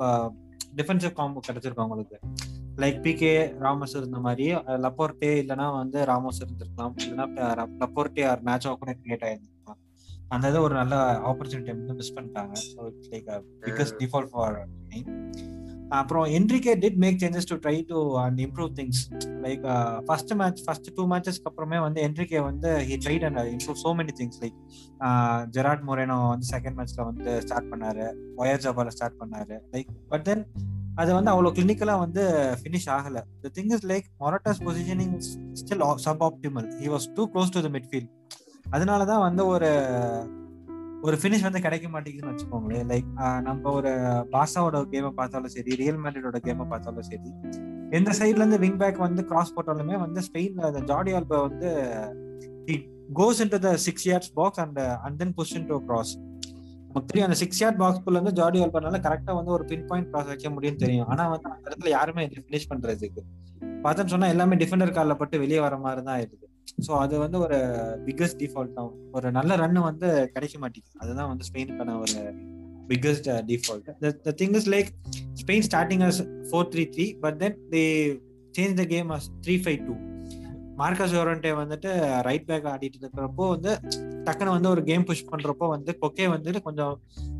டிஃபென்சிவ் 0.76 1.12
காம்போ 1.12 1.40
கிடைச்சிருக்கும் 1.48 1.86
அவங்களுக்கு. 1.86 2.18
லைக் 2.82 2.98
பிகே 3.04 3.30
ராமோஸ் 3.64 3.94
இருந்த 4.00 4.18
மாதிரி 4.26 4.46
லப்போர்ட்டே 4.84 5.30
இல்லைன்னா 5.42 5.66
வந்து 5.80 5.98
ராமோஸ் 6.12 6.42
இருந்திருக்கலாம். 6.44 6.94
இல்லைன்னா 7.04 7.46
லப்போர்ட்டே 7.82 8.24
ஆர் 8.32 8.42
மேட்சோ 8.48 8.72
கூட 8.82 8.92
கிரியேட் 9.02 9.26
ஆயிருந்திருக்கலாம். 9.28 9.80
அந்த 10.34 10.48
இது 10.52 10.58
ஒரு 10.66 10.74
நல்ல 10.80 10.96
ஆப்பர்ச்சுனிட்டி 11.30 11.72
வந்து 11.76 11.98
மிஸ் 12.00 12.14
பண்ணிட்டாங்க. 12.16 12.54
So 12.72 12.80
it's 12.90 13.10
like 13.14 13.28
biggest 13.66 13.98
default 14.02 14.32
for 14.34 14.58
அப்புறம் 15.98 16.26
Enrique 16.36 16.72
did 16.80 16.98
make 17.02 17.18
changes 17.20 17.48
to 17.50 17.56
try 17.64 17.76
to 17.90 17.98
and 18.22 18.38
improve 18.46 18.72
things 18.78 19.00
like 19.44 19.62
first 20.08 20.32
match 20.40 20.60
first 20.66 20.88
two 20.96 21.04
மேட்சஸ்க்கு 21.12 21.48
அப்புறமே 21.50 21.78
வந்து 21.84 22.00
என்ட்ரிகே 22.06 22.40
வந்து 22.48 22.70
he 22.88 22.96
tried 23.04 23.24
and 23.28 23.40
improve 23.54 23.78
so 23.84 23.92
many 24.00 24.14
things 24.18 24.40
like 24.42 24.58
Gerard 25.56 25.84
Moreno 25.90 26.18
வந்து 26.32 26.48
second 26.54 26.76
மேட்ச்ல 26.80 27.06
வந்து 27.10 27.30
start 27.44 27.70
பண்ணாரு. 27.72 28.06
Wire 28.42 28.62
ஜபால 28.66 28.92
start 28.96 29.18
பண்ணாரு. 29.22 29.56
Like 29.74 29.92
but 30.12 30.26
then 30.28 30.44
அது 30.98 31.10
வந்து 31.14 31.30
அவ்வளோ 31.30 31.50
கிளினிக்கலாக 31.56 31.98
வந்து 31.98 32.22
ஃபினிஷ் 32.60 32.88
ஆகலை. 32.96 33.20
The 33.42 33.50
thing 33.58 33.72
is 33.74 33.86
like 33.86 34.06
Morata's 34.22 34.62
positioning 34.66 35.14
still 35.60 35.84
suboptimal 36.28 36.68
he 36.82 36.88
was 36.94 37.06
too 37.14 37.24
close 37.32 37.54
to 37.56 37.62
the 37.66 37.70
midfield 37.76 38.10
அதனால 38.70 39.04
தான் 39.04 39.24
வந்து 39.26 39.46
ஒரு 39.46 39.70
ஒரு 41.02 41.16
ஃபினிஷ் 41.16 41.44
வந்து 41.46 41.60
கிடைக்க 41.60 41.86
மாட்டேங்குதுன்னு 41.88 42.32
வச்சுக்கோங்களேன். 42.32 42.86
லைக் 42.92 43.10
நம்ம 43.40 43.70
ஒரு 43.70 43.90
பாசாவோட 44.32 44.78
கேமை 44.92 45.10
பார்த்தாலும் 45.10 45.52
சரி 45.56 45.74
ரியல் 45.82 46.00
மேட்ரிடோட 46.04 46.38
கேமை 46.46 46.64
பார்த்தாலும் 46.72 47.06
சரி 47.10 47.30
எந்த 47.98 48.10
சைட்ல 48.10 48.42
இருந்து 48.42 48.58
விங் 48.58 48.80
பேக் 48.80 48.98
வந்து 48.98 49.24
கிராஸ் 49.24 49.54
போட்டாலுமே 49.56 49.98
வந்து 49.98 50.20
ஸ்பெயின்ல 50.20 50.64
அந்த 50.70 50.80
ஜாடி 50.90 51.12
ஆல்பா 51.12 51.38
வந்து 51.48 51.68
goes 53.12 53.40
in 53.44 53.52
the 53.66 53.70
six 53.86 54.06
years 54.08 54.32
box 54.34 54.60
and 54.64 54.80
and 55.06 55.18
then 55.18 55.34
push 55.34 55.54
in 55.58 55.66
to 55.66 55.78
cross 55.84 56.12
நமக்கு 56.88 57.10
தெரியும். 57.10 57.28
அந்த 57.28 57.38
சிக்ஸ் 57.42 57.62
யார்ட் 57.62 57.80
பாக்ஸ்குள்ள 57.82 58.18
இருந்து 58.18 58.32
ஜாடி 58.32 58.60
ஆல்பானால 58.64 59.00
கரெக்டா 59.06 59.34
வந்து 59.38 59.50
ஒரு 59.50 59.64
பின் 59.64 59.86
பாயிண்ட் 59.86 60.10
கிராஸ் 60.10 60.26
வைக்க 60.26 60.48
முடியும்னு 60.48 60.82
தெரியும். 60.84 61.06
ஆனா 61.06 61.28
வந்து 61.28 61.50
அந்த 61.50 61.70
இடத்துல 61.70 61.88
யாருமே 61.88 62.26
ஃபினிஷ் 62.26 62.68
பண்றதுக்கு 62.74 63.24
பார்த்தோன்னு 63.84 64.14
சொன்னா 64.14 64.26
எல்லாமே 64.26 64.56
டிஃபெண்டர் 64.56 64.92
காலில் 64.92 65.16
பட்டு 65.16 65.38
வெளியே 65.38 65.60
வர 65.60 65.76
மாதிரி 65.78 66.02
தான் 66.02 66.16
ஆயிடுது. 66.18 66.46
ஸோ 66.86 66.92
அது 67.04 67.18
வந்து 67.18 67.38
ஒரு 67.38 67.58
பிக்கஸ்ட் 68.06 68.40
டிஃபால்ட் 68.44 68.72
தான். 68.72 68.92
ஒரு 69.12 69.30
நல்ல 69.30 69.56
ரன் 69.56 69.80
வந்து 69.90 70.30
கிடைக்க 70.32 70.58
மாட்டேங்குது. 70.58 70.98
அதுதான் 70.98 71.28
வந்து 71.28 71.44
ஸ்பெயினுக்கான 71.52 71.98
ஒரு 72.04 72.46
biggest 72.90 73.24
uh, 73.26 73.40
default. 73.48 73.86
The, 74.02 74.10
the 74.26 74.32
thing 74.32 74.52
is 74.58 74.66
like 74.74 74.88
Spain 75.34 75.62
starting 75.62 76.02
as 76.02 76.22
4-3-3, 76.52 77.18
but 77.22 77.34
then 77.40 77.54
they 77.72 77.88
changed 78.56 78.78
the 78.78 78.86
game 78.86 79.10
as 79.16 79.24
3-5-2. 79.46 79.96
Marcos 80.78 81.14
Llorente 81.14 81.52
வந்துட்டு 81.52 81.90
ரைட் 82.22 82.46
பேக் 82.46 82.66
ஆடிட்டு 82.66 82.98
இருக்கிறப்போ 83.02 83.44
வந்து 83.48 83.72
டக்குன்னு 84.26 84.54
வந்து 84.56 84.68
ஒரு 84.68 84.82
கேம் 84.84 85.04
புஷ் 85.04 85.28
பண்றப்போ 85.30 85.68
வந்து 85.68 85.92
கொக்கே 86.02 86.26
வந்து 86.26 86.60
கொஞ்சம் 86.60 86.94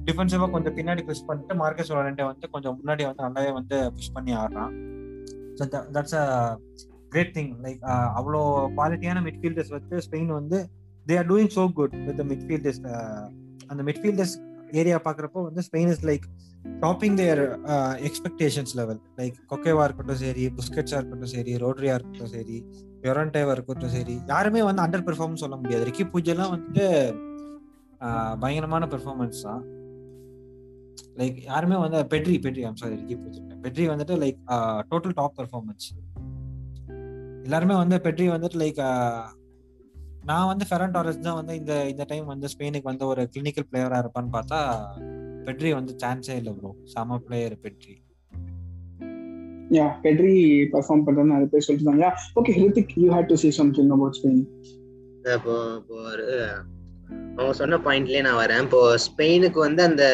டிஃபென்சிவா 0.05 0.51
கொஞ்சம் 0.51 0.77
பின்னாடி 0.77 1.03
புஷ் 1.05 1.27
பண்ணிட்டு 1.27 1.55
மார்க்கஸ் 1.55 1.93
ஓரண்டே 1.93 2.23
வந்து 2.23 2.51
கொஞ்சம் 2.51 2.77
முன்னாடி 2.79 3.05
வந்து 3.05 3.23
நல்லாவே 3.23 3.53
வந்து 3.53 3.79
புஷ் 3.91 4.13
பண்ணி 4.13 4.33
ஆடுறான். 4.33 4.73
So 5.59 5.65
that's 5.95 6.15
a 6.15 6.25
great 7.09 7.33
thing 7.35 7.53
like 7.63 7.81
அவ்வளோ 8.19 8.41
குவாலிட்டியான 8.77 9.23
மிட்ஃபீல்டர்ஸ் 9.23 9.73
வந்து 9.79 9.97
ஸ்பெயின் 9.99 10.33
வந்து 10.33 10.59
they 11.07 11.17
are 11.19 11.29
doing 11.29 11.53
so 11.57 11.65
good 11.73 11.97
with 12.09 12.25
midfielders 12.33 12.81
அந்த 13.69 13.83
மிட்ஃபீல்டர்ஸ் 13.83 14.35
ஏரியா 14.73 14.97
பார்க்குறப்போ 15.05 15.43
வந்து 15.43 15.63
Spain 15.69 15.91
is 15.91 16.05
like 16.05 16.27
topping 16.81 17.17
their 17.17 17.41
expectations 18.09 18.75
level 18.77 19.01
like 19.19 19.37
கொக்கேவா 19.47 19.85
இருக்கட்டும் 19.85 20.21
சரி 20.25 20.45
புஸ்கெட்ஸா 20.57 20.97
இருக்கட்டும் 20.97 21.33
சரி 21.37 21.53
ரோட்ரியா 21.57 21.95
இருக்கட்டும் 21.95 22.33
சரி 22.33 22.59
யொரண்டேவா 23.03 23.53
இருக்கட்டும் 23.53 23.95
சரி. 23.95 24.15
யாருமே 24.27 24.63
வந்து 24.63 24.83
அண்டர் 24.83 25.07
பெர்ஃபார்ம் 25.07 25.43
சொல்ல 25.43 25.57
முடியாது. 25.57 25.85
ரிக்கி 25.85 26.05
பூஜெல்லாம் 26.05 26.55
வந்து 26.57 26.85
பயங்கரமான 28.41 28.87
பெர்ஃபார்மன்ஸ் 28.87 29.43
தான். 29.43 29.63
லைக் 31.19 31.37
யாருமே 31.45 31.77
வந்து 31.77 31.99
Pedri 32.13 32.37
Pedri 32.45 32.63
I'm 32.65 32.77
sorry 32.77 32.97
Ricky 32.97 33.17
பூஜை 33.17 33.41
பெட்ரி 33.65 33.85
வந்துட்டு 33.89 34.15
லைக் 34.17 34.39
டோட்டல் 34.91 35.15
டாப் 35.15 35.37
பெர்ஃபார்மன்ஸ் 35.39 35.89
எல்லாருமே 37.45 37.75
வந்து 37.75 37.97
பெட்ரி 37.99 38.27
வந்துட்டு 38.29 38.59
லைக் 38.59 38.81
நான் 40.23 40.47
வந்து 40.47 40.65
ஃபெரன் 40.65 40.95
டாரஸ் 40.95 41.21
தான் 41.21 41.35
வந்து 41.35 41.55
இந்த 41.57 41.75
இந்த 41.89 42.05
டைம் 42.05 42.27
வந்து 42.27 42.49
ஸ்பெயினுக்கு 42.49 42.89
வந்து 42.89 43.07
ஒரு 43.07 43.23
கிளினிக்கல் 43.35 43.69
பிளேயரா 43.71 43.99
இருப்பான்னு 43.99 44.33
பார்த்தா 44.33 44.59
பெட்ரி 45.47 45.71
வந்து 45.73 45.93
சான்ஸே 46.03 46.37
இல்லை 46.37 46.53
ப்ரோ 46.53 46.71
சம 46.85 47.19
player 47.19 47.57
Pedri 47.63 47.95
yeah 49.77 49.87
Pedri 50.05 50.35
perform 50.75 51.05
பண்றது 51.07 51.33
நிறைய 51.33 51.49
பேர் 51.53 51.67
சொல்லிருந்தாங்க 51.67 52.09
okay 52.41 52.53
Hrithik 52.59 52.93
you 53.03 53.09
had 53.17 53.31
to 53.33 53.39
say 53.45 53.51
something 53.61 53.91
about 53.97 54.19
Spain 54.19 54.43
இப்போ 55.37 55.55
இப்போ 55.79 55.97
அவங்க 57.39 57.55
சொன்ன 57.59 57.79
பாயிண்ட்லயே 57.87 58.23
நான் 58.27 58.41
வரேன். 58.43 58.63
இப்போ 58.67 58.81
ஸ்பெயினுக்கு 59.07 59.59
வந்து 59.67 59.83
அந்த 59.83 60.05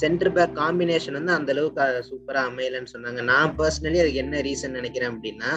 சென்டர் 0.00 0.32
பேக் 0.36 0.56
காம்பினேஷன் 0.60 1.16
வந்து 1.18 1.32
அந்த 1.36 1.50
அளவுக்கு 1.54 1.84
சூப்பரா 2.08 2.40
அமையலன்னு 2.50 2.92
சொன்னாங்க. 2.94 3.20
நான் 3.30 3.54
பர்சனலி 3.58 4.00
அதுக்கு 4.02 4.22
என்ன 4.24 4.40
ரீசன் 4.48 4.76
நினைக்கிறேன் 4.78 5.12
அப்படின்னா 5.12 5.50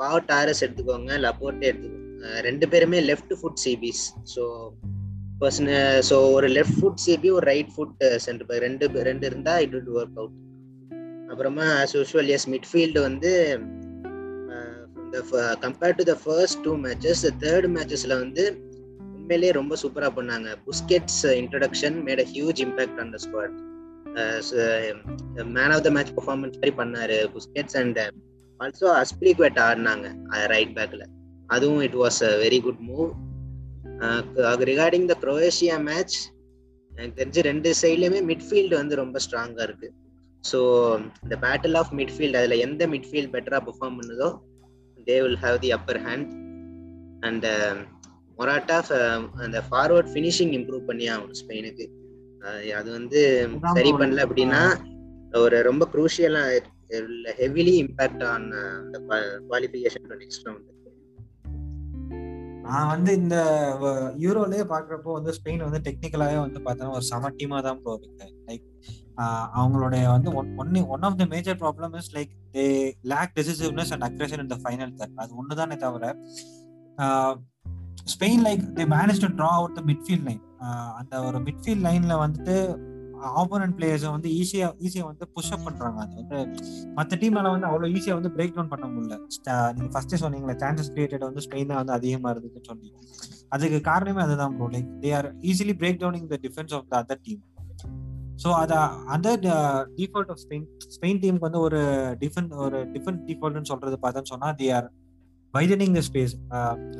பாவ் 0.00 0.18
டாரஸ் 0.30 0.62
எடுத்துக்கோங்க 0.64 1.12
லப்போர்ட்டே 1.26 1.68
எடுத்துக்கோங்க. 1.70 2.08
ரெண்டு 2.48 2.66
பேருமே 2.72 2.98
left 3.10 3.34
foot 3.40 3.62
CBs 3.64 4.04
so 4.34 4.42
பர்சன 5.40 5.78
so 6.10 6.16
ஒரு 6.36 6.48
லெஃப்ட் 6.56 6.78
ஃபுட் 6.80 7.02
சிபி 7.06 7.30
ஒரு 7.38 7.46
ரைட் 7.52 7.72
ஃபுட் 7.74 7.96
சென்டர் 8.26 8.48
பேக் 8.48 8.64
ரெண்டு 8.66 9.04
ரெண்டு 9.10 9.26
இருந்தா 9.30 9.54
இட் 9.64 9.74
வுட் 9.78 9.92
ஒர்க் 10.00 10.18
அவுட் 10.22 10.36
அப்புறமா 11.32 11.66
ஆஸ் 11.82 11.92
யூஸ்வல் 11.92 12.26
எஸ் 12.26 12.48
மிட்ஃபீல்டு 12.50 13.00
வந்து 13.00 13.32
compared 15.60 15.98
to 16.00 16.04
the 16.04 16.14
first 16.24 16.60
two 16.60 16.72
matches 16.76 17.22
third 17.40 17.66
மேட்சஸில் 17.76 18.14
வந்து 18.18 18.44
உண்மையிலேயே 19.16 19.52
ரொம்ப 19.52 19.74
சூப்பராக 19.82 20.12
பண்ணாங்க. 20.16 20.48
Busquets 20.68 21.22
introduction 21.40 21.96
made 22.06 22.20
a 22.20 22.26
huge 22.32 22.60
impact 22.66 22.98
on 23.00 23.10
the 23.10 23.20
squad 23.24 23.56
man 25.52 25.70
of 25.70 25.82
the 25.82 25.90
match 25.90 26.12
performance 26.12 26.56
மாதிரி 26.56 26.74
பண்ணாரு 26.76 27.18
புஸ்கெட்ஸ் 27.36 27.76
அண்ட் 27.76 28.00
ஆல்சோ 28.60 28.88
அஸ்பிளிக்வேட் 29.02 29.60
ஆடினாங்க 29.60 30.08
ரைட் 30.46 30.74
பேக்கில் 30.76 31.06
அதுவும் 31.46 31.80
it 31.80 31.96
was 31.96 32.20
a 32.22 32.32
very 32.36 32.60
good 32.60 32.82
move 32.90 33.08
regarding 34.64 35.06
the 35.06 35.16
Croatia 35.20 35.78
match 35.82 36.18
எனக்கு 36.92 37.16
தெரிஞ்சு 37.20 37.42
ரெண்டு 37.42 37.70
சைட்லேயுமே 37.82 38.22
மிட்ஃபீல்டு 38.30 38.74
வந்து 38.74 38.94
ரொம்ப 38.94 39.18
ஸ்ட்ராங்காக 39.24 39.66
இருக்குது 39.68 39.92
ஸோ 40.44 40.58
இந்த 41.24 41.34
பேட்டில் 41.44 41.78
ஆஃப் 41.80 41.92
மிட்ஃபீல்ட் 42.00 42.38
அதுல 42.40 42.56
எந்த 42.66 42.86
மிட்ஃபீல்ட் 42.86 43.32
பெட்டரா 43.34 43.60
பெர்ஃபார்ம் 43.66 43.98
பண்ணுதோ 44.00 44.28
they 45.06 45.16
will 45.22 45.40
have 45.44 45.58
the 45.58 45.70
upper 45.72 46.00
hand 46.06 46.30
and 47.20 47.46
Morata 48.38 48.76
அந்த 49.44 49.58
ஃபார்வர்ட் 49.68 50.10
ஃபினிஷிங் 50.12 50.54
இம்ப்ரூவ் 50.58 50.84
பண்ணி 50.90 51.06
ஆகணும் 51.08 51.40
ஸ்பெயினுக்கு. 51.42 51.84
அது 52.78 52.88
வந்து 52.90 53.20
சரி 53.76 53.90
பண்ணல 53.92 54.24
அப்படின்னா 54.26 54.62
ஒரு 55.42 55.58
ரொம்ப 55.62 55.84
குரூஷியலா 55.92 56.42
ஹெவிலி 57.40 57.74
இம்பாக்ட் 57.82 58.24
ஆன் 58.32 58.48
அந்த 58.80 58.96
குவாலிஃபிகேஷன் 59.48 60.08
நெக்ஸ்ட் 60.22 60.46
ரவுண்ட் 60.48 60.68
நான் 62.66 62.90
வந்து 62.94 63.12
இந்த 63.20 63.36
யூரோலயே 64.24 64.64
பாக்குறப்போ 64.72 65.12
வந்து 65.16 65.32
ஸ்பெயின் 65.38 65.64
வந்து 65.66 65.80
டெக்னிக்கலாவே 65.86 66.36
வந்து 66.42 66.60
பார்த்தோன்னா 66.66 66.96
ஒரு 66.98 67.06
சம 67.08 67.30
டீமா 67.38 67.58
தான் 67.62 67.80
ப்ரோ 67.82 67.94
இருக்கு. 67.98 68.26
லைக் 68.48 68.66
அவங்களுடைய 69.60 70.04
வந்து 70.14 70.30
one 70.40 70.76
one 70.94 71.04
of 71.08 71.18
the 71.22 71.26
major 71.34 71.58
problem 71.64 71.96
is 72.00 72.12
like 72.16 72.32
they 72.56 72.66
lack 73.12 73.34
decisiveness 73.38 73.92
and 73.96 74.06
aggression 74.08 74.42
in 74.44 74.52
the 74.54 74.58
final 74.64 74.94
that 75.00 75.18
அது 75.24 75.36
ஒன்று 75.42 75.60
தானே 75.60 75.76
தவிர 75.84 76.14
Spain 78.14 78.42
like 78.46 78.62
they 78.78 78.86
manage 78.96 79.22
to 79.24 79.30
draw 79.40 79.50
out 79.58 79.76
the 79.80 79.82
midfield 79.90 80.26
line 80.30 80.42
அந்த 81.00 81.22
ஒரு 81.28 81.40
மிட்ஃபீல்ட் 81.48 81.84
லைன்ல 81.88 82.16
வந்துட்டு 82.24 82.56
ஆப்போனன்ட் 83.40 83.76
பிளேயர்ஸை 83.78 84.10
வந்து 84.14 84.28
ஈஸியா 84.38 84.68
ஈஸியா 84.86 85.04
வந்து 85.08 85.24
புஷ் 85.34 85.50
அப் 85.54 85.64
பண்றாங்க. 85.66 85.98
அது 86.04 86.14
வந்து 86.20 86.38
மற்ற 86.96 87.18
டீம்ல 87.20 87.42
வந்து 87.54 87.68
அவ்வளவு 87.68 87.92
ஈஸியா 87.96 88.14
வந்து 88.18 88.32
பிரேக் 88.36 88.54
டவுன் 88.56 88.70
பண்ண 88.72 88.86
முடியல. 88.94 89.16
நீங்க 89.76 89.90
ஃபர்ஸ்டே 89.94 90.18
சொன்னீங்களா 90.22 90.56
சான்சஸ் 90.62 90.90
கிரியேட்டட் 90.94 91.26
வந்து 91.28 91.44
ஸ்பெயின் 91.46 91.70
வந்து 91.80 91.94
அதிகமா 91.98 92.30
இருந்துச்சுன்னு 92.32 92.68
சொல்லி. 92.70 92.88
அதுக்கு 93.56 93.80
காரணமே 93.90 94.22
அதுதான் 94.26 94.56
bro 94.58 94.68
like 94.74 94.90
they 95.04 95.12
are 95.18 95.28
easily 95.50 95.76
break 95.82 96.00
downing 96.02 96.28
the 96.34 96.38
defence 96.46 96.74
of 96.78 96.88
the 96.92 97.02
other 97.02 97.22
team 97.26 97.40
so 98.36 98.48
அதை 98.62 98.76
அந்த 99.06 99.28
டிஃபால்ட் 99.98 100.30
ஆஃப் 100.30 100.40
ஸ்பெயின் 100.44 100.66
ஸ்பெயின் 100.96 101.20
டீமுக்கு 101.22 101.48
வந்து 101.48 101.60
ஒரு 101.60 101.80
டிஃபன் 102.20 102.50
ஒரு 102.64 102.78
டிஃபன் 102.94 103.20
டிஃபால்ட்னு 103.28 103.70
சொல்றது 103.72 103.98
பார்த்தோன்னு 104.02 104.32
சொன்னா 104.32 104.50
they 104.60 104.68
are 104.74 104.88
widening 105.54 105.94
the 105.98 106.02
space 106.08 106.34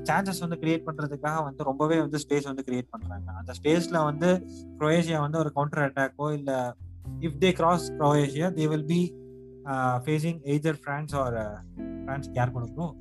chances 0.09 0.41
வந்து 0.41 0.59
கிரியேட் 0.63 0.87
பண்றதுக்காக 0.89 1.45
வந்து 1.45 1.63
ரொம்பவே 1.65 1.99
வந்து 2.01 2.19
ஸ்பேஸ் 2.19 2.49
வந்து 2.51 2.65
கிரியேட் 2.69 2.91
பண்றாங்க. 2.91 3.29
அந்த 3.33 3.53
ஸ்பேஸ்ல 3.59 4.05
வந்து 4.05 4.31
குரோஏஷியா 4.81 5.21
வந்து 5.21 5.39
ஒரு 5.39 5.53
கவுண்டர் 5.53 5.85
அட்டாக்கோ 5.87 6.27
இல்ல 6.39 6.51
if 7.21 7.39
they 7.45 7.53
cross 7.53 7.87
Croatia 7.93 8.51
they 8.59 8.67
will 8.67 8.89
be 8.95 9.01
facing 10.07 10.41
either 10.55 10.79
France 10.85 11.15
or 11.15 11.39
France 12.07 12.29
யார் 12.33 12.53
கொடுக்கும்? 12.53 12.93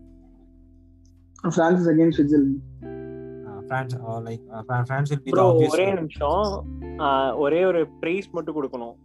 France 1.44 1.90
against 1.94 2.20
Switzerland 2.20 2.91
France 3.72 3.96
like 4.28 4.44
France 4.90 5.10
will 5.12 5.24
be 5.26 5.32
bro 5.36 5.46
ஒரே 5.76 5.88
நிமிஷம் 6.00 6.44
ஒரே 7.44 7.62
ஒரு 7.70 7.82
பிரைஸ் 8.02 8.28
மட்டும் 8.38 8.58
கொடுக்கணும். 8.58 8.96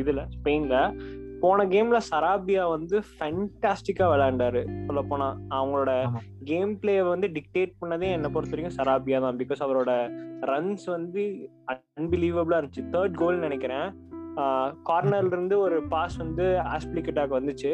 இதுல 0.00 0.22
ஸ்பெயின்ல. 0.36 0.78
போன 1.42 1.64
கேம்ல 1.72 1.98
சராபியா 2.10 2.62
வந்து 2.74 2.96
ஃபேண்டாஸ்டிக்கா 3.16 4.04
விளையாண்டாரு 4.12 4.60
சொல்ல 4.86 5.00
போனா 5.10 5.26
அவங்களோட 5.56 5.92
கேம் 6.50 6.72
பிளே 6.82 6.94
வந்து 7.10 7.28
டிக்டேட் 7.36 7.74
பண்ணதே 7.82 8.08
என்ன 8.16 8.30
பொறுத்த 8.36 8.54
வரைக்கும் 8.54 8.78
சராபியா 8.78 9.18
தான். 9.24 9.38
பிகாஸ் 9.42 9.64
அவரோட 9.66 9.92
ரன்ஸ் 10.52 10.86
வந்து 10.94 11.22
அன்பிலீவபிளா 11.72 12.58
இருந்துச்சு. 12.60 12.84
தேர்ட் 12.94 13.18
கோல் 13.22 13.44
நினைக்கிறேன். 13.46 13.88
கார்னர்ல 14.90 15.32
இருந்து 15.34 15.58
ஒரு 15.66 15.76
பாஸ் 15.92 16.16
வந்து 16.22 16.46
ஆஸ்பிளிகட்டாக் 16.74 17.36
வந்துச்சு. 17.38 17.72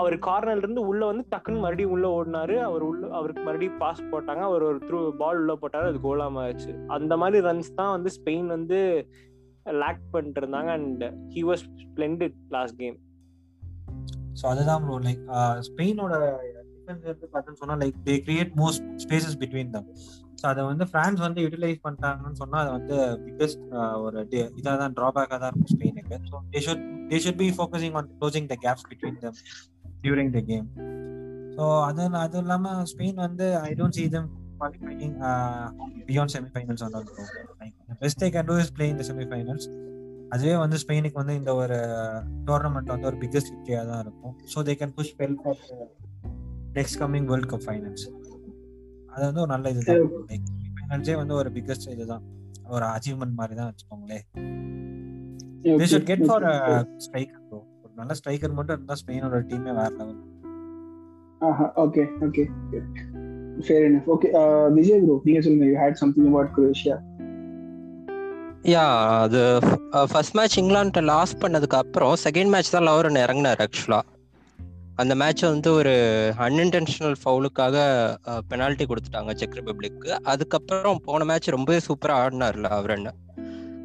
அவர் 0.00 0.16
கார்னர்ல 0.26 0.64
இருந்து 0.64 0.82
உள்ள 0.90 1.02
வந்து 1.10 1.24
டக்குன்னு 1.32 1.62
மறுபடியும் 1.64 1.94
உள்ள 1.94 2.06
ஓடினாரு. 2.16 2.54
அவர் 2.68 2.84
உள்ள 2.88 3.02
அவருக்கு 3.18 3.42
மறுபடியும் 3.46 3.78
பாஸ் 3.82 4.02
போட்டாங்க. 4.12 4.42
அவர் 4.50 4.64
ஒரு 4.70 4.78
த்ரூ 4.88 5.00
பால் 5.22 5.40
உள்ள 5.42 5.54
போட்டாரு. 5.62 5.88
அது 5.92 6.00
கோலாம 6.08 6.42
ஆச்சு 6.46 6.72
அந்த 6.96 7.16
மாதிரி 7.22 7.40
ரன்ஸ் 7.48 7.72
தான் 7.80 7.94
வந்து 7.96 8.12
ஸ்பெயின் 8.18 8.48
வந்து 8.56 8.78
லேக் 9.82 10.02
பண்ணிட்டு 10.14 10.40
இருந்தாங்க. 10.42 10.70
And 10.78 11.04
he 11.36 11.42
was 11.50 11.64
splendid 11.84 12.36
last 12.56 12.78
game 12.82 12.98
so 14.40 14.44
அதுதான் 14.52 14.80
ப்ரோ 14.84 14.94
லைக் 15.08 15.20
ஸ்பெயினோட 15.68 16.14
டிஃபென்ஸ் 16.70 17.04
வந்து 17.10 17.28
பார்த்தோன்னு 17.34 17.60
சொன்னால் 17.60 17.80
like 17.82 17.98
they 18.08 18.14
create 18.26 18.52
most 18.62 18.86
spaces 19.04 19.36
between 19.42 19.70
them 19.74 19.86
so 20.40 20.44
அதை 20.50 20.62
வந்து 20.70 20.84
ஃப்ரான்ஸ் 20.90 21.20
வந்து 21.26 21.42
யூட்டிலைஸ் 21.44 21.84
பண்ணிட்டாங்கன்னு 21.84 22.40
சொன்னால் 22.42 22.62
அது 22.62 22.72
வந்து 22.78 22.96
பிக்கஸ்ட் 23.26 23.62
ஒரு 24.04 24.18
இதாக 24.60 24.74
தான் 24.82 24.96
ட்ராபேக்காக 24.98 25.38
தான் 25.44 25.52
இருக்கும் 25.52 25.72
ஸ்பெயினுக்கு 25.74 26.18
so 26.30 26.40
they 26.54 26.60
should 26.66 26.82
they 27.10 27.18
should 27.26 27.40
be 27.42 27.48
focusing 27.58 27.96
on 28.00 28.10
closing 28.18 28.48
the 28.52 28.56
gaps 28.64 28.86
between 28.90 29.20
them 29.24 29.38
during 30.04 30.32
the 30.38 30.42
game 30.52 30.66
so 31.56 31.66
அது 31.88 32.02
அதுவும் 32.24 32.46
இல்லாமல் 32.46 32.80
ஸ்பெயின் 32.92 33.20
வந்து 33.26 33.48
I 33.68 33.72
don't 33.82 33.98
see 34.00 34.06
them 34.16 34.30
qualifying 34.58 35.14
uh, 35.28 35.64
beyond 36.08 36.28
semifinals 36.34 36.82
and 36.86 36.94
all. 36.98 37.06
Like, 37.60 37.72
the 37.90 37.96
best 38.02 38.16
they 38.22 38.30
can 38.34 38.44
do 38.50 38.56
is 38.62 38.68
play 38.76 38.88
in 38.92 38.96
the 39.00 39.06
semifinals. 39.10 39.64
அதுவே 40.34 40.54
வந்து 40.62 40.76
ஸ்பெயினுக்கு 40.82 41.18
வந்து 41.20 41.34
இந்த 41.38 41.50
ஒரு 41.62 41.76
tournament 42.46 42.92
வந்து 42.92 43.08
ஒரு 43.10 43.18
பிக்கஸ்ட் 43.22 43.50
விக்டரியா 43.54 43.82
தான் 43.90 44.00
இருக்கும். 44.04 44.34
So 44.52 44.62
they 44.68 44.74
can 44.80 44.94
push 44.98 45.12
well 45.20 45.36
for 45.42 45.58
next 46.78 46.98
coming 47.02 47.26
world 47.30 47.48
cup 47.52 47.64
finals 47.66 48.06
அது 49.12 49.22
வந்து 49.28 49.42
ஒரு 49.44 49.50
நல்ல 49.54 49.70
இதுதான். 49.74 50.00
ஃபைனல்ஸே 50.78 51.16
வந்து 51.22 51.34
ஒரு 51.40 51.50
பிக்கஸ்ட் 51.56 51.86
இதுதான். 51.94 52.24
ஒரு 52.76 52.86
அச்சீவ்மெண்ட் 52.94 53.36
மாதிரி 53.40 53.56
தான் 53.60 53.68
வச்சுக்கோங்களேன். 53.70 54.24
தே 55.80 55.86
ஷுட் 55.92 56.08
கெட் 56.10 56.24
ஃபார் 56.28 56.46
ஒரு 56.48 56.78
நல்ல 58.04 58.14
ஸ்ட்ரைக்கர் 58.18 58.56
மட்டும் 58.56 58.76
இருந்தா 58.76 58.94
ஸ்பெயினோட 59.00 59.36
டீமே 59.50 59.72
வேற 59.72 59.90
level 59.98 60.20
okay 61.84 62.02
okay 62.26 62.42
fair 63.64 63.84
enough 63.88 64.08
okay 64.14 64.28
Vijay 64.76 65.02
bro 65.02 65.16
நீங்க 65.24 65.40
சொல்லுங்க 65.40 65.66
you 65.70 65.76
had 65.82 66.00
something 66.02 66.28
about 66.30 66.50
Croatia 66.56 66.96
yeah 68.72 68.84
அது 69.22 69.40
ஃபர்ஸ்ட் 70.10 70.36
மேட்ச் 70.38 70.58
இங்கிலாந்து 70.60 71.00
லாஸ் 71.10 71.34
பண்ணதுக்கு 71.42 71.78
அப்புறம் 71.80 72.14
செகண்ட் 72.24 72.52
மேட்ச் 72.54 72.70
தான் 72.70 72.86
லவரன் 72.88 73.22
இறங்கினார் 73.24 73.62
ஆக்சுவலா 73.64 74.00
அந்த 74.98 75.12
மேட்சை 75.22 75.46
வந்து 75.50 75.70
ஒரு 75.72 75.92
அன்இன்டென்ஷனல் 76.46 77.18
ஃபவுலுக்காக 77.22 77.76
பெனால்ட்டி 78.50 78.84
கொடுத்துட்டாங்க 78.84 79.32
செக் 79.34 79.58
ரிப்பப்ளிக்கு 79.58 80.10
அதுக்கப்புறம் 80.24 81.02
போன 81.04 81.24
மேட்ச் 81.24 81.54
ரொம்பவே 81.56 81.80
சூப்பராக 81.88 82.24
ஆடினார்ல 82.24 82.70
அவரன்னு 82.78 83.12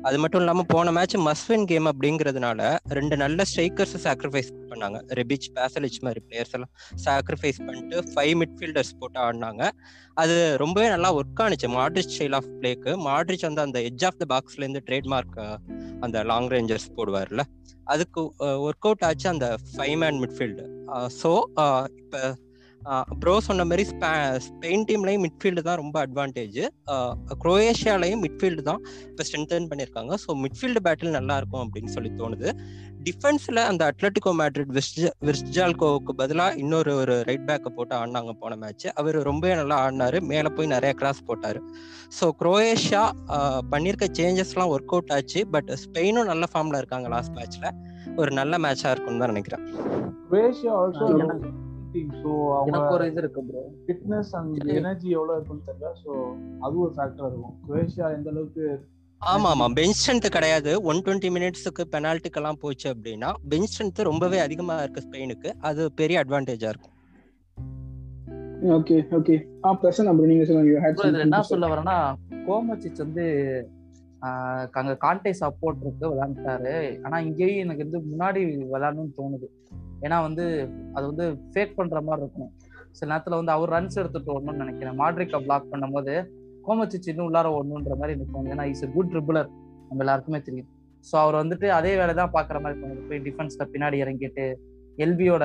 அது 0.08 0.18
மட்டும் 0.22 0.42
இல்லாமல் 0.42 0.68
போன 0.72 0.92
மேட்ச் 0.96 1.16
மஸ்வின் 1.28 1.66
கேம் 1.70 1.88
அப்படிங்கிறதுனால 1.92 2.60
ரெண்டு 2.98 3.16
நல்ல 3.22 3.46
ஸ்ட்ரைக்கர்ஸ் 3.50 3.96
சாக்ரிஃபைஸ் 4.06 4.52
பண்ணாங்க. 4.72 4.98
ரெபிச் 5.20 5.48
பேசலிச் 5.58 6.00
மாதிரி 6.06 6.22
பிளேயர்ஸ் 6.28 6.54
எல்லாம் 6.58 6.72
சாக்ரிஃபைஸ் 7.06 7.60
பண்ணிட்டு 7.68 7.98
ஃபைவ் 8.14 8.34
மிட்ஃபீல்டர்ஸ் 8.42 8.94
போட்டு 9.00 9.20
ஆடினாங்க. 9.26 9.64
அது 10.22 10.36
ரொம்பவே 10.64 10.88
நல்லா 10.96 11.10
ஒர்க் 11.20 11.42
ஆனிச்சு. 11.46 11.70
மாட்ரிச் 11.78 12.14
ஸ்டைல் 12.16 12.38
ஆஃப் 12.40 12.50
பிளேக்கு 12.60 12.94
மாட்ரிச் 13.08 13.48
வந்து 13.50 13.64
அந்த 13.68 13.80
எட்ஜ் 13.90 14.06
ஆஃப் 14.10 14.20
த 14.22 14.28
பாக்ஸ்லேருந்து 14.34 14.84
ட்ரேட்மார்க் 14.90 15.40
அந்த 16.06 16.18
லாங் 16.32 16.52
ரேஞ்சர்ஸ் 16.56 16.90
போடுவார்ல 16.98 17.44
அதுக்கு 17.94 18.22
ஒர்க் 18.68 18.88
அவுட் 18.88 19.06
ஆச்சு 19.10 19.28
அந்த 19.36 19.48
ஃபைவ் 19.72 19.98
மேன் 20.04 20.20
மிட்ஃபீல்டு 20.24 20.66
ஸோ 21.22 21.32
இப்போ 22.02 22.22
ப்ரோ 23.22 23.34
சொன்ன 23.48 23.66
மாதிரி 23.70 23.84
ஸ்பெயின் 24.48 24.84
டீம்லையும் 24.90 25.24
மிட்ஃபீல்டு 25.26 25.62
தான் 25.68 25.80
ரொம்ப 25.82 25.96
அட்வான்டேஜ் 26.06 26.60
குரோஏஷியாலையும் 27.44 28.22
மிட்ஃபீல்டு 28.26 28.64
தான் 28.70 28.82
இப்போ 29.10 29.24
ஸ்ட்ரென்தன் 29.28 29.68
பண்ணியிருக்காங்க 29.72 30.14
ஸோ 30.24 30.36
மிட்ஃபீல்டு 30.44 30.82
பேட்டில் 30.88 31.18
நல்லா 31.18 31.36
இருக்கும் 31.42 31.64
அப்படின்னு 31.66 31.92
சொல்லி 31.96 32.12
தோணுது. 32.22 32.48
டிஃபென்ஸில் 33.08 33.62
அந்த 33.68 33.82
அட்லட்டிகோ 33.92 34.32
மேட்ரிட் 34.40 34.72
விர்ஸ்ஜ 34.78 35.12
விர்ஸ்ஜால்கோவுக்கு 35.28 36.14
பதிலாக 36.22 36.58
இன்னொரு 36.64 36.94
ஒரு 37.02 37.16
ரைட் 37.30 37.46
பேக்கை 37.50 37.72
போட்டு 37.78 37.96
ஆடினாங்க 38.00 38.34
போன 38.42 38.58
மேட்ச் 38.64 38.88
அவர் 39.02 39.18
ரொம்பவே 39.30 39.54
நல்லா 39.62 39.78
ஆடினாரு. 39.86 40.20
மேலே 40.32 40.50
போய் 40.58 40.74
நிறைய 40.76 40.94
கிராஸ் 41.02 41.22
போட்டார். 41.30 41.60
ஸோ 42.18 42.28
குரோஏஷியா 42.42 43.04
பண்ணியிருக்க 43.74 44.08
சேஞ்சஸ்லாம் 44.20 44.74
ஒர்க் 44.76 44.94
அவுட் 44.96 45.14
ஆச்சு. 45.18 45.42
பட் 45.56 45.72
ஸ்பெயினும் 45.86 46.30
நல்ல 46.34 46.46
ஃபார்மில் 46.54 46.80
இருக்காங்க 46.82 47.10
லாஸ்ட் 47.16 47.36
மேட்ச்சில் 47.40 47.72
ஒரு 48.22 48.34
நல்ல 48.42 48.54
மேட்சாக 48.66 48.94
இருக்கும்னு 48.96 49.24
தான் 49.24 49.34
நினைக்கிறேன். 49.36 49.66
குரோேஷியா 50.32 50.74
ஆல்சோ 50.82 51.06
டீம் 51.94 52.12
ஸோ 52.22 52.32
எனக்கு 52.62 52.94
ஒரு 52.96 53.04
அவங்க 53.04 53.10
இது 53.12 53.22
இருக்கு 53.24 53.42
ப்ரோ 53.48 53.64
ஃபிட்னஸ் 53.86 54.32
அண்ட் 54.40 54.70
எனர்ஜி 54.76 55.10
எவ்வளோ 55.18 55.34
இருக்குன்னு 55.38 55.68
தெரியல. 55.70 55.92
ஸோ 56.04 56.12
அது 56.62 56.76
ஒரு 56.80 56.94
ஃபேக்டர் 56.98 57.28
இருக்கும். 57.30 57.56
குரோேஷியா 57.68 58.08
எந்த 58.18 58.30
அளவுக்கு 58.30 58.66
ஆமா 59.22 59.48
ஆமா. 59.54 59.66
பெஞ்ச் 59.74 59.98
ஸ்ட்ரென்த் 60.00 60.28
கிடையாது. 60.36 60.72
ஒன் 60.84 61.02
டுவெண்ட்டி 61.06 61.30
மினிட்ஸுக்கு 61.30 61.84
பெனால்ட்டிக்கெல்லாம் 61.94 62.60
போச்சு 62.62 62.88
அப்படின்னா 62.94 63.30
பெஞ்ச் 63.50 63.72
ஸ்ட்ரென்த் 63.72 64.08
ரொம்பவே 64.10 64.40
அதிகமா 64.40 64.76
இருக்கு 64.84 65.02
ஸ்பெயினுக்கு. 65.02 65.50
அது 65.62 65.82
பெரிய 65.94 66.24
அட்வான்டேஜா 66.24 66.70
இருக்கும். 66.70 66.96
ஓகே 68.74 68.96
ஓகே 69.18 69.36
ஆ 69.66 69.72
பிரசன் 69.82 70.10
அப்படி 70.12 70.32
நீங்க 70.32 70.46
சொல்லுங்க. 70.46 70.72
என்ன 71.26 71.42
சொல்ல 71.52 71.68
வரேன்னா 71.68 71.98
கோமச்சிச் 72.48 73.04
வந்து 73.06 73.26
ஆஹ் 74.22 74.66
அங்க 74.80 74.94
கான்டே 75.04 75.32
சப்போர்ட் 75.42 75.84
இருக்கு 75.84 76.06
விளையாண்டாரு 76.10 76.74
ஆனா 77.04 77.18
இங்கேயும் 77.20 77.62
எனக்கு 77.66 77.86
வந்து 77.86 78.00
முன்னாடி 78.08 78.42
விளையாடணும்னு 78.74 79.14
தோணுது. 79.20 79.48
ஏன்னா 80.06 80.18
வந்து 80.28 80.46
அது 80.98 81.06
வந்து 81.12 81.26
ஃபேக் 81.54 81.78
பண்ற 81.80 82.02
மாதிரி 82.08 82.24
இருக்கும். 82.26 82.52
சில 82.98 83.08
நேரத்துல 83.12 83.38
வந்து 83.40 83.54
அவர் 83.56 83.74
ரன்ஸ் 83.76 84.00
எடுத்துட்டு 84.02 84.34
வரணும்னு 84.36 84.62
நினைக்கிறேன். 84.64 84.98
மாட்ரிக்கை 85.02 85.40
பிளாக் 85.48 85.72
பண்ணும்போது 85.74 86.14
கோமச்சிச் 86.68 87.10
இன்னும் 87.12 87.28
உள்ளார 87.30 87.48
வரணுன்ற 87.56 87.96
மாதிரி 88.02 88.16
எனக்கு 88.18 88.52
ஏன்னா 88.56 88.66
இஸ் 88.74 88.86
குட் 88.96 89.12
ட்ரிபிளர் 89.14 89.50
நம்ம 89.90 90.02
எல்லாருக்குமே 90.06 90.40
தெரியும். 90.48 90.70
ஸோ 91.10 91.16
அவர் 91.24 91.36
வந்துட்டு 91.42 91.68
அதே 91.80 91.92
வேலை 92.00 92.14
தான் 92.22 92.34
பாக்குற 92.38 92.58
மாதிரி 92.64 92.80
தோணுது 92.82 93.06
போய் 93.10 93.22
டிஃபென்ஸ்ல 93.28 93.66
பின்னாடி 93.74 93.98
இறங்கிட்டு 94.04 94.46
எல்பியோட 95.04 95.44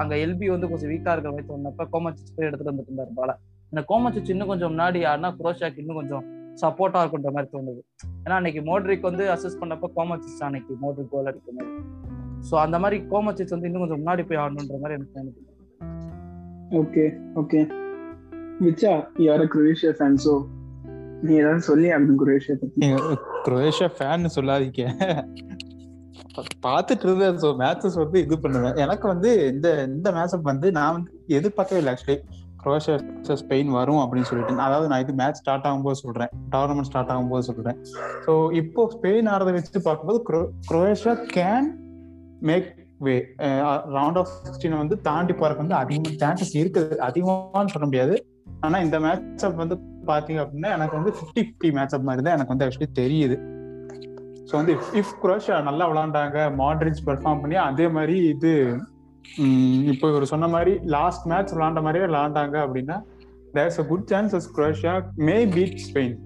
அங்க 0.00 0.14
எல்பி 0.24 0.46
வந்து 0.54 0.68
கொஞ்சம் 0.72 0.90
வீக்கா 0.92 1.12
இருக்கிற 1.14 1.32
மாதிரி 1.34 1.48
தோணுனப்ப 1.48 1.86
கோமச்சிச்சு 1.94 2.34
போய் 2.36 2.48
எடுத்துட்டு 2.48 2.72
வந்துட்டு 2.72 2.90
இருந்தார் 2.90 3.16
பால 3.18 3.32
இந்த 3.72 3.82
கோமச்சிச்சு 3.90 4.32
இன்னும் 4.34 4.50
கொஞ்சம் 4.52 4.72
முன்னாடி 4.72 5.00
ஆடினா 5.10 5.30
குரோஷாக்கு 5.40 5.80
இன்னும் 5.82 5.98
கொஞ்சம் 6.00 6.24
சப்போர்ட்டா 6.62 7.00
இருக்குன்ற 7.02 7.30
மாதிரி 7.36 7.48
தோணுது. 7.54 7.80
ஏன்னா 8.24 8.36
அன்னைக்கு 8.40 8.62
மோட்ரிக் 8.70 9.08
வந்து 9.10 9.24
அசஸ் 9.34 9.58
பண்ணப்ப 9.60 9.88
கோமச்சிச்சு 9.96 10.42
அன்னைக்கு 10.48 10.72
மோட்ரிக் 10.82 11.12
கோல் 11.14 11.30
அடிக்கிற 11.30 11.54
மாதிரி 11.58 11.72
ஸோ 12.48 12.54
அந்த 12.64 12.76
மாதிரி 12.82 12.96
கோமச்சிச் 13.12 13.54
வந்து 13.54 13.68
இன்னும் 13.68 13.84
கொஞ்சம் 13.84 14.02
முன்னாடி 14.02 14.22
போய் 14.28 14.42
ஆடணுன்ற 14.42 14.78
மாதிரி 14.82 14.96
எனக்கு 14.98 15.14
தோணுது. 15.18 15.40
ஓகே 16.80 17.04
ஓகே 17.42 17.60
விச்சா 18.64 18.92
யார 19.26 19.46
குரோேஷியா 19.54 19.92
ஃபேன் 19.98 20.18
ஸோ 20.26 20.34
நீ 21.26 21.32
ஏதாவது 21.40 21.62
சொல்லி 21.70 21.88
ஆகணும் 21.94 22.20
குரோேஷியா 22.22 22.54
பத்தி. 22.60 22.88
குரோேஷியா 23.46 23.88
ஃபேன் 23.96 24.34
சொல்லாதீங்க. 24.36 24.84
பார்த்துட்டு 26.66 27.04
இருந்தேன் 27.06 27.40
ஸோ 27.42 27.48
மேட்சஸ் 27.62 27.98
வந்து 28.02 28.18
இது 28.24 28.36
பண்ணுவேன். 28.44 28.78
எனக்கு 28.84 29.06
வந்து 29.12 29.30
இந்த 29.54 29.68
இந்த 29.96 30.08
மேட்சப் 30.18 30.48
வந்து 30.52 30.68
நான் 30.78 30.94
வந்து 30.96 31.10
எதிர்பார்க்கவே 31.38 31.80
இல்லை 31.82 31.92
ஆக்சுவலி 31.94 32.16
குரோஷியா 32.64 32.96
ஸ்பெயின் 33.42 33.70
வரும் 33.76 34.00
அப்படின்னு 34.02 34.28
சொல்லிட்டு. 34.30 34.64
அதாவது 34.66 34.88
நான் 34.90 35.02
இது 35.04 35.12
மேட்ச் 35.20 35.40
ஸ்டார்ட் 35.42 35.66
ஆகும்போது 35.68 35.98
சொல்றேன். 36.04 36.32
டோர்னமெண்ட் 36.54 36.88
ஸ்டார்ட் 36.90 37.12
ஆகும்போது 37.14 37.46
சொல்றேன். 37.50 37.78
ஸோ 38.26 38.34
இப்போ 38.60 38.82
ஸ்பெயின் 38.96 39.30
ஆறதை 39.34 39.54
வச்சுட்டு 39.56 39.82
பார்க்கும்போது 39.88 40.20
Croatia 40.70 41.14
can 41.36 41.68
make 42.48 42.68
way 43.06 43.14
round 43.96 44.18
of 44.20 44.32
sixteen 44.44 44.76
வந்து 44.82 44.96
தாண்டி 45.08 45.34
போறதுக்கு 45.40 45.64
வந்து 45.64 45.78
அதிகமாக 45.82 46.18
சான்சஸ் 46.22 46.54
இருக்குது. 46.62 46.98
அதிகமானு 47.08 47.72
சொல்ல 47.74 47.86
முடியாது. 47.90 48.14
ஆனா 48.66 48.76
இந்த 48.86 48.96
மேட்ச் 49.04 49.44
வந்து 49.62 49.76
பாத்தீங்க 50.10 50.40
அப்படின்னா 50.44 50.70
எனக்கு 50.76 50.94
வந்து 50.98 51.12
ஃபிஃப்டி 51.16 51.42
ஃபிஃப்டி 51.46 51.70
மேட்ச் 51.78 51.96
மாதிரி 52.08 52.24
தான் 52.26 52.36
எனக்கு 52.36 52.54
வந்து 52.54 52.66
ஆக்சுவலி 52.66 52.90
தெரியுது. 53.00 53.36
ஸோ 54.48 54.54
வந்து 54.60 54.74
இஃப் 55.00 55.14
குரோஷியா 55.22 55.56
நல்லா 55.68 55.84
விளாண்டாங்க 55.90 56.38
மாட்ரிஜ் 56.62 57.00
பெர்ஃபார்ம் 57.06 57.42
பண்ணி 57.42 57.56
அதே 57.68 57.86
மாதிரி 57.96 58.16
இது 58.32 58.52
இப்போ 59.92 60.06
இவர் 60.10 60.30
சொன்ன 60.32 60.46
மாதிரி 60.54 60.72
லாஸ்ட் 60.94 61.26
மேட்ச் 61.32 61.54
விளாண்ட 61.56 61.82
மாதிரியே 61.86 62.06
விளாண்டாங்க 62.06 62.56
அப்படின்னா 62.66 62.96
there's 63.56 63.78
a 63.82 63.84
good 63.90 64.08
chances 64.12 64.48
Croatia 64.56 64.94
may 65.28 65.36
beat 65.46 65.78
Spain 65.88 66.16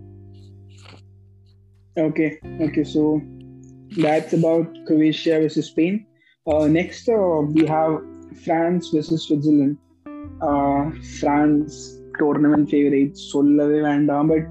okay 1.97 2.27
okay 2.67 2.83
so 2.95 3.03
that's 3.98 4.34
about 4.34 4.68
Croatia 4.88 5.40
versus 5.40 5.68
Spain. 5.68 6.06
Uh, 6.48 6.68
next, 6.68 7.10
uh, 7.10 7.42
we 7.56 7.66
have 7.68 7.94
France 8.46 8.90
versus 8.90 9.24
Switzerland. 9.28 9.78
Uh, 10.42 10.92
France 11.20 11.74
tournament 12.20 12.70
favorites, 12.70 13.20
சொல்லவே 13.34 13.80
வேண்டாம் 13.82 14.30
but 14.32 14.46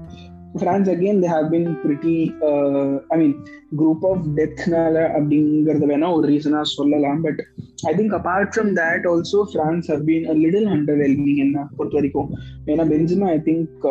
France 0.61 0.87
again 0.93 1.17
they 1.21 1.27
have 1.27 1.49
been 1.49 1.67
pretty 1.83 2.17
uh, 2.49 2.93
I 3.13 3.17
mean 3.21 3.33
group 3.81 4.01
of 4.09 4.17
deathனால 4.39 4.95
அப்படிங்கறத 5.17 5.85
வேணா 5.91 6.07
ஒரு 6.15 6.25
ரீசனா 6.31 6.61
சொல்லலாம் 6.77 7.21
but 7.25 7.41
I 7.89 7.93
think 7.99 8.15
apart 8.19 8.51
from 8.55 8.71
that 8.81 9.05
also 9.11 9.41
France 9.51 9.87
have 9.93 10.01
been 10.09 10.25
a 10.33 10.35
little 10.43 10.67
underwhelming 10.77 11.41
என்ன 11.45 11.67
பொறுத்த 11.77 11.97
வரைக்கும் 11.99 12.29
ஏன்னா 12.71 12.85
Benzema 12.93 13.29
I 13.37 13.39
think 13.49 13.87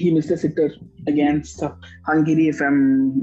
he 0.00 0.10
missed 0.14 0.32
a 0.36 0.38
sitter 0.42 0.68
against 1.06 1.62
uh, 1.62 1.72
Hungary 2.10 2.46
if 2.48 2.60
I'm 2.60 2.80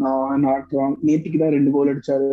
uh, 0.09 0.35
not 0.47 0.73
wrong. 0.75 0.93
நேத்திக்கு 1.07 1.39
தான் 1.43 1.55
ரெண்டு 1.57 1.71
கோல் 1.75 1.91
அடிச்சாரு 1.93 2.29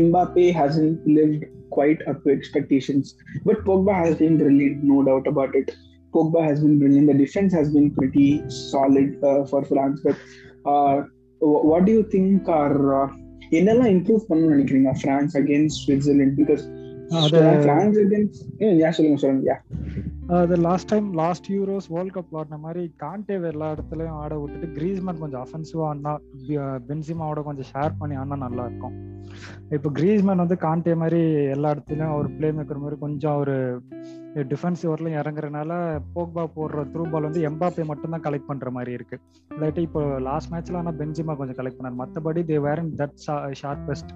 Mbappe 0.00 0.46
hasn't 0.60 1.00
lived 1.18 1.42
quite 1.76 2.00
up 2.10 2.18
to 2.24 2.30
expectations 2.36 3.06
but 3.46 3.58
Pogba 3.68 3.94
has 4.02 4.14
been 4.22 4.34
brilliant 4.42 4.78
no 4.92 4.98
doubt 5.08 5.26
about 5.32 5.54
it 5.60 5.70
Pogba 6.14 6.40
has 6.48 6.58
been 6.64 6.76
brilliant 6.82 7.08
the 7.12 7.18
defense 7.24 7.52
has 7.60 7.68
been 7.76 7.88
pretty 7.98 8.28
solid 8.70 9.10
uh, 9.30 9.42
for 9.50 9.60
France 9.72 9.98
but 10.06 10.16
uh, 10.72 10.96
what 11.70 11.82
do 11.86 11.92
you 11.98 12.04
think 12.14 12.50
are 12.62 12.78
uh, 13.00 13.08
என்னெல்லாம் 13.56 13.90
improve 13.94 14.22
பண்ணணும்னு 14.28 14.54
நினைக்கிறீங்க 14.54 14.92
France 15.00 15.34
against 15.40 15.80
Switzerland 15.84 16.36
because 16.40 16.62
France 17.64 17.98
against 18.04 18.40
யா 18.82 18.90
சொல்லுங்க 18.96 19.18
சொல்லுங்க 19.24 19.44
யா 19.50 19.56
அது 20.37 20.55
last 20.65 20.87
time 20.89 21.05
last 21.19 21.47
Euros 21.53 21.87
world 21.93 22.13
cup 22.15 22.33
ஆடின 22.39 22.57
மாதிரி 22.63 22.81
காண்டே 23.03 23.35
எல்லா 23.51 23.67
இடத்துலயும் 23.75 24.17
ஆட 24.23 24.33
விட்டுட்டு 24.41 24.67
கிரீஸ்மேன் 24.75 25.21
கொஞ்சம் 25.21 25.43
அஃபென்சிவா 25.45 25.85
ஆடினா 25.91 26.11
பென்சிமாவோட 26.89 27.41
கொஞ்சம் 27.47 27.67
ஷேர் 27.71 27.95
பண்ணி 27.99 28.15
ஆடினா 28.21 28.37
நல்லா 28.43 28.63
இருக்கும். 28.69 28.95
இப்போ 29.75 29.89
கிரீஸ்மேன் 29.99 30.41
வந்து 30.43 30.57
காண்டே 30.65 30.93
மாதிரி 31.03 31.21
எல்லா 31.55 31.69
இடத்துலயும் 31.75 32.13
ஒரு 32.19 32.29
பிளே 32.35 32.49
மேக்கர் 32.57 32.81
மாதிரி 32.83 32.97
கொஞ்சம் 33.05 33.37
ஒரு 33.43 33.55
டிஃபென்சிவ் 34.51 34.91
வரலையும் 34.93 35.19
இறங்குறதுனால 35.21 35.71
போக்பா 36.15 36.43
போடுற 36.57 36.83
த்ரூ 36.93 37.05
பால் 37.13 37.27
வந்து 37.27 37.41
எம்பாப்பே 37.49 37.85
மட்டும் 37.91 38.13
தான் 38.15 38.25
கலெக்ட் 38.27 38.49
பண்ற 38.49 38.71
மாதிரி 38.75 38.91
இருக்கு. 38.97 39.17
இல்லாட்டி 39.51 39.83
இப்போ 39.87 40.03
லாஸ்ட் 40.27 40.51
மேட்ச்ல 40.53 40.81
ஆனால் 40.81 40.99
பென்சிமா 41.01 41.35
கொஞ்சம் 41.39 41.59
கலெக்ட் 41.61 41.79
பண்ணார். 41.79 41.99
மற்றபடி 42.01 42.43
they 42.51 42.59
were 42.67 42.83
that 43.01 43.17
sharpest 43.61 44.13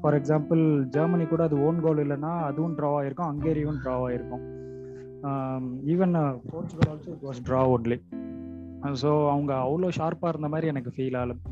for 0.00 0.18
example 0.20 0.64
Germany 0.96 1.26
கூட 1.34 1.44
அது 1.50 1.58
ஓன் 1.68 1.80
கோல் 1.86 2.02
இல்லைன்னா 2.06 2.34
அதுவும் 2.50 2.76
ட்ரா 2.80 2.92
இருக்கும் 3.06 3.30
ஹங்கேரியும் 3.30 3.80
ட்ரா 3.84 3.96
இருக்கும் 4.18 4.44
even 5.94 6.16
Portugal 6.52 6.90
also 6.94 7.10
it 7.16 7.26
was 7.28 7.44
draw 7.48 7.62
only 7.74 7.98
so 9.02 9.10
அவங்க 9.32 9.52
அவ்வளோ 9.66 9.90
ஷார்ப்பாக 9.98 10.32
இருந்த 10.34 10.48
மாதிரி 10.48 10.66
எனக்கு 10.66 10.92
ஃபீல் 10.96 11.18
ஆகும் 11.20 11.42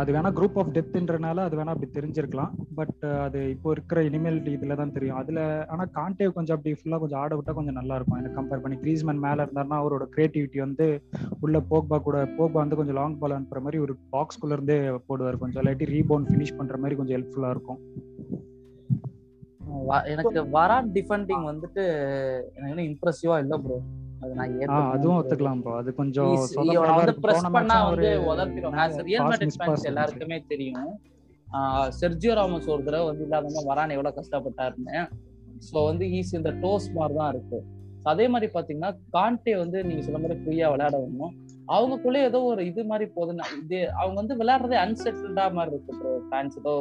அது 0.00 0.10
வேணா 0.14 0.30
குரூப் 0.36 0.58
ஆஃப் 0.60 0.72
டெத்துன்றனால 0.74 1.44
அது 1.46 1.54
வேணா 1.58 1.72
அப்படி 1.74 1.88
தெரிஞ்சிருக்கலாம். 1.96 2.52
பட் 2.78 3.00
uh, 3.08 3.16
அது 3.24 3.38
இப்போ 3.54 3.68
இருக்கிற 3.72 3.98
இனிமேல் 4.08 4.38
இதில் 4.54 4.78
தான் 4.80 4.92
தெரியும். 4.96 5.18
அதில் 5.20 5.40
ஆனால் 5.72 5.90
கான்டே 5.96 6.26
கொஞ்சம் 6.36 6.56
அப்படி 6.56 6.72
ஃபுல்லாக 6.80 7.02
கொஞ்சம் 7.02 7.20
ஆட 7.22 7.32
விட்டால் 7.36 7.58
கொஞ்சம் 7.58 7.78
நல்லா 7.80 7.96
இருக்கும். 7.98 8.18
எனக்கு 8.20 8.38
கம்பேர் 8.40 8.62
பண்ணி 8.64 8.78
கிரீஸ்மேன் 8.84 9.24
மேலே 9.26 9.40
இருந்தாருன்னா 9.44 9.80
அவரோட 9.82 10.06
கிரியேட்டிவிட்டி 10.14 10.60
வந்து 10.66 10.86
உள்ள 11.40 11.58
போக்பா 11.72 11.98
கூட 12.06 12.20
போக்பா 12.38 12.58
வந்து 12.64 12.78
கொஞ்சம் 12.80 12.98
லாங் 13.00 13.18
பால் 13.22 13.36
அனுப்புற 13.38 13.62
மாதிரி 13.66 13.80
ஒரு 13.86 13.96
பாக்ஸ்குள்ளேருந்தே 14.16 14.78
போடுவார். 15.10 15.42
கொஞ்சம் 15.44 15.62
இல்லாட்டி 15.64 15.92
ரீபவுண்ட் 15.96 16.30
ஃபினிஷ் 16.32 16.56
பண்ணுற 16.60 16.78
மாதிரி 16.84 16.98
கொஞ்சம் 17.00 17.18
ஹெல்ப்ஃபுல்லாக 17.18 17.56
இருக்கும். 17.56 17.80
எனக்கு 20.12 20.40
வரான் 20.56 20.88
டிஃபெண்டிங் 20.96 21.44
வந்துட்டு 21.50 21.82
எனக்கு 22.58 22.86
இம்ப்ரெசிவா 22.90 23.36
இல்ல 23.44 23.56
ப்ரோ 23.64 23.78
அது 24.24 24.32
நான் 24.38 24.84
அதுவும் 24.94 25.18
ஒத்துக்கலாம் 25.20 25.62
ப்ரோ 25.62 25.74
அது 25.80 25.90
கொஞ்சம் 26.00 26.32
வந்து 26.98 27.14
பிரஸ் 27.24 27.46
பண்ணா 27.56 27.76
உதப்பிடும் 28.32 28.76
ரியல் 29.08 29.28
மேட்ரிட் 29.30 29.58
ஃபேன்ஸ் 29.60 29.88
எல்லாருக்குமே 29.90 30.38
தெரியும். 30.52 30.90
செர்ஜியோ 32.00 32.34
ராமஸ் 32.38 32.68
ஒரு 32.74 32.82
தடவை 32.88 33.04
வந்து 33.08 33.24
இல்லாதவங்க 33.26 33.62
வரான் 33.70 33.94
எவ்வளவு 33.96 34.16
கஷ்டப்பட்டாருன்னு. 34.18 35.00
ஸோ 35.68 35.76
வந்து 35.88 36.04
ஈஸ் 36.18 36.32
இந்த 36.38 36.50
டோஸ் 36.62 36.86
மாதிரி 36.98 37.14
தான் 37.18 37.30
இருக்கு. 37.34 37.58
அதே 38.10 38.24
மாதிரி 38.32 38.46
பாத்தீங்கன்னா 38.54 38.90
கான்டே 39.16 39.54
வந்து 39.62 39.78
நீங்க 39.88 40.02
சொல்ல 40.06 40.20
மாதிரி 40.22 40.36
ஃப்ரீயா 40.42 40.68
விளையாட 40.72 40.94
வரணும். 41.02 41.34
அவங்களுக்குள்ளே 41.74 42.20
ஏதோ 42.28 42.38
ஒரு 42.52 42.62
இது 42.70 42.82
மாதிரி 42.92 43.06
போகுதுன்னா 43.16 43.44
இது 43.60 43.78
அவங்க 44.00 44.16
வந்து 44.22 44.36
விளையாடுறதே 44.40 44.78
அன்செட்டில்டா 44.84 45.44
மாதிரி 45.58 45.72
இருக்கு 45.74 45.98
ப்ரோ 46.00 46.12
ஃபேன்ஸ் 46.30 46.56
ஏதோ 46.62 46.74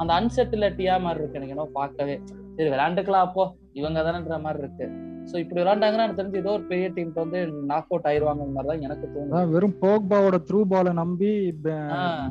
அந்த 0.00 0.10
அன்செட்டிலிட்டியா 0.18 0.94
மாதிரி 1.04 1.20
இருக்கு 1.22 1.38
எனக்கு. 1.38 1.54
என்ன 1.56 1.68
பார்க்கவே. 1.80 2.16
சரி 2.56 2.70
விளையாண்டுக்கலாம் 2.74 3.26
அப்போ. 3.28 3.44
இவங்க 3.80 3.98
தானேன்ற 4.06 4.36
மாதிரி 4.46 4.62
இருக்கு. 4.64 4.86
ஸோ 5.30 5.34
இப்படி 5.42 5.58
விளையாண்டாங்கன்னா 5.60 6.04
எனக்கு 6.04 6.20
தெரிஞ்சு 6.20 6.40
ஏதோ 6.42 6.52
ஒரு 6.56 6.64
பெரிய 6.70 6.86
டீம் 6.96 7.10
வந்து 7.22 7.38
நாக் 7.70 7.90
அவுட் 7.92 8.06
ஆயிருவாங்க 8.10 8.44
மாதிரி 8.52 8.68
தான் 8.70 8.84
எனக்கு 8.86 9.06
அதான் 9.22 9.50
வெறும் 9.54 9.74
போக்பாவோட 9.82 10.36
த்ரூ 10.48 10.60
பாலை 10.70 10.92
நம்பி. 11.00 11.32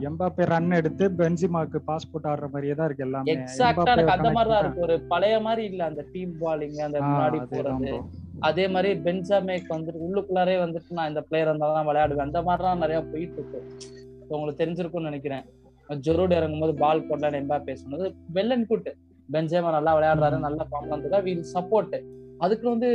எம்பாப்பே 0.09 0.45
ரன் 0.53 0.77
எடுத்து 0.79 1.07
பென்சிமாக்கு 1.19 1.79
பாஸ் 1.89 2.09
போட்டு 2.11 2.29
ஆடுற 2.31 2.47
மாதிரியே 2.53 2.75
தான் 2.79 2.87
இருக்கு 2.89 3.05
எல்லாமே. 3.07 3.33
எக்ஸாக்டா 3.35 3.93
எனக்கு 3.95 4.15
அந்த 4.15 4.31
மாதிரி 4.37 4.49
தான் 4.53 4.61
கனெக்ட் 4.61 4.65
இருக்கு. 4.65 4.85
ஒரு 4.87 4.95
பழைய 5.13 5.35
மாதிரி 5.47 5.65
இல்ல 5.71 5.83
அந்த 5.91 6.05
டீம் 6.15 6.33
பாலிங் 6.43 6.79
அந்த 6.87 7.01
முன்னாடி 7.07 7.39
போறது. 7.53 7.93
அதே 8.49 8.65
மாதிரி 8.73 8.89
பென்ஜாமேக் 9.05 9.71
வந்துட்டு 9.75 10.01
உள்ளுக்குள்ளாரே 10.07 10.57
வந்துட்டு 10.63 10.97
நான் 10.97 11.11
இந்த 11.13 11.23
பிளேயர் 11.29 11.51
இருந்தா 11.51 11.69
தான் 11.77 11.87
விளையாடுவேன். 11.91 12.27
அந்த 12.29 12.41
மாதிரிலாம் 12.49 12.83
நிறைய 12.85 13.01
போயிட்டு 13.13 13.39
இருக்கு. 13.41 13.61
உங்களுக்கு 14.33 14.61
தெரிஞ்சிருக்கும்னு 14.63 15.09
நினைக்கிறேன். 15.11 15.45
ஜொரோடு 16.05 16.33
இறங்கும் 16.39 16.63
போது 16.63 16.73
பால் 16.83 17.05
போடலான்னு 17.09 17.39
எம்பாப்பே 17.43 17.75
சொன்னது 17.75 18.07
வெல் 18.37 18.53
அண்ட் 18.55 18.67
குட் 18.67 18.89
பென்ஜேமா 19.29 19.71
நல்லா 19.77 19.93
விளையாடுறாரு 19.97 20.37
நல்லா 20.39 20.65
ஃபார்ம்ல 20.69 20.93
இருந்ததா 20.95 21.19
வில் 21.19 21.47
சப்போர்ட் 21.55 21.95
அதுக்கு 22.39 22.65
வந்து 22.69 22.89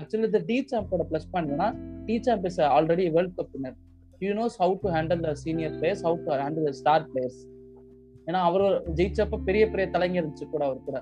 ஆக்சுவலி 0.00 0.28
இந்த 0.30 0.40
டி 0.48 0.56
சாம்போட 0.70 1.04
plus 1.10 1.28
பாயிண்ட்னா 1.34 1.68
Deschamps 2.26 2.46
is 2.50 2.60
already 2.70 3.04
world 3.16 3.36
cup 3.38 3.52
winner 3.56 3.76
you 4.20 4.32
knows 4.34 4.56
how 4.62 4.74
to 4.82 4.90
handle 4.96 5.22
the 5.26 5.32
senior 5.42 5.74
players 5.78 6.02
how 6.06 6.18
to 6.26 6.32
handle 6.42 6.66
the 6.68 6.72
star 6.80 7.06
players 7.10 7.40
ஏன்னா 8.26 8.40
அவர் 8.48 8.64
ஜெயிச்சப்ப 8.98 9.38
பெரிய 9.44 9.64
பெரிய 9.72 9.86
தலைங்க 9.92 10.18
இருந்துச்சு 10.20 10.46
கூட 10.46 10.62
அவர் 10.64 10.80
கூட. 10.88 10.98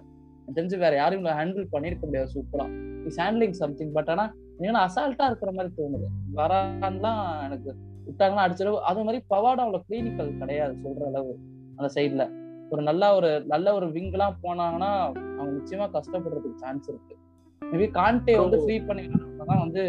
தெரிஞ்சு 0.48 0.76
வேற 0.76 0.94
யாரும் 0.94 1.24
ஹேண்டில் 1.38 1.72
பண்ணிருக்க 1.72 2.04
முடியாது 2.06 2.30
சூப்பரா 2.34 2.66
இஸ் 3.08 3.18
ஹேண்ட்லிங் 3.22 3.56
சம்திங் 3.62 3.92
பட் 3.92 4.10
ஆனா 4.14 4.24
ஏன்னா 4.60 4.82
அசால்ட்டா 4.88 5.24
இருக்கிற 5.30 5.50
மாதிரி 5.52 5.70
தோணுது. 5.78 6.06
வரான்லாம் 6.34 7.22
எனக்கு 7.46 7.70
விட்டாங்கன்னா 8.08 8.44
அடிச்சிடும் 8.46 8.80
அது 8.90 9.04
மாதிரி 9.06 9.20
பவாட் 9.34 9.62
அவ்வளவு 9.64 9.86
கிளினிக்கல் 9.88 10.32
கிடையாது 10.42 10.74
சொல்ற 10.84 11.04
அளவு 11.12 11.32
அந்த 11.78 11.88
சைட்ல 11.96 12.24
ஒரு 12.72 12.82
நல்ல 12.82 13.02
ஒரு 13.16 13.30
நல்ல 13.52 13.74
ஒரு 13.78 13.86
விங்லாம் 13.96 14.38
போனாங்கன்னா 14.44 14.90
அவங்க 15.38 15.50
நிச்சயமா 15.58 15.86
கஷ்டப்படுறதுக்கு 15.96 16.62
சான்ஸ் 16.64 16.88
இருக்கு. 16.88 17.14
மேபி 17.62 17.86
கான்டே 17.98 18.34
வந்து 18.42 18.58
ஃப்ரீ 18.62 18.76
பண்ணி 18.88 19.04
தான் 19.50 19.62
வந்து 19.64 19.82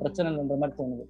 பிரச்சனை 0.00 0.26
இல்லைன்ற 0.30 0.56
மாதிரி 0.62 0.76
தோணுது. 0.78 1.04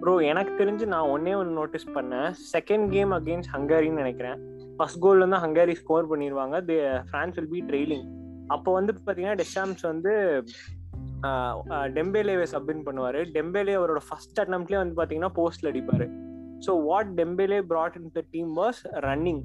ப்ரோ 0.00 0.14
எனக்கு 0.30 0.52
தெரிஞ்சு 0.60 0.84
நான் 0.94 1.10
ஒன்னே 1.14 1.32
ஒன்று 1.40 1.58
நோட்டீஸ் 1.60 1.86
பண்ணேன். 1.96 2.28
செகண்ட் 2.54 2.86
கேம் 2.94 3.12
அகேன்ஸ்ட் 3.18 3.52
ஹங்கரின்னு 3.54 4.02
நினைக்கிறேன். 4.02 4.38
ஃபர்ஸ்ட் 4.78 5.00
கோல்ல 5.04 5.22
இருந்து 5.22 5.42
ஹங்கரி 5.44 5.74
ஸ்கோர் 5.82 6.10
பண்ணிடுவாங்க 6.10 6.56
they 6.68 6.76
France 7.08 7.36
will 7.38 7.52
be 7.54 7.62
trailing 7.70 8.06
அப்போ 8.54 8.70
வந்து 8.78 8.92
பார்த்தீங்கன்னா 8.96 9.38
டெஷாம்ஸ் 9.42 9.84
வந்து 9.92 10.12
டெம்பேலேவை 11.96 12.46
சப்மிட் 12.54 12.86
பண்ணுவாரு. 12.88 13.20
டெம்பேலே 13.36 13.74
அவரோட 13.80 14.00
ஃபர்ஸ்ட் 14.08 14.40
அட்டம்ப்ட்லயே 14.42 14.80
வந்து 14.82 14.96
பார்த்தீங்கன்னா 14.98 15.32
போஸ்ட்ல 15.38 15.70
அடிப்பாரு. 15.72 16.06
So 16.66 16.72
what 16.88 17.12
Dembele 17.20 17.60
brought 17.72 17.96
in 18.00 18.10
the 18.18 18.22
team 18.34 18.52
was 18.60 18.80
running 19.08 19.42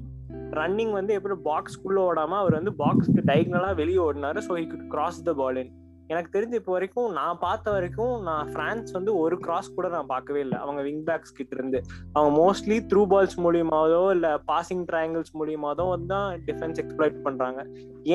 running 0.58 0.92
வந்து 0.98 1.12
எப்படி 1.18 1.36
பாக்ஸ்க்குள்ள 1.50 1.98
ஓடாம 2.08 2.36
அவர் 2.42 2.58
வந்து 2.58 2.72
பாக்ஸ்க்கு 2.84 3.22
டைக்னலா 3.30 3.70
வெளியே 3.80 4.00
ஓடினாரு. 4.06 4.40
So 4.48 4.54
he 4.60 4.66
good 4.72 4.88
cross 4.94 5.20
the 5.28 5.34
ball 5.40 5.60
in 5.62 5.72
எனக்கு 6.10 6.30
தெரிஞ்ச 6.34 6.54
இப்போ 6.60 6.72
வரைக்கும் 6.72 7.12
நான் 7.18 7.40
பார்த்த 7.44 7.72
வரைக்கும் 7.74 8.14
நான் 8.28 8.50
பிரான்ஸ் 8.54 8.90
வந்து 8.96 9.12
ஒரு 9.18 9.36
கிராஸ் 9.44 9.74
கூட 9.76 9.88
நான் 9.88 10.10
பார்க்கவே 10.12 10.40
இல்லை. 10.40 10.58
அவங்க 10.64 10.80
விங் 10.88 11.04
பேக்ஸ் 11.08 11.36
கிட்ட 11.38 11.52
இருந்து. 11.58 11.80
அவங்க 12.12 12.30
மோஸ்ட்லி 12.40 12.78
த்ரூ 12.90 13.02
பால்ஸ் 13.12 13.36
மூலியமாவதோ 13.44 14.00
இல்ல 14.16 14.28
பாசிங் 14.50 14.84
ட்ரையாங்கிள்ஸ் 14.90 15.32
மூலியமாவதோ 15.40 15.86
வந்து 15.94 16.10
தான் 16.14 16.42
டிஃபென்ஸ் 16.48 16.80
எக்ஸ்ப்ளாய்ட் 16.84 17.22
பண்றாங்க. 17.28 17.62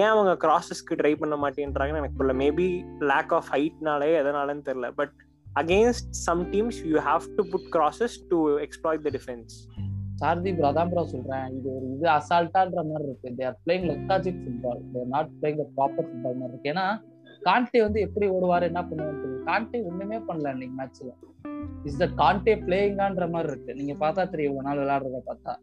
ஏன் 0.02 0.12
அவங்க 0.14 0.34
கிராஸஸ்க்கு 0.46 1.00
ட்ரை 1.02 1.14
பண்ண 1.24 1.38
மாட்டேன்றாங்கன்னு 1.46 2.02
எனக்கு 2.04 2.20
புரியல. 2.22 2.38
மேபி 2.44 2.68
லேக் 3.14 3.34
ஆஃப் 3.40 3.50
ஹைட்னாலே 3.56 4.12
எதனாலன்னு 4.22 4.68
தெரியல. 4.70 4.90
But 5.02 5.16
against 5.64 6.10
some 6.28 6.44
teams 6.54 6.80
you 6.94 6.98
have 7.10 7.28
to 7.40 7.46
put 7.52 7.68
crosses 7.76 8.18
to 8.32 8.40
exploit 8.68 9.06
the 9.10 9.14
defence 9.18 9.56
Sardeep 10.22 10.56
bro 10.58 10.68
அதான் 10.72 10.90
ப்ரோ 10.92 11.02
சொல்றேன். 11.12 11.48
இது 11.58 11.68
ஒரு 11.78 11.88
இது 11.96 12.06
அசால்ட்டான்ற 12.16 12.82
மாதிரி 12.92 13.06
இருக்கு. 13.10 13.30
They're 13.40 13.58
playing 13.66 13.86
lethargic 13.90 14.40
football 14.44 14.82
they're 14.94 15.12
not 15.16 15.30
playing 15.42 15.60
proper 15.78 16.08
football 16.08 16.40
மாதிரி 16.42 16.54
இருக்கு. 16.54 16.72
ஏன்னா 16.74 16.86
காண்டே 17.48 17.80
வந்து 17.86 18.00
எப்படி 18.08 18.26
ஓடுவாரு 18.36 18.66
என்ன 18.72 18.82
பண்ணுவாரு 18.90 19.40
காண்டே 19.50 19.80
ஒண்ணுமே 19.90 20.18
பண்ணல 20.30 20.54
இன்னைக்கு 20.56 20.76
மேட்ச்ல 20.80 21.12
இஸ் 21.90 22.00
த 22.02 22.06
காண்டே 22.22 22.54
பிளேயிங்கான்ற 22.66 23.26
மாதிரி 23.34 23.50
இருக்கு. 23.52 23.76
நீங்க 23.80 23.94
பார்த்தா 24.04 24.24
தெரியும் 24.32 24.52
இவ்வளவு 24.52 24.68
நாள் 24.68 24.82
விளையாடுறத 24.82 25.20
பார்த்தா. 25.30 25.54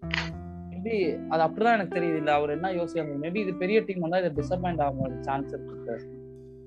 மேபி 0.71 0.95
அது 1.33 1.43
அப்படிதான் 1.47 1.77
எனக்கு 1.77 1.97
தெரியுது 1.97 2.19
இல்ல. 2.23 2.31
அவர் 2.39 2.55
என்ன 2.57 2.71
யோசிக்காங்க 2.79 3.17
மேபி 3.25 3.41
இது 3.45 3.53
பெரிய 3.63 3.79
டீம் 3.89 4.05
வந்தா 4.05 4.21
இது 4.23 4.31
டிசப்பாயிண்ட் 4.41 4.85
ஆகும் 4.87 5.19
சான்ஸ் 5.29 5.53
இருக்கு 5.57 5.97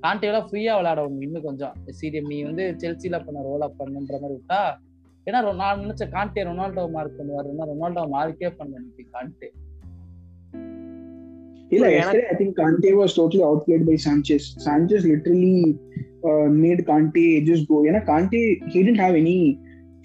காண்டேலாம் 0.03 0.47
ஃப்ரீயா 0.49 0.73
விளையாடணும் 0.79 1.23
இன்னும் 1.27 1.45
கொஞ்சம். 1.47 1.75
சீரியம் 1.99 2.29
நீ 2.31 2.37
வந்து 2.49 2.63
செல்சில 2.81 3.19
பண்ண 3.25 3.39
ரோல் 3.47 3.65
அப் 3.67 3.79
பண்ணுன்ற 3.79 4.15
மாதிரி 4.23 4.35
விட்டா 4.39 4.59
ஏன்னா 5.27 5.39
நான் 5.61 5.81
நினைச்ச 5.83 6.03
காண்டே 6.15 6.43
ரொனால்டோ 6.49 6.83
மார்க் 6.95 7.17
பண்ணுவாரு. 7.19 7.49
ரொனால்டோ 7.71 8.03
மார்க்கே 8.15 8.51
பண்ண 8.59 8.83
கான்டே. 9.15 9.49
இல்ல 9.53 9.66
எனக்கு- 11.70 11.96
yesterday 11.98 12.26
I 12.32 12.36
think 12.38 12.52
Kante 12.60 12.90
was 13.00 13.14
totally 13.14 13.44
outplayed 13.48 13.84
by 13.88 13.96
Sanchez. 13.96 14.54
Sanchez 14.66 15.04
literally 15.04 15.78
uh, 16.28 16.48
made 16.64 16.80
Kante 16.90 17.46
just 17.46 17.66
go. 17.68 17.76
ஏன்னா 17.88 18.00
Kante 18.10 18.40
he 18.72 18.82
didn't 18.82 19.02
have 19.06 19.14
any 19.14 19.38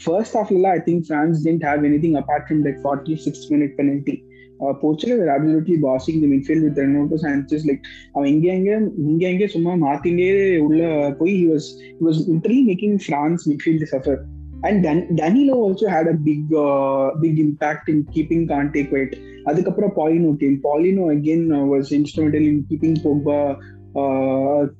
first 0.07 0.33
half 0.37 0.51
I 0.75 0.79
think 0.79 1.05
France 1.05 1.43
didn't 1.43 1.63
have 1.63 1.83
anything 1.89 2.15
apart 2.15 2.43
from 2.47 2.63
that 2.63 2.77
46 2.81 3.49
minute 3.49 3.75
penalty. 3.77 4.23
Uh, 4.63 4.73
Portugal 4.73 5.17
were 5.17 5.29
absolutely 5.29 5.77
bossing 5.77 6.21
the 6.21 6.27
midfield 6.27 6.63
with 6.63 6.77
Renato 6.77 7.17
Sanchez 7.17 7.65
like 7.69 7.81
அவன் 8.13 8.29
இங்க 8.33 8.47
எங்க 8.53 8.71
இங்க 8.97 9.29
எங்க 9.29 9.47
சும்மா 9.47 9.73
மாத்தினே 9.85 10.57
உள்ள 10.57 11.11
போய் 11.19 11.33
he 11.41 11.45
was 11.53 11.65
he 11.97 12.03
was 12.09 12.27
literally 12.27 12.63
making 12.71 12.95
France 13.09 13.43
midfield 13.51 13.85
suffer. 13.93 14.25
And 14.63 14.83
Dan- 14.85 15.15
Danilo 15.15 15.55
also 15.65 15.87
had 15.87 16.07
a 16.07 16.17
big 16.29 16.53
uh, 16.53 17.07
big 17.25 17.35
impact 17.39 17.89
in 17.89 17.97
keeping 18.13 18.47
Kante 18.51 18.89
quiet. 18.89 19.11
அதுக்கப்புறம் 19.49 19.93
Paulinho 19.99 20.31
came 20.43 20.57
Paulinho 20.67 21.05
again 21.15 21.47
was 21.73 21.91
instrumental 21.99 22.47
in 22.51 22.61
keeping 22.69 22.99
Pogba 23.05 23.39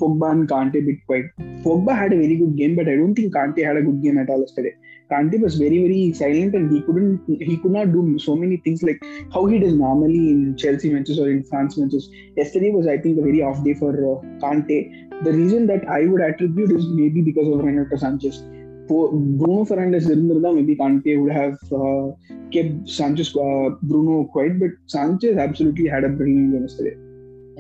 Pogba 0.02 0.28
and 0.36 0.48
Kante 0.54 0.82
bit 0.88 1.02
quite 1.08 1.30
Pogba 1.68 1.94
had 2.02 2.16
a 2.18 2.20
very 2.26 2.38
good 2.42 2.58
game 2.62 2.76
but 2.80 2.92
I 2.94 2.98
don't 3.02 3.18
think 3.20 3.34
Kante 3.40 3.66
had 3.70 3.82
a 3.84 3.86
good 3.88 4.04
game 4.06 4.20
at 4.24 4.32
all 4.36 4.46
yesterday 4.48 4.74
Kante 5.10 5.40
was 5.40 5.56
very 5.56 5.80
very 5.80 6.14
silent 6.14 6.54
and 6.54 6.72
he 6.72 6.82
couldn't 6.82 7.22
he 7.42 7.56
could 7.58 7.72
not 7.72 7.92
do 7.94 8.02
so 8.20 8.36
many 8.36 8.58
things 8.58 8.84
like 8.84 9.02
how 9.34 9.46
he 9.46 9.58
does 9.58 9.76
normally 9.76 10.24
in 10.32 10.56
Chelsea 10.58 10.90
matches 10.90 11.18
or 11.18 11.30
in 11.30 11.44
France 11.44 11.78
matches. 11.78 12.10
Yesterday 12.36 12.72
was 12.72 12.88
I 12.88 12.98
think 12.98 13.18
a 13.18 13.22
very 13.22 13.42
off 13.42 13.64
day 13.64 13.74
for 13.74 13.92
uh, 14.12 14.18
Kante. 14.44 14.80
The 15.24 15.32
reason 15.32 15.66
that 15.68 15.88
I 15.90 16.06
would 16.06 16.22
attribute 16.22 16.72
is 16.72 16.86
maybe 16.88 17.22
because 17.22 17.48
of 17.48 17.64
Renato 17.64 17.96
Sanchez. 17.96 18.44
Bruno 18.89 19.65
Fernandes 19.69 20.07
இருந்திருந்தா 20.13 20.51
maybe 20.57 20.75
Kante 20.83 21.13
would 21.21 21.33
have 21.41 21.59
uh, 21.81 22.07
kept 22.55 22.77
Sanchez 22.99 23.29
uh, 23.37 23.69
Bruno 23.91 24.17
quiet, 24.35 24.55
but 24.63 24.73
Sanchez 24.95 25.37
absolutely 25.47 25.87
had 25.95 26.05
a 26.05 26.13
brilliant 26.19 26.51
game 26.53 26.67
yesterday. 26.67 26.95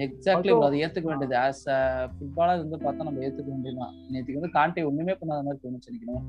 Exactly 0.05 0.53
அது 0.67 0.77
ஏத்துக்க 0.85 1.09
வேண்டியது. 1.11 1.35
As 1.47 1.65
a 1.75 1.79
footballer 2.13 2.63
வந்து 2.63 2.79
பார்த்தா 2.85 3.07
நம்ம 3.09 3.21
ஏத்துக்க 3.27 3.49
வேண்டியதுதான். 3.55 3.95
நேற்றுக்கு 4.13 4.39
வந்து 4.41 4.55
காண்டே 4.59 4.83
ஒண்ணுமே 4.91 5.15
பண்ணாத 5.21 5.41
மாதிரி 5.47 5.61
தோணுச்சு 5.65 5.91
நினைக்கிறேன் 5.91 6.23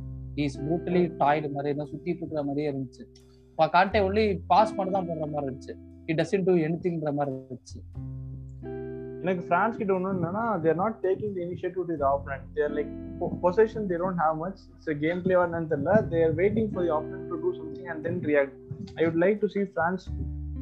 இஸ் 0.46 0.58
ப்ரூட்டலி 0.64 1.04
டாய்டு 1.22 1.50
மாதிரி 1.56 1.72
இருந்தா 1.72 1.88
சுத்திட்டு 1.92 2.22
இருக்கிற 2.22 2.44
மாதிரியே 2.50 2.70
இருந்துச்சு. 2.72 3.04
இப்போ 3.52 3.66
காண்டே 3.76 4.02
ஒன்லி 4.08 4.26
பாஸ் 4.52 4.76
மட்டும் 4.78 4.98
தான் 4.98 5.08
பண்ற 5.10 5.28
மாதிரி 5.34 5.48
இருந்துச்சு. 5.50 5.76
இட் 6.10 6.20
டசன் 6.22 6.46
டூ 6.48 6.56
எனிதிங்ன்ற 6.68 7.14
மாதிரி 7.20 7.34
இருந்துச்சு. 7.38 7.80
எனக்கு 9.24 9.44
பிரான்ஸ் 9.50 9.78
கிட்ட 9.80 9.92
ஒன்று 9.96 10.10
என்னன்னா 10.14 10.44
they're 10.64 10.78
not 10.82 10.96
taking 11.06 11.34
the 11.36 11.42
initiative 11.48 11.84
to 11.90 11.90
the 11.92 11.98
their 12.58 12.74
like 12.78 12.90
position 13.44 13.86
they 13.92 13.98
don't 14.02 14.22
have 14.24 14.36
much 14.44 14.60
it's 14.72 15.00
game 15.04 15.20
பிளேவா 15.26 15.44
என்னன்னு 15.48 15.70
தெரியல. 15.74 15.94
They're 16.14 16.34
waiting 16.42 16.70
for 16.74 16.86
the 16.88 16.92
opponent 16.98 17.28
to 17.32 17.38
do 17.44 17.52
something 17.60 17.88
and 17.94 18.04
then 18.08 18.20
react 18.32 18.58
I 19.00 19.06
would 19.08 19.20
like 19.26 19.38
to 19.44 19.50
see 19.56 19.64
France 19.78 20.06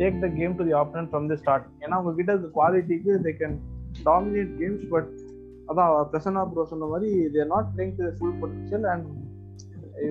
take 0.01 0.19
the 0.25 0.29
game 0.39 0.53
to 0.59 0.65
the 0.69 0.75
opponent 0.81 1.11
from 1.13 1.27
the 1.31 1.37
start 1.43 1.65
ஏன்னா 1.83 1.95
அவங்க 1.99 2.13
கிட்ட 2.19 2.35
குவாலிட்டிக்கு 2.59 3.15
they 3.27 3.33
can 3.41 3.57
dominate 4.09 4.53
games 4.61 4.85
but 4.93 5.09
அதான் 5.71 5.89
Prasanna 6.13 6.43
bro 6.53 6.65
சொன்ன 6.73 6.91
மாதிரி 6.93 7.11
they're 7.37 7.51
not 7.55 7.71
playing 7.73 7.95
to 7.99 8.13
full 8.19 8.37
potential 8.43 8.87
and 8.93 9.09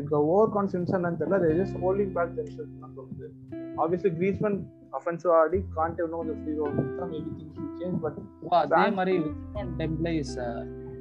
இந்த 0.00 0.16
over 0.32 0.52
confidence 0.56 0.92
என்னன்னு 0.96 1.20
தெரியல. 1.22 1.38
They 1.44 1.54
just 1.60 1.78
holding 1.84 2.12
back 2.18 2.36
tension 2.40 2.76
தான் 2.82 2.94
தோணுது 2.98 3.28
ஆப்வியஸ்லி 3.82 4.12
கிரீஸ்மன் 4.18 4.58
அஃபென்சிவ் 4.98 5.32
ஆடி 5.40 5.60
கான்டே 5.78 6.04
இன்னும் 6.06 6.20
கொஞ்சம் 6.22 6.40
ஃப்ரீ 6.42 6.54
ரோல் 6.60 6.76
கொடுத்தா 6.78 7.06
maybe 7.14 7.30
things 7.38 7.56
will 7.62 7.72
change 7.80 7.98
but 8.04 8.20
அதே 8.64 8.90
மாதிரி 8.98 9.16
Vikram 9.26 9.72
Dembele 9.80 10.12
is 10.24 10.36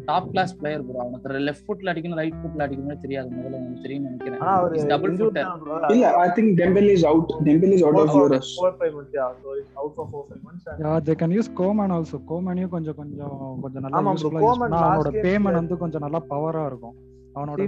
top 0.10 0.28
class 0.34 0.53
player 0.60 0.84
bro 0.86 0.99
அவனுக்கு 1.03 1.41
லெஃப்ட் 1.48 1.66
ஃபுட்ல 1.66 1.91
அடிக்கணும் 1.91 2.20
ரைட் 2.20 2.38
ஃபுட்ல 2.41 2.61
அடிக்கணும் 2.66 3.02
தெரியாது. 3.03 3.28
முதல்ல 3.38 3.57
எனக்கு 3.60 3.84
தெரியும் 3.86 4.06
நினைக்கிறேன். 4.07 4.40
ஆனா 4.44 4.53
அவரு 4.60 4.86
டபுள் 4.91 5.14
ஃபுட்டர். 5.20 5.49
இல்ல 5.95 6.06
I 6.24 6.28
think 6.38 6.53
Dembele 6.61 6.90
is 6.94 7.06
out 7.10 7.34
Dembele 7.49 7.74
is 7.76 7.84
out 7.88 7.99
of 8.03 8.16
Euros 8.20 8.49
four, 8.61 8.72
five 8.80 8.94
months, 8.98 9.14
yeah. 9.20 9.30
So 9.44 9.49
he's 9.57 9.70
out 9.82 9.91
for 9.98 10.06
four, 10.14 10.24
five 10.30 10.41
months. 10.48 10.66
And 10.72 10.82
yeah 10.86 10.94
they 11.10 11.16
can 11.22 11.36
use 11.38 11.52
Coman 11.61 11.94
also 11.98 12.20
கோமனையும் 12.32 12.74
கொஞ்சம் 12.76 12.98
கொஞ்சம் 13.02 13.38
கொஞ்சம் 13.66 13.86
நல்லா 13.88 14.02
யூஸ்ஃபுல்லா 14.07 14.41
யூஸ் 14.41 14.48
கோமன் 14.48 14.64
பண்ணா 14.66 14.82
அவனோட 14.88 15.11
payment 15.28 15.60
வந்து 15.61 15.78
கொஞ்சம் 15.84 16.06
நல்லா 16.07 16.22
பவரா 16.34 16.64
இருக்கும். 16.72 16.98
அவனோட. 17.40 17.60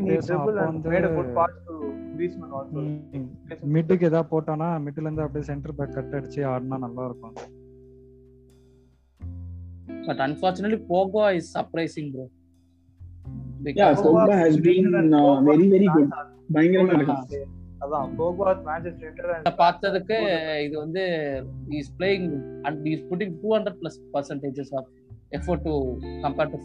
மிட்டுக்கு 3.76 4.08
ஏதாவது 4.10 4.30
போட்டானா 4.34 4.68
மிட்ல 4.86 5.06
இருந்து 5.08 5.26
அப்படியே 5.26 5.48
சென்டர் 5.50 5.78
பேக் 5.80 5.96
கட் 5.98 6.16
அடிச்சு 6.18 6.42
ஆடினா 6.52 6.78
நல்லா 6.86 7.06
இருக்கும். 7.10 7.36
But 10.08 10.22
unfortunately 10.26 10.80
Pogba 10.92 11.24
is 11.40 11.50
surprising 11.58 12.12
bro 12.14 12.28
very 15.50 15.66
very 15.74 15.88
good 15.96 16.14
பயங்கரமா 16.56 16.94
இருக்கு. 17.00 17.42
அதான் 17.84 18.10
போகோ 18.20 18.48
மேன்செஸ்டர் 18.68 19.30
and 19.36 19.50
பார்த்ததுக்கு 19.62 20.18
இது 20.66 20.76
வந்து 20.84 21.04
is 21.80 21.92
playing 22.00 22.28
and 22.68 22.88
is 22.94 23.06
putting 23.12 23.34
two 23.44 23.50
hundred 23.56 23.80
plus 23.82 24.00
percentages 24.16 24.74
of 24.80 24.90
effort 25.38 25.64
to 25.70 25.74
compare 26.26 26.52
to 26.54 26.60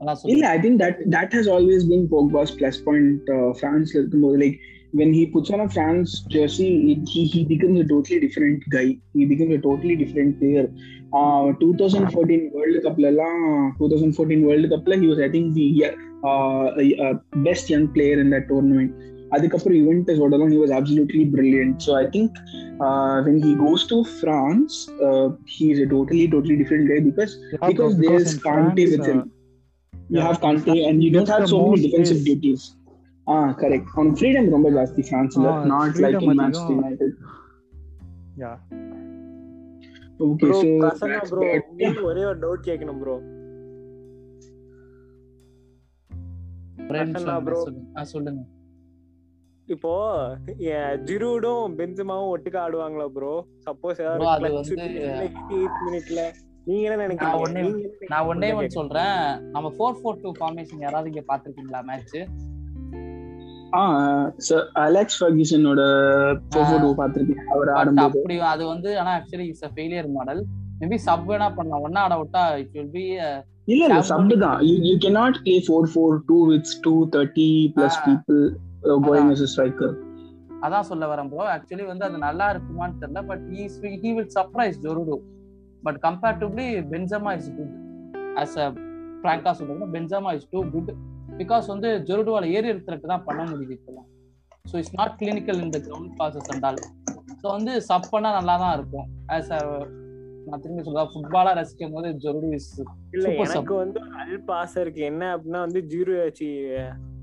அதான் 0.00 0.16
இல்ல 0.16 0.20
சொல்லுவேன் 0.22 0.52
I 0.54 0.58
think 0.64 0.78
that 0.84 1.00
that 1.16 1.34
has 1.38 1.50
always 1.56 1.84
been 1.90 2.06
Pogba's 2.14 2.54
plus 2.60 2.80
point 2.88 3.30
பிரான்ஸ்ல 3.60 3.98
இருக்கும்போது 4.02 4.38
like 4.44 4.58
when 4.98 5.12
he 5.12 5.26
puts 5.26 5.50
on 5.50 5.60
a 5.60 5.68
France 5.68 6.10
jersey, 6.34 6.92
it, 6.92 7.08
he 7.12 7.26
he 7.26 7.44
becomes 7.44 7.80
a 7.80 7.86
totally 7.92 8.18
different 8.20 8.60
guy. 8.74 8.96
He 9.12 9.24
becomes 9.24 9.54
a 9.56 9.58
totally 9.58 9.96
different 9.96 10.38
player. 10.40 10.66
Uh, 11.12 11.52
2014 11.60 12.52
World 12.54 12.76
Cup 12.84 12.98
lala, 12.98 13.30
2014 13.78 14.42
World 14.42 14.68
Cup 14.70 14.86
la, 14.86 14.96
he 14.96 15.08
was 15.08 15.18
I 15.18 15.30
think 15.34 15.54
the 15.54 15.68
uh, 16.24 16.64
uh, 17.06 17.14
best 17.48 17.70
young 17.70 17.88
player 17.88 18.20
in 18.20 18.30
that 18.36 18.48
tournament. 18.52 18.92
அதுக்கப்புறம் 19.34 19.78
Juventus 19.78 20.20
ஓடலாம் 20.24 20.52
he 20.54 20.58
was 20.64 20.72
absolutely 20.78 21.22
brilliant. 21.32 21.76
So 21.84 21.92
I 22.00 22.06
think 22.14 22.30
uh, 22.86 23.16
when 23.26 23.38
he 23.46 23.52
goes 23.62 23.82
to 23.92 23.96
France, 24.20 24.74
uh, 25.08 25.28
he 25.54 25.64
is 25.72 25.78
a 25.86 25.88
totally 25.94 26.26
totally 26.34 26.56
different 26.60 26.84
guy 26.90 27.00
because 27.08 27.32
Yeah, 27.54 27.72
bro, 27.80 27.88
because 28.02 28.28
You 30.09 30.15
yeah, 30.15 30.25
have 30.25 30.39
Kante 30.41 30.75
and 30.83 31.03
you 31.03 31.09
don't 31.11 31.21
gets 31.21 31.31
have 31.31 31.47
so 31.49 31.57
many 31.63 31.81
defensive 31.83 32.19
space. 32.19 32.27
duties. 32.29 32.61
ஆ 33.27 33.33
correct 33.59 33.89
அவனுக்கு 33.93 34.17
freedom 34.19 34.47
ரொம்ப 34.49 34.69
ஜாஸ்தி 34.71 35.01
பிரான்ஸ்ல 35.09 35.49
not 35.67 35.97
like 35.97 36.15
freedom 36.15 36.23
in 36.27 36.39
Manchester. 36.39 36.71
United 36.75 37.17
yeah 38.37 38.51
okay 40.19 40.39
bro 40.43 40.55
so 40.61 40.69
Prasanna 40.81 41.19
bro 41.29 41.41
உங்களுக்கு 41.65 42.05
ஒரே 42.05 42.23
ஒரு 42.25 42.39
doubt 42.39 42.63
கேட்கணும் 42.65 43.01
bro 43.01 43.17
Prasanna 46.89 47.35
bro 47.41 47.59
சொல்லுங்க 47.61 47.85
ஆ, 47.97 48.03
சொல்லுங்க. 48.13 48.41
இப்போ 49.67 49.91
ஜிரூடும் 51.03 51.73
பென்சமாவும் 51.79 52.31
ஒட்டுக்கா 52.31 52.59
ஆடுவாங்களா 52.65 53.07
ப்ரோ 53.13 53.33
சப்போஸ் 53.65 53.99
ஏதாவது 54.01 54.21
Bro, 54.21 54.29
அது 54.29 54.47
கிளச் 54.47 54.71
வந்து- 54.73 55.73
மினிட்ல 55.83 56.21
நீங்க 56.69 56.83
என்ன 56.87 56.97
நினைக்கிறீங்க 57.03 57.39
ஒன்னே 57.45 57.61
நான் 58.11 58.27
ஒன்னே? 58.29 58.49
ஒன்று 58.57 58.77
சொல்றேன். 58.77 59.19
நம்ம 59.53 59.67
ஃபோர் 59.75 59.99
ஃபோர் 59.99 60.21
டூ 60.23 60.31
ஃபார்மேஷன் 60.39 60.83
யாராவது 60.85 61.11
இங்க 61.11 61.23
பாத்திருக்கீங்களா 61.29 61.81
மேட்ச் 61.89 62.17
ஆ 63.73 63.81
அலெக்ஸ் 64.83 65.17
ஃபர்கிசனோட 65.19 65.81
போட்டோ 66.53 66.87
பார்த்திருக்கேன் 66.99 67.49
அவர் 67.55 67.69
ஆடும்போது. 67.75 68.19
அப்படி 68.19 68.35
அது 68.53 68.63
வந்து 68.71 68.89
ஆனா 69.01 69.11
actually 69.17 69.45
it's 69.49 69.67
a 69.67 69.71
failure 69.75 70.09
model 70.15 70.41
maybe 70.81 70.97
sub 71.05 71.27
வேணா 71.29 71.47
பண்ணலாம். 71.55 71.83
ஒன்னா 71.87 72.03
ஆட 72.05 72.15
விட்டா 72.21 72.43
இட் 72.61 72.73
வில் 72.75 72.91
பி 72.91 73.03
இல்ல 73.73 73.81
இல்ல 73.85 73.97
சப் 74.03 74.31
தான். 74.43 74.59
You 74.67 74.75
you 74.87 74.93
cannot 75.03 75.35
play 75.43 75.57
4-4-2 75.61 76.37
with 76.51 76.69
230 76.77 77.47
plus 77.75 77.93
Ah. 77.93 78.03
people 78.07 78.39
uh, 78.83 78.97
going 78.99 79.25
அதான். 79.25 79.33
as 79.35 79.41
a 79.41 79.51
striker. 79.53 79.91
அதான் 80.65 80.87
சொல்ல 80.87 81.03
வரேன் 81.09 81.27
ப்ரோ 81.31 81.43
ஆக்சுவலி 81.51 81.85
வந்து 81.89 82.05
அது 82.07 82.17
நல்லா 82.23 82.47
இருக்குமான்னு 82.53 82.97
தெரியல 83.01 83.21
but 83.29 83.43
he 84.01 84.09
will 84.15 84.31
surprise 84.33 84.79
Giroud 84.85 85.17
but 85.83 85.99
comparatively 86.05 86.65
Benzema 86.93 87.33
is 87.39 87.51
good 87.57 87.75
as 88.37 88.57
a 88.59 88.67
பிராங்கா 89.23 89.51
சொல்றது 89.59 89.87
Benzema 89.95 90.31
is 90.37 90.49
too 90.51 90.61
good 90.73 90.91
because 91.39 91.67
வந்து 91.73 91.89
ஜொருடுவால 92.07 92.47
ஏரியல் 92.57 92.83
த்ரெட் 92.85 93.11
தான் 93.11 93.25
பண்ண 93.27 93.41
முடியுது 93.49 93.75
இப்பெல்லாம் 93.77 94.07
ஸோ 94.65 94.75
இட்ஸ் 94.79 94.95
நாட் 94.97 95.15
கிளினிக்கல் 95.19 95.61
இந்த 95.65 95.77
கிரவுண்ட் 95.85 96.13
பாசஸ் 96.19 96.49
அண்டால் 96.53 96.79
ஸோ 97.41 97.47
வந்து 97.55 97.73
சப் 97.87 98.11
பண்ணா 98.13 98.29
நல்லா 98.37 98.55
தான் 98.63 98.73
இருக்கும். 98.77 99.05
ஆஸ் 99.35 99.51
அ 99.51 99.61
நான் 100.47 100.61
திரும்பி 100.63 100.83
சொல்றேன் 100.85 101.09
ஃபுட்பாலா 101.11 101.51
ரசிக்கும் 101.57 101.95
போது 101.95 102.09
ஜொருடு 102.23 102.49
இஸ் 102.57 102.69
இல்ல 103.15 103.25
எனக்கு 103.37 103.75
வந்து 103.77 103.99
ஒரு 104.03 104.13
அல்ப 104.23 104.49
ஆசை 104.59 104.79
இருக்கு 104.83 105.01
என்ன 105.09 105.23
அப்படின்னா 105.33 105.61
வந்து 105.65 105.81
ஜீரோ 105.91 106.13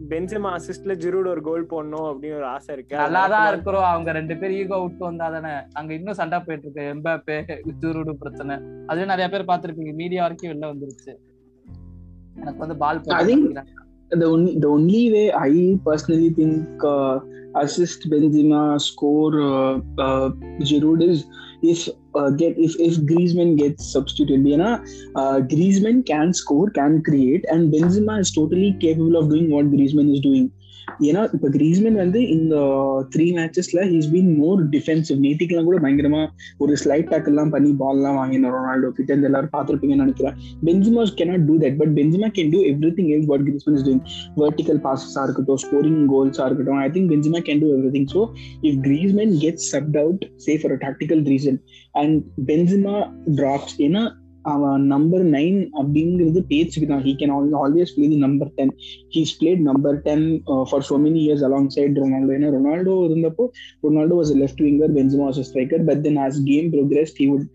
பென்சமா 0.09 0.57
அசிஸ்ட்ல 0.57 0.95
ஜீரோட 0.95 1.29
ஒரு 1.29 1.43
கோல் 1.43 1.67
போடணும் 1.67 2.15
அப்படின்னு 2.15 2.37
ஒரு 2.37 2.45
ஆசை 2.45 2.75
இருக்கு. 2.75 2.97
நல்லா 2.97 3.29
தான்? 3.29 3.53
இருக்கிறோம். 3.53 3.85
அவங்க 3.85 4.13
ரெண்டு 4.13 4.37
பேரும் 4.37 4.57
ஈகோ 4.57 4.83
விட்டு 4.83 5.05
வந்தா 5.05 5.29
தானே 5.29 5.49
அங்க 5.73 5.95
இன்னும் 5.95 6.15
சண்டை 6.15 6.41
போயிட்டு 6.41 6.71
இருக்கு. 6.73 6.95
எம்பாப்பே 6.95 7.59
ஜூருடு 7.81 8.13
பிரச்சனை. 8.13 8.57
அதுவே 8.87 9.07
நிறைய 9.07 9.29
பேர் 9.29 9.45
பார்த்திருப்பீங்க. 9.45 9.95
மீடியா 9.95 10.23
வரைக்கும் 10.23 10.51
வெளில 10.51 10.65
வந்துருச்சு. 10.65 11.15
எனக்கு 12.35 12.59
வந்து 12.59 12.77
ball 12.77 13.03
the 14.19 14.27
only 14.27 14.63
the 14.63 14.69
only 14.69 15.13
way 15.13 15.31
I 15.31 15.81
personally 15.87 16.29
think 16.39 16.83
uh, 16.83 17.21
assist 17.55 18.01
Benzema 18.11 18.77
score 18.77 19.35
uh, 19.35 19.81
uh, 19.97 20.33
Giroud 20.59 21.03
is 21.09 21.19
if 21.63 21.89
uh, 22.15 22.31
get 22.31 22.59
if 22.59 22.75
if 22.79 22.97
Griezmann 22.99 23.57
gets 23.59 23.91
substituted. 23.93 24.47
You 24.47 24.57
know, 24.57 24.75
uh, 25.15 25.41
Griezmann 25.41 26.07
can 26.07 26.33
score, 26.33 26.71
can 26.71 27.03
create, 27.03 27.45
and 27.49 27.73
Benzema 27.73 28.21
is 28.21 28.31
totally 28.31 28.77
capable 28.81 29.17
of 29.17 29.29
doing 29.31 29.51
what 29.51 29.71
Griezmann 29.71 30.13
is 30.13 30.21
doing. 30.21 30.51
ஏன்னா 31.07 31.23
இப்ப 31.35 31.49
Griezmann 31.49 31.99
வந்து 32.03 32.21
இந்த 32.29 32.55
three 33.15 33.27
மேட்சஸ்ல 33.39 33.81
he's 33.93 34.11
been 34.13 34.31
more 34.39 34.61
defensive 34.75 35.19
நேத்திக்கெல்லாம் 35.25 35.69
கூட 35.71 35.79
பயங்கரமா 35.85 36.23
ஒரு 36.59 36.73
slide 36.83 37.11
tackle 37.13 37.35
எல்லாம் 37.35 37.53
பண்ணி 37.55 37.71
பால் 37.83 37.99
எல்லாம் 37.99 38.19
வாங்கினோம் 38.21 38.55
ரொனால்டோ 38.57 38.91
கிட்ட. 38.91 39.11
இருந்து 39.13 39.29
எல்லாரும் 39.31 39.53
பார்த்துருப்பீங்கன்னு 39.57 40.05
நினைக்கிறேன். 40.05 40.37
Benzema 40.69 41.05
cannot 41.21 41.47
do 41.49 41.57
that 41.65 41.79
but 41.81 41.95
Benzema 41.99 42.29
can 42.37 42.53
do 42.55 42.61
every 42.73 42.93
thing 42.99 43.11
all 43.17 43.27
what 43.33 43.45
Griezmann 43.49 43.79
is 43.79 43.87
doing 43.89 44.03
vertical 44.41 44.79
பாசஸா 44.87 45.21
ஆ 45.21 45.27
இருக்கட்டும் 45.27 45.61
ஸ்கோரிங் 45.65 46.01
கோல்ஸா 46.13 46.47
இருக்கட்டும் 46.49 46.83
I 46.87 46.89
think 46.97 47.11
Benzema 47.15 47.41
can 47.49 47.63
do 47.65 47.71
every 47.77 47.93
thing 47.97 48.09
so 48.15 48.23
if 48.63 48.79
Griezmann 48.87 49.35
gets 49.45 49.65
subbed 49.75 49.99
out 50.05 50.25
say 50.47 50.57
for 50.63 50.75
a 50.77 50.81
tactical 50.87 51.25
reason 51.33 51.59
and 51.95 52.17
Benzema 52.47 52.97
drops 53.41 53.77
ஏன்னா 53.79 54.05
அவன் 54.53 54.85
number 54.93 55.25
nine 55.35 55.59
அப்படிங்கிறது 55.81 56.41
பேச்சுக்கு 56.51 56.89
தான். 56.91 57.03
He 57.07 57.13
can 57.21 57.33
always 57.63 57.93
play 57.97 58.09
the 58.13 58.19
number 58.25 58.51
ten 58.59 58.73
he's 59.15 59.35
played 59.41 59.63
number 59.69 59.99
ten 60.07 60.27
for 60.71 60.87
so 60.89 60.97
many 61.05 61.21
years 61.27 61.45
along 61.49 61.71
side 61.77 62.01
Ronaldo 62.03 62.35
ஏன்னா 62.39 62.51
Ronaldo 62.57 62.97
இருந்தப்போ 63.09 63.47
Ronaldo 63.87 64.19
was 64.21 64.33
left 64.43 64.63
winger 64.67 64.95
Benzema 64.99 65.27
was 65.31 65.43
striker 65.51 65.85
but 65.91 66.03
then 66.09 66.21
as 66.27 66.41
game 66.51 66.69
progress 66.75 67.15
he 67.21 67.29
would 67.33 67.47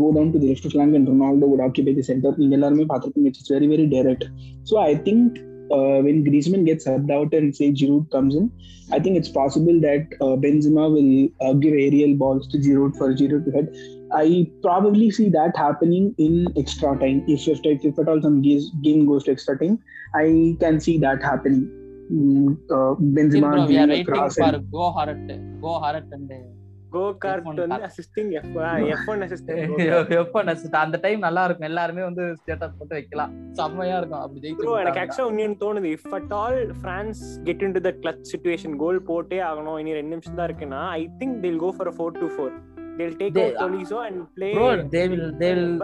go 0.00 0.08
down 0.16 0.32
to 0.36 0.40
the 0.44 0.48
left 0.52 0.70
flank 0.72 0.96
and 1.00 1.10
Ronaldo 1.14 1.48
would 1.52 1.64
occupy 1.68 1.94
the 2.00 2.06
centre 2.12 2.40
நீங்க 2.42 2.56
எல்லாருமே 2.60 2.86
பார்த்துருப்பீங்க 2.92 3.30
it's 3.32 3.52
very 3.56 3.68
very 3.74 3.88
direct 3.96 4.26
so 4.70 4.76
I 4.88 4.94
think 5.08 5.36
uh, 5.70 6.00
when 6.00 6.24
Griezmann 6.24 6.64
gets 6.64 6.84
subbed 6.86 7.10
out 7.10 7.32
and 7.34 7.54
say 7.54 7.72
Giroud 7.72 8.10
comes 8.10 8.34
in, 8.34 8.50
I 8.90 9.00
think 9.00 9.16
it's 9.16 9.28
possible 9.28 9.80
that 9.80 10.06
uh, 10.20 10.36
Benzema 10.36 10.84
will 10.92 11.28
uh, 11.40 11.54
give 11.54 11.74
aerial 11.74 12.14
balls 12.14 12.46
to 12.48 12.58
Giroud 12.58 12.96
for 12.96 13.12
Giroud 13.12 13.44
to 13.46 13.50
head. 13.50 13.68
I 14.16 14.50
probably 14.62 15.08
see 15.10 15.28
that 15.30 15.56
happening 15.56 16.14
in 16.18 16.34
extra 16.56 16.90
time. 16.98 17.18
If 17.28 17.46
if, 17.48 17.60
if 17.84 17.98
at 17.98 18.08
all 18.08 18.20
some 18.22 18.42
game 18.42 19.06
goes 19.06 19.24
to 19.24 19.32
extra 19.32 19.58
time, 19.58 19.78
I 20.14 20.56
can 20.60 20.80
see 20.80 20.98
that 20.98 21.22
happening. 21.22 21.64
Uh, 22.70 22.94
Benzema 23.16 23.68
we 23.68 23.78
are 23.78 23.88
waiting 23.88 24.06
for 24.06 24.44
and... 24.44 24.70
go 24.70 24.90
Hart, 24.92 25.26
go 25.60 25.74
Hart 25.80 26.04
and 26.12 26.30
go 26.94 27.02
hard 27.22 27.72
assisting 27.86 28.30
F 28.38 28.52
F1 28.94 29.24
assisting 30.52 30.76
அந்த 30.82 30.98
time 31.04 31.20
நல்லா 31.26 31.42
இருக்கும் 31.46 31.68
எல்லாருமே 31.70 32.02
வந்து 32.08 32.24
வைக்கலாம் 32.98 33.32
செம்மையா 33.60 33.96
இருக்கும் 34.00 34.22
அப்படி 34.24 34.40
ஜெயிச்சு 34.44 35.56
தோணுது 35.64 35.90
if 35.96 36.14
at 36.18 36.32
all 36.40 36.60
France 36.84 37.22
get 37.48 37.64
into 37.68 37.82
the 37.88 37.92
clutch 38.04 38.32
goal 38.84 39.00
போட்டே 39.10 39.40
ஆகணும் 39.50 39.78
இனி 39.82 39.98
ரெண்டு 40.00 40.14
நிமிஷம் 40.16 40.38
தான் 40.40 40.48
இருக்குன்னா 40.50 40.82
I 41.00 41.04
think 41.20 41.38
they'll 41.46 41.60
go 41.66 41.70
for 41.78 41.92
four 41.98 42.18
to 42.22 42.28
four 42.36 42.54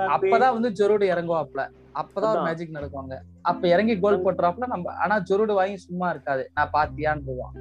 அப்பதான் 0.09 0.53
வந்து 0.53 0.71
ஜொரோடு 0.71 1.03
இறங்குவாப்ல. 1.03 1.69
அப்பதான் 1.95 2.33
ஒரு 2.33 2.43
மேஜிக் 2.43 2.75
நடக்குவாங்க. 2.75 3.17
அப்ப 3.43 3.69
இறங்கி 3.69 4.01
கோல் 4.01 4.25
போட்டுறாப்ல 4.25 4.67
நம்ம 4.67 4.93
ஆனா 4.93 5.23
ஜொரோடு 5.31 5.55
வாங்கி 5.55 5.77
சும்மா 5.77 6.11
இருக்காது. 6.11 6.51
நான் 6.55 6.71
பாத்தியான்னு 6.73 7.23
போவான். 7.27 7.55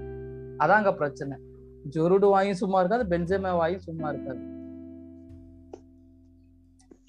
அதாங்க 0.59 0.95
பிரச்சனை. 0.95 1.37
ஜொருடு 1.95 2.29
வாயும் 2.29 2.53
சும்மா 2.53 2.79
இருக்காது 2.79 3.17
பென்ஜேமா 3.17 3.51
வாயும் 3.55 3.79
சும்மா 3.79 4.09
இருக்காது. 4.09 4.39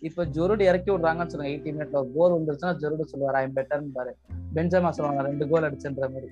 இப்ப 0.00 0.24
ஜொருடு 0.24 0.60
இறக்கி 0.60 0.92
விடுறாங்கன்னு 0.92 1.26
சொல்லுங்க 1.26 1.56
எயிட்டி 1.56 1.74
மினிட்ல 1.74 2.12
கோல் 2.14 2.32
வந்துருச்சுன்னா 2.32 2.72
ஜொருடு 2.82 3.00
சொல்லுவார் 3.00 3.34
ஐம் 3.34 3.56
பெட்டர்னு 3.56 3.92
பாரு. 3.92 4.16
பென்ஜேமா 4.54 4.88
சொல்லுவாங்க 4.88 5.22
ரெண்டு 5.22 5.48
கோல் 5.48 5.62
அடிச்சுன்ற 5.62 6.00
மாதிரி. 6.00 6.26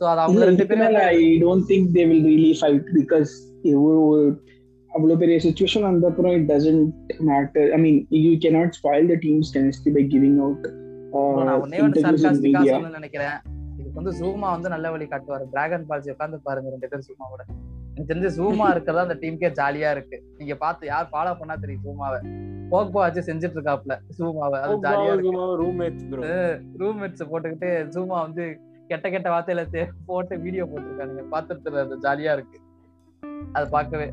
சோ 0.00 0.04
அது 0.04 0.20
அவங்க 0.20 0.44
ரெண்டு 0.44 0.66
பேரும் 0.66 0.94
I 0.94 1.42
don't 1.42 1.64
think 1.68 1.88
they 1.92 2.08
will 2.08 2.24
relief 2.24 2.64
I 2.64 2.74
because 2.74 3.32
அவ்வளவு 4.94 5.20
பெரிய 5.20 5.36
சுச்சுவேஷன் 5.44 5.84
வந்த 5.88 6.06
அப்புறம் 6.10 6.34
it 6.38 6.46
doesn't 6.52 6.86
matter 7.28 7.68
I 7.76 7.78
mean 7.84 7.98
you 8.24 8.32
cannot 8.44 8.74
spoil 8.78 9.10
the 9.12 9.16
team's 9.26 9.50
chemistry 9.56 9.92
by 9.96 10.04
giving 10.14 10.38
out 10.44 10.66
நினைக்கிறேன். 12.98 13.38
இதுக்கு 13.78 13.98
வந்து 14.00 14.12
ஜூமா 14.20 14.48
வந்து 14.54 14.68
நல்ல 14.74 14.86
வழி 14.94 15.06
காட்டுவாரு. 15.12 15.44
டிராகன் 15.54 15.86
பால்ஸ் 15.88 16.10
உட்காந்து 16.14 16.38
பாருங்க 16.48 16.70
ரெண்டு 16.74 16.88
பேரும் 16.90 17.06
ஜூமாவோட 17.08 17.42
எனக்கு 17.94 18.10
தெரிஞ்சு 18.10 18.30
ஜூமா 18.38 18.66
இருக்கிறதா 18.74 19.04
அந்த 19.06 19.16
டீமுக்கே 19.22 19.50
ஜாலியா 19.58 19.88
இருக்கு. 19.96 20.18
நீங்க 20.38 20.54
பார்த்து 20.64 20.90
யார் 20.92 21.10
ஃபாலோ 21.12 21.32
பண்ணா 21.40 21.54
தெரியும் 21.64 21.84
ஜூமாவை 21.86 22.20
போக்போ 22.72 22.98
வச்சு 23.04 23.22
செஞ்சுட்டு 23.28 23.56
இருக்காப்ல 23.58 23.96
ஜூமாவை 24.18 24.58
அது 24.64 24.76
ஜாலியா 24.86 25.12
இருக்கு. 25.14 25.32
ரூம்மேட்ஸ் 26.82 27.30
போட்டுக்கிட்டு 27.32 27.70
ஜூமா 27.94 28.18
வந்து 28.26 28.44
கெட்ட 28.90 29.06
கெட்ட 29.14 29.28
வார்த்தையில 29.34 29.86
போட்டு 30.10 30.34
வீடியோ 30.44 30.64
போட்டிருக்கானுங்க. 30.70 31.24
பார்த்துட்டு 31.34 31.82
அது 31.84 31.98
ஜாலியா 32.06 32.32
இருக்கு. 32.38 32.58
அது 33.56 33.66
பார்க்கவே 33.76 34.06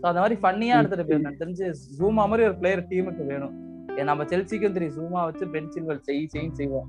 So, 0.00 0.12
அந்த 0.12 0.20
மாதிரி 0.20 0.40
ஃபன்னியா 0.40 0.78
எடுத்துட்டு 0.78 1.14
போயிரு. 1.14 1.18
எனக்கு 1.18 1.44
தெரிஞ்சு 1.44 1.74
ஜூமா 1.98 2.12
மாதிரி 2.12 2.42
ஒரு 2.42 2.56
பிளேயர் 2.56 2.86
டீமுக்கு 2.88 3.26
வேணும். 3.26 3.66
நம்ம 4.04 4.24
செல்சிக்கும் 4.24 4.72
தெரியும். 4.72 4.94
ஜூமா 4.96 5.24
வச்சு 5.24 5.48
பென் 5.48 5.70
சில்வல் 5.70 6.00
செய் 6.00 6.26
செய்யும் 6.26 6.54
செய்வோம். 6.54 6.88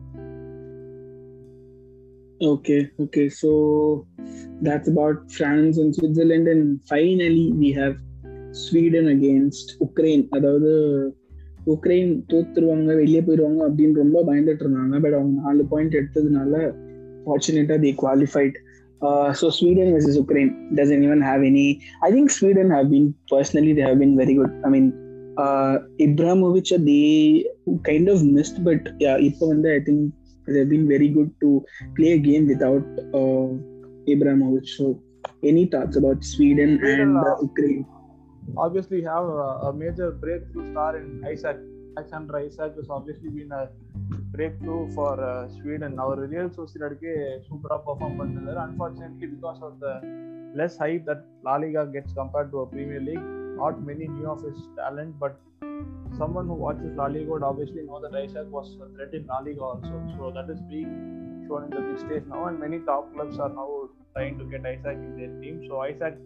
Okay, 2.40 2.88
okay. 2.98 3.28
So 3.28 3.52
that's 4.64 4.88
about 4.96 5.18
France 5.40 5.82
and 5.82 5.94
Switzerland, 5.94 6.52
and 6.52 6.78
finally 6.94 7.54
we 7.60 7.74
have 7.76 7.96
Sweden 8.52 9.06
against 9.06 9.84
Ukraine. 9.96 10.28
அதாவது 10.30 10.72
உக்ரைன் 11.66 12.24
தோத்துருவாங்க 12.28 12.86
வெளியே 12.86 13.22
போயிடுவாங்க 13.22 13.70
அப்படின்னு 13.70 13.94
ரொம்ப 13.94 14.24
பயந்துட்டு 14.26 14.64
இருந்தாங்க. 14.64 15.02
பட் 15.02 15.14
அவங்க 15.14 15.42
நாலு 15.42 15.66
பாயிண்ட் 15.66 15.94
எடுத்ததுனால 15.94 16.74
ஃபார்ச்சுனேட்டா 17.26 17.80
they 17.80 17.96
qualified 18.02 18.56
Uh, 19.02 19.34
so 19.34 19.50
Sweden 19.50 19.94
versus 19.94 20.18
Ukraine 20.18 20.76
doesn't 20.76 21.04
even 21.04 21.22
have 21.22 21.42
any. 21.42 21.82
I 22.04 22.12
think 22.12 22.30
Sweden 22.30 22.70
have 22.70 22.90
been 22.90 23.14
personally 23.30 23.74
they 23.74 23.82
have 23.82 24.00
been 24.00 24.18
very 24.18 24.34
good. 24.34 24.52
I 24.66 24.70
mean, 24.70 24.94
uh, 25.38 25.80
Ibrahimovic 26.00 26.70
they 26.86 27.46
kind 27.90 28.10
of 28.10 28.24
missed, 28.24 28.64
but 28.64 28.90
yeah, 29.00 29.18
Ipovanda 29.18 29.82
I 29.82 29.84
think 29.86 30.14
they've 30.48 30.70
been 30.70 30.88
very 30.88 31.08
good 31.08 31.32
to 31.42 31.66
play 31.96 32.14
a 32.14 32.18
game 32.18 32.48
without 32.48 32.84
uh, 33.14 33.48
Ibrahimovic. 34.14 34.68
So 34.68 35.02
any 35.44 35.66
thoughts 35.66 35.96
about 35.96 36.24
Sweden, 36.24 36.78
Sweden 36.80 37.02
and 37.02 37.18
uh, 37.18 37.36
Ukraine? 37.42 37.86
Obviously, 38.58 39.04
have 39.04 39.24
a, 39.24 39.70
a 39.70 39.74
major 39.74 40.12
breakthrough 40.12 40.72
star 40.72 40.98
in 40.98 41.24
Isaac 41.26 41.58
Alexander 41.99 42.37
Isaac 42.47 42.73
has 42.81 42.89
obviously 42.97 43.31
been 43.39 43.53
a 43.53 43.65
breakthrough 44.35 44.83
for 44.97 45.13
uh, 45.25 45.49
Sweden. 45.57 45.93
Our 46.05 46.17
Real 46.33 46.49
Sociedadக்கு 46.59 47.13
சூப்பரா 47.49 47.77
perform 47.89 48.19
பண்ணிருந்தாரு 48.21 48.63
unfortunately 48.67 49.29
because 49.35 49.61
of 49.69 49.81
the 49.85 49.91
less 50.61 50.75
hype 50.83 51.05
that 51.07 51.23
La 51.47 51.55
Liga 51.63 51.83
gets 51.95 52.13
compared 52.13 52.49
to 52.53 52.59
a 52.65 52.67
Premier 52.73 53.01
League. 53.01 53.25
Not 53.61 53.81
many 53.89 54.07
knew 54.15 54.29
of 54.35 54.43
his 54.49 54.59
talent, 54.77 55.13
but 55.23 55.35
someone 56.21 56.47
who 56.51 56.57
watches 56.65 56.93
La 57.01 57.07
Liga 57.15 57.31
would 57.35 57.47
obviously 57.51 57.83
know 57.89 57.99
that 58.05 58.15
Isaac 58.23 58.49
was 58.57 58.69
a 58.87 58.89
threat 58.95 59.15
in 59.19 59.25
La 59.33 59.39
Liga 59.47 59.65
also. 59.71 59.95
So 60.17 60.31
that 60.37 60.51
is 60.55 60.61
being 60.73 60.93
shown 61.47 61.65
in 61.67 61.71
the 61.71 61.83
big 61.89 61.99
stage 62.05 62.27
now, 62.35 62.43
and 62.49 62.59
many 62.67 62.79
top 62.91 63.07
clubs 63.15 63.39
are 63.47 63.53
now 63.61 63.69
trying 64.15 64.37
to 64.43 64.47
get 64.53 64.71
Isaac 64.75 65.01
in 65.09 65.13
their 65.21 65.33
team. 65.43 65.57
So 65.69 65.83
Isaac 65.91 66.17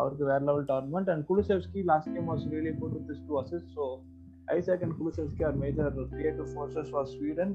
அவருக்கு 0.00 0.24
வேற 0.30 0.40
level 0.48 0.66
tournament 0.70 1.08
and 1.12 1.24
Kulusevski 1.28 1.80
last 1.90 2.10
game 2.14 2.28
was 2.32 2.44
really 2.52 2.72
good 2.80 2.92
with 2.96 3.06
this 3.10 3.22
two 3.28 3.34
assist 3.40 3.70
so 3.76 3.84
Isak 4.53 4.83
and 4.83 4.95
Kulusevski 4.99 5.43
are 5.43 5.57
major 5.63 5.89
creative 6.13 6.49
forces 6.53 6.91
for 6.91 7.07
Sweden 7.13 7.53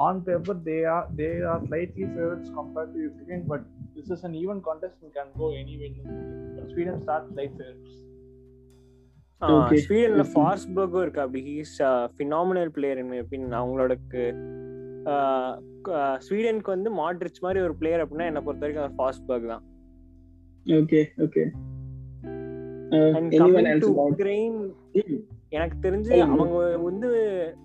on 0.00 0.20
paper 0.26 0.60
they 0.66 0.76
are 0.88 1.08
they 1.16 1.30
are 1.44 1.62
slightly 1.66 2.06
favourites 2.12 2.52
compared 2.58 2.92
to 2.94 3.00
Ukraine 3.06 3.46
but 3.48 3.64
this 3.96 4.12
is 4.16 4.24
an 4.28 4.36
even 4.42 4.60
contest 4.68 5.00
and 5.02 5.14
can 5.18 5.32
go 5.40 5.48
any 5.60 5.76
win 5.80 5.98
Sweden 6.70 7.02
start 7.02 7.34
light 7.40 7.56
favourites 7.58 7.96
Okay, 9.42 9.76
ஸ்வீடன்ல. 9.84 10.24
ஃபாஸ்பர்கும் 10.32 11.02
இருக்கு? 11.02 11.20
அப்படி. 11.20 11.40
He's 11.46 11.70
phenomenal 12.16 12.70
player 12.74 12.98
in 12.98 13.12
பின் 13.28 13.46
அவங்களோட 13.58 13.92
ஸ்வீடனுக்கு 16.18 16.70
வந்து 16.74 16.90
Modric 16.98 17.40
மாதிரி 17.42 17.60
ஒரு 17.60 17.74
பிளேயர் 17.76 18.02
அப்படின்னா 18.02 18.26
என்ன 18.26 18.40
பொறுத்த 18.42 18.64
வரைக்கும் 18.64 18.84
அவர் 18.84 18.96
ஃபாஸ்பர்க் 18.98 19.50
தான். 19.52 19.64
Okay. 20.66 21.02
Uh, 22.92 23.10
and 23.16 23.32
coming 23.34 23.80
to? 23.84 23.88
Ukraine 24.04 24.58
எனக்கு 25.50 25.88
தெரிஞ்சு. 25.88 26.20
அவங்க 26.20 26.76
வந்து 26.76 27.08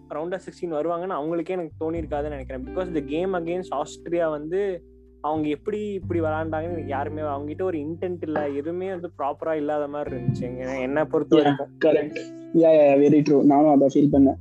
ரவுண்ட் 0.10 0.34
ஆஃப் 0.34 0.42
சிக்ஸ்டீன் 0.46 0.62
வருவாங்கன்னு 0.62 1.16
அவங்களுக்கே 1.16 1.46
எனக்கு 1.46 1.72
தோணி 1.80 1.96
இருக்காதுன்னு 1.96 2.22
நினைக்கிறேன். 2.22 2.66
பிகாஸ் 2.66 2.88
இந்த 2.88 3.02
கேம் 3.02 3.34
அகேன்ஸ்ட் 3.34 3.76
ஆஸ்திரியா 3.76 4.30
வந்து 4.30 4.84
அவங்க 5.22 5.48
எப்படி 5.48 5.92
இப்படி 5.92 6.20
விளாண்டாங்கன்னு 6.20 6.64
எனக்கு 6.64 6.88
யாருமே 6.88 7.22
அவங்க 7.22 7.48
கிட்ட 7.48 7.64
ஒரு 7.64 7.78
இன்டென்ட் 7.78 8.18
இல்ல. 8.22 8.50
எதுவுமே 8.50 8.90
வந்து 8.90 9.12
ப்ராப்பரா 9.18 9.54
இல்லாத 9.54 9.88
மாதிரி 9.88 10.16
இருந்துச்சு. 10.16 10.80
என்ன 10.80 11.06
பொறுத்த 11.06 11.36
வரைக்கும். 11.36 11.68
நானும் 13.46 13.74
அதை 13.74 13.90
ஃபீல் 13.94 14.16
பண்ணேன். 14.16 14.36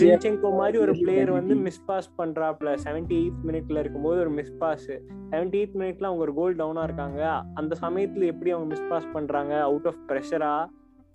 ஜின்செங்கோ 0.00 0.56
மாதிரி 0.56 0.78
ஒரு 0.78 0.92
பிளேயர் 0.92 1.30
வந்து. 1.30 1.54
மிஸ் 1.54 1.84
பாஸ் 1.84 2.12
பண்றாப்ல. 2.18 2.76
செவன்டி 2.84 3.10
எயித் 3.10 3.32
மினிட்ல 3.46 3.78
இருக்கும்போது 3.78 4.20
ஒரு 4.20 4.30
மிஸ் 4.30 4.52
பாஸ் 4.58 4.90
செவன்டி 5.30 5.52
எயித் 5.60 5.78
மினிட்ல 5.78 6.04
அவங்க 6.04 6.22
ஒரு 6.22 6.34
கோல் 6.34 6.56
டவுனா 6.56 6.82
இருக்காங்க. 6.82 7.42
அந்த 7.54 7.76
சமயத்துல 7.82 8.24
எப்படி 8.24 8.50
அவங்க 8.50 8.68
மிஸ் 8.68 8.88
பாஸ் 8.88 9.12
பண்றாங்க? 9.12 9.60
அவுட் 9.60 9.86
ஆஃப் 9.86 9.98
ப்ரெஷரா 10.08 10.66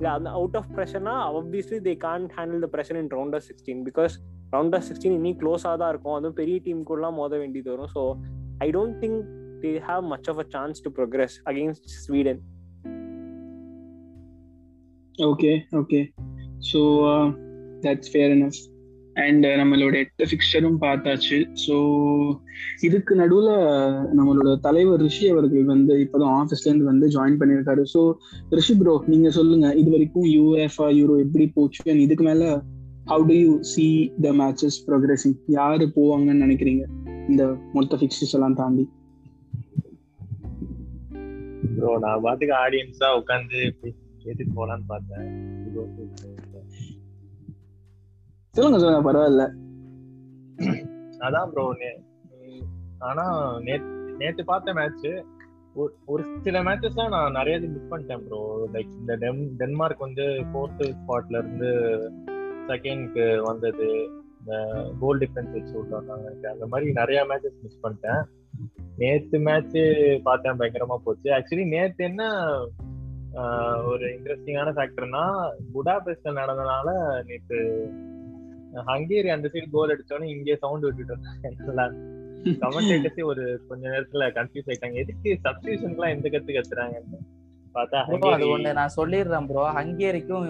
இல்ல 0.02 0.12
அந்த 0.12 0.30
out 0.30 0.56
of 0.60 0.70
ப்ரெஷர்னா 0.76 1.12
obviously 1.32 1.78
they 1.88 1.92
can't 2.04 2.24
handle 2.38 2.64
the 2.66 2.68
pressure 2.72 2.98
in 3.02 3.10
round 3.10 3.36
of 3.36 3.46
sixteen 3.50 3.82
because 3.88 4.14
round 4.54 4.76
of 4.78 4.86
sixteen 4.88 5.16
இன்னி 5.18 5.32
க்ளோஸா 5.42 5.72
தான் 5.78 5.92
இருக்கும் 5.94 6.16
அதுவும் 6.16 6.38
பெரிய 6.40 6.56
டீம் 6.60 6.80
கூடலாம் 6.90 7.18
மோத 7.20 7.38
வேண்டியது 7.38 7.70
வரும் 7.74 7.92
so 7.94 8.04
I 8.60 8.68
don't 8.72 8.98
think 9.04 9.20
they 9.62 9.74
have 9.90 10.04
much 10.14 10.30
of 10.34 10.40
a 10.40 10.48
chance 10.56 10.84
to 10.86 10.92
progress 10.98 11.38
against 11.52 11.88
Sweden 12.00 12.42
okay 15.20 15.54
okay 15.82 16.02
so 16.72 16.82
that's 17.82 18.12
fair 18.14 18.34
enough. 18.34 18.60
And 19.24 19.46
uh, 19.46 19.56
நம்மளோட 19.60 19.96
எட்டு 20.04 20.24
ஃபிக்சரும் 20.30 20.78
பார்த்தாச்சு. 20.84 21.38
ஸோ 21.64 21.76
இதுக்கு 22.88 23.14
நடுவில் 23.22 23.50
நம்மளோட 24.18 24.52
தலைவர் 24.60 25.02
ரிஷி 25.06 25.26
அவர்கள் 25.30 25.66
வந்து 25.72 25.94
இப்போதான் 26.04 26.36
ஆஃபீஸ்லேருந்து 26.42 26.90
வந்து 26.92 27.08
ஜாயின் 27.16 27.40
பண்ணியிருக்காரு. 27.42 27.84
ஸோ 27.94 28.02
ரிஷி 28.58 28.76
ப்ரோ 28.82 28.94
நீங்கள் 29.08 29.36
சொல்லுங்க 29.40 29.70
இது 29.82 29.90
வரைக்கும் 29.96 30.28
யூஎஃப்ஆ 30.36 30.88
யூரோ 31.00 31.18
எப்படி 31.26 31.48
போச்சு? 31.58 31.84
அண்ட் 31.92 32.04
இதுக்கு 32.06 32.26
மேலே 32.30 32.48
how 33.12 33.26
do 33.32 33.38
you 33.44 33.52
see 33.74 33.86
the 34.26 34.32
matches 34.42 34.80
progressing 34.88 35.38
யாரு 35.60 35.88
போவாங்கன்னு 35.98 36.46
நினைக்கிறீங்க? 36.48 36.86
இந்த 37.30 37.44
மொத்த 37.74 38.00
ஃபிக்சர்ஸ் 38.02 38.36
எல்லாம் 38.40 38.58
தாண்டி. 38.62 38.86
ப்ரோ 41.76 41.92
நான் 42.06 42.24
பாட்டுக்கு 42.28 42.56
ஆடியன்ஸாக 42.64 43.20
உட்காந்து 43.22 43.60
எதுக்கு 44.32 44.54
போலான்னு 44.60 44.88
பார்த்தேன். 44.88 45.30
சொல்லுங்க 48.56 48.80
சொல்லுங்க 48.80 49.04
பரவாயில்ல 49.08 49.44
அதான் 51.18 51.50
ப்ரோ 51.52 51.66
ஆனா 53.00 53.26
நேத்து 53.60 54.16
நேத்து 54.18 54.46
பார்த்த 54.46 54.74
மேட்ச் 54.74 55.08
ஒரு 56.06 56.24
சில 56.42 56.64
மேட்சஸ் 56.64 56.96
தான் 56.96 57.10
நான் 57.10 57.32
நிறைய 57.32 57.60
மிஸ் 57.60 57.92
பண்ணிட்டேன் 57.92 58.24
ப்ரோ 58.26 58.42
லைக் 58.74 58.90
இந்த 59.00 59.16
டென் 59.16 59.56
டென்மார்க் 59.58 60.00
வந்து 60.00 60.26
ஃபோர்த் 60.52 60.84
ஸ்பாட்ல 60.98 61.38
இருந்து 61.38 61.70
செகண்ட்க்கு 62.68 63.26
வந்தது. 63.44 63.88
இந்த 64.40 64.54
கோல் 65.00 65.20
டிஃபரன்ஸ் 65.20 65.52
வச்சு 65.52 65.74
விட்டு 65.78 66.50
அந்த 66.50 66.68
மாதிரி 66.68 66.92
நிறைய 66.92 67.22
மேட்சஸ் 67.30 67.58
மிஸ் 67.64 67.82
பண்ணிட்டேன். 67.84 68.22
நேத்து 68.98 69.40
மேட்ச் 69.40 69.78
பார்த்தேன் 70.24 70.60
பயங்கரமா 70.60 70.98
போச்சு. 71.04 71.30
ஆக்சுவலி 71.38 71.66
நேத்து 71.76 72.04
என்ன 72.04 72.24
ஒரு 73.92 74.06
இன்ட்ரெஸ்டிங்கான 74.16 74.70
ஃபேக்டர்னா 74.78 75.26
புடாபெஸ்ட்ல 75.74 76.34
நடந்தனால 76.42 76.90
நேற்று 77.30 77.60
ஹங்கேரி 78.90 79.30
அந்த 79.36 79.48
சைடு 79.54 79.68
கோல் 79.76 79.94
அடிச்சோன்னே 79.94 80.32
இங்கே 80.36 80.56
சவுண்ட் 80.64 80.88
விட்டுட்டு 80.88 81.14
இருந்தாங்க 81.14 81.86
கமெண்டேட்டர்ஸே 82.64 83.24
ஒரு 83.32 83.44
கொஞ்ச 83.70 83.84
நேரத்துல 83.94 84.28
கன்ஃபியூஸ் 84.38 84.70
ஆயிட்டாங்க. 84.70 84.98
எதுக்கு 85.04 85.30
சப்ஸ்டியூஷன்க்குலாம் 85.46 86.14
எந்த 86.16 86.30
கத்து 86.36 87.20
பார்த்தா 87.76 88.00
ப்ரோ 88.08 88.30
அது 88.36 88.48
ஒண்ணு 88.54 88.72
நான் 88.78 88.94
சொல்லிடுறேன் 88.98 89.46
ப்ரோ 89.50 89.66
ஹங்கேரிக்கும் 89.78 90.48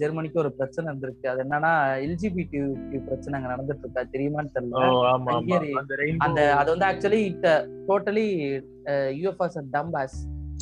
ஜெர்மனிக்கும் 0.00 0.42
ஒரு 0.42 0.50
பிரச்சனை 0.58 0.84
இருந்திருக்கு. 0.90 1.26
அது 1.32 1.40
என்னன்னா 1.44 1.72
எல்ஜிபிடி 2.04 2.60
பிரச்சனை 3.08 3.34
அங்க 3.38 3.48
நடந்துட்டு 3.52 3.84
இருக்கா? 3.84 4.04
தெரியுமான்னு 4.14 4.54
தெரியல. 4.56 5.82
அந்த 6.26 6.40
அது 6.60 6.68
வந்து 6.74 6.88
actually 6.90 7.22
totally 7.90 8.26
UEFA's 9.20 9.58
dumbass 9.74 10.16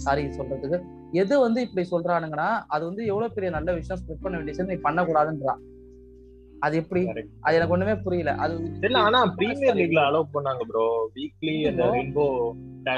sorry 0.06 0.24
சொல்றதுக்கு. 0.38 0.80
எது 1.22 1.34
வந்து 1.46 1.60
இப்படி 1.66 1.84
சொல்றானுங்கன்னா 1.94 2.50
அது 2.74 2.82
வந்து 2.90 3.04
எவ்வளவு 3.12 3.34
பெரிய 3.36 3.50
நல்ல 3.58 3.70
விஷயம் 3.78 4.00
ஸ்ப்ரெட் 4.00 4.24
பண்ண 4.24 4.36
வேண்டிய 4.36 4.54
விஷயம் 4.54 4.72
நீ 4.72 4.78
பண்ணக்கூடாதுன்றான் 4.88 5.62
அது 6.60 6.76
எப்படி? 6.76 7.02
அது 7.40 7.56
எனக்கு 7.56 7.74
ஒண்ணுமே 7.74 7.94
புரியல. 7.94 8.32
அது 8.34 8.54
இல்ல 8.86 8.98
ஆனா 8.98 9.20
பிரீமியர் 9.38 9.78
லீக்ல 9.80 10.00
அலோவ் 10.08 10.34
பண்ணாங்க 10.34 10.64
ப்ரோ 10.70 10.84
வீக்லி 11.16 11.54
அந்த. 11.70 11.84
ரெயின்போ 11.94 12.26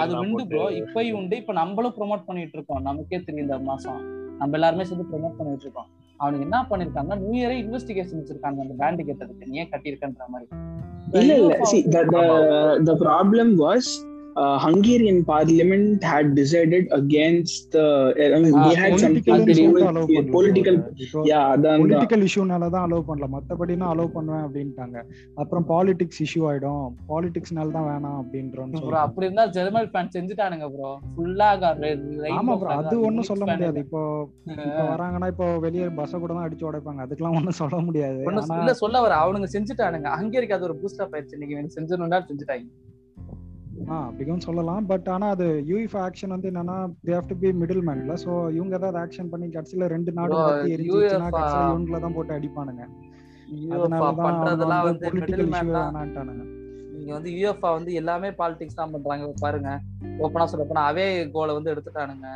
அது 0.02 0.18
உண்டு 0.18 0.46
ப்ரோ 0.46 0.64
இப்பயும் 0.80 1.18
உண்டு. 1.20 1.36
இப்ப 1.36 1.52
நம்மளும் 1.52 1.94
ப்ரோமோட் 1.98 2.24
பண்ணிட்டு 2.24 2.56
இருக்கோம். 2.58 2.82
நமக்கே 2.82 3.20
தெரியும் 3.26 3.46
இந்த 3.46 3.58
மாசம். 3.58 4.00
நம்ம 4.38 4.56
எல்லாருமே 4.58 4.84
சேர்ந்து 4.84 5.10
ப்ரோமோட் 5.10 5.36
பண்ணிட்டு 5.38 5.66
இருக்கோம். 5.66 5.88
அவனுக்கு 6.20 6.46
என்ன 6.46 6.58
பண்ணிருக்காங்க 6.70 7.14
நியூ 7.20 7.34
இயரே 7.40 7.56
இன்வெஸ்டிகேஷன் 7.64 8.18
வச்சிருக்காங்க 8.20 8.60
அந்த 8.60 8.74
பேண்ட் 8.82 9.06
கேட்டதுக்கு. 9.08 9.46
நீ 9.46 9.58
ஏன் 9.58 9.72
கட்டியிருக்கன்ற 9.72 10.26
மாதிரி. 10.28 10.48
இல்ல 11.20 11.32
இல்ல. 11.36 11.54
See 11.64 11.78
the 11.94 12.02
the 12.14 12.24
the 12.88 12.96
problem 13.06 13.48
was 13.64 13.86
uh, 14.40 14.58
Hungarian 14.58 15.24
parliament 15.24 16.02
had 16.02 16.34
decided 16.34 16.84
against 16.98 17.72
the. 17.72 17.86
I 18.36 18.38
mean, 18.42 18.52
they 18.66 18.74
had 18.74 18.98
something 18.98 19.46
to 19.46 19.54
do 19.54 19.66
with 19.72 20.30
political. 20.36 20.76
Yeah, 21.30 21.44
அதான் 21.54 21.80
பொலிட்டிக்கல் 21.82 22.24
இஷ்யூனால 22.28 22.68
தான் 22.74 22.84
அலோவ் 22.86 23.06
பண்ணல. 23.08 23.28
மத்தபடினா 23.36 23.86
அலோவ் 23.94 24.12
பண்ணுவேன் 24.16 24.44
அப்படின்ட்டாங்க. 24.46 24.98
அப்புறம் 25.42 25.66
பாலிடிக்ஸ் 25.72 26.20
இஷ்யூ 26.26 26.42
ஆயிடும். 26.50 26.86
பாலிடிக்ஸ்னால 27.10 27.74
தான் 27.76 27.88
வேணாம் 27.90 28.18
அப்படின்றோம் 28.22 28.72
ப்ரோ 28.86 29.00
அப்படி 29.06 29.26
இருந்தா 29.28 29.46
ஜெர்மன் 29.56 29.90
ஃபேன் 29.94 30.12
செஞ்சுட்டானுங்க 30.16 30.68
ப்ரோ 30.76 30.92
ஃபுல்லா 31.14 31.50
ஆமா 32.40 32.54
ப்ரோ 32.62 32.70
அது 32.80 32.94
ஒண்ணும் 33.08 33.28
சொல்ல 33.30 33.44
முடியாது. 33.52 33.80
இப்போ 33.86 34.02
இப்போ 34.52 34.84
வராங்கன்னா 34.92 35.28
இப்போ 35.34 35.48
வெளியே 35.66 35.88
பஸ்ஸ 35.98 36.20
கூட 36.22 36.32
தான் 36.36 36.46
அடிச்சு 36.46 36.68
உடைப்பாங்க. 36.70 37.00
அதுக்கெல்லாம் 37.06 37.36
ஒண்ணும் 37.40 37.60
சொல்ல 37.62 37.76
முடியாது. 37.88 38.20
இல்ல 38.62 38.74
சொல்ல 38.84 38.96
வர. 39.06 39.12
அவனுங்க 39.24 39.50
செஞ்சுட்டானுங்க. 39.56 40.08
ஹங்கேரிக்கு 40.20 40.56
அது 40.58 40.68
ஒரு 40.70 40.76
பூஸ்ட் 40.80 41.04
அப் 41.04 41.14
ஆயிடுச்சு 41.16 41.40
நீங்க 41.42 41.68
செஞ்சிடணும்னா 41.76 42.20
செஞ்சுட்டாங்க. 42.30 42.66
ஆ 43.92 43.96
அப்படியும் 44.08 44.42
சொல்லலாம். 44.46 44.84
பட் 44.90 45.08
ஆனா 45.14 45.26
அது 45.34 45.46
யூஎஃப் 45.70 45.96
ஆக்ஷன் 46.04 46.34
வந்து 46.34 46.50
என்னன்னா 46.50 46.76
they 47.06 47.12
have 47.16 47.30
to 47.30 47.36
be 47.42 47.48
middle 47.62 47.84
மேன்ல 47.88 48.14
so 48.24 48.32
இவங்க 48.58 48.74
ஏதாவது 48.80 48.98
ஆக்ஷன் 49.04 49.30
பண்ணி 49.32 49.46
கடைசில 49.56 49.88
ரெண்டு 49.94 50.12
நாடு 50.18 50.34
பத்தி 50.40 50.74
எரிஞ்சிச்சுன்னா 50.76 51.30
கடைசில 51.36 51.64
இவங்கள 51.72 52.00
தான் 52.04 52.16
போட்டு 52.18 52.36
அடிப்பானுங்க. 52.38 52.84
பண்றதெல்லாம் 54.26 54.84
வந்து 54.88 55.04
பொலிட்டிக்கல் 55.08 55.50
இஷ்யூ 55.52 55.70
வேணான்ட்டானுங்க. 55.78 56.44
நீங்க 56.94 57.12
வந்து 57.18 57.30
யூஎஃப்ஆ 57.36 57.70
வந்து 57.78 57.92
எல்லாமே 58.00 58.30
பாலிடிக்ஸ் 58.40 58.80
தான் 58.80 58.92
பண்றாங்க. 58.94 59.28
பாருங்க. 59.44 59.70
ஓப்பனா 60.24 60.44
சொல்ல 60.52 60.64
போனா 60.70 60.84
அவே 60.92 61.06
கோலை 61.36 61.54
வந்து 61.58 61.72
எடுத்துட்டானுங்க. 61.74 62.28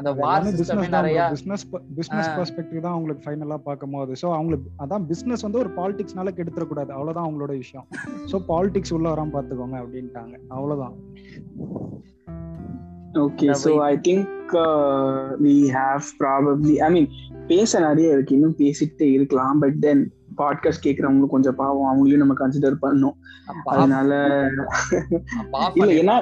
அந்த 0.00 0.10
வார் 0.20 0.46
சிஸ்டமே 0.58 0.86
நிறைய 0.94 1.18
பிசினஸ் 1.34 1.62
பிசினஸ் 1.98 2.28
பெர்ஸ்பெக்டிவ் 2.38 2.82
தான் 2.86 2.96
உங்களுக்கு 2.96 3.22
ஃபைனலா 3.26 3.56
பார்க்கும்போது 3.68 4.12
சோ 4.22 4.26
அவங்களுக்கு 4.36 4.68
அதான் 4.84 5.04
பிசினஸ் 5.10 5.44
வந்து 5.46 5.60
ஒரு 5.62 5.70
பாலிடிக்ஸ்னால 5.78 6.32
கெடுத்துற 6.38 6.64
கூடாது 6.70 6.90
அவ்வளவுதான் 6.96 7.26
அவங்களோட 7.26 7.52
விஷயம். 7.62 7.86
சோ 8.30 8.38
பாலிடிக்ஸ் 8.50 8.94
உள்ள 8.96 9.06
வராம 9.12 9.32
பாத்துக்கோங்க 9.36 9.76
அப்படின்ட்டாங்க. 9.82 10.34
அவ்வளவுதான். 10.56 10.96
Okay 13.24 13.48
so 13.64 13.72
I 13.90 13.94
think 14.08 14.52
we 15.46 15.54
have 15.78 16.10
probably 16.20 16.76
I 16.88 16.90
mean 16.96 17.08
பேச 17.52 17.80
நிறைய 17.86 18.16
இருக்கு. 18.16 18.36
இன்னும் 18.38 18.58
பேசிட்டே 18.62 19.08
இருக்கலாம். 19.16 19.56
பட் 19.64 19.80
தென் 19.86 20.04
பாட்காஸ்ட் 20.42 20.86
கேக்குறவங்களும் 20.86 21.34
கொஞ்சம் 21.34 21.58
பாவம். 21.62 21.88
அவங்களையும் 21.90 22.24
நம்ம 22.24 22.36
கன்சிடர் 22.42 22.82
பண்ணோம் 22.84 23.16
அதனால 23.74 24.20
இல்ல 25.80 25.90
ஏன்னா 26.02 26.16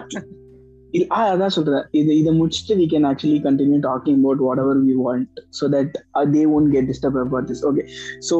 அதான் 1.19 1.53
சொல்றேன். 1.55 1.85
இது 1.91 2.11
இதை 2.19 2.33
முடிச்சுட்டு 2.41 2.75
we 2.81 2.85
can 2.93 3.07
actually 3.09 3.39
continue 3.47 3.79
talking 3.87 4.19
about 4.21 4.43
whatever 4.63 4.81
we 4.87 4.95
want 5.05 5.41
so 5.59 5.65
that 5.75 5.95
they 6.35 6.43
won't 6.57 6.71
get 6.75 6.89
disturb 6.91 7.19
about 7.23 7.49
this 7.51 7.63
okay 7.69 7.85
so 8.29 8.37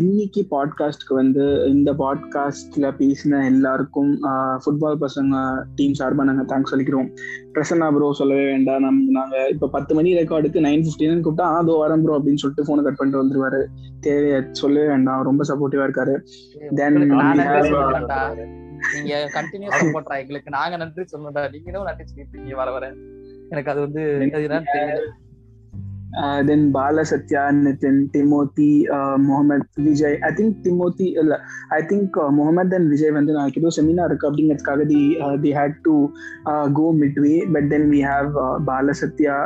இன்னைக்கு 0.00 0.42
பாட்காஸ்ட்க்கு 0.54 1.14
வந்து 1.14 1.44
இந்த 1.74 1.92
பாட்காஸ்ட்ல 2.02 2.90
பேசின 3.02 3.44
எல்லாருக்கும் 3.52 4.12
ஃபுட்பால் 4.64 5.00
பசங்க 5.04 5.64
டீம் 5.80 5.96
சார்பாக 6.00 6.28
நாங்கள் 6.30 6.48
தேங்க்ஸ் 6.52 6.72
சொல்லிக்கிறோம். 6.74 7.08
பிரசன்னா 7.54 7.88
ப்ரோ 7.96 8.12
சொல்லவே 8.12 8.44
வேண்டாம். 8.52 8.84
நம்ம 8.86 9.18
நாங்க 9.18 9.48
இப்ப 9.54 9.68
பத்து 9.76 9.94
மணி 9.94 10.18
ரெக்கார்டுக்கு 10.20 10.64
நைன் 10.68 10.86
பிப்டின்னு 10.86 11.24
கூப்பிட்டா 11.26 11.48
அதோ 11.60 11.76
வரேன் 11.84 12.04
ப்ரோ 12.04 12.16
அப்படின்னு 12.18 12.42
சொல்லிட்டு 12.44 12.68
போனை 12.70 12.84
கட் 12.84 13.00
பண்ணிட்டு 13.00 13.22
வந்துருவாரு. 13.22 13.60
தேவையா 14.06 14.40
சொல்லவே 14.62 14.86
வேண்டாம். 14.86 15.22
ரொம்ப 15.22 15.44
சப்போர்ட்டிவா 15.50 15.86
இருக்காரு. 15.88 16.16
தென் 16.80 16.98
நீங்க 18.94 19.14
கண்டினியூ 19.36 19.70
சப்போர்ட்ரா 19.78 20.18
எங்களுக்கு. 20.24 20.56
நாங்க 20.58 20.76
நன்றி 20.76 21.04
சொல்லணும்டா. 21.12 21.44
நீங்களும் 21.54 21.88
நன்றி 21.90 22.06
சொல்லிட்டு 22.10 22.60
வர 22.62 22.70
வர. 22.70 22.92
எனக்கு 23.50 23.72
அது 23.72 23.80
வந்து 23.86 24.02
தெரியல. 24.34 24.60
Then 26.48 26.70
Bala 26.70 27.02
Sathya 27.04 27.42
Nitin 27.64 27.98
Timothy 28.12 28.68
Mohammed 29.16 29.82
Vijay 29.86 30.16
I 30.20 30.30
think 30.32 30.54
Timothy 30.64 31.06
இல்ல 31.20 31.34
I 31.68 31.80
think 31.82 32.16
Mohammed 32.30 32.76
and 32.76 32.88
Vijay 32.88 33.10
வந்து 33.10 33.32
நாளைக்கு 33.32 33.60
ஏதோ 33.60 33.72
செமினார் 33.76 34.08
இருக்கு 34.10 34.28
அப்படிங்கிறதுக்காக 34.30 34.86
they 34.92 35.02
they 35.42 35.52
had 35.52 35.76
to 35.82 35.94
go 36.78 36.86
midway 37.24 37.34
but 37.52 37.68
then 37.68 37.86
we 37.90 38.00
have 38.04 38.30
Bala 38.64 38.92
Sathya 38.92 39.36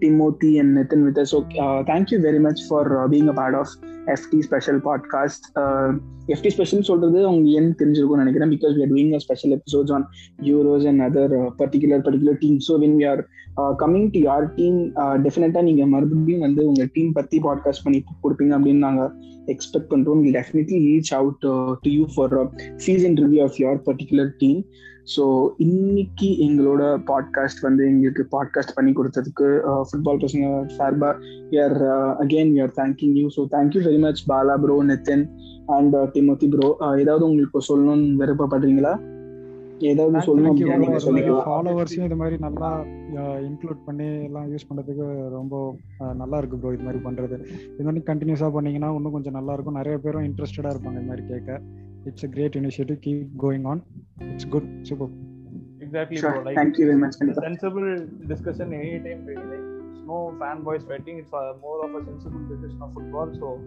Timothy 0.00 0.58
and 0.58 0.76
Nitin 0.76 1.04
with 1.06 1.18
us. 1.18 1.30
So, 1.30 1.38
uh, 1.64 1.84
thank 1.84 2.10
you 2.10 2.20
very 2.20 2.38
much 2.38 2.60
for 2.68 2.82
uh, 2.98 3.08
being 3.08 3.28
a 3.28 3.32
part 3.32 3.54
of 3.54 3.68
FT 4.06 4.42
Special 4.42 4.80
Podcast. 4.80 5.40
Uh, 5.56 5.88
FT 6.36 6.50
Special 6.50 6.82
சொல்றது 6.82 7.18
அவங்க 7.26 7.48
ஏன் 7.48 7.70
தெரிஞ்சிருக்கும்னு 7.78 8.22
நினைக்கிறேன் 8.24 8.50
because 8.54 8.74
we 8.76 8.82
are 8.86 8.92
doing 8.94 9.10
a 9.14 9.20
special 9.26 9.50
episodes 9.58 9.90
on 9.96 10.02
Euros 10.42 10.84
and 10.86 11.00
other 11.08 11.26
uh, 11.38 11.50
particular 11.50 11.98
particular 12.02 12.34
teams. 12.34 12.62
So 12.66 12.78
when 12.78 12.94
we 12.96 13.06
are 13.12 13.20
uh, 13.56 13.72
coming 13.82 14.04
to 14.12 14.18
your 14.18 14.42
team, 14.56 14.74
uh, 14.96 15.16
definitely 15.26 15.62
நீங்க 15.62 15.86
மறுபடியும் 15.86 16.40
வந்து 16.40 16.66
உங்க 16.66 16.84
team 16.92 17.12
பத்தி 17.12 17.38
பாட்காஸ்ட் 17.38 17.84
பண்ணி 17.84 18.04
கொடுப்பீங்க 18.22 18.54
அப்படின்னு 18.58 18.86
நாங்க 18.88 19.04
எக்ஸ்பெக்ட் 19.46 19.90
பண்றோம் 19.90 20.20
will 20.20 20.38
definitely 20.40 20.78
reach 20.88 21.12
out 21.20 21.40
to 21.82 21.90
you 21.90 22.04
for 22.14 22.36
season 22.76 23.18
review 23.24 23.42
of 23.42 23.58
your 23.58 23.80
particular 23.90 24.30
team 24.38 24.64
so 25.08 25.24
இன்னைக்கு 25.58 26.28
எங்களோட 26.46 27.02
பாட்காஸ்ட் 27.04 27.60
வந்து 27.60 27.86
எங்களுக்கு 27.86 28.22
பாட்காஸ்ட் 28.36 28.74
பண்ணி 28.74 28.92
கொடுத்ததுக்கு 28.92 29.46
ஃபுட்பால் 29.90 30.22
பசங்க 30.24 30.48
சார்பா 30.66 31.10
you're 31.50 31.76
again 32.24 32.52
you're 32.56 32.74
thank you 32.80 33.08
you 33.12 33.28
so 33.28 33.44
thank you 33.54 33.82
very 33.82 33.98
much 33.98 34.24
Bala 34.26 34.56
bro 34.56 34.82
Nitin 34.82 35.24
and 35.66 35.96
Timothy 36.14 36.48
bro 36.48 36.68
ஏதாவது 36.98 37.24
உங்களுக்கு 37.24 37.60
சொல்லணும்னு 37.70 38.18
விருப்பப்படுறீங்களா? 38.22 38.92
ஏதாவது 39.80 40.20
சொல்லணும் 40.20 41.42
ஃபாலோவர்ஸையும் 41.48 42.04
இது 42.04 42.16
மாதிரி 42.16 42.36
நல்லா 42.36 42.70
இன்க்ளூட் 43.48 43.84
பண்ணி 43.84 44.06
எல்லாம் 44.24 44.48
யூஸ் 44.52 44.68
பண்றதுக்கு 44.68 45.28
ரொம்ப 45.28 45.76
நல்லா 46.14 46.36
இருக்கு 46.36 46.56
ப்ரோ 46.56 46.72
இது 46.72 46.82
மாதிரி 46.82 47.02
பண்றது. 47.04 47.36
இது 47.74 47.84
மாதிரி 47.84 48.02
கண்டினியூஸா 48.12 48.48
பண்ணீங்கன்னா 48.52 48.94
இன்னும் 48.94 49.12
கொஞ்சம் 49.12 49.32
நல்லா 49.32 49.52
இருக்கும். 49.52 49.74
நிறைய 49.74 49.98
பேரும் 49.98 50.26
இன்ட்ரெஸ்டடா 50.30 50.72
இருப்பாங்க 50.74 51.00
இது 51.00 51.10
மாதிரி 51.10 51.26
கேட்க. 51.26 51.60
it's 52.06 52.22
a 52.22 52.28
great 52.28 52.56
initiative. 52.56 53.00
Keep 53.02 53.36
going 53.36 53.66
on. 53.66 53.82
It's 54.20 54.44
good. 54.44 54.86
Super. 54.86 55.08
Exactly. 55.80 56.18
Sure. 56.18 56.32
Bro. 56.32 56.42
Like, 56.42 56.56
Thank 56.56 56.78
you 56.78 56.86
very 56.86 56.98
much. 56.98 57.14
Sensible 57.14 58.06
discussion 58.26 58.72
anytime. 58.72 59.24
Really. 59.26 59.42
Like, 59.42 59.92
it's 59.92 60.06
no 60.06 60.34
fanboy 60.40 60.84
sweating. 60.84 61.18
It's 61.18 61.32
uh, 61.32 61.54
more 61.60 61.84
of 61.84 61.94
a 61.94 62.04
sensible 62.04 62.40
discussion 62.48 62.80
of 62.82 62.94
football. 62.94 63.32
So, 63.38 63.60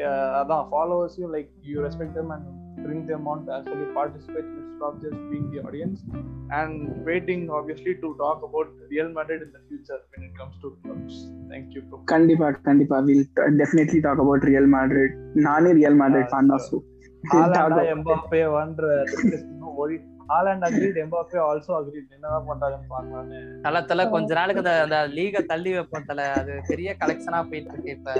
uh, 0.00 0.44
the 0.44 0.70
followers, 0.70 1.16
you 1.18 1.28
like 1.28 1.50
you 1.62 1.80
respect 1.80 2.14
them 2.14 2.30
and 2.30 2.44
bring 2.84 3.06
them 3.06 3.28
on 3.28 3.46
to 3.46 3.52
actually 3.52 3.86
participate 3.94 4.44
instead 4.44 4.82
of 4.82 5.00
just 5.02 5.16
being 5.30 5.50
the 5.50 5.62
audience 5.62 6.02
and 6.50 7.04
waiting 7.04 7.48
obviously 7.50 7.94
to 7.96 8.14
talk 8.18 8.42
about 8.42 8.68
Real 8.90 9.08
Madrid 9.08 9.42
in 9.42 9.52
the 9.52 9.60
future 9.68 10.00
when 10.14 10.28
it 10.28 10.36
comes 10.36 10.54
to 10.62 10.76
clubs. 10.82 11.30
Thank 11.48 11.74
you. 11.74 11.82
Bro. 11.82 12.04
Kandipa, 12.06 12.56
Kandipa, 12.62 13.04
we'll 13.04 13.24
t- 13.24 13.56
definitely 13.58 14.00
talk 14.02 14.18
about 14.18 14.42
Real 14.44 14.66
Madrid. 14.66 15.12
Nani 15.34 15.74
Real 15.74 15.94
Madrid 15.94 16.28
fan 16.30 16.50
also. 16.50 16.82
ஹாலாண்டா 17.24 17.82
Mbappe 17.92 18.40
வன்ற 18.52 18.82
discussion 19.10 19.50
ஓடி 19.74 19.96
Haaland 20.30 20.64
agreed 20.68 20.98
Mbappe 21.02 21.38
also 21.46 21.72
agreed 21.78 22.14
என்னதான் 22.16 22.46
பண்றாங்கன்னு 22.48 23.40
தல 23.64 23.82
தல 23.82 24.06
கொஞ்ச 24.08 24.30
நாளுக்கு 24.38 24.62
அந்த 24.78 24.98
லீக 25.16 25.42
தள்ளி 25.50 25.70
வைப்போம் 25.74 26.08
தல. 26.10 26.24
அது 26.38 26.52
பெரிய 26.70 26.90
கலெக்ஷனா 27.02 27.40
போயிட்டு 27.50 27.72
இருக்கு 27.72 27.94
இப்ப 27.96 28.10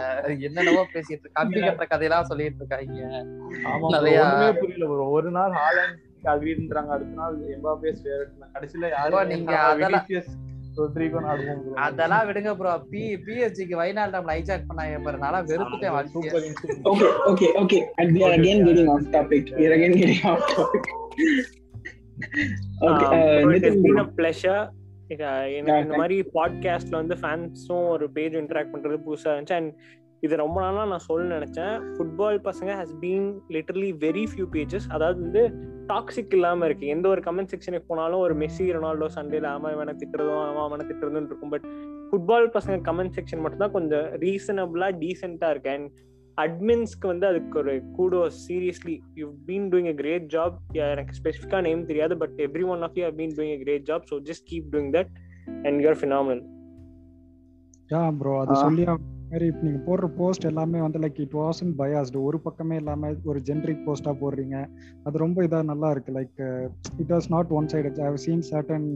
என்னென்னவோ 0.47 0.83
பேசிட்டு 0.95 1.23
இருக்கு. 1.23 1.39
கம்பி 1.41 1.61
கட்டுற 1.61 1.87
கதையெல்லாம் 1.87 2.31
சொல்லிட்டு 2.31 2.63
இருக்காங்க. 2.63 3.01
புரியல. 4.61 4.87
ப்ரோ 4.91 5.07
ஒரு 5.19 5.31
நாள் 5.39 5.55
ஹாலாண்ட் 5.61 5.99
அக்ரீட்ன்றாங்க 6.33 6.93
அடுத்த 6.97 7.21
நாள் 7.21 7.37
எம்பாப்பே 7.57 7.93
கடைசியில 8.55 8.91
யாரும் 8.97 9.31
நீங்க 9.33 9.55
அதெல்லாம் 9.69 10.09
அதெல்லாம் 11.87 12.27
விடுங்க 12.29 12.51
ப்ரோ 12.61 12.73
பி 12.93 13.03
பிஎஸ்ஜிக்கு 13.27 13.75
வைநாள் 13.83 14.15
நம்மள 14.15 14.35
ஹைஜாக் 14.37 14.69
பண்ணாங்க 14.69 14.99
பாரு. 15.07 15.19
நல்லா 15.25 15.41
வெறுத்துட்டேன் 15.51 15.97
okay 16.93 17.09
okay 17.31 17.49
okay 17.63 17.81
and 18.01 18.11
we 18.17 18.23
are 18.29 18.35
again 18.41 18.61
getting 18.69 18.89
off 18.95 19.07
topic. 19.17 19.45
We 19.59 19.67
are 19.69 19.75
again 19.79 19.95
getting 20.03 20.23
off 20.33 20.45
topic. 20.55 20.85
Okay 22.91 23.09
uh, 23.17 23.57
it 23.57 23.65
has 23.69 23.77
been 23.87 24.01
a 24.07 24.09
pleasure. 24.21 24.63
எனக்கு 25.15 25.81
இந்த 25.85 25.97
மாதிரி 26.01 26.17
பாட்காஸ்ட்ல 26.37 26.95
வந்து 27.01 27.17
ஃபேன்ஸும் 27.23 27.89
ஒரு 27.95 28.05
பேஜ் 28.17 28.37
இன்டராக்ட் 28.41 28.73
பண்றது 28.75 28.97
புதுசா 29.07 29.31
இருந்துச்சு. 29.33 29.57
அண்ட் 29.61 29.73
இது 30.27 30.35
ரொம்ப 30.43 30.57
நாளா 30.65 30.83
நான் 30.91 31.07
சொல்ல 31.07 31.23
நினைச்சேன். 31.37 31.73
ஃபுட்பால் 31.95 32.37
பசங்க 32.49 32.71
has 32.81 32.97
been 33.05 33.25
literally 33.55 33.89
very 34.05 34.25
few 34.33 34.47
pages 34.55 34.87
அதாவது 34.95 35.19
வந்து 35.25 35.43
டாக்ஸிக் 35.91 36.35
இல்லாம 36.37 36.67
இருக்கு. 36.69 36.87
எந்த 36.95 37.07
ஒரு 37.15 37.21
கமெண்ட் 37.27 37.53
செக்ஷனுக்கு 37.53 37.89
போனாலும் 37.89 38.23
ஒரு 38.27 38.35
மெஸ்ஸி 38.43 38.67
ரொனால்டோ 38.77 39.09
சண்டேல 39.17 39.49
அவன் 39.57 39.77
வேணா 39.81 39.95
திட்டுறதும் 40.03 40.43
அவன் 40.45 40.65
அவனை 40.67 40.85
திட்டுறதும் 40.91 41.29
இருக்கும். 41.31 41.53
பட் 41.55 41.67
ஃபுட்பால் 42.11 42.49
பசங்க 42.57 42.77
கமெண்ட் 42.89 43.15
செக்ஷன் 43.19 43.43
மட்டும் 43.45 43.65
தான் 43.65 43.75
கொஞ்சம் 43.79 44.07
ரீசனபிளா 44.25 44.89
டீசெண்டா 45.03 45.51
இருக்கு. 45.55 45.75
அண்ட் 45.77 45.89
அட்மின்ஸ்க்கு 46.39 47.07
வந்து 47.13 47.27
அதுக்கு 47.31 47.57
ஒரு 47.63 47.73
கூடோ 47.97 48.21
seriously 48.45 48.95
you 49.21 49.27
been 49.49 49.67
doing 49.73 49.91
a 49.91 49.97
great 49.99 50.29
job 50.35 50.55
எனக்கு 50.93 51.19
ஸ்பெசிஃபிக்கா 51.21 51.59
நேம் 51.69 51.83
தெரியாது 51.91 52.17
but 52.23 52.37
every 52.47 52.65
one 52.75 52.85
of 52.89 52.97
you 52.99 53.05
have 53.09 53.19
been 53.21 53.35
doing 53.39 53.55
a 53.57 53.61
great 53.65 53.85
job 53.91 54.07
so 54.13 54.19
just 54.29 54.47
keep 54.53 54.71
doing 54.75 54.93
that 54.97 55.11
and 55.67 55.77
you are 55.85 56.01
phenomenal 56.03 56.43
yeah 57.91 58.03
bro 58.21 58.35
அது 58.43 58.57
சொல்லி 58.65 58.85
மாதிரி 59.33 59.47
நீங்க 59.65 59.79
போடுற 59.87 60.07
போஸ்ட் 60.17 60.47
எல்லாமே 60.49 60.79
வந்து 60.85 60.99
லைக் 60.99 61.21
இட் 61.25 61.37
வாசன் 61.41 61.71
பயாஸ்டு 61.79 62.19
ஒரு 62.29 62.39
பக்கமே 62.47 62.77
இல்லாம 62.81 63.11
ஒரு 63.31 63.41
ஜென்ரிக் 63.49 63.85
போஸ்டா 63.87 64.13
போடுறீங்க. 64.23 64.57
அது 65.05 65.23
ரொம்ப 65.25 65.39
இதா 65.47 65.61
நல்லா 65.71 65.91
இருக்கு. 65.95 66.13
Like 66.19 66.41
it 67.03 67.13
was 67.15 67.29
not 67.35 67.53
one 67.59 67.69
sided 67.73 68.01
I 68.07 68.11
seen 68.25 68.45
certain 68.51 68.89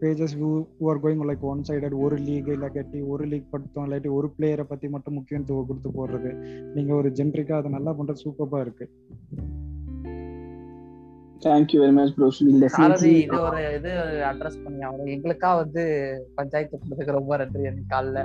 pages 0.00 0.34
who 0.40 0.50
are 0.90 1.00
going 1.04 1.22
like 1.30 1.44
one 1.52 1.62
sided 1.68 1.96
ஒரு 2.04 2.16
லீக் 2.28 2.48
இல்லை 2.56 2.68
கட்டி 2.76 3.00
ஒரு 3.12 3.24
லீக் 3.24 3.46
படுத்தோம். 3.52 3.86
இல்லாட்டி 3.86 4.10
ஒரு 4.18 4.28
பிளேயரை 4.38 4.66
பத்தி 4.72 4.88
மட்டும் 4.88 5.14
முக்கியத்துவம் 5.14 5.68
கொடுத்து 5.70 5.90
போடுறது. 5.98 6.32
நீங்க 6.74 6.94
ஒரு 6.94 7.10
ஜென்ரிக்கா 7.20 7.56
அதை 7.60 7.70
நல்லா 7.70 7.94
பண்றது 8.00 8.24
சூப்பரா 8.26 8.60
இருக்கு. 8.60 8.86
Thank you 11.46 11.80
very 11.82 11.94
much 11.98 12.14
bro 12.14 12.28
Sarathi 12.76 13.10
இது 13.24 13.40
ஒரு 13.40 13.58
இது 13.78 13.90
அட்ரஸ் 14.30 14.62
பண்ணி 14.62 14.80
ஆகணும் 14.86 15.12
எங்களுக்கா 15.16 15.50
வந்து 15.62 15.82
பஞ்சாயத்து 16.34 16.80
பண்ணதுக்கு 16.82 17.18
ரொம்ப 17.18 17.36
நன்றி 17.36 17.62
எனக்கு 17.62 17.92
காலைல. 17.96 18.22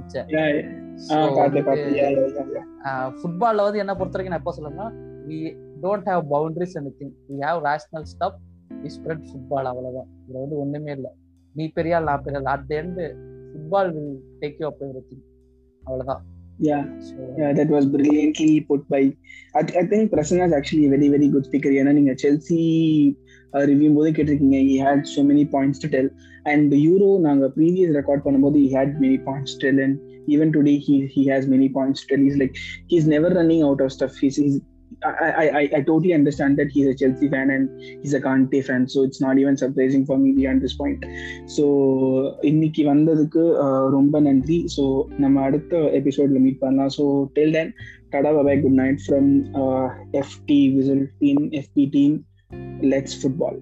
யா 2.54 3.12
ஃபுட்பால்ல 3.18 3.64
வந்து 3.66 3.78
என்ன 3.78 3.94
பொறுத்த 3.94 4.18
வரைக்கும் 4.18 4.34
நான் 4.34 4.42
எப்போ 4.42 4.54
சொல்லணும்னா 4.58 4.86
we 5.28 5.38
don't 5.82 6.08
have 6.08 6.24
boundaries 6.30 6.74
and 6.74 6.90
thing 6.98 7.12
we 7.28 7.36
have 7.40 7.60
rational 7.68 8.06
stuff 8.14 8.36
we 8.82 8.90
spread 8.96 9.24
football 9.28 9.68
அவ்வளவுதான். 9.70 10.08
இதுல 10.26 10.40
வந்து 10.40 10.58
ஒண்ணுமே 10.58 10.92
இல்லை. 10.92 11.10
நீ 11.52 11.68
பெரிய 11.68 11.96
ஆள் 11.96 12.02
நான் 12.02 12.22
பெரிய 12.22 12.42
ஆள். 12.44 12.58
At 12.58 12.72
end 12.72 13.02
football 13.54 13.90
will 13.96 14.14
take 14.42 14.56
you 14.62 14.68
up 14.70 14.80
everything 15.10 15.24
அவ்வளவுதான் 15.82 16.22
Yeah, 16.58 16.82
so 17.06 17.14
yeah, 17.38 17.52
that 17.58 17.68
was 17.74 17.84
brilliantly 17.94 18.60
put 18.68 18.82
by. 18.92 19.00
I, 19.58 19.62
I 19.80 19.84
think 19.92 20.02
Prasanna 20.12 20.44
is 20.48 20.52
actually 20.58 20.84
a 20.86 20.90
very, 20.92 21.08
very 21.14 21.28
good 21.34 21.46
speaker. 21.48 21.70
ஏன்னா 21.80 21.92
நீங்க 21.96 22.12
செல்சி 22.22 22.58
ரிவ்யூ 23.70 23.88
போது 23.96 24.10
கேட்டிருக்கீங்க 24.16 24.58
he 24.68 24.76
had 24.86 25.00
so 25.14 25.22
many 25.30 25.44
points 25.54 25.78
to 25.84 25.88
tell 25.94 26.08
and 26.52 26.70
euro 26.86 27.08
நாங்க 27.26 27.46
previous 27.58 27.90
record 27.98 28.24
பண்ணும்போது 28.26 28.60
he 28.64 28.70
had 28.78 28.92
many 29.04 29.18
points 29.28 29.52
to 29.54 29.60
tell 29.64 29.80
and 29.86 29.94
even 30.34 30.50
today 30.56 30.76
he 30.86 30.94
he 31.14 31.24
has 31.32 31.42
many 31.54 31.68
points 31.78 32.00
to 32.02 32.08
tell 32.10 32.22
he's 32.26 32.38
like 32.42 32.54
he's 32.92 33.08
never 33.14 33.30
running 33.40 33.62
out 33.68 33.80
of 33.84 33.90
stuff 33.96 34.14
he's, 34.24 34.38
he's 34.44 34.56
I, 35.02 35.48
I, 35.60 35.70
I, 35.76 35.80
totally 35.80 36.12
understand 36.12 36.58
that 36.58 36.70
he's 36.70 36.86
a 36.86 36.94
Chelsea 36.94 37.28
fan 37.28 37.50
and 37.50 37.68
he's 38.02 38.14
a 38.14 38.20
Kante 38.20 38.64
fan, 38.64 38.88
so 38.88 39.02
it's 39.02 39.20
not 39.20 39.38
even 39.38 39.56
surprising 39.56 40.06
for 40.06 40.18
me 40.18 40.32
beyond 40.32 40.62
this 40.62 40.74
point. 40.74 41.00
So 41.56 41.64
இன்னைக்கு 42.40 42.84
வந்ததுக்கு 42.84 43.42
ரொம்ப 43.90 44.20
நன்றி 44.20 44.58
so 44.76 44.84
நம்ம 45.18 45.42
அடுத்த 45.42 45.82
எபிசோட்ல 46.00 46.40
meet 46.46 46.62
பண்ணலாம் 46.64 46.92
so 46.98 47.06
tell 47.32 47.54
then 47.58 47.72
tata 48.10 48.32
bye bye 48.38 48.62
good 48.64 48.78
night 48.82 49.04
from 49.06 49.30
FT 50.22 50.60
whistle 50.74 51.04
team 51.18 51.44
FB 51.62 51.86
team 51.90 52.16
let's 52.92 53.18
football 53.20 53.60